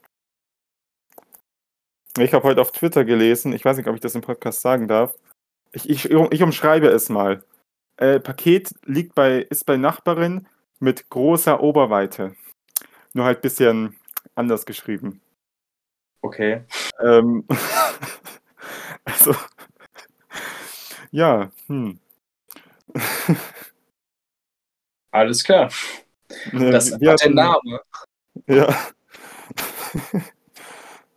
Ich 2.19 2.33
habe 2.33 2.45
heute 2.45 2.61
auf 2.61 2.71
Twitter 2.71 3.05
gelesen, 3.05 3.53
ich 3.53 3.65
weiß 3.65 3.77
nicht, 3.77 3.89
ob 3.89 3.97
ich 3.97 4.01
das 4.01 4.15
im 4.15 4.21
Podcast 4.21 4.61
sagen 4.61 4.87
darf. 4.87 5.17
Ich, 5.73 5.91
ich, 5.91 6.11
ich 6.11 6.43
umschreibe 6.43 6.87
es 6.87 7.09
mal. 7.09 7.43
Äh, 7.97 8.21
Paket 8.21 8.73
liegt 8.85 9.17
bei, 9.17 9.39
ist 9.39 9.67
bei 9.67 9.77
Nachbarin 9.77 10.47
mit 10.79 11.11
großer 11.11 11.61
Oberweite. 11.61 12.37
Nur 13.15 13.25
halt 13.25 13.39
ein 13.39 13.43
bisschen 13.43 13.97
anders 14.37 14.65
geschrieben. 14.65 15.21
Okay. 16.21 16.65
Ähm, 17.01 17.45
also, 19.05 19.35
ja, 21.11 21.51
hm. 21.67 21.99
Alles 25.11 25.43
klar. 25.43 25.69
Ne, 26.53 26.71
Das 26.71 26.93
hat 26.93 27.05
hat 27.05 27.23
der 27.23 27.31
Name. 27.31 27.81
Ja. 28.47 28.77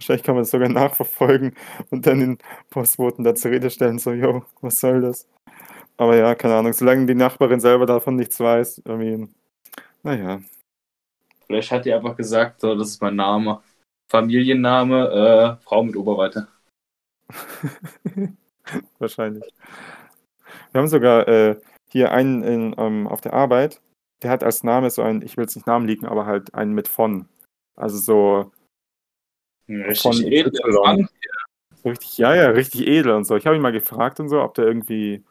Wahrscheinlich 0.07 0.23
kann 0.23 0.35
man 0.35 0.43
das 0.43 0.51
sogar 0.51 0.69
nachverfolgen 0.69 1.53
und 1.89 2.07
dann 2.07 2.21
den 2.21 2.37
Postboten 2.69 3.25
da 3.25 3.35
zur 3.35 3.51
Rede 3.51 3.69
stellen, 3.69 3.99
so, 3.99 4.13
yo, 4.13 4.45
was 4.61 4.79
soll 4.79 5.01
das? 5.01 5.27
Aber 5.97 6.15
ja, 6.15 6.33
keine 6.33 6.55
Ahnung, 6.55 6.71
solange 6.71 7.05
die 7.05 7.13
Nachbarin 7.13 7.59
selber 7.59 7.85
davon 7.85 8.15
nichts 8.15 8.39
weiß, 8.39 8.83
irgendwie, 8.85 9.27
naja. 10.03 10.39
Vielleicht 11.45 11.71
hat 11.71 11.83
die 11.83 11.93
einfach 11.93 12.15
gesagt, 12.15 12.61
so, 12.61 12.73
das 12.75 12.87
ist 12.87 13.01
mein 13.01 13.17
Name. 13.17 13.61
Familienname, 14.09 15.57
äh, 15.59 15.63
Frau 15.65 15.83
mit 15.83 15.97
Oberweite. 15.97 16.47
Wahrscheinlich. 18.99 19.43
Wir 20.71 20.79
haben 20.79 20.87
sogar 20.87 21.27
äh, 21.27 21.59
hier 21.89 22.13
einen 22.13 22.43
in, 22.43 22.75
ähm, 22.77 23.07
auf 23.07 23.19
der 23.19 23.33
Arbeit, 23.33 23.81
der 24.23 24.31
hat 24.31 24.41
als 24.41 24.63
Name 24.63 24.89
so 24.89 25.01
ein, 25.01 25.21
ich 25.21 25.35
will 25.35 25.43
jetzt 25.43 25.57
nicht 25.57 25.67
Namen 25.67 25.85
liegen, 25.85 26.05
aber 26.05 26.25
halt 26.25 26.53
einen 26.53 26.71
mit 26.71 26.87
von. 26.87 27.27
Also 27.75 27.97
so, 27.97 28.51
Von 29.67 29.81
Richtig. 29.81 30.01
Frank. 30.01 31.09
so 31.83 31.89
richtig, 31.89 32.17
ja, 32.17 32.33
ja, 32.33 32.49
richtig 32.49 32.87
edel 32.87 33.11
und 33.11 33.25
so. 33.25 33.35
Ich 33.35 33.45
habe 33.45 33.55
ihn 33.55 33.61
mal 33.61 33.71
gefragt 33.71 34.19
und 34.19 34.29
so, 34.29 34.41
ob 34.41 34.53
der 34.53 34.65
irgendwie, 34.65 35.23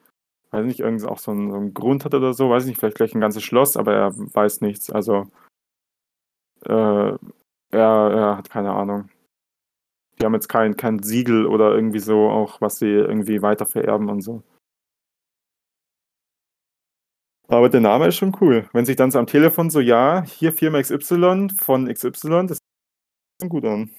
weiß 0.50 0.66
nicht, 0.66 0.80
irgendwie 0.80 1.06
auch 1.06 1.18
so 1.18 1.30
einen, 1.30 1.50
so 1.50 1.56
einen 1.56 1.74
Grund 1.74 2.04
hat 2.04 2.14
oder 2.14 2.34
so, 2.34 2.50
weiß 2.50 2.64
ich 2.64 2.68
nicht, 2.70 2.78
vielleicht 2.78 2.96
gleich 2.96 3.14
ein 3.14 3.20
ganzes 3.20 3.42
Schloss, 3.42 3.76
aber 3.76 3.94
er 3.94 4.12
weiß 4.14 4.60
nichts. 4.60 4.90
Also, 4.90 5.30
äh, 6.64 6.70
er, 6.72 7.18
er 7.72 8.36
hat 8.36 8.50
keine 8.50 8.72
Ahnung. 8.72 9.08
Die 10.18 10.24
haben 10.24 10.34
jetzt 10.34 10.48
kein, 10.48 10.76
kein 10.76 11.02
Siegel 11.02 11.46
oder 11.46 11.74
irgendwie 11.74 11.98
so, 11.98 12.28
auch 12.28 12.60
was 12.60 12.78
sie 12.78 12.86
irgendwie 12.86 13.42
weiter 13.42 13.66
vererben 13.66 14.08
und 14.08 14.22
so. 14.22 14.42
Aber 17.48 17.68
der 17.68 17.80
Name 17.80 18.08
ist 18.08 18.16
schon 18.16 18.36
cool. 18.40 18.68
Wenn 18.72 18.86
sich 18.86 18.96
dann 18.96 19.10
so 19.10 19.18
am 19.18 19.26
Telefon 19.26 19.70
so, 19.70 19.80
ja, 19.80 20.24
hier 20.24 20.52
Firma 20.52 20.80
XY 20.80 21.48
von 21.58 21.86
XY, 21.86 22.46
das 22.48 22.58
sieht 22.58 23.42
schon 23.42 23.48
gut 23.48 23.64
an. 23.64 23.90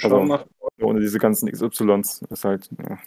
Schau 0.00 0.08
Also- 0.08 0.22
mal. 0.26 0.44
Ohne 0.80 1.00
diese 1.00 1.18
ganzen 1.18 1.50
XYs. 1.50 2.22
Ist 2.30 2.44
halt, 2.44 2.70
ja. 2.88 2.98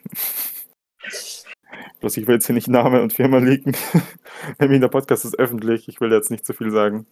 Bloß 1.99 2.17
ich 2.17 2.27
will 2.27 2.35
jetzt 2.35 2.45
hier 2.45 2.53
nicht 2.53 2.67
Name 2.67 3.01
und 3.01 3.13
Firma 3.13 3.39
leaken. 3.39 3.75
Mir 4.59 4.79
der 4.79 4.87
Podcast 4.89 5.25
ist 5.25 5.39
öffentlich, 5.39 5.87
ich 5.87 5.99
will 5.99 6.11
jetzt 6.11 6.29
nicht 6.29 6.45
zu 6.45 6.53
viel 6.53 6.69
sagen. 6.69 7.07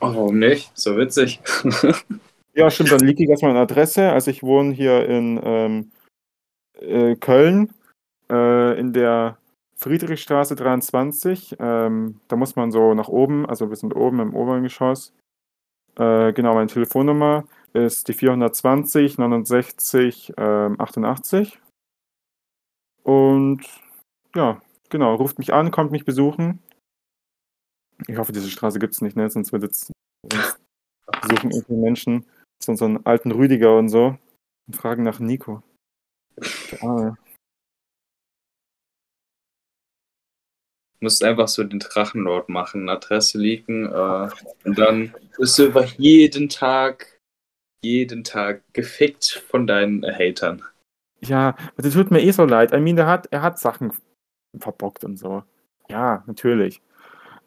Oh, 0.00 0.08
warum 0.14 0.38
nicht? 0.38 0.70
So 0.76 0.96
witzig. 0.96 1.40
Ja, 2.54 2.70
stimmt, 2.70 2.90
dann 2.90 3.00
leak 3.00 3.20
ich 3.20 3.28
erstmal 3.28 3.52
eine 3.52 3.60
Adresse. 3.60 4.10
Also 4.12 4.30
ich 4.30 4.42
wohne 4.42 4.72
hier 4.72 5.06
in 5.08 5.40
ähm, 5.44 5.90
äh, 6.80 7.14
Köln, 7.16 7.72
äh, 8.30 8.78
in 8.78 8.92
der 8.92 9.38
Friedrichstraße 9.78 10.56
23. 10.56 11.56
Ähm, 11.60 12.20
da 12.28 12.36
muss 12.36 12.56
man 12.56 12.72
so 12.72 12.94
nach 12.94 13.08
oben, 13.08 13.46
also 13.46 13.68
wir 13.68 13.76
sind 13.76 13.94
oben 13.94 14.20
im 14.20 14.34
oberen 14.34 14.62
Geschoss. 14.62 15.12
Äh, 15.98 16.32
genau, 16.32 16.54
meine 16.54 16.68
Telefonnummer 16.68 17.44
ist 17.72 18.08
die 18.08 18.14
420 18.14 19.18
69 19.18 20.32
ähm, 20.36 20.80
88. 20.80 21.58
Und 23.02 23.62
ja, 24.34 24.60
genau, 24.90 25.14
ruft 25.14 25.38
mich 25.38 25.52
an, 25.52 25.70
kommt 25.70 25.92
mich 25.92 26.04
besuchen. 26.04 26.60
Ich 28.06 28.18
hoffe, 28.18 28.32
diese 28.32 28.50
Straße 28.50 28.78
gibt 28.78 28.94
es 28.94 29.00
nicht, 29.00 29.16
ne? 29.16 29.30
Sonst 29.30 29.52
wird 29.52 29.62
jetzt 29.62 29.92
sonst 30.30 30.58
besuchen 31.22 31.50
irgendwie 31.50 31.76
Menschen 31.76 32.26
so 32.62 32.72
unseren 32.72 33.04
alten 33.06 33.30
Rüdiger 33.30 33.78
und 33.78 33.88
so 33.88 34.18
und 34.66 34.76
fragen 34.76 35.02
nach 35.02 35.20
Nico. 35.20 35.62
Der 36.72 37.16
musst 41.06 41.22
einfach 41.22 41.46
so 41.46 41.62
den 41.62 41.78
Drachenlord 41.78 42.48
machen, 42.48 42.88
Adresse 42.88 43.38
leaken 43.38 43.86
äh, 43.86 44.28
und 44.64 44.76
dann 44.76 45.14
wirst 45.38 45.56
du 45.56 45.66
einfach 45.66 45.86
jeden 45.98 46.48
Tag, 46.48 47.20
jeden 47.80 48.24
Tag 48.24 48.62
gefickt 48.72 49.44
von 49.48 49.68
deinen 49.68 50.04
Hatern. 50.04 50.64
Ja, 51.20 51.54
das 51.76 51.94
tut 51.94 52.10
mir 52.10 52.22
eh 52.22 52.32
so 52.32 52.44
leid. 52.44 52.72
I 52.72 52.80
mean, 52.80 52.96
der 52.96 53.06
hat, 53.06 53.28
er 53.30 53.42
hat 53.42 53.60
Sachen 53.60 53.92
verbockt 54.58 55.04
und 55.04 55.16
so. 55.16 55.44
Ja, 55.88 56.24
natürlich. 56.26 56.82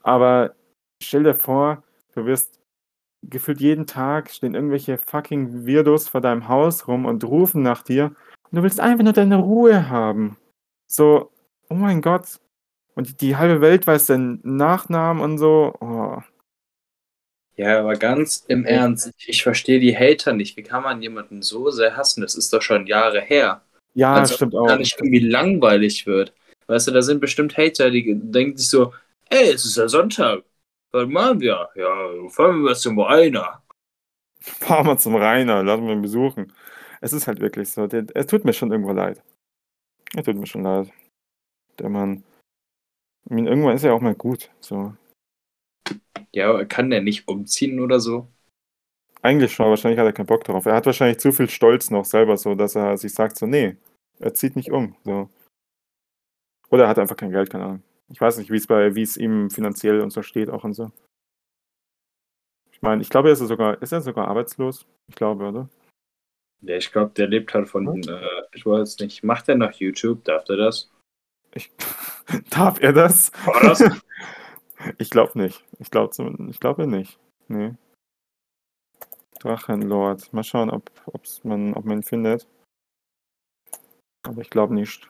Aber 0.03 0.55
stell 1.03 1.23
dir 1.23 1.33
vor, 1.33 1.83
du 2.15 2.25
wirst 2.25 2.61
gefühlt 3.23 3.59
jeden 3.59 3.87
Tag 3.87 4.29
stehen 4.29 4.55
irgendwelche 4.55 4.97
fucking 4.97 5.67
Weirdos 5.67 6.07
vor 6.07 6.21
deinem 6.21 6.47
Haus 6.47 6.87
rum 6.87 7.05
und 7.05 7.25
rufen 7.25 7.61
nach 7.61 7.83
dir 7.83 8.05
und 8.05 8.55
du 8.55 8.63
willst 8.63 8.79
einfach 8.79 9.03
nur 9.03 9.11
deine 9.11 9.35
Ruhe 9.35 9.89
haben. 9.89 10.37
So, 10.87 11.29
oh 11.69 11.75
mein 11.75 12.01
Gott. 12.01 12.39
Und 12.99 13.21
die, 13.21 13.37
halbe 13.37 13.61
Welt 13.61 13.87
weiß 13.87 14.07
deinen 14.07 14.41
Nachnamen 14.43 15.23
und 15.23 15.37
so. 15.37 15.73
Oh. 15.79 16.17
Ja, 17.55 17.79
aber 17.79 17.93
ganz 17.93 18.43
im 18.49 18.65
Ernst, 18.65 19.13
ich, 19.25 19.41
verstehe 19.41 19.79
die 19.79 19.95
Hater 19.95 20.33
nicht. 20.33 20.57
Wie 20.57 20.63
kann 20.63 20.83
man 20.83 21.01
jemanden 21.01 21.41
so 21.41 21.71
sehr 21.71 21.95
hassen? 21.95 22.19
Das 22.19 22.35
ist 22.35 22.51
doch 22.51 22.61
schon 22.61 22.87
Jahre 22.87 23.21
her. 23.21 23.61
Ja, 23.93 24.15
Als 24.15 24.31
ob 24.31 24.35
stimmt 24.35 24.53
es 24.53 24.59
auch. 24.59 24.67
gar 24.67 24.75
nicht 24.75 24.99
irgendwie 24.99 25.19
langweilig 25.19 26.07
wird. 26.07 26.33
Weißt 26.67 26.89
du, 26.89 26.91
da 26.91 27.01
sind 27.01 27.21
bestimmt 27.21 27.55
Hater, 27.55 27.89
die 27.89 28.19
denken 28.21 28.57
sich 28.57 28.67
so, 28.67 28.93
ey, 29.29 29.53
es 29.53 29.63
ist 29.63 29.77
ja 29.77 29.87
Sonntag. 29.87 30.43
Was 30.91 31.07
machen 31.07 31.39
wir? 31.39 31.69
Ja, 31.75 32.29
fahren 32.31 32.63
wir 32.63 32.75
zum 32.75 32.99
Rainer. 32.99 33.63
Fahr 34.41 34.83
mal 34.83 34.97
zum 34.97 35.15
Rainer, 35.15 35.63
lass 35.63 35.79
mal 35.79 35.93
ihn 35.93 36.01
besuchen. 36.01 36.51
Es 36.99 37.13
ist 37.13 37.27
halt 37.27 37.39
wirklich 37.39 37.71
so. 37.71 37.85
Es 37.85 38.27
tut 38.27 38.43
mir 38.43 38.51
schon 38.51 38.73
irgendwo 38.73 38.91
leid. 38.91 39.23
Er 40.17 40.23
tut 40.25 40.35
mir 40.35 40.47
schon 40.47 40.63
leid. 40.63 40.91
Der 41.79 41.87
Mann. 41.87 42.25
Ich 43.25 43.31
meine, 43.31 43.49
irgendwann 43.49 43.75
ist 43.75 43.83
er 43.83 43.93
auch 43.93 44.01
mal 44.01 44.15
gut. 44.15 44.49
So. 44.59 44.93
Ja, 46.31 46.49
aber 46.49 46.65
kann 46.65 46.89
der 46.89 47.01
nicht 47.01 47.27
umziehen 47.27 47.79
oder 47.79 47.99
so? 47.99 48.27
Eigentlich 49.21 49.53
schon, 49.53 49.65
aber 49.65 49.71
wahrscheinlich 49.71 49.99
hat 49.99 50.05
er 50.05 50.13
keinen 50.13 50.27
Bock 50.27 50.43
drauf. 50.43 50.65
Er 50.65 50.75
hat 50.75 50.85
wahrscheinlich 50.85 51.19
zu 51.19 51.31
viel 51.31 51.49
Stolz 51.49 51.89
noch 51.89 52.05
selber, 52.05 52.37
so 52.37 52.55
dass 52.55 52.75
er 52.75 52.97
sich 52.97 53.13
sagt, 53.13 53.37
so, 53.37 53.45
nee, 53.45 53.75
er 54.19 54.33
zieht 54.33 54.55
nicht 54.55 54.71
um. 54.71 54.95
So. 55.03 55.29
Oder 56.69 56.83
er 56.83 56.89
hat 56.89 56.99
einfach 56.99 57.17
kein 57.17 57.31
Geld, 57.31 57.49
keine 57.49 57.65
Ahnung. 57.65 57.83
Ich 58.09 58.21
weiß 58.21 58.37
nicht, 58.37 58.49
wie 58.49 58.57
es 58.57 58.67
bei, 58.67 58.95
wie 58.95 59.01
es 59.01 59.17
ihm 59.17 59.49
finanziell 59.49 60.01
und 60.01 60.11
so 60.11 60.21
steht, 60.21 60.49
auch 60.49 60.63
und 60.63 60.73
so. 60.73 60.91
Ich 62.71 62.81
meine, 62.81 63.01
ich 63.01 63.09
glaube, 63.09 63.29
er 63.29 63.33
ist 63.33 63.39
sogar, 63.39 63.81
ist 63.81 63.91
er 63.91 64.01
sogar 64.01 64.27
arbeitslos? 64.27 64.85
Ich 65.07 65.15
glaube, 65.15 65.45
oder? 65.45 65.69
Ja, 66.61 66.77
ich 66.77 66.91
glaube, 66.91 67.11
der 67.15 67.27
lebt 67.27 67.53
halt 67.53 67.67
von, 67.67 68.01
äh, 68.03 68.21
ich 68.53 68.65
weiß 68.65 68.99
nicht, 68.99 69.23
macht 69.23 69.49
er 69.49 69.55
noch 69.55 69.73
YouTube? 69.73 70.23
Darf 70.23 70.45
der 70.45 70.57
das? 70.57 70.89
Ich, 71.53 71.71
darf 72.49 72.79
er 72.79 72.93
das? 72.93 73.31
War 73.45 73.61
das? 73.61 73.83
Ich 74.97 75.09
glaube 75.09 75.37
nicht. 75.37 75.65
Ich 75.79 75.91
glaube 75.91 76.13
ich 76.49 76.59
glaube 76.61 76.87
nicht. 76.87 77.19
Nee. 77.49 77.75
Drachenlord. 79.41 80.31
Mal 80.31 80.43
schauen, 80.45 80.69
ob, 80.69 80.89
ob's 81.05 81.43
man, 81.43 81.73
ob 81.73 81.83
man 81.83 81.97
ihn 81.99 82.03
findet. 82.03 82.47
Aber 84.23 84.41
ich 84.41 84.49
glaube 84.49 84.73
nicht. 84.73 85.09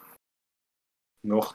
noch. 1.24 1.54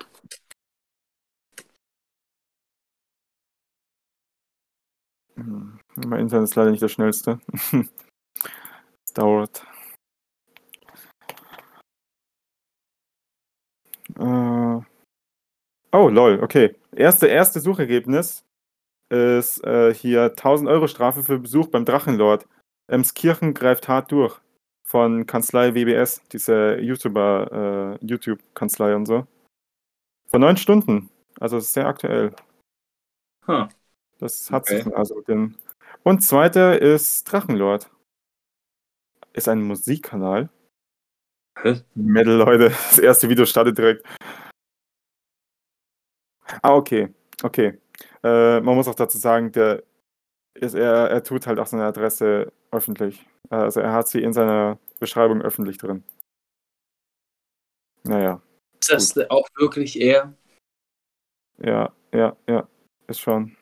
Hm, 5.37 5.79
Mein 5.97 6.21
Internet 6.21 6.45
ist 6.45 6.55
leider 6.55 6.71
nicht 6.71 6.83
das 6.83 6.93
schnellste. 6.93 7.41
es 9.05 9.13
dauert. 9.15 9.67
Äh, 14.19 14.81
oh, 15.93 16.09
lol, 16.09 16.41
okay. 16.43 16.75
Erste, 16.95 17.27
erste 17.27 17.61
Suchergebnis 17.61 18.45
ist 19.11 19.63
äh, 19.65 19.93
hier 19.93 20.25
1000 20.25 20.69
Euro 20.69 20.89
Strafe 20.89 21.23
für 21.23 21.39
Besuch 21.39 21.69
beim 21.69 21.85
Drachenlord. 21.85 22.47
Emskirchen 22.89 23.55
greift 23.55 23.89
hart 23.89 24.13
durch. 24.13 24.41
Von 24.87 25.27
Kanzlei 25.27 25.75
WBS, 25.75 26.23
diese 26.31 26.79
YouTuber, 26.79 27.99
äh, 28.01 28.07
YouTube-Kanzlei 28.07 28.95
und 28.95 29.07
so. 29.07 29.27
Vor 30.27 30.39
neun 30.39 30.57
Stunden. 30.57 31.11
Also 31.41 31.59
sehr 31.59 31.87
aktuell. 31.87 32.35
Huh. 33.47 33.67
Das 34.19 34.51
hat 34.51 34.63
Okay. 34.63 34.83
sich 34.83 34.95
also 34.95 35.21
den. 35.23 35.57
Und 36.03 36.21
zweiter 36.21 36.81
ist 36.81 37.25
Drachenlord. 37.25 37.91
Ist 39.33 39.49
ein 39.49 39.63
Musikkanal. 39.63 40.51
Hä? 41.63 41.81
Metal, 41.95 42.35
Leute. 42.37 42.69
Das 42.91 42.99
erste 42.99 43.29
Video 43.29 43.45
startet 43.47 43.79
direkt. 43.79 44.07
Ah, 46.63 46.75
okay. 46.75 47.09
Okay. 47.43 47.79
Äh, 48.23 48.61
man 48.61 48.75
muss 48.77 48.89
auch 48.89 48.95
dazu 48.95 49.19
sagen, 49.19 49.53
der 49.53 49.83
ist, 50.55 50.75
er, 50.75 51.11
er 51.11 51.23
tut 51.23 51.47
halt 51.47 51.59
auch 51.59 51.67
seine 51.67 51.85
Adresse 51.85 52.53
öffentlich. 52.71 53.27
Also 53.51 53.81
er 53.81 53.93
hat 53.93 54.09
sie 54.09 54.23
in 54.23 54.33
seiner 54.33 54.79
Beschreibung 55.01 55.43
öffentlich 55.43 55.79
drin. 55.79 56.05
Naja. 58.05 58.41
Ist 58.81 58.91
das 58.91 59.31
auch 59.31 59.49
wirklich 59.57 60.01
er? 60.01 60.35
Ja, 61.59 61.93
ja, 62.13 62.37
ja. 62.47 62.69
Ist 63.07 63.21
schon. 63.21 63.57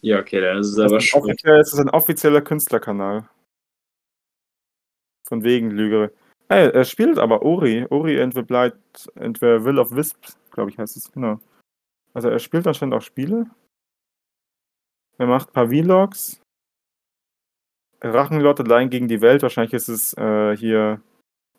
Ja, 0.00 0.18
okay, 0.18 0.40
dann 0.40 0.58
ist 0.58 0.68
es 0.68 0.76
Das 0.76 0.86
aber 0.86 0.98
ist, 0.98 1.04
schon. 1.04 1.30
es 1.30 1.72
ist 1.72 1.78
ein 1.78 1.90
offizieller 1.90 2.42
Künstlerkanal. 2.42 3.28
Von 5.26 5.44
wegen 5.44 5.70
Lüge. 5.70 6.12
Ey, 6.52 6.68
er 6.70 6.84
spielt 6.84 7.18
aber 7.18 7.40
Ori. 7.40 7.86
Ori 7.88 8.20
and 8.20 8.34
the 8.34 8.42
Blight 8.42 8.74
and 9.14 9.38
the 9.38 9.64
Will 9.64 9.78
of 9.78 9.90
Wisps, 9.92 10.36
glaube 10.50 10.68
ich, 10.68 10.76
heißt 10.76 10.98
es, 10.98 11.10
genau. 11.10 11.40
Also 12.12 12.28
er 12.28 12.38
spielt 12.40 12.66
anscheinend 12.66 12.94
auch 12.94 13.00
Spiele. 13.00 13.46
Er 15.16 15.28
macht 15.28 15.48
ein 15.48 15.52
paar 15.54 15.68
Vlogs. 15.68 16.42
Rachenlord 18.02 18.60
allein 18.60 18.90
gegen 18.90 19.08
die 19.08 19.22
Welt. 19.22 19.40
Wahrscheinlich 19.40 19.72
ist 19.72 19.88
es 19.88 20.12
äh, 20.18 20.54
hier 20.54 21.00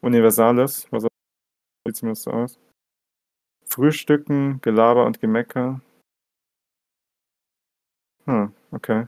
Universales. 0.02 0.86
Was 0.92 1.08
sieht 1.88 1.96
zumindest 1.96 2.26
so 2.26 2.32
aus. 2.32 2.60
Frühstücken, 3.66 4.62
Gelaber 4.62 5.08
und 5.08 5.20
Gemecker. 5.20 5.82
Hm, 8.26 8.54
okay. 8.70 9.08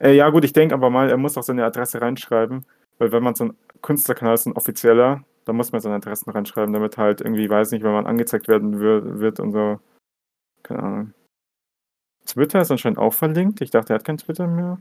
Äh, 0.00 0.16
ja, 0.16 0.30
gut, 0.30 0.42
ich 0.42 0.52
denke 0.52 0.74
aber 0.74 0.90
mal, 0.90 1.10
er 1.10 1.16
muss 1.16 1.38
auch 1.38 1.44
seine 1.44 1.64
Adresse 1.64 2.00
reinschreiben, 2.00 2.66
weil 2.98 3.12
wenn 3.12 3.22
man 3.22 3.36
so 3.36 3.44
ein 3.44 3.56
Künstlerkanal 3.82 4.34
ist, 4.34 4.46
ein 4.46 4.56
offizieller, 4.56 5.24
dann 5.44 5.56
muss 5.56 5.72
man 5.72 5.80
seine 5.80 5.96
Adressen 5.96 6.30
reinschreiben, 6.30 6.72
damit 6.72 6.96
halt 6.98 7.20
irgendwie, 7.20 7.50
weiß 7.50 7.72
nicht, 7.72 7.82
wenn 7.82 7.92
man 7.92 8.06
angezeigt 8.06 8.48
werden 8.48 8.78
wird, 8.80 9.18
wird 9.18 9.40
und 9.40 9.52
so. 9.52 9.80
Keine 10.62 10.82
Ahnung. 10.82 11.14
Twitter 12.24 12.60
ist 12.60 12.70
anscheinend 12.70 12.98
auch 12.98 13.12
verlinkt. 13.12 13.60
Ich 13.60 13.70
dachte, 13.70 13.92
er 13.92 13.96
hat 13.96 14.04
kein 14.04 14.18
Twitter 14.18 14.46
mehr. 14.46 14.80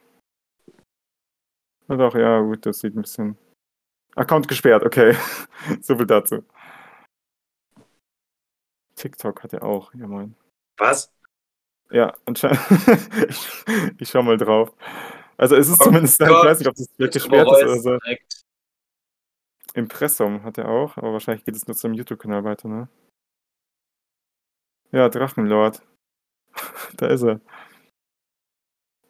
Na 1.88 1.98
doch, 1.98 2.16
ja, 2.16 2.40
gut, 2.42 2.66
das 2.66 2.80
sieht 2.80 2.96
ein 2.96 3.02
bisschen. 3.02 3.38
Account 4.16 4.48
gesperrt, 4.48 4.84
okay. 4.84 5.16
so 5.82 5.98
viel 5.98 6.06
dazu. 6.06 6.44
TikTok 8.96 9.42
hat 9.44 9.54
er 9.54 9.64
auch, 9.64 9.94
ja 9.96 10.06
moin. 10.08 10.36
Was? 10.78 11.12
Ja, 11.90 12.14
anscheinend. 12.26 12.60
ich, 13.30 13.66
ich 13.98 14.10
schau 14.10 14.22
mal 14.22 14.38
drauf. 14.38 14.72
Also 15.38 15.56
es 15.56 15.70
ist 15.70 15.82
Oh 15.82 15.86
zumindest, 15.86 16.22
ich 16.22 16.28
Gott, 16.28 16.46
weiß 16.46 16.60
nicht, 16.60 16.68
ob 16.68 16.76
das 16.76 16.88
wirklich 16.98 17.24
gesperrt 17.24 17.48
ist 17.48 17.54
Reus 17.54 17.64
oder 17.64 17.80
so. 17.80 17.98
direkt. 17.98 18.41
Impressum 19.74 20.44
hat 20.44 20.58
er 20.58 20.70
auch, 20.70 20.98
aber 20.98 21.14
wahrscheinlich 21.14 21.46
geht 21.46 21.56
es 21.56 21.68
nur 21.68 21.76
zum 21.76 21.94
YouTube-Kanal 21.94 22.44
weiter, 22.44 22.68
ne? 22.68 22.88
Ja, 24.92 25.10
Drachenlord. 25.10 25.82
da 26.98 27.08
ist 27.08 27.24
er. 27.24 27.40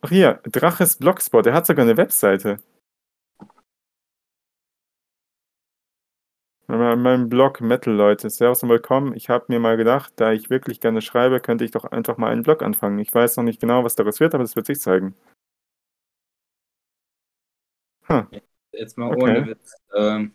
Ach 0.02 0.10
hier, 0.10 0.42
Draches 0.44 0.98
Blogspot, 0.98 1.46
er 1.48 1.54
hat 1.54 1.66
sogar 1.66 1.86
eine 1.86 1.98
Webseite. 1.98 2.60
Mein 6.68 7.28
Blog 7.28 7.60
Metal, 7.60 7.94
Leute. 7.94 8.30
Servus 8.30 8.64
und 8.64 8.70
willkommen. 8.70 9.14
Ich 9.14 9.28
habe 9.30 9.46
mir 9.50 9.60
mal 9.60 9.76
gedacht, 9.76 10.14
da 10.16 10.32
ich 10.32 10.50
wirklich 10.50 10.80
gerne 10.80 11.02
schreibe, 11.02 11.42
könnte 11.42 11.66
ich 11.66 11.72
doch 11.72 11.84
einfach 11.84 12.16
mal 12.18 12.32
einen 12.32 12.44
Blog 12.44 12.64
anfangen. 12.64 12.98
Ich 13.00 13.14
weiß 13.14 13.36
noch 13.36 13.44
nicht 13.44 13.60
genau, 13.60 13.84
was 13.84 13.96
daraus 13.96 14.22
wird, 14.22 14.34
aber 14.34 14.44
das 14.44 14.56
wird 14.56 14.68
sich 14.68 14.80
zeigen. 14.80 15.14
Hm. 18.04 18.28
Jetzt 18.72 18.98
mal 18.98 19.12
Okay. 19.12 19.22
ohne 19.22 19.48
Witz. 19.48 19.76
Ähm, 19.94 20.34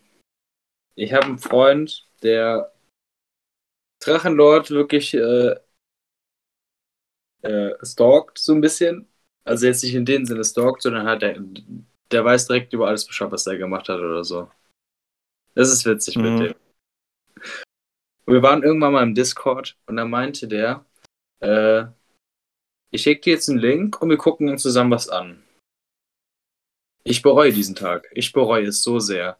ich 0.97 1.13
habe 1.13 1.25
einen 1.27 1.37
Freund, 1.37 2.07
der 2.23 2.73
Drachenlord 3.99 4.71
wirklich 4.71 5.13
äh, 5.13 5.55
äh, 7.43 7.73
stalkt, 7.85 8.39
so 8.39 8.53
ein 8.53 8.61
bisschen. 8.61 9.07
Also 9.43 9.67
jetzt 9.67 9.83
nicht 9.83 9.93
in 9.95 10.05
dem 10.05 10.25
Sinne 10.25 10.43
stalkt, 10.43 10.81
sondern 10.81 11.05
halt 11.05 11.21
der, 11.21 11.39
der 12.11 12.25
weiß 12.25 12.47
direkt 12.47 12.73
über 12.73 12.87
alles 12.87 13.05
Bescheid, 13.05 13.31
was 13.31 13.45
er 13.47 13.57
gemacht 13.57 13.87
hat 13.89 13.99
oder 13.99 14.23
so. 14.23 14.51
Das 15.53 15.71
ist 15.71 15.85
witzig 15.85 16.17
Mhm. 16.17 16.23
mit 16.23 16.39
dem. 16.49 16.55
Und 18.25 18.33
wir 18.33 18.43
waren 18.43 18.63
irgendwann 18.63 18.93
mal 18.93 19.03
im 19.03 19.15
Discord 19.15 19.77
und 19.85 19.97
da 19.97 20.03
meinte 20.05 20.47
der, 20.47 20.85
äh, 21.39 21.85
ich 22.91 23.03
schicke 23.03 23.21
dir 23.21 23.33
jetzt 23.33 23.49
einen 23.49 23.59
Link 23.59 24.01
und 24.01 24.09
wir 24.09 24.17
gucken 24.17 24.49
uns 24.49 24.63
zusammen 24.63 24.91
was 24.91 25.09
an. 25.09 25.43
Ich 27.03 27.21
bereue 27.21 27.53
diesen 27.53 27.75
Tag. 27.75 28.09
Ich 28.11 28.33
bereue 28.33 28.65
es 28.65 28.83
so 28.83 28.99
sehr. 28.99 29.39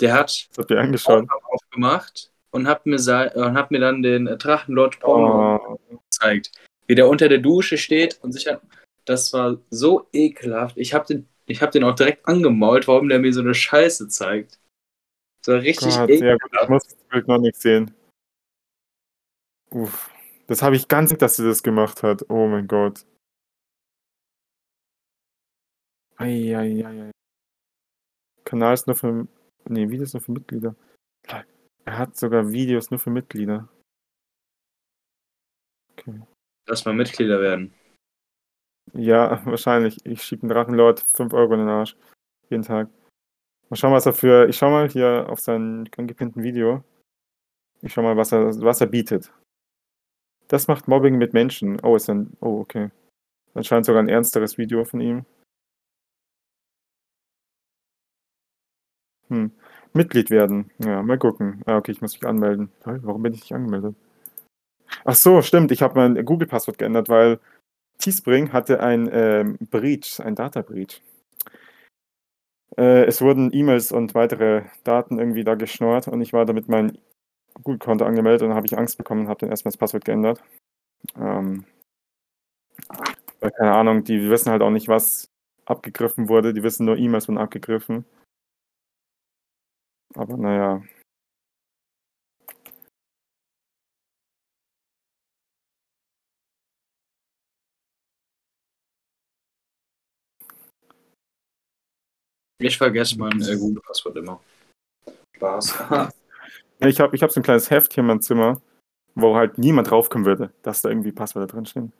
Der 0.00 0.12
hat 0.12 0.48
Das 0.50 0.58
habt 0.58 0.70
ihr 0.70 0.80
angeschaut. 0.80 1.26
Pornhub 1.28 1.42
aufgemacht 1.52 2.30
und 2.50 2.66
hat 2.66 2.86
mir, 2.86 2.96
und 3.34 3.54
hat 3.54 3.70
mir 3.70 3.80
dann 3.80 4.02
den 4.02 4.26
äh, 4.26 4.36
Drachenlord 4.36 5.00
Porno 5.00 5.56
Oh, 5.56 5.78
gezeigt. 6.08 6.52
Wie 6.86 6.94
der 6.94 7.08
unter 7.08 7.28
der 7.28 7.38
Dusche 7.38 7.78
steht 7.78 8.18
und 8.22 8.32
sich 8.32 8.46
hat. 8.46 8.60
Das 9.04 9.32
war 9.32 9.58
so 9.70 10.06
ekelhaft. 10.12 10.76
Ich 10.78 10.94
habe 10.94 11.06
den, 11.06 11.28
ich 11.46 11.60
hab 11.62 11.72
den 11.72 11.84
auch 11.84 11.94
direkt 11.94 12.26
angemault, 12.26 12.88
warum 12.88 13.08
der 13.08 13.18
mir 13.18 13.32
so 13.32 13.40
eine 13.40 13.54
Scheiße 13.54 14.08
zeigt. 14.08 14.58
Das 15.42 15.54
war 15.54 15.62
richtig 15.62 15.94
Gott, 15.94 16.08
ekelhaft. 16.10 16.40
ja 16.42 16.48
gut, 16.48 16.62
ich 16.62 16.68
muss 16.68 16.82
das 16.84 17.04
Bild 17.08 17.28
noch 17.28 17.38
nicht 17.38 17.56
sehen. 17.56 17.94
Uff. 19.70 20.10
Das 20.46 20.62
habe 20.62 20.76
ich 20.76 20.88
ganz, 20.88 21.16
dass 21.16 21.36
sie 21.36 21.44
das 21.44 21.62
gemacht 21.62 22.02
hat. 22.02 22.24
Oh 22.28 22.46
mein 22.46 22.66
Gott. 22.68 23.04
Eieiei. 26.16 27.10
Kanal 28.44 28.74
ist 28.74 28.86
nur 28.86 28.96
für. 28.96 29.26
Nee, 29.68 29.90
Videos 29.90 30.12
nur 30.12 30.22
für 30.22 30.32
Mitglieder. 30.32 30.74
Er 31.84 31.98
hat 31.98 32.16
sogar 32.16 32.50
Videos 32.50 32.90
nur 32.90 32.98
für 32.98 33.10
Mitglieder. 33.10 33.68
Okay. 35.92 36.22
Lass 36.66 36.84
mal 36.84 36.94
Mitglieder 36.94 37.40
werden. 37.40 37.74
Ja, 38.92 39.40
wahrscheinlich. 39.46 40.04
Ich 40.04 40.22
schiebe 40.22 40.42
einen 40.42 40.50
Drachenlord 40.50 41.00
5 41.00 41.32
Euro 41.32 41.54
in 41.54 41.60
den 41.60 41.68
Arsch. 41.68 41.96
Jeden 42.48 42.62
Tag. 42.62 42.88
Mal 43.68 43.76
schauen, 43.76 43.92
was 43.92 44.06
er 44.06 44.12
für. 44.12 44.48
Ich 44.48 44.56
schau 44.56 44.70
mal 44.70 44.88
hier 44.88 45.26
auf 45.28 45.40
sein 45.40 45.88
angepinnten 45.96 46.42
Video. 46.42 46.82
Ich 47.82 47.92
schau 47.92 48.02
mal, 48.02 48.16
was 48.16 48.32
er, 48.32 48.60
was 48.62 48.80
er 48.80 48.86
bietet. 48.86 49.32
Das 50.48 50.68
macht 50.68 50.88
Mobbing 50.88 51.16
mit 51.16 51.32
Menschen. 51.32 51.80
Oh, 51.82 51.96
ist 51.96 52.08
ein. 52.08 52.36
Oh, 52.40 52.60
okay. 52.60 52.90
Anscheinend 53.54 53.86
sogar 53.86 54.02
ein 54.02 54.08
ernsteres 54.08 54.58
Video 54.58 54.84
von 54.84 55.00
ihm. 55.00 55.26
Hm. 59.28 59.50
Mitglied 59.92 60.30
werden. 60.30 60.70
Ja, 60.78 61.02
mal 61.02 61.18
gucken. 61.18 61.62
Ah, 61.66 61.76
okay, 61.76 61.92
ich 61.92 62.00
muss 62.00 62.14
mich 62.14 62.26
anmelden. 62.28 62.70
Warum 62.84 63.22
bin 63.22 63.32
ich 63.32 63.40
nicht 63.40 63.52
angemeldet? 63.52 63.94
Ach 65.04 65.14
so, 65.14 65.40
stimmt. 65.42 65.70
Ich 65.72 65.82
habe 65.82 65.94
mein 65.98 66.24
Google-Passwort 66.24 66.78
geändert, 66.78 67.08
weil 67.08 67.38
Teespring 67.98 68.52
hatte 68.52 68.80
ein 68.80 69.08
ähm, 69.12 69.58
Breach, 69.70 70.20
ein 70.20 70.34
Data-Breach. 70.34 71.00
Äh, 72.76 73.04
es 73.04 73.22
wurden 73.22 73.52
E-Mails 73.52 73.92
und 73.92 74.14
weitere 74.14 74.64
Daten 74.82 75.18
irgendwie 75.18 75.44
da 75.44 75.54
geschnort 75.54 76.08
und 76.08 76.20
ich 76.20 76.32
war 76.32 76.44
damit 76.44 76.68
mein 76.68 76.98
Google-Konto 77.62 78.04
angemeldet 78.04 78.42
und 78.42 78.48
dann 78.48 78.56
habe 78.56 78.66
ich 78.66 78.76
Angst 78.76 78.98
bekommen 78.98 79.22
und 79.22 79.28
habe 79.28 79.40
dann 79.40 79.50
erstmal 79.50 79.70
das 79.70 79.78
Passwort 79.78 80.04
geändert. 80.04 80.42
Ähm, 81.16 81.64
weil, 83.40 83.50
keine 83.52 83.72
Ahnung, 83.72 84.04
die 84.04 84.28
wissen 84.28 84.50
halt 84.50 84.62
auch 84.62 84.70
nicht, 84.70 84.88
was 84.88 85.28
abgegriffen 85.66 86.28
wurde. 86.28 86.52
Die 86.52 86.62
wissen 86.62 86.86
nur, 86.86 86.96
E-Mails 86.96 87.28
wurden 87.28 87.38
abgegriffen. 87.38 88.04
Aber 90.16 90.36
naja. 90.36 90.82
Ich 102.58 102.78
vergesse 102.78 103.18
mein 103.18 103.40
äh, 103.42 103.56
Google-Passwort 103.56 104.16
immer. 104.16 104.40
Spaß. 105.36 106.10
Ich 106.80 107.00
habe 107.00 107.14
ich 107.14 107.22
hab 107.22 107.30
so 107.30 107.40
ein 107.40 107.44
kleines 107.44 107.70
Heft 107.70 107.94
hier 107.94 108.02
in 108.02 108.08
meinem 108.08 108.20
Zimmer, 108.20 108.60
wo 109.14 109.36
halt 109.36 109.58
niemand 109.58 109.90
draufkommen 109.90 110.26
würde, 110.26 110.52
dass 110.62 110.82
da 110.82 110.90
irgendwie 110.90 111.12
Passwörter 111.12 111.54
drinstehen. 111.54 111.92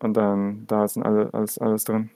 Und 0.00 0.14
dann, 0.14 0.66
da 0.66 0.86
sind 0.86 1.04
alle, 1.04 1.32
alles, 1.32 1.56
alles 1.56 1.84
drin. 1.84 2.10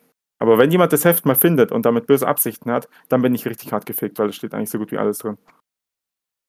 Aber 0.45 0.59
wenn 0.59 0.71
jemand 0.71 0.93
das 0.93 1.07
Heft 1.07 1.25
mal 1.25 1.35
findet 1.37 1.73
und 1.73 1.87
damit 1.87 2.07
böse 2.07 2.29
Absichten 2.29 2.71
hat, 2.71 2.87
dann 3.09 3.23
bin 3.23 3.35
ich 3.35 3.47
richtig 3.47 3.73
hart 3.73 3.87
gefickt, 3.87 4.19
weil 4.19 4.27
da 4.27 4.33
steht 4.35 4.53
eigentlich 4.53 4.69
so 4.69 4.77
gut 4.79 4.93
wie 4.93 4.99
alles 4.99 5.16
drin. 5.16 5.39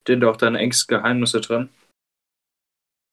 Stehen 0.02 0.20
doch 0.20 0.36
deine 0.36 0.60
engsten 0.60 0.98
Geheimnisse 0.98 1.40
drin. 1.40 1.70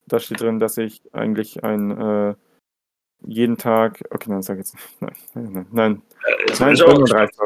Da 0.07 0.19
steht 0.19 0.41
drin, 0.41 0.59
dass 0.59 0.77
ich 0.77 1.01
eigentlich 1.13 1.63
ein 1.63 1.91
äh, 1.97 2.35
jeden 3.25 3.57
Tag. 3.57 4.03
Okay, 4.09 4.29
nein, 4.29 4.39
das 4.39 4.47
sag 4.47 4.59
ich 4.59 4.65
jetzt 4.65 4.73
nicht. 4.75 4.91
Nein, 4.99 5.15
nein, 5.53 5.53
nein. 5.53 5.67
Nein, 5.71 6.01
Äh, 6.25 6.45
das 6.47 6.59
nein, 6.59 6.67
bin 6.67 6.75
ich 6.75 6.81
35. 6.83 7.39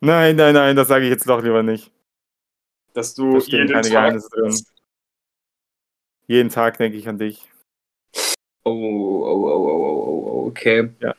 nein, 0.00 0.36
nein, 0.36 0.54
nein, 0.54 0.74
das 0.76 0.88
sage 0.88 1.04
ich 1.04 1.10
jetzt 1.10 1.28
doch 1.28 1.42
lieber 1.42 1.62
nicht. 1.62 1.92
dass 2.94 3.14
Da 3.14 3.22
du 3.22 3.40
stehen 3.40 3.68
jeden 3.68 3.72
keine 3.74 3.82
Tag. 3.82 3.92
Geheimnisse 3.92 4.30
drin. 4.30 4.56
Jeden 6.28 6.48
Tag 6.48 6.78
denke 6.78 6.96
ich 6.96 7.06
an 7.06 7.18
dich. 7.18 7.46
Oh, 8.64 8.70
oh, 8.70 9.22
oh, 9.26 9.44
oh, 9.44 9.68
oh, 9.68 10.04
oh, 10.06 10.30
oh, 10.30 10.46
okay. 10.48 10.90
Ja. 11.00 11.14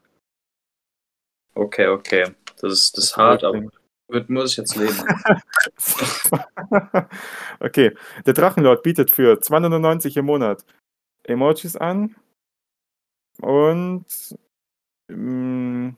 Okay, 1.60 1.88
okay. 1.88 2.24
Das 2.62 2.72
ist, 2.72 2.98
das 2.98 3.06
ist 3.06 3.18
hart, 3.18 3.44
aber 3.44 3.62
damit 4.08 4.30
muss 4.30 4.52
ich 4.52 4.58
jetzt 4.58 4.78
leben. 4.78 4.98
okay, 7.60 7.94
der 8.26 8.34
Drachenlord 8.34 8.82
bietet 8.82 9.12
für 9.12 9.34
2,99 9.34 10.18
im 10.18 10.26
Monat 10.26 10.66
Emojis 11.24 11.76
an 11.76 12.16
und 13.42 14.06
ähm, 15.10 15.98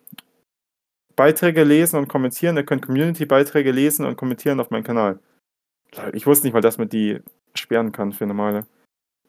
Beiträge 1.16 1.64
lesen 1.64 1.98
und 1.98 2.08
kommentieren. 2.08 2.58
Ihr 2.58 2.66
könnt 2.66 2.84
Community-Beiträge 2.84 3.72
lesen 3.72 4.06
und 4.06 4.18
kommentieren 4.18 4.60
auf 4.60 4.72
meinem 4.72 4.84
Kanal. 4.84 5.20
Ich 6.14 6.26
wusste 6.26 6.48
nicht 6.48 6.54
mal, 6.54 6.62
dass 6.62 6.80
man 6.80 6.90
die 6.90 7.20
sperren 7.54 7.92
kann 7.92 8.14
für 8.14 8.26
normale. 8.26 8.66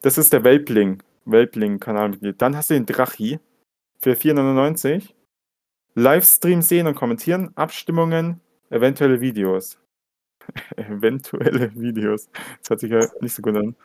Das 0.01 0.17
ist 0.17 0.33
der 0.33 0.43
Welpling, 0.43 1.03
Welpling-Kanalmitglied. 1.25 2.41
Dann 2.41 2.57
hast 2.57 2.71
du 2.71 2.73
den 2.73 2.87
Drachi 2.87 3.39
für 3.99 4.13
4,99. 4.13 5.13
Livestream 5.95 6.61
sehen 6.61 6.87
und 6.87 6.95
kommentieren, 6.95 7.51
Abstimmungen, 7.55 8.41
eventuelle 8.69 9.21
Videos. 9.21 9.79
eventuelle 10.75 11.73
Videos. 11.75 12.29
Das 12.59 12.69
hört 12.69 12.79
sich 12.79 12.91
ja 12.91 13.07
nicht 13.21 13.33
so 13.33 13.41
gut 13.41 13.55
an. 13.55 13.75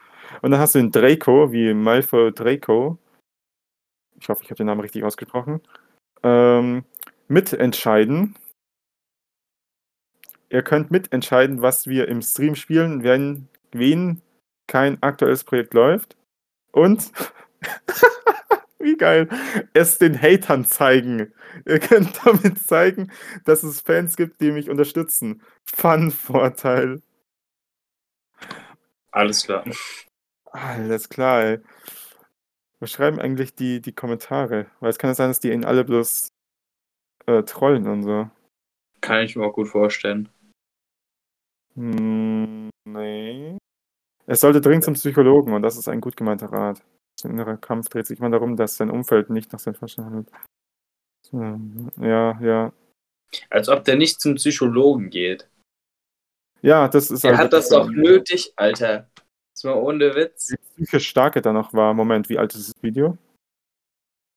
Und 0.43 0.51
dann 0.51 0.61
hast 0.61 0.75
du 0.75 0.79
den 0.79 0.93
Draco, 0.93 1.53
wie 1.53 1.73
Malfoy 1.75 2.33
Draco. 2.33 2.99
Ich 4.21 4.29
hoffe, 4.29 4.43
ich 4.43 4.51
habe 4.51 4.57
den 4.57 4.67
Namen 4.67 4.81
richtig 4.81 5.05
ausgesprochen. 5.05 5.61
Ähm, 6.23 6.85
mitentscheiden. 7.29 8.35
Ihr 10.51 10.63
könnt 10.63 10.91
mitentscheiden, 10.91 11.63
was 11.63 11.87
wir 11.87 12.09
im 12.09 12.23
Stream 12.23 12.55
spielen, 12.55 13.03
wenn 13.05 13.49
wen 13.73 14.23
kein 14.67 15.03
aktuelles 15.03 15.45
Projekt 15.45 15.75
läuft. 15.75 16.17
Und 16.73 17.13
wie 18.79 18.97
geil, 18.97 19.29
es 19.75 19.99
den 19.99 20.21
Hatern 20.21 20.65
zeigen. 20.65 21.33
Ihr 21.67 21.79
könnt 21.81 22.21
damit 22.25 22.59
zeigen, 22.59 23.11
dass 23.45 23.63
es 23.63 23.81
Fans 23.81 24.17
gibt, 24.17 24.41
die 24.41 24.51
mich 24.51 24.71
unterstützen. 24.71 25.43
Fun-Vorteil. 25.65 27.03
Alles 29.11 29.45
klar. 29.45 29.65
Alles 30.47 31.09
klar, 31.09 31.43
ey. 31.43 31.59
Was 32.81 32.93
schreiben 32.93 33.19
eigentlich 33.19 33.55
die, 33.55 33.81
die 33.81 33.93
Kommentare? 33.93 34.67
Weil 34.81 34.91
es 34.91 34.99
kann 34.99 35.11
ja 35.11 35.15
sein, 35.15 35.31
dass 35.31 35.41
die 35.41 35.51
ihn 35.51 35.65
alle 35.65 35.85
bloß 35.85 36.29
äh, 37.27 37.43
trollen 37.43 37.89
und 37.89 38.05
so. 38.05 38.31
Kann 39.01 39.25
ich 39.25 39.35
mir 39.35 39.45
auch 39.45 39.53
gut 39.53 39.69
vorstellen. 39.69 40.29
Hm, 41.75 42.71
nee. 42.85 43.59
Es 44.27 44.41
sollte 44.41 44.61
dringend 44.61 44.85
zum 44.85 44.95
Psychologen 44.95 45.53
und 45.53 45.63
das 45.63 45.77
ist 45.77 45.89
ein 45.89 46.01
gut 46.01 46.17
gemeinter 46.17 46.53
Rat. 46.53 46.83
Innerer 47.25 47.57
Kampf 47.57 47.89
dreht 47.89 48.07
sich 48.07 48.19
immer 48.19 48.31
darum, 48.31 48.57
dass 48.57 48.77
sein 48.77 48.91
Umfeld 48.91 49.31
nicht 49.31 49.53
nach 49.53 49.59
seinem 49.61 49.75
Verstand 49.75 50.07
handelt. 51.33 51.93
Ja, 52.01 52.41
ja. 52.41 52.73
Als 53.51 53.69
ob 53.69 53.85
der 53.85 53.97
nicht 53.97 54.21
zum 54.21 54.37
Psychologen 54.37 55.11
geht. 55.11 55.49
Ja, 56.63 56.89
das 56.89 57.11
ist 57.11 57.25
Er 57.25 57.31
halt 57.37 57.41
hat 57.47 57.53
das 57.53 57.69
doch 57.69 57.89
nötig, 57.91 58.53
Alter. 58.57 59.09
Das 59.55 59.65
war 59.65 59.83
ohne 59.83 60.15
Witz. 60.15 60.51
Wie 60.51 60.85
psychisch 60.85 61.09
stark 61.09 61.37
er 61.37 61.43
da 61.43 61.53
noch 61.53 61.73
war. 61.75 61.93
Moment, 61.95 62.29
wie 62.29 62.39
alt 62.39 62.55
ist 62.55 62.69
das 62.75 62.83
Video? 62.83 63.19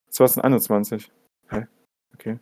2021. 0.10 1.12
Hä? 1.50 1.68
Okay. 2.14 2.40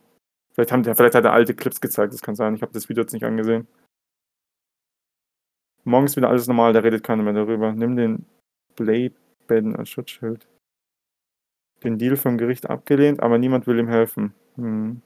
Vielleicht, 0.52 0.72
haben, 0.72 0.82
die- 0.82 0.94
vielleicht 0.94 1.14
hat 1.14 1.24
er 1.24 1.32
alte 1.32 1.54
Clips 1.54 1.80
gezeigt, 1.80 2.12
das 2.12 2.20
kann 2.22 2.34
sein. 2.34 2.54
Ich 2.54 2.62
habe 2.62 2.72
das 2.72 2.88
Video 2.88 3.02
jetzt 3.02 3.12
nicht 3.12 3.24
angesehen. 3.24 3.68
Morgen 5.84 6.06
ist 6.06 6.16
wieder 6.16 6.28
alles 6.28 6.46
normal, 6.46 6.72
da 6.72 6.80
redet 6.80 7.04
keiner 7.04 7.22
mehr 7.22 7.32
darüber. 7.32 7.72
Nimm 7.72 7.96
den 7.96 8.26
Playbaden 9.50 9.74
als 9.74 9.90
Schutzschild. 9.90 10.46
Den 11.82 11.98
Deal 11.98 12.16
vom 12.16 12.38
Gericht 12.38 12.70
abgelehnt, 12.70 13.20
aber 13.20 13.38
niemand 13.38 13.66
will 13.66 13.78
ihm 13.78 13.88
helfen. 13.88 14.34
Hm. 14.54 15.02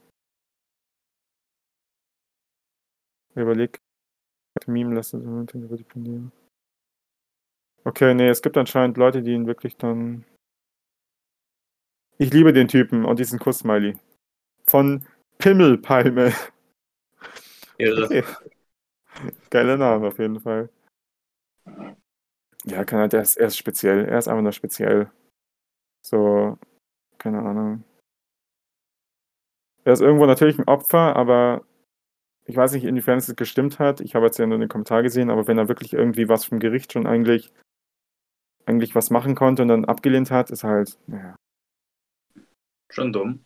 Überleg. 3.35 3.81
Meme 4.67 4.95
lassen. 4.95 5.49
Okay, 7.85 8.15
nee, 8.15 8.29
es 8.29 8.41
gibt 8.41 8.57
anscheinend 8.57 8.97
Leute, 8.97 9.23
die 9.23 9.33
ihn 9.33 9.47
wirklich 9.47 9.77
dann 9.77 10.25
Ich 12.19 12.33
liebe 12.33 12.53
den 12.53 12.69
Typen 12.69 13.05
und 13.05 13.19
diesen 13.19 13.39
Kuss-Smiley. 13.39 13.99
Von 14.65 15.05
Pimmelpalme. 15.39 16.33
Irre. 17.79 18.05
Okay. 18.05 18.25
Geiler 19.51 19.77
Name 19.77 20.07
auf 20.09 20.19
jeden 20.19 20.41
Fall. 20.41 20.71
Ja, 22.67 22.85
kann 22.85 22.99
halt, 23.01 23.15
er 23.15 23.23
ist, 23.23 23.37
er 23.37 23.49
ist 23.49 23.59
speziell. 23.59 24.07
Er 24.07 24.19
ist 24.19 24.29
einfach 24.29 24.43
nur 24.43 24.53
speziell. 24.53 25.11
So, 26.03 26.59
keine 27.19 27.41
Ahnung. 27.41 27.85
Er 29.85 29.93
ist 29.93 30.01
irgendwo 30.01 30.27
natürlich 30.27 30.59
ein 30.59 30.67
Opfer, 30.67 31.15
aber 31.17 31.65
ich 32.47 32.57
weiß 32.57 32.73
nicht, 32.73 32.85
inwiefern 32.85 33.19
es 33.19 33.35
gestimmt 33.37 33.79
hat. 33.79 34.01
Ich 34.01 34.15
habe 34.15 34.27
jetzt 34.27 34.39
ja 34.39 34.47
nur 34.47 34.59
den 34.59 34.69
Kommentar 34.69 35.03
gesehen, 35.03 35.31
aber 35.31 35.47
wenn 35.47 35.59
er 35.59 35.69
wirklich 35.69 35.93
irgendwie 35.93 36.29
was 36.29 36.45
vom 36.45 36.59
Gericht 36.59 36.93
schon 36.93 37.07
eigentlich, 37.07 37.53
eigentlich 38.67 38.95
was 38.95 39.11
machen 39.11 39.35
konnte 39.35 39.63
und 39.63 39.69
dann 39.69 39.85
abgelehnt 39.85 40.31
hat, 40.31 40.51
ist 40.51 40.65
halt, 40.65 40.99
naja. 41.07 41.37
Schon 42.91 43.13
dumm. 43.13 43.45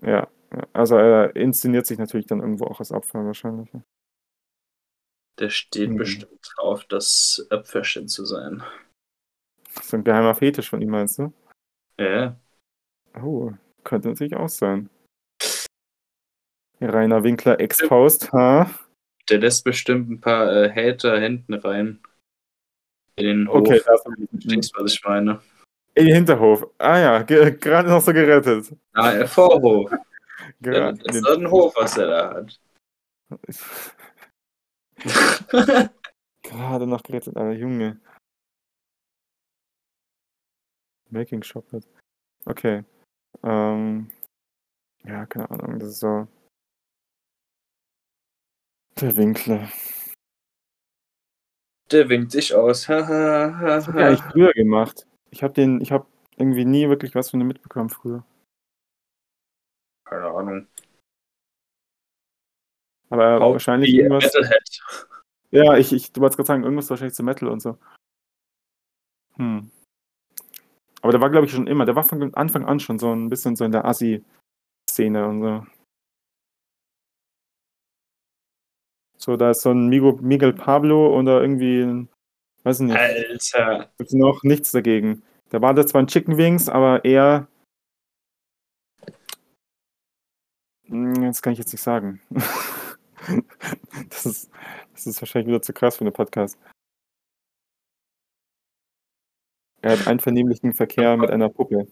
Ja. 0.00 0.28
also 0.72 0.96
er 0.96 1.36
inszeniert 1.36 1.86
sich 1.86 1.98
natürlich 1.98 2.26
dann 2.26 2.40
irgendwo 2.40 2.64
auch 2.66 2.80
als 2.80 2.90
Opfer 2.90 3.24
wahrscheinlich. 3.24 3.70
Der 5.42 5.50
steht 5.50 5.88
Hm. 5.90 5.96
bestimmt 5.96 6.38
drauf, 6.54 6.84
das 6.84 7.44
Öpferchen 7.50 8.06
zu 8.06 8.24
sein. 8.24 8.62
So 9.82 9.96
ein 9.96 10.04
geheimer 10.04 10.36
Fetisch 10.36 10.70
von 10.70 10.80
ihm, 10.80 10.90
meinst 10.90 11.18
du? 11.18 11.32
Ja. 11.98 12.36
Oh, 13.20 13.50
könnte 13.82 14.10
natürlich 14.10 14.36
auch 14.36 14.48
sein. 14.48 14.88
Rainer 16.80 17.24
Winkler 17.24 17.58
exposed, 17.58 18.32
ha? 18.32 18.70
Der 19.28 19.38
lässt 19.40 19.64
bestimmt 19.64 20.10
ein 20.10 20.20
paar 20.20 20.46
äh, 20.52 20.70
Hater 20.70 21.18
hinten 21.18 21.54
rein. 21.54 22.00
In 23.16 23.26
den 23.26 23.48
Hof. 23.48 23.56
Okay, 23.56 23.82
das 23.84 24.04
du, 24.04 24.80
was 24.80 24.94
ich 24.94 25.04
meine? 25.04 25.42
in 25.94 26.06
den 26.06 26.14
Hinterhof. 26.14 26.68
Ah 26.78 26.98
ja, 26.98 27.22
ge- 27.22 27.50
gerade 27.58 27.88
noch 27.88 28.00
so 28.00 28.12
gerettet. 28.12 28.72
Ah, 28.92 29.12
der 29.12 29.26
Vorhof. 29.26 29.90
Gerade 30.60 30.98
das 31.02 31.16
ist 31.16 31.26
ein 31.26 31.50
Hof, 31.50 31.74
was 31.74 31.98
er 31.98 32.06
da 32.06 32.34
hat. 32.34 32.60
Gerade 36.42 36.86
noch 36.86 37.02
gerettet, 37.02 37.36
aber 37.36 37.52
Junge. 37.52 38.00
Making 41.10 41.42
Shop 41.42 41.70
hat. 41.72 41.86
Okay. 42.46 42.84
Ähm, 43.42 44.10
ja, 45.04 45.26
keine 45.26 45.50
Ahnung, 45.50 45.78
das 45.78 45.90
ist 45.90 46.00
so. 46.00 46.26
Der 49.00 49.16
Winkler. 49.16 49.68
Der 51.90 52.08
winkt 52.08 52.32
sich 52.32 52.54
aus. 52.54 52.86
Das 52.86 53.08
hat 53.08 53.94
er 53.94 54.06
eigentlich 54.06 54.22
früher 54.32 54.52
gemacht. 54.52 55.06
Ich 55.30 55.42
habe 55.42 55.52
den, 55.52 55.80
ich 55.80 55.92
habe 55.92 56.06
irgendwie 56.36 56.64
nie 56.64 56.88
wirklich 56.88 57.14
was 57.14 57.30
von 57.30 57.40
dem 57.40 57.48
mitbekommen 57.48 57.90
früher. 57.90 58.24
Keine 60.04 60.26
Ahnung. 60.26 60.68
Aber 63.12 63.42
Auch 63.42 63.52
wahrscheinlich 63.52 63.92
wie 63.92 63.98
irgendwas. 64.00 64.24
Metalhead. 64.24 64.80
Ja, 65.50 65.76
ich, 65.76 65.92
ich, 65.92 66.12
du 66.12 66.22
wolltest 66.22 66.38
gerade 66.38 66.46
sagen, 66.46 66.62
irgendwas 66.64 66.88
wahrscheinlich 66.88 67.14
zu 67.14 67.22
Metal 67.22 67.48
und 67.48 67.60
so. 67.60 67.76
Hm. 69.36 69.70
Aber 71.02 71.12
der 71.12 71.20
war, 71.20 71.28
glaube 71.28 71.44
ich, 71.46 71.52
schon 71.52 71.66
immer, 71.66 71.84
der 71.84 71.94
war 71.94 72.04
von 72.04 72.32
Anfang 72.34 72.64
an 72.64 72.80
schon 72.80 72.98
so 72.98 73.12
ein 73.14 73.28
bisschen 73.28 73.54
so 73.54 73.64
in 73.66 73.72
der 73.72 73.84
Assi-Szene 73.84 75.26
und 75.28 75.42
so. 75.42 75.66
So, 79.18 79.36
da 79.36 79.50
ist 79.50 79.60
so 79.60 79.70
ein 79.72 79.88
Migo, 79.88 80.18
Miguel 80.22 80.54
Pablo 80.54 81.16
oder 81.18 81.42
irgendwie, 81.42 81.82
ein- 81.82 82.08
weiß 82.64 82.80
ich 82.80 82.86
nicht, 82.86 82.96
Alter. 82.96 83.90
gibt's 83.98 84.14
noch 84.14 84.42
nichts 84.42 84.72
dagegen. 84.72 85.22
Der 85.52 85.60
war 85.60 85.74
da 85.74 85.86
zwar 85.86 86.02
ein 86.02 86.06
Chicken 86.06 86.38
Wings, 86.38 86.68
aber 86.70 87.04
eher. 87.04 87.46
Hm, 90.86 91.20
Das 91.22 91.42
kann 91.42 91.52
ich 91.52 91.58
jetzt 91.58 91.72
nicht 91.72 91.82
sagen. 91.82 92.20
das, 94.10 94.26
ist, 94.26 94.50
das 94.92 95.06
ist 95.06 95.20
wahrscheinlich 95.20 95.48
wieder 95.48 95.62
zu 95.62 95.72
krass 95.72 95.96
für 95.96 96.02
einen 96.02 96.12
Podcast. 96.12 96.58
Er 99.80 99.98
hat 99.98 100.06
einvernehmlichen 100.06 100.72
Verkehr 100.72 101.16
mit 101.16 101.30
einer 101.30 101.48
Puppe. 101.48 101.88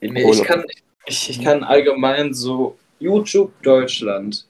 Nee, 0.00 0.30
ich, 0.30 0.42
kann, 0.44 0.64
ich, 1.06 1.30
ich 1.30 1.42
kann 1.42 1.64
allgemein 1.64 2.32
so 2.32 2.78
YouTube 2.98 3.60
Deutschland. 3.62 4.48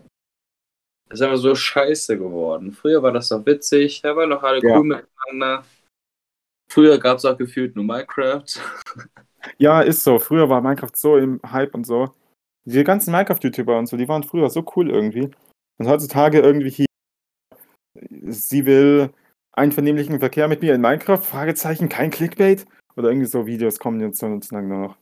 Ist 1.10 1.20
einfach 1.20 1.36
so 1.36 1.54
scheiße 1.54 2.16
geworden. 2.18 2.72
Früher 2.72 3.02
war 3.02 3.12
das 3.12 3.30
noch 3.30 3.44
witzig, 3.44 4.00
da 4.02 4.16
waren 4.16 4.30
noch 4.30 4.42
alle 4.42 4.60
Ja. 4.62 4.78
cool 4.78 4.84
miteinander. 4.84 5.64
Früher 6.70 6.98
gab 6.98 7.18
es 7.18 7.24
auch 7.26 7.36
gefühlt 7.36 7.76
nur 7.76 7.84
Minecraft. 7.84 8.44
Ja, 9.58 9.82
ist 9.82 10.04
so. 10.04 10.18
Früher 10.18 10.48
war 10.48 10.62
Minecraft 10.62 10.94
so 10.94 11.18
im 11.18 11.40
Hype 11.44 11.74
und 11.74 11.84
so. 11.84 12.14
Die 12.64 12.84
ganzen 12.84 13.12
Minecraft-YouTuber 13.12 13.78
und 13.78 13.86
so, 13.86 13.96
die 13.96 14.08
waren 14.08 14.22
früher 14.22 14.48
so 14.50 14.64
cool 14.76 14.90
irgendwie. 14.90 15.30
Und 15.78 15.88
heutzutage 15.88 16.40
irgendwie 16.40 16.70
hier, 16.70 16.86
sie 18.28 18.66
will 18.66 19.12
einvernehmlichen 19.52 20.20
Verkehr 20.20 20.48
mit 20.48 20.62
mir 20.62 20.74
in 20.74 20.80
Minecraft, 20.80 21.18
Fragezeichen, 21.18 21.88
kein 21.88 22.10
Clickbait. 22.10 22.66
Oder 22.96 23.08
irgendwie 23.08 23.26
so 23.26 23.46
Videos 23.46 23.78
kommen 23.78 24.00
jetzt 24.00 24.18
so 24.18 24.26
lang 24.26 24.68
noch. 24.68 24.96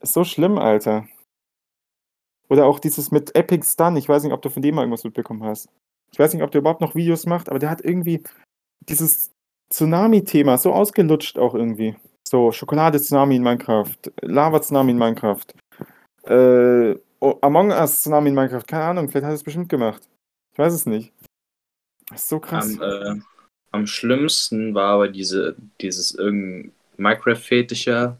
Ist 0.00 0.14
so 0.14 0.24
schlimm, 0.24 0.58
Alter. 0.58 1.06
Oder 2.48 2.66
auch 2.66 2.80
dieses 2.80 3.12
mit 3.12 3.36
Epic 3.36 3.64
Stun, 3.64 3.96
ich 3.96 4.08
weiß 4.08 4.24
nicht, 4.24 4.32
ob 4.32 4.42
du 4.42 4.50
von 4.50 4.62
dem 4.62 4.74
mal 4.74 4.82
irgendwas 4.82 5.04
mitbekommen 5.04 5.44
hast. 5.44 5.68
Ich 6.12 6.18
weiß 6.18 6.34
nicht, 6.34 6.42
ob 6.42 6.50
der 6.50 6.60
überhaupt 6.60 6.80
noch 6.80 6.96
Videos 6.96 7.26
macht, 7.26 7.48
aber 7.48 7.60
der 7.60 7.70
hat 7.70 7.84
irgendwie 7.84 8.24
dieses 8.88 9.30
Tsunami-Thema 9.72 10.58
so 10.58 10.72
ausgelutscht 10.72 11.38
auch 11.38 11.54
irgendwie. 11.54 11.94
So, 12.26 12.50
Schokolade-Tsunami 12.50 13.36
in 13.36 13.44
Minecraft, 13.44 13.96
Lava-Tsunami 14.22 14.90
in 14.90 14.98
Minecraft, 14.98 15.46
äh, 16.24 16.98
oh, 17.20 17.38
Among 17.42 17.70
Us-Tsunami 17.70 18.28
in 18.30 18.34
Minecraft, 18.34 18.66
keine 18.66 18.84
Ahnung, 18.84 19.08
vielleicht 19.08 19.24
hat 19.24 19.32
er 19.32 19.36
es 19.36 19.44
bestimmt 19.44 19.68
gemacht. 19.68 20.08
Ich 20.52 20.58
weiß 20.58 20.72
es 20.72 20.86
nicht. 20.86 21.12
Das 22.08 22.22
ist 22.22 22.28
so 22.28 22.40
krass. 22.40 22.78
Am, 22.78 22.82
äh, 22.82 23.20
am 23.70 23.86
schlimmsten 23.86 24.74
war 24.74 24.94
aber 24.94 25.08
diese, 25.08 25.56
dieses 25.80 26.14
irgendein 26.14 26.72
Minecraft-Fetischer 26.96 28.18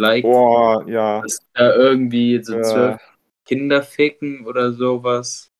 Like, 0.00 0.22
Boah, 0.22 0.88
ja. 0.88 1.20
dass 1.20 1.38
da 1.52 1.74
irgendwie 1.74 2.42
so 2.42 2.56
Ja. 2.56 2.62
zwölf 2.62 3.00
Kinder 3.44 3.82
ficken 3.82 4.46
oder 4.46 4.72
sowas. 4.72 5.50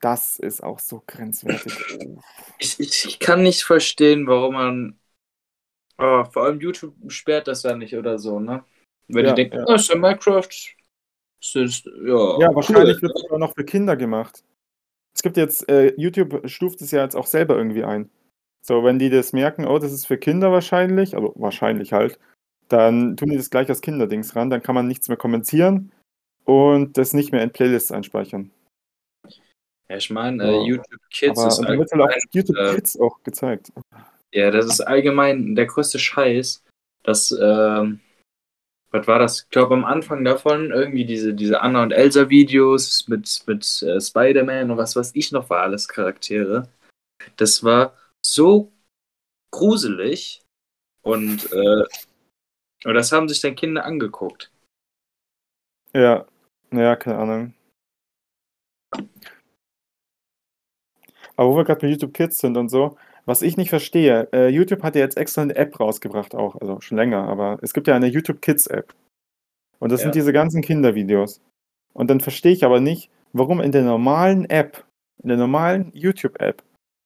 Das 0.00 0.38
ist 0.38 0.62
auch 0.62 0.78
so 0.78 1.02
grenzwertig. 1.06 1.72
Ich, 2.58 2.78
ich, 2.78 3.04
ich 3.06 3.18
kann 3.18 3.42
nicht 3.42 3.62
verstehen, 3.62 4.26
warum 4.26 4.54
man. 4.54 4.98
Oh, 5.98 6.24
vor 6.24 6.44
allem 6.44 6.60
YouTube 6.60 6.94
sperrt 7.10 7.48
das 7.48 7.62
ja 7.62 7.76
nicht 7.76 7.96
oder 7.96 8.18
so, 8.18 8.40
ne? 8.40 8.64
Wenn 9.12 9.26
Ja, 9.26 9.32
die 9.32 9.42
denken, 9.42 9.58
ja. 9.58 9.64
oh, 9.68 9.74
ist 9.74 9.88
ja 9.88 9.96
Minecraft. 9.96 10.48
Das 10.48 11.54
ist, 11.54 11.86
ja, 11.86 12.38
Ja, 12.40 12.54
wahrscheinlich 12.54 12.96
cool. 12.96 13.02
wird 13.02 13.16
es 13.16 13.30
auch 13.30 13.38
noch 13.38 13.54
für 13.54 13.64
Kinder 13.64 13.96
gemacht. 13.96 14.44
Es 15.14 15.22
gibt 15.22 15.36
jetzt, 15.36 15.68
äh, 15.68 15.92
YouTube 15.96 16.48
stuft 16.48 16.80
es 16.80 16.90
ja 16.90 17.02
jetzt 17.02 17.16
auch 17.16 17.26
selber 17.26 17.56
irgendwie 17.56 17.84
ein. 17.84 18.10
So, 18.64 18.84
wenn 18.84 18.98
die 18.98 19.10
das 19.10 19.32
merken, 19.32 19.66
oh, 19.66 19.78
das 19.78 19.92
ist 19.92 20.06
für 20.06 20.16
Kinder 20.18 20.52
wahrscheinlich, 20.52 21.16
also 21.16 21.32
wahrscheinlich 21.36 21.92
halt, 21.92 22.18
dann 22.68 23.16
tun 23.16 23.30
die 23.30 23.36
das 23.36 23.50
gleich 23.50 23.68
als 23.68 23.80
Kinderdings 23.80 24.34
ran, 24.36 24.50
dann 24.50 24.62
kann 24.62 24.74
man 24.74 24.86
nichts 24.86 25.08
mehr 25.08 25.16
kommentieren 25.16 25.92
und 26.44 26.96
das 26.96 27.12
nicht 27.12 27.32
mehr 27.32 27.42
in 27.42 27.50
Playlists 27.50 27.90
einspeichern. 27.92 28.50
Ja, 29.88 29.96
ich 29.96 30.10
meine, 30.10 30.42
äh, 30.44 30.64
YouTube 30.64 31.00
Kids 31.10 31.38
Aber 31.38 31.48
ist 31.48 31.58
dann 31.58 31.78
wird 31.78 31.90
halt 31.90 32.00
allgemein, 32.02 32.20
YouTube 32.30 32.56
äh, 32.56 32.74
Kids 32.76 32.98
auch 32.98 33.22
gezeigt. 33.24 33.72
ja, 34.32 34.50
das 34.50 34.66
ist 34.66 34.80
allgemein 34.80 35.54
der 35.56 35.66
größte 35.66 35.98
Scheiß, 35.98 36.62
dass, 37.02 37.36
ähm, 37.38 38.00
was 38.92 39.06
war 39.06 39.18
das? 39.18 39.44
Ich 39.44 39.48
glaube, 39.48 39.74
am 39.74 39.84
Anfang 39.84 40.24
davon 40.24 40.70
irgendwie 40.70 41.04
diese, 41.04 41.34
diese 41.34 41.62
Anna 41.62 41.82
und 41.82 41.92
Elsa 41.92 42.28
Videos 42.28 43.08
mit, 43.08 43.42
mit 43.46 43.82
äh, 43.82 44.00
Spider-Man 44.00 44.70
und 44.70 44.76
was 44.76 44.94
weiß 44.94 45.12
ich 45.14 45.32
noch 45.32 45.48
war 45.50 45.62
alles 45.62 45.88
Charaktere. 45.88 46.68
Das 47.36 47.64
war 47.64 47.96
so 48.24 48.70
gruselig 49.50 50.42
und, 51.02 51.50
äh, 51.52 51.84
und 52.84 52.94
das 52.94 53.12
haben 53.12 53.28
sich 53.28 53.40
dann 53.40 53.54
Kinder 53.54 53.84
angeguckt. 53.84 54.52
Ja, 55.94 56.26
naja, 56.70 56.96
keine 56.96 57.18
Ahnung. 57.18 57.54
Aber 61.36 61.48
wo 61.48 61.56
wir 61.56 61.64
gerade 61.64 61.80
bei 61.80 61.88
YouTube 61.88 62.12
Kids 62.12 62.38
sind 62.38 62.56
und 62.58 62.68
so, 62.68 62.96
was 63.24 63.42
ich 63.42 63.56
nicht 63.56 63.70
verstehe, 63.70 64.28
äh, 64.32 64.48
YouTube 64.48 64.82
hat 64.82 64.94
ja 64.96 65.02
jetzt 65.02 65.16
extra 65.16 65.42
eine 65.42 65.54
App 65.56 65.78
rausgebracht 65.78 66.34
auch, 66.34 66.56
also 66.60 66.80
schon 66.80 66.98
länger, 66.98 67.28
aber 67.28 67.58
es 67.62 67.72
gibt 67.72 67.86
ja 67.86 67.94
eine 67.94 68.08
YouTube 68.08 68.42
Kids 68.42 68.66
App. 68.66 68.94
Und 69.78 69.92
das 69.92 70.00
Ja. 70.00 70.04
sind 70.06 70.14
diese 70.14 70.32
ganzen 70.32 70.62
Kindervideos. 70.62 71.40
Und 71.92 72.08
dann 72.08 72.20
verstehe 72.20 72.52
ich 72.52 72.64
aber 72.64 72.80
nicht, 72.80 73.10
warum 73.32 73.60
in 73.60 73.72
der 73.72 73.82
normalen 73.82 74.48
App, 74.48 74.84
in 75.22 75.28
der 75.28 75.36
normalen 75.36 75.90
YouTube 75.94 76.40
App, 76.40 76.62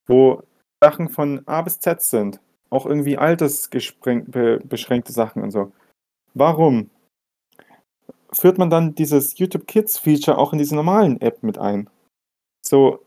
wo 0.06 0.43
Sachen 0.82 1.09
von 1.09 1.43
A 1.47 1.62
bis 1.62 1.80
Z 1.80 2.02
sind, 2.02 2.40
auch 2.70 2.86
irgendwie 2.86 3.16
altersbeschränkte 3.18 5.12
Sachen 5.12 5.43
und 5.43 5.51
so, 5.51 5.72
warum 6.34 6.90
führt 8.32 8.59
man 8.59 8.70
dann 8.70 8.94
dieses 8.94 9.38
YouTube 9.38 9.66
Kids 9.66 9.98
Feature 9.98 10.36
auch 10.38 10.52
in 10.52 10.59
diese 10.59 10.74
normalen 10.74 11.20
App 11.20 11.43
mit 11.43 11.59
ein? 11.59 11.88
So, 12.64 13.01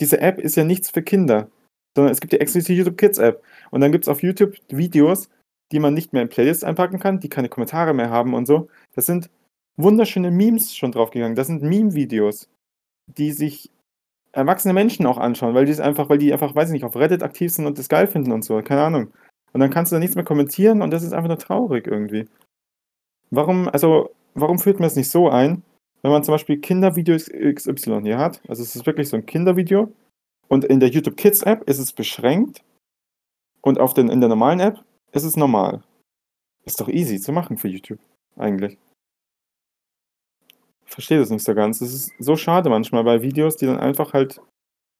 diese 0.00 0.20
App 0.20 0.38
ist 0.38 0.56
ja 0.56 0.64
nichts 0.64 0.90
für 0.90 1.02
Kinder, 1.02 1.48
sondern 1.96 2.12
es 2.12 2.20
gibt 2.20 2.32
die 2.32 2.74
YouTube 2.74 2.98
Kids 2.98 3.18
App. 3.18 3.42
Und 3.70 3.80
dann 3.80 3.92
gibt 3.92 4.04
es 4.04 4.08
auf 4.08 4.22
YouTube 4.22 4.56
Videos, 4.68 5.28
die 5.72 5.78
man 5.78 5.94
nicht 5.94 6.12
mehr 6.12 6.22
in 6.22 6.28
Playlists 6.28 6.64
einpacken 6.64 6.98
kann, 6.98 7.20
die 7.20 7.28
keine 7.28 7.48
Kommentare 7.48 7.94
mehr 7.94 8.10
haben 8.10 8.34
und 8.34 8.46
so. 8.46 8.68
Das 8.94 9.06
sind 9.06 9.30
wunderschöne 9.76 10.30
Memes 10.30 10.74
schon 10.74 10.92
draufgegangen. 10.92 11.34
Das 11.34 11.48
sind 11.48 11.62
Meme-Videos, 11.62 12.48
die 13.06 13.32
sich 13.32 13.70
erwachsene 14.32 14.74
Menschen 14.74 15.06
auch 15.06 15.18
anschauen, 15.18 15.54
weil 15.54 15.64
die 15.64 15.72
es 15.72 15.80
einfach, 15.80 16.08
weil 16.08 16.18
die 16.18 16.32
einfach, 16.32 16.54
weiß 16.54 16.68
ich 16.68 16.72
nicht, 16.72 16.84
auf 16.84 16.96
Reddit 16.96 17.22
aktiv 17.22 17.52
sind 17.52 17.66
und 17.66 17.78
das 17.78 17.88
geil 17.88 18.06
finden 18.06 18.32
und 18.32 18.44
so, 18.44 18.60
keine 18.62 18.82
Ahnung. 18.82 19.12
Und 19.52 19.60
dann 19.60 19.70
kannst 19.70 19.92
du 19.92 19.96
da 19.96 20.00
nichts 20.00 20.16
mehr 20.16 20.24
kommentieren 20.24 20.82
und 20.82 20.90
das 20.90 21.02
ist 21.04 21.12
einfach 21.12 21.28
nur 21.28 21.38
traurig 21.38 21.86
irgendwie. 21.86 22.28
Warum, 23.30 23.68
also, 23.68 24.10
warum 24.34 24.58
führt 24.58 24.80
man 24.80 24.88
es 24.88 24.96
nicht 24.96 25.10
so 25.10 25.28
ein, 25.28 25.62
wenn 26.02 26.10
man 26.10 26.24
zum 26.24 26.34
Beispiel 26.34 26.58
Kindervideo 26.58 27.16
XY 27.16 28.00
hier 28.02 28.18
hat? 28.18 28.40
Also 28.48 28.62
es 28.62 28.74
ist 28.74 28.86
wirklich 28.86 29.08
so 29.08 29.16
ein 29.16 29.26
Kindervideo 29.26 29.92
und 30.54 30.64
in 30.64 30.78
der 30.78 30.88
YouTube 30.88 31.16
Kids 31.16 31.42
App 31.42 31.68
ist 31.68 31.80
es 31.80 31.92
beschränkt 31.92 32.64
und 33.60 33.80
auf 33.80 33.92
den, 33.92 34.08
in 34.08 34.20
der 34.20 34.28
normalen 34.28 34.60
App 34.60 34.84
ist 35.12 35.24
es 35.24 35.36
normal. 35.36 35.82
Ist 36.64 36.80
doch 36.80 36.88
easy 36.88 37.20
zu 37.20 37.32
machen 37.32 37.58
für 37.58 37.68
YouTube, 37.68 37.98
eigentlich. 38.36 38.78
Ich 40.86 40.92
verstehe 40.92 41.18
das 41.18 41.30
nicht 41.30 41.44
so 41.44 41.54
ganz. 41.54 41.80
Es 41.80 41.92
ist 41.92 42.12
so 42.20 42.36
schade 42.36 42.70
manchmal 42.70 43.02
bei 43.02 43.20
Videos, 43.20 43.56
die 43.56 43.66
dann 43.66 43.80
einfach 43.80 44.12
halt 44.12 44.40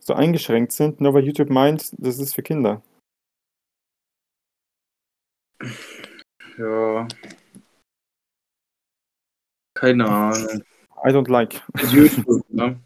so 0.01 0.12
eingeschränkt 0.12 0.72
sind, 0.72 1.01
nur 1.01 1.14
weil 1.14 1.24
YouTube 1.24 1.51
meint, 1.51 1.94
das 1.98 2.18
ist 2.18 2.35
für 2.35 2.43
Kinder. 2.43 2.82
Ja. 6.59 7.06
Keine 9.74 10.09
Ahnung. 10.09 10.62
I 11.05 11.10
don't 11.10 11.31
like. 11.31 11.62
YouTube, 11.93 12.44
ne? 12.48 12.81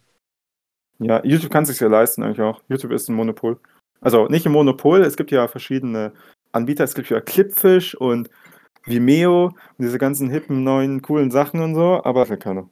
Ja, 0.98 1.24
YouTube 1.24 1.52
kann 1.52 1.64
sich 1.64 1.78
ja 1.80 1.88
leisten 1.88 2.22
eigentlich 2.22 2.40
auch. 2.40 2.62
YouTube 2.68 2.92
ist 2.92 3.08
ein 3.08 3.14
Monopol. 3.14 3.58
Also 4.00 4.26
nicht 4.26 4.46
ein 4.46 4.52
Monopol, 4.52 5.02
es 5.02 5.16
gibt 5.16 5.30
ja 5.30 5.48
verschiedene 5.48 6.12
Anbieter. 6.52 6.84
Es 6.84 6.94
gibt 6.94 7.10
ja 7.10 7.20
Clipfish 7.20 7.94
und 7.94 8.30
Vimeo 8.84 9.46
und 9.46 9.56
diese 9.78 9.98
ganzen 9.98 10.30
hippen, 10.30 10.64
neuen, 10.64 11.02
coolen 11.02 11.30
Sachen 11.30 11.60
und 11.60 11.74
so, 11.74 12.02
aber 12.04 12.26
für 12.26 12.38
keiner. 12.38 12.68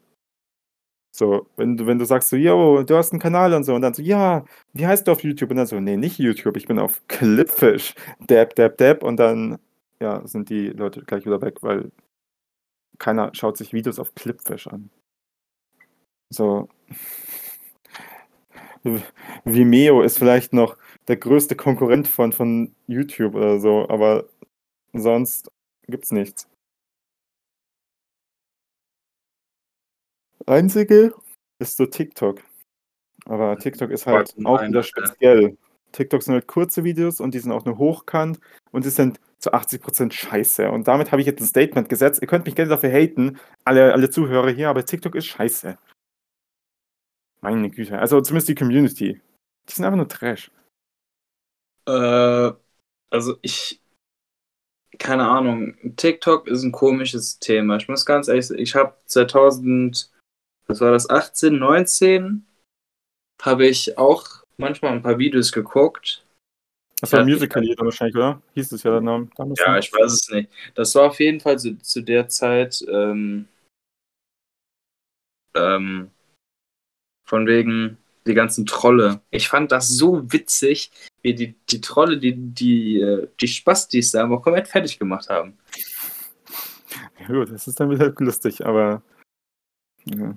So, 1.12 1.46
wenn 1.56 1.76
du, 1.78 1.86
wenn 1.86 1.98
du 1.98 2.04
sagst 2.04 2.28
so, 2.28 2.36
yo, 2.36 2.82
du 2.82 2.96
hast 2.96 3.12
einen 3.12 3.20
Kanal 3.20 3.54
und 3.54 3.64
so, 3.64 3.74
und 3.74 3.80
dann 3.82 3.94
so, 3.94 4.02
ja, 4.02 4.44
wie 4.74 4.86
heißt 4.86 5.06
du 5.06 5.12
auf 5.12 5.22
YouTube? 5.22 5.50
Und 5.50 5.56
dann 5.56 5.66
so, 5.66 5.80
nee, 5.80 5.96
nicht 5.96 6.18
YouTube, 6.18 6.56
ich 6.58 6.66
bin 6.66 6.78
auf 6.78 7.02
Clipfish. 7.08 7.94
Dab, 8.26 8.54
dab, 8.54 8.76
dab. 8.76 9.02
Und 9.02 9.16
dann, 9.16 9.58
ja, 10.00 10.26
sind 10.26 10.50
die 10.50 10.68
Leute 10.68 11.02
gleich 11.04 11.24
wieder 11.24 11.40
weg, 11.40 11.62
weil 11.62 11.90
keiner 12.98 13.30
schaut 13.34 13.56
sich 13.56 13.72
Videos 13.72 13.98
auf 13.98 14.14
Clipfish 14.14 14.66
an. 14.66 14.90
So. 16.30 16.68
Vimeo 19.44 20.02
ist 20.02 20.18
vielleicht 20.18 20.52
noch 20.52 20.76
der 21.08 21.16
größte 21.16 21.56
Konkurrent 21.56 22.08
von, 22.08 22.32
von 22.32 22.74
YouTube 22.86 23.34
oder 23.34 23.58
so, 23.60 23.88
aber 23.88 24.26
sonst 24.92 25.50
gibt's 25.86 26.10
nichts. 26.10 26.48
Einzige 30.46 31.12
ist 31.58 31.76
so 31.76 31.86
TikTok. 31.86 32.42
Aber 33.24 33.58
TikTok 33.58 33.90
ist 33.90 34.06
halt 34.06 34.34
auch 34.44 34.62
wieder 34.62 34.82
speziell. 34.82 35.56
TikTok 35.92 36.22
sind 36.22 36.34
halt 36.34 36.46
kurze 36.46 36.84
Videos 36.84 37.20
und 37.20 37.34
die 37.34 37.38
sind 37.38 37.52
auch 37.52 37.64
nur 37.64 37.78
hochkant 37.78 38.38
und 38.70 38.84
die 38.84 38.90
sind 38.90 39.18
zu 39.38 39.52
80% 39.52 40.12
scheiße. 40.12 40.70
Und 40.70 40.88
damit 40.88 41.10
habe 41.10 41.20
ich 41.20 41.26
jetzt 41.26 41.40
ein 41.40 41.46
Statement 41.46 41.88
gesetzt. 41.88 42.20
Ihr 42.22 42.28
könnt 42.28 42.46
mich 42.46 42.54
gerne 42.54 42.68
dafür 42.68 42.90
haten, 42.90 43.38
alle, 43.64 43.92
alle 43.92 44.10
Zuhörer 44.10 44.50
hier, 44.50 44.68
aber 44.68 44.84
TikTok 44.84 45.14
ist 45.14 45.26
scheiße. 45.26 45.78
Meine 47.40 47.70
Güte. 47.70 47.98
Also 47.98 48.20
zumindest 48.20 48.48
die 48.48 48.54
Community. 48.54 49.20
Die 49.68 49.72
sind 49.72 49.84
einfach 49.84 49.96
nur 49.96 50.08
Trash. 50.08 50.50
Äh, 51.86 52.52
also 53.10 53.38
ich, 53.42 53.80
keine 54.98 55.28
Ahnung, 55.28 55.76
TikTok 55.96 56.48
ist 56.48 56.62
ein 56.62 56.72
komisches 56.72 57.38
Thema. 57.38 57.76
Ich 57.76 57.88
muss 57.88 58.06
ganz 58.06 58.28
ehrlich 58.28 58.46
sagen, 58.46 58.60
ich 58.60 58.74
habe 58.74 58.94
2000, 59.06 60.10
was 60.66 60.80
war 60.80 60.92
das, 60.92 61.08
18, 61.08 61.58
19, 61.58 62.46
habe 63.42 63.66
ich 63.66 63.98
auch 63.98 64.26
manchmal 64.56 64.92
ein 64.92 65.02
paar 65.02 65.18
Videos 65.18 65.52
geguckt. 65.52 66.24
Das 67.00 67.12
war 67.12 67.20
dann 67.20 67.28
wahrscheinlich, 67.78 68.16
oder? 68.16 68.40
Hieß 68.54 68.72
es 68.72 68.82
ja 68.82 68.90
der 68.92 69.02
Name. 69.02 69.28
Ja, 69.56 69.78
ich 69.78 69.92
weiß 69.92 70.12
es 70.12 70.30
nicht. 70.30 70.50
Das 70.74 70.94
war 70.94 71.08
auf 71.10 71.20
jeden 71.20 71.40
Fall 71.40 71.58
zu, 71.58 71.78
zu 71.78 72.00
der 72.00 72.28
Zeit 72.28 72.82
ähm, 72.88 73.46
ähm, 75.54 76.10
von 77.26 77.46
wegen 77.46 77.98
die 78.26 78.34
ganzen 78.34 78.66
Trolle. 78.66 79.20
Ich 79.30 79.48
fand 79.48 79.70
das 79.72 79.88
so 79.88 80.32
witzig, 80.32 80.90
wie 81.22 81.34
die, 81.34 81.54
die 81.70 81.80
Trolle, 81.80 82.18
die, 82.18 82.34
die, 82.34 83.00
äh, 83.00 83.28
die 83.40 83.48
Spastis 83.48 84.12
da 84.12 84.24
einfach 84.24 84.42
komplett 84.42 84.68
fertig 84.68 84.98
gemacht 84.98 85.28
haben. 85.28 85.56
Ja, 87.20 87.26
gut, 87.26 87.50
das 87.50 87.66
ist 87.66 87.78
dann 87.78 87.90
wieder 87.90 88.12
lustig, 88.18 88.64
aber. 88.64 89.02
Ja. 90.04 90.36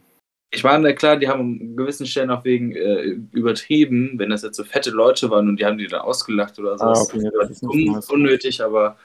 Ich 0.51 0.63
meine, 0.63 0.95
klar, 0.95 1.17
die 1.17 1.27
haben 1.27 1.41
an 1.41 1.75
gewissen 1.75 2.07
Stellen 2.07 2.31
auch 2.31 2.43
wegen 2.43 2.75
äh, 2.75 3.17
übertrieben, 3.33 4.17
wenn 4.17 4.31
das 4.31 4.41
jetzt 4.41 4.57
so 4.57 4.63
fette 4.63 4.89
Leute 4.89 5.29
waren 5.29 5.47
und 5.47 5.59
die 5.59 5.65
haben 5.65 5.77
die 5.77 5.85
dann 5.85 6.01
ausgelacht 6.01 6.57
oder 6.57 6.77
so. 6.77 6.85
Ah, 6.85 6.89
Das 6.89 7.13
okay, 7.13 7.23
war 7.25 7.41
das 7.41 7.51
ist 7.51 7.63
un 7.63 8.03
unnötig, 8.09 8.63
aber 8.63 8.97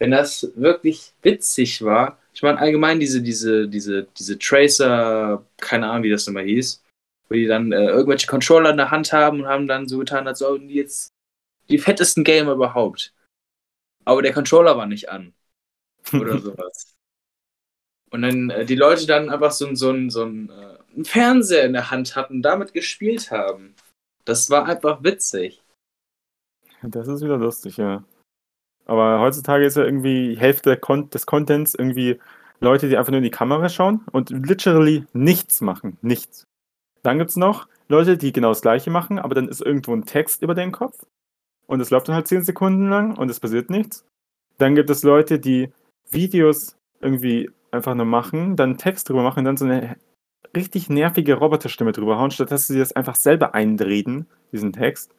wenn 0.00 0.10
das 0.10 0.50
wirklich 0.56 1.12
witzig 1.22 1.82
war, 1.82 2.18
ich 2.32 2.42
meine 2.42 2.58
allgemein 2.58 2.98
diese, 2.98 3.22
diese, 3.22 3.68
diese, 3.68 4.08
diese 4.18 4.36
Tracer, 4.36 5.44
keine 5.58 5.88
Ahnung, 5.88 6.02
wie 6.02 6.10
das 6.10 6.26
nochmal 6.26 6.44
hieß, 6.44 6.82
wo 7.28 7.34
die 7.34 7.46
dann 7.46 7.72
äh, 7.72 7.86
irgendwelche 7.86 8.26
Controller 8.26 8.70
in 8.70 8.76
der 8.76 8.90
Hand 8.90 9.12
haben 9.12 9.40
und 9.40 9.46
haben 9.46 9.66
dann 9.66 9.88
so 9.88 9.98
getan, 9.98 10.26
als 10.26 10.40
sollten 10.40 10.68
die 10.68 10.74
jetzt 10.74 11.12
die 11.68 11.78
fettesten 11.78 12.24
Gamer 12.24 12.52
überhaupt. 12.52 13.14
Aber 14.04 14.22
der 14.22 14.32
Controller 14.34 14.76
war 14.76 14.86
nicht 14.86 15.08
an. 15.08 15.34
Oder 16.12 16.38
sowas. 16.38 16.94
Und 18.10 18.22
dann 18.22 18.50
äh, 18.50 18.64
die 18.66 18.76
Leute 18.76 19.06
dann 19.06 19.30
einfach 19.30 19.50
so, 19.50 19.66
ein- 19.66 19.76
so, 19.76 19.92
so 20.10 20.24
ein, 20.24 20.50
äh, 20.50 20.78
einen 20.94 21.04
Fernseher 21.04 21.64
in 21.64 21.72
der 21.72 21.90
Hand 21.90 22.14
hatten 22.16 22.34
und 22.36 22.42
damit 22.42 22.72
gespielt 22.72 23.30
haben. 23.30 23.74
Das 24.24 24.50
war 24.50 24.66
einfach 24.66 25.02
witzig. 25.02 25.62
Das 26.82 27.08
ist 27.08 27.22
wieder 27.22 27.38
lustig, 27.38 27.78
ja. 27.78 28.04
Aber 28.86 29.20
heutzutage 29.20 29.64
ist 29.64 29.76
ja 29.76 29.84
irgendwie 29.84 30.30
die 30.34 30.38
Hälfte 30.38 30.78
des 30.78 31.26
Contents 31.26 31.74
irgendwie 31.74 32.20
Leute, 32.60 32.88
die 32.88 32.96
einfach 32.96 33.10
nur 33.10 33.18
in 33.18 33.24
die 33.24 33.30
Kamera 33.30 33.68
schauen 33.68 34.04
und 34.12 34.30
literally 34.30 35.06
nichts 35.14 35.60
machen. 35.62 35.96
Nichts. 36.02 36.44
Dann 37.04 37.18
gibt 37.18 37.30
es 37.30 37.36
noch 37.36 37.68
Leute, 37.88 38.16
die 38.16 38.32
genau 38.32 38.48
das 38.48 38.62
Gleiche 38.62 38.90
machen, 38.90 39.18
aber 39.18 39.34
dann 39.34 39.48
ist 39.48 39.60
irgendwo 39.60 39.94
ein 39.94 40.06
Text 40.06 40.42
über 40.42 40.54
den 40.54 40.72
Kopf 40.72 41.06
und 41.66 41.80
es 41.80 41.90
läuft 41.90 42.08
dann 42.08 42.14
halt 42.14 42.26
10 42.26 42.44
Sekunden 42.44 42.88
lang 42.88 43.16
und 43.16 43.30
es 43.30 43.40
passiert 43.40 43.70
nichts. 43.70 44.04
Dann 44.58 44.74
gibt 44.74 44.88
es 44.90 45.02
Leute, 45.02 45.38
die 45.38 45.72
Videos 46.10 46.76
irgendwie 47.00 47.50
einfach 47.70 47.94
nur 47.94 48.06
machen, 48.06 48.56
dann 48.56 48.78
Text 48.78 49.08
drüber 49.08 49.22
machen 49.22 49.40
und 49.40 49.44
dann 49.44 49.56
so 49.56 49.66
eine 49.66 49.96
richtig 50.56 50.88
nervige 50.88 51.34
Roboterstimme 51.34 51.92
drüber 51.92 52.18
hauen, 52.18 52.30
statt 52.30 52.50
dass 52.50 52.68
sie 52.68 52.78
das 52.78 52.92
einfach 52.92 53.16
selber 53.16 53.54
einreden, 53.54 54.26
diesen 54.52 54.72
Text. 54.72 55.14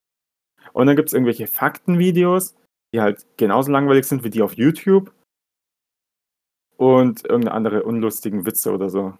Und 0.73 0.87
dann 0.87 0.95
gibt 0.95 1.09
es 1.09 1.13
irgendwelche 1.13 1.47
Faktenvideos, 1.47 2.55
die 2.93 3.01
halt 3.01 3.25
genauso 3.37 3.71
langweilig 3.71 4.05
sind 4.05 4.23
wie 4.23 4.29
die 4.29 4.41
auf 4.41 4.53
YouTube. 4.53 5.13
Und 6.77 7.23
irgendeine 7.25 7.53
andere 7.55 7.83
unlustigen 7.83 8.45
Witze 8.45 8.73
oder 8.73 8.89
so. 8.89 9.13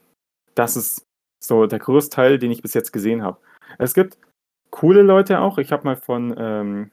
Das 0.56 0.76
ist 0.76 1.05
so 1.46 1.66
der 1.66 1.80
Großteil, 1.80 2.40
den 2.40 2.52
ich 2.52 2.62
bis 2.62 2.74
jetzt 2.74 2.92
gesehen 2.92 3.24
habe. 3.24 3.38
Es 3.78 3.94
gibt 3.94 4.18
coole 4.72 5.02
Leute 5.02 5.40
auch. 5.40 5.58
Ich 5.58 5.72
habe 5.72 5.84
mal 5.84 5.96
von 5.96 6.36
ähm, 6.38 6.92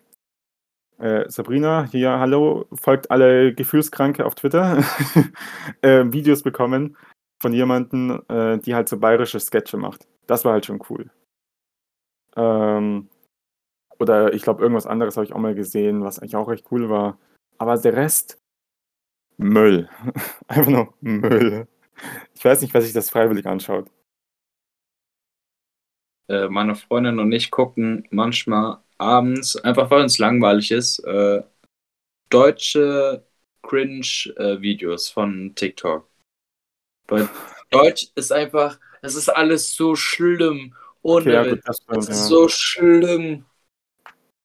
äh, 0.98 1.28
Sabrina, 1.28 1.84
hier, 1.84 2.18
hallo, 2.18 2.66
folgt 2.72 3.10
alle 3.10 3.54
Gefühlskranke 3.54 4.24
auf 4.24 4.34
Twitter, 4.34 4.84
äh, 5.82 6.04
Videos 6.06 6.42
bekommen 6.42 6.96
von 7.40 7.52
jemandem, 7.52 8.22
äh, 8.28 8.58
die 8.58 8.74
halt 8.74 8.88
so 8.88 8.98
bayerische 8.98 9.40
Sketche 9.40 9.76
macht. 9.76 10.06
Das 10.26 10.44
war 10.44 10.52
halt 10.52 10.66
schon 10.66 10.80
cool. 10.88 11.10
Ähm, 12.36 13.08
oder 13.98 14.32
ich 14.32 14.42
glaube, 14.42 14.62
irgendwas 14.62 14.86
anderes 14.86 15.16
habe 15.16 15.24
ich 15.26 15.32
auch 15.32 15.38
mal 15.38 15.54
gesehen, 15.54 16.04
was 16.04 16.18
eigentlich 16.18 16.36
auch 16.36 16.48
recht 16.48 16.66
cool 16.70 16.88
war. 16.88 17.18
Aber 17.58 17.76
der 17.76 17.94
Rest, 17.94 18.38
Müll. 19.38 19.88
Einfach 20.46 20.70
nur 20.70 20.94
Müll. 21.00 21.66
Ich 22.34 22.44
weiß 22.44 22.62
nicht, 22.62 22.74
wer 22.74 22.82
sich 22.82 22.92
das 22.92 23.10
freiwillig 23.10 23.46
anschaut. 23.46 23.90
Äh, 26.28 26.48
meine 26.48 26.74
Freundin 26.74 27.18
und 27.18 27.32
ich 27.32 27.50
gucken 27.50 28.06
manchmal 28.10 28.78
abends, 28.98 29.56
einfach 29.56 29.90
weil 29.90 30.02
uns 30.02 30.18
langweilig 30.18 30.70
ist, 30.70 31.00
äh, 31.00 31.42
deutsche 32.30 33.24
Cringe-Videos 33.62 35.10
von 35.10 35.54
TikTok. 35.54 36.08
Weil 37.08 37.28
Deutsch 37.70 38.08
ist 38.14 38.32
einfach, 38.32 38.78
es 39.02 39.14
ist 39.14 39.28
alles 39.28 39.74
so 39.74 39.96
schlimm. 39.96 40.74
Ohne 41.02 41.22
Okay, 41.22 41.32
ja, 41.32 41.50
gut, 41.50 41.60
das 41.64 41.78
Es 41.88 42.08
ist 42.08 42.20
ja. 42.20 42.26
so 42.26 42.48
schlimm. 42.48 43.44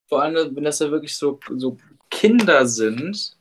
Vor 0.09 0.21
allem, 0.23 0.55
wenn 0.55 0.63
das 0.63 0.79
ja 0.79 0.89
wirklich 0.89 1.15
so, 1.15 1.39
so 1.55 1.77
Kinder 2.09 2.65
sind, 2.65 3.37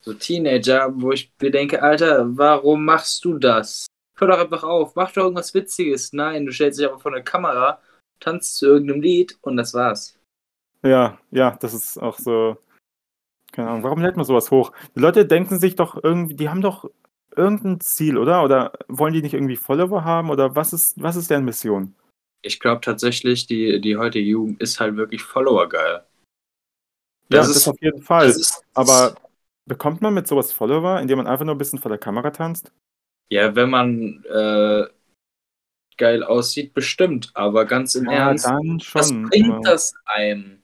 so 0.00 0.12
Teenager, 0.12 0.92
wo 0.94 1.12
ich 1.12 1.32
mir 1.40 1.50
denke, 1.50 1.82
Alter, 1.82 2.36
warum 2.36 2.84
machst 2.84 3.24
du 3.24 3.38
das? 3.38 3.86
Hör 4.18 4.28
doch 4.28 4.38
einfach 4.38 4.62
auf, 4.64 4.94
mach 4.94 5.12
doch 5.12 5.24
irgendwas 5.24 5.52
Witziges. 5.54 6.12
Nein, 6.12 6.46
du 6.46 6.52
stellst 6.52 6.78
dich 6.78 6.86
einfach 6.86 7.00
vor 7.00 7.12
eine 7.12 7.22
Kamera, 7.24 7.80
tanzt 8.20 8.56
zu 8.56 8.66
irgendeinem 8.66 9.02
Lied 9.02 9.38
und 9.42 9.56
das 9.56 9.74
war's. 9.74 10.18
Ja, 10.82 11.18
ja, 11.30 11.56
das 11.60 11.74
ist 11.74 11.98
auch 11.98 12.18
so. 12.18 12.56
Keine 13.52 13.68
Ahnung, 13.70 13.82
warum 13.84 14.00
lädt 14.00 14.16
man 14.16 14.24
sowas 14.24 14.50
hoch? 14.50 14.72
Die 14.94 15.00
Leute 15.00 15.26
denken 15.26 15.58
sich 15.58 15.76
doch 15.76 16.02
irgendwie, 16.02 16.34
die 16.34 16.48
haben 16.48 16.60
doch 16.62 16.90
irgendein 17.34 17.80
Ziel, 17.80 18.16
oder? 18.18 18.42
Oder 18.42 18.72
wollen 18.88 19.12
die 19.12 19.22
nicht 19.22 19.34
irgendwie 19.34 19.56
Follower 19.56 20.04
haben? 20.04 20.30
Oder 20.30 20.56
was 20.56 20.72
ist, 20.72 21.00
was 21.02 21.16
ist 21.16 21.30
deren 21.30 21.44
Mission? 21.44 21.94
Ich 22.42 22.60
glaube 22.60 22.80
tatsächlich, 22.80 23.46
die, 23.46 23.80
die 23.80 23.96
heutige 23.96 24.26
Jugend 24.28 24.60
ist 24.60 24.78
halt 24.80 24.96
wirklich 24.96 25.22
Follower 25.22 25.68
geil. 25.68 26.04
Ja, 27.28 27.38
Das 27.38 27.48
das, 27.48 27.56
ist- 27.58 27.68
auf 27.68 27.80
jeden 27.80 28.02
Fall. 28.02 28.28
Ist, 28.28 28.64
Aber 28.74 29.16
bekommt 29.66 30.00
man 30.00 30.14
mit 30.14 30.26
sowas 30.28 30.52
Follower, 30.52 31.00
indem 31.00 31.18
man 31.18 31.26
einfach 31.26 31.44
nur 31.44 31.54
ein 31.54 31.58
bisschen 31.58 31.78
vor 31.78 31.88
der 31.90 31.98
Kamera 31.98 32.30
tanzt? 32.30 32.72
Ja, 33.28 33.54
wenn 33.54 33.70
man 33.70 34.24
äh, 34.24 34.86
geil 35.96 36.22
aussieht, 36.22 36.74
bestimmt. 36.74 37.30
Aber 37.34 37.64
ganz 37.64 37.94
im 37.94 38.06
Ernst, 38.08 38.46
dann 38.46 38.80
was 38.92 39.08
schon. 39.08 39.28
bringt 39.28 39.52
aber- 39.54 39.60
das 39.62 39.94
einem? 40.04 40.62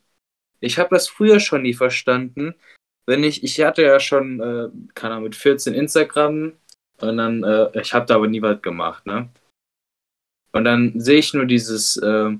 Ich 0.60 0.78
habe 0.78 0.90
das 0.94 1.09
früher 1.09 1.40
schon 1.40 1.62
nie 1.62 1.74
verstanden. 1.74 2.55
Wenn 3.05 3.24
ich, 3.24 3.43
ich 3.43 3.60
hatte 3.60 3.82
ja 3.82 3.98
schon, 3.98 4.40
äh, 4.40 4.68
keine 4.94 5.14
Ahnung, 5.14 5.24
mit 5.24 5.34
14 5.34 5.74
Instagram 5.74 6.52
und 7.01 7.16
dann, 7.16 7.43
äh, 7.43 7.80
ich 7.80 7.93
habe 7.93 8.06
da 8.06 8.14
aber 8.14 8.28
nie 8.28 8.40
was 8.43 8.62
gemacht, 8.62 9.05
ne? 9.06 9.28
Und 10.52 10.64
dann 10.64 10.93
sehe 11.01 11.18
ich 11.18 11.34
nur 11.34 11.47
dieses, 11.47 11.97
äh, 11.97 12.30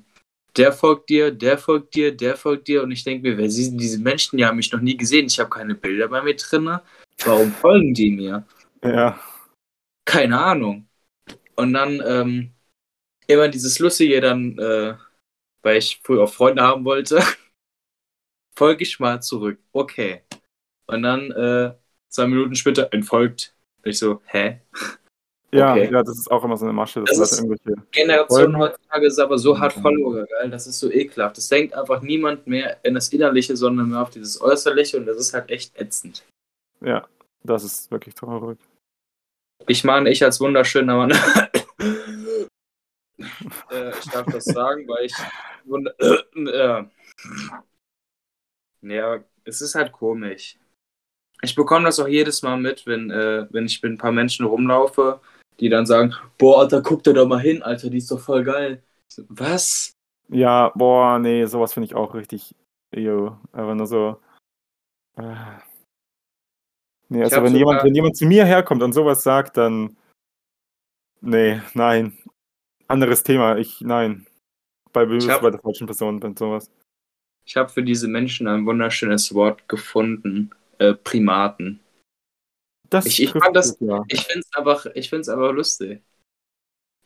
der 0.57 0.73
folgt 0.73 1.09
dir, 1.09 1.33
der 1.33 1.59
folgt 1.59 1.95
dir, 1.95 2.15
der 2.15 2.37
folgt 2.37 2.69
dir 2.69 2.83
und 2.83 2.93
ich 2.93 3.03
denke 3.03 3.29
mir, 3.29 3.39
wer 3.39 3.51
sind 3.51 3.79
diese 3.79 3.99
Menschen? 3.99 4.37
Die 4.37 4.45
haben 4.45 4.57
mich 4.59 4.71
noch 4.71 4.81
nie 4.81 4.97
gesehen. 4.97 5.27
Ich 5.27 5.41
habe 5.41 5.51
keine 5.51 5.75
Bilder 5.75 6.09
bei 6.09 6.23
mir 6.23 6.37
drinne. 6.37 6.83
Warum 7.25 7.51
folgen 7.53 7.95
die 7.95 8.11
mir? 8.11 8.45
Ja, 8.85 9.19
Keine 10.05 10.41
Ahnung. 10.41 10.89
Und 11.57 11.73
dann 11.75 12.03
ähm, 12.05 12.53
immer 13.27 13.49
dieses 13.49 13.79
Lustige 13.79 14.21
dann, 14.21 14.59
äh, 14.59 14.95
weil 15.63 15.77
ich 15.79 16.01
früher 16.03 16.25
auch 16.25 16.33
Freunde 16.33 16.63
haben 16.63 16.85
wollte, 16.85 17.21
folge 18.57 18.83
ich 18.83 18.99
mal 19.01 19.23
zurück. 19.23 19.59
Okay. 19.73 20.23
Und 20.87 21.03
dann 21.03 21.31
äh, 21.31 21.75
zwei 22.09 22.27
Minuten 22.27 22.55
später 22.55 22.93
entfolgt. 22.93 23.55
Ich 23.85 23.99
so, 23.99 24.21
hä? 24.27 24.61
ja, 25.53 25.73
Okay. 25.73 25.91
ja, 25.93 26.03
das 26.03 26.19
ist 26.19 26.31
auch 26.31 26.43
immer 26.45 26.57
so 26.57 26.65
eine 26.65 26.73
Masche, 26.73 27.01
dass 27.05 27.17
Das 27.19 27.31
Leute 27.41 27.55
irgendwelche. 27.55 27.83
Generation 27.93 28.39
Folgen. 28.53 28.59
heutzutage 28.59 29.07
ist 29.07 29.19
aber 29.19 29.39
so 29.39 29.59
hart. 29.59 29.73
Follower, 29.73 30.27
geil. 30.27 30.51
Das 30.51 30.67
ist 30.67 30.79
so 30.81 30.91
ekelhaft. 30.91 31.37
Das 31.37 31.49
denkt 31.49 31.75
einfach 31.75 32.03
niemand 32.03 32.47
mehr 32.47 32.79
in 32.85 32.95
das 32.95 33.09
Innerliche, 33.11 33.57
sondern 33.57 33.91
mehr 33.91 34.03
auf 34.03 34.11
dieses 34.11 34.41
Äußerliche 34.41 34.97
und 34.99 35.07
das 35.07 35.17
ist 35.19 35.33
halt 35.35 35.51
echt 35.51 35.77
ätzend. 35.79 36.25
Ja, 36.81 37.07
das 37.45 37.65
ist 37.65 37.91
wirklich 37.91 38.15
traurig. 38.15 38.59
Ich 39.69 39.85
meine, 39.85 40.11
ich 40.11 40.25
als 40.25 40.41
wunderschöner 40.41 40.97
Mann. 40.97 41.11
äh, 43.71 43.91
ich 43.99 44.11
darf 44.11 44.27
das 44.27 44.45
sagen, 44.45 44.87
weil 44.89 45.07
ich. 45.07 45.15
Äh, 46.35 46.85
ja, 48.83 49.25
es 49.45 49.61
ist 49.61 49.75
halt 49.75 49.93
komisch. 49.93 50.59
Ich 51.43 51.55
bekomme 51.55 51.85
das 51.87 52.01
auch 52.01 52.09
jedes 52.09 52.43
Mal 52.43 52.57
mit, 52.57 52.87
wenn, 52.87 53.11
äh, 53.11 53.47
wenn 53.51 53.67
ich 53.67 53.83
mit 53.83 53.93
ein 53.93 53.99
paar 53.99 54.13
Menschen 54.13 54.47
rumlaufe, 54.47 55.21
die 55.61 55.69
dann 55.69 55.87
sagen: 55.87 56.15
Boah, 56.39 56.61
Alter, 56.61 56.83
guck 56.83 57.05
dir 57.05 57.15
doch 57.15 57.27
mal 57.29 57.41
hin, 57.41 57.63
Alter, 57.63 57.91
die 57.91 57.99
ist 57.99 58.11
doch 58.11 58.21
voll 58.21 58.45
geil. 58.45 58.83
So, 59.09 59.25
Was? 59.29 59.93
Ja, 60.29 60.73
boah, 60.75 61.19
nee, 61.19 61.45
sowas 61.47 61.75
finde 61.75 61.87
ich 61.87 61.95
auch 61.95 62.15
richtig. 62.15 62.55
Ew, 62.95 63.37
aber 63.53 63.75
nur 63.75 63.87
so. 63.87 64.21
Äh. 65.17 65.35
Nee, 67.13 67.25
also 67.25 67.43
wenn 67.43 67.55
jemand, 67.55 67.85
wenn 67.85 67.95
jemand 67.95 68.17
zu 68.17 68.27
mir 68.27 68.45
herkommt 68.45 68.83
und 68.83 68.93
sowas 68.93 69.23
sagt, 69.23 69.57
dann. 69.57 69.97
Nee, 71.21 71.61
nein. 71.75 72.17
Anderes 72.89 73.23
Thema. 73.23 73.57
Ich, 73.59 73.81
nein. 73.81 74.27
Bei, 74.93 75.05
Ich 75.05 75.29
hab- 75.29 75.43
bei 75.43 75.51
der 75.51 75.61
falschen 75.61 75.87
Person, 75.87 76.23
wenn 76.23 76.37
sowas. 76.37 76.71
Ich 77.45 77.57
habe 77.57 77.69
für 77.69 77.83
diese 77.83 78.09
Menschen 78.09 78.47
ein 78.47 78.67
wunderschönes 78.67 79.35
Wort 79.35 79.69
gefunden: 79.69 80.51
äh, 80.79 80.95
Primaten. 80.95 81.81
Das 82.89 83.07
Ich- 83.07 83.23
ich 83.23 83.33
das- 83.53 83.77
ja. 83.81 84.05
Ich 84.09 84.21
finde 84.27 84.45
es 84.45 84.87
ich 84.95 85.11
find's 85.11 85.29
aber 85.29 85.53
lustig. 85.53 86.03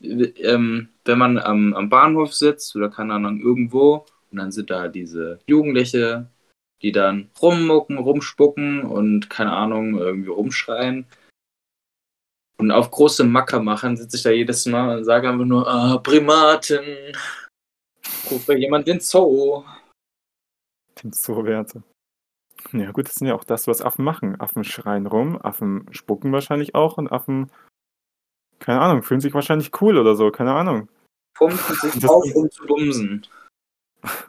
Ähm, 0.00 0.88
wenn 1.04 1.18
man 1.18 1.38
am, 1.38 1.72
am 1.74 1.88
Bahnhof 1.88 2.34
sitzt 2.34 2.76
oder 2.76 2.90
keine 2.90 3.14
Ahnung 3.14 3.40
irgendwo 3.40 4.04
und 4.30 4.38
dann 4.38 4.52
sind 4.52 4.68
da 4.70 4.88
diese 4.88 5.40
Jugendliche, 5.46 6.28
die 6.82 6.92
dann 6.92 7.30
rummucken, 7.40 7.98
rumspucken 7.98 8.82
und 8.84 9.30
keine 9.30 9.52
Ahnung 9.52 9.98
irgendwie 9.98 10.28
rumschreien 10.28 11.06
und 12.58 12.70
auf 12.70 12.90
große 12.90 13.24
Macker 13.24 13.60
machen, 13.60 13.96
sitze 13.96 14.16
ich 14.16 14.22
da 14.22 14.30
jedes 14.30 14.66
Mal 14.66 14.98
und 14.98 15.04
sage 15.04 15.28
einfach 15.28 15.44
nur, 15.44 15.66
ah, 15.68 15.98
Primaten, 15.98 16.84
rufe 18.30 18.56
jemand 18.56 18.86
den 18.86 19.00
Zoo. 19.00 19.64
Den 21.02 21.12
Zoowerte. 21.12 21.82
Ja, 22.72 22.90
gut, 22.90 23.06
das 23.06 23.16
sind 23.16 23.26
ja 23.28 23.34
auch 23.34 23.44
das, 23.44 23.66
was 23.68 23.82
Affen 23.82 24.04
machen. 24.04 24.40
Affen 24.40 24.64
schreien 24.64 25.06
rum, 25.06 25.40
Affen 25.40 25.86
spucken 25.92 26.32
wahrscheinlich 26.32 26.74
auch 26.74 26.96
und 26.98 27.12
Affen, 27.12 27.50
keine 28.58 28.80
Ahnung, 28.80 29.02
fühlen 29.02 29.20
sich 29.20 29.34
wahrscheinlich 29.34 29.70
cool 29.80 29.98
oder 29.98 30.16
so, 30.16 30.30
keine 30.30 30.54
Ahnung. 30.54 30.88
Pumpen 31.34 31.58
sich 31.76 32.00
Das- 32.00 32.10
auf, 32.10 32.24
um 32.34 32.50
zu 32.50 32.64
bumsen. 32.66 33.26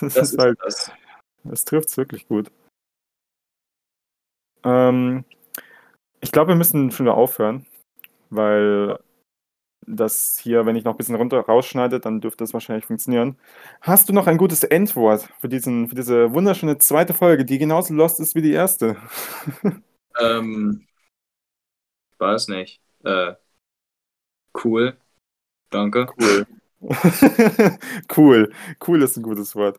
Das, 0.00 0.14
Das 0.14 0.16
ist 0.16 0.32
ist 0.32 0.38
halt, 0.38 0.58
das. 0.62 0.90
Das 1.48 1.64
trifft 1.64 1.88
es 1.88 1.96
wirklich 1.96 2.28
gut. 2.28 2.50
Ähm, 4.64 5.24
ich 6.20 6.32
glaube, 6.32 6.48
wir 6.48 6.56
müssen 6.56 6.90
schon 6.90 7.06
wieder 7.06 7.16
aufhören, 7.16 7.66
weil 8.30 8.98
das 9.86 10.38
hier, 10.38 10.66
wenn 10.66 10.76
ich 10.76 10.84
noch 10.84 10.94
ein 10.94 10.96
bisschen 10.96 11.14
runter 11.14 11.40
rausschneide, 11.40 12.00
dann 12.00 12.20
dürfte 12.20 12.42
das 12.42 12.52
wahrscheinlich 12.52 12.84
funktionieren. 12.84 13.38
Hast 13.80 14.08
du 14.08 14.12
noch 14.12 14.26
ein 14.26 14.36
gutes 14.36 14.64
Endwort 14.64 15.28
für, 15.40 15.48
diesen, 15.48 15.88
für 15.88 15.94
diese 15.94 16.32
wunderschöne 16.34 16.78
zweite 16.78 17.14
Folge, 17.14 17.44
die 17.44 17.58
genauso 17.58 17.94
lost 17.94 18.20
ist 18.20 18.34
wie 18.34 18.42
die 18.42 18.52
erste? 18.52 18.96
Ähm, 20.18 20.86
weiß 22.18 22.48
nicht. 22.48 22.80
Äh, 23.04 23.34
cool. 24.64 24.96
Danke. 25.68 26.06
Cool. 26.18 26.46
cool. 28.16 28.52
Cool 28.86 29.02
ist 29.02 29.16
ein 29.16 29.22
gutes 29.22 29.54
Wort. 29.54 29.78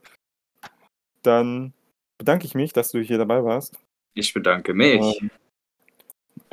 Dann 1.28 1.74
bedanke 2.18 2.46
ich 2.46 2.56
mich, 2.56 2.72
dass 2.72 2.92
du 2.92 3.02
hier 3.02 3.18
dabei 3.18 3.44
warst. 3.44 3.78
Ich 4.14 4.34
bedanke 4.34 4.74
mich, 4.74 5.22
Ähm, 5.22 5.30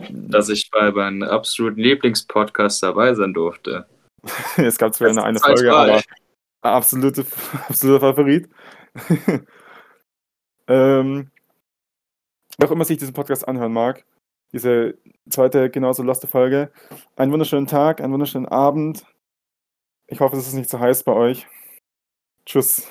dass 0.09 0.49
ich 0.49 0.69
bei 0.71 0.91
meinem 0.91 1.23
absoluten 1.23 1.81
Lieblingspodcast 1.81 2.83
dabei 2.83 3.15
sein 3.15 3.33
durfte. 3.33 3.87
es 4.57 4.77
gab 4.77 4.93
zwar 4.93 5.09
Das 5.09 5.19
eine, 5.19 5.39
Folge, 5.39 5.73
aber 5.73 6.03
absolute, 6.61 7.25
absoluter 7.69 8.01
Favorit. 8.01 8.49
ähm, 10.67 11.31
wer 12.59 12.69
auch 12.69 12.73
immer 12.73 12.85
sich 12.85 12.99
diesen 12.99 13.15
Podcast 13.15 13.47
anhören 13.47 13.73
mag, 13.73 14.05
diese 14.53 14.99
zweite 15.31 15.71
genauso 15.71 16.03
loste 16.03 16.27
Folge, 16.27 16.73
einen 17.15 17.31
wunderschönen 17.31 17.69
Tag, 17.69 18.01
einen 18.01 18.13
wunderschönen 18.13 18.49
Abend. 18.49 19.07
Ich 20.09 20.19
hoffe, 20.19 20.37
es 20.37 20.49
ist 20.49 20.55
nicht 20.55 20.69
zu 20.69 20.81
heiß 20.81 21.05
bei 21.05 21.13
euch. 21.13 21.47
Tschüss. 22.45 22.89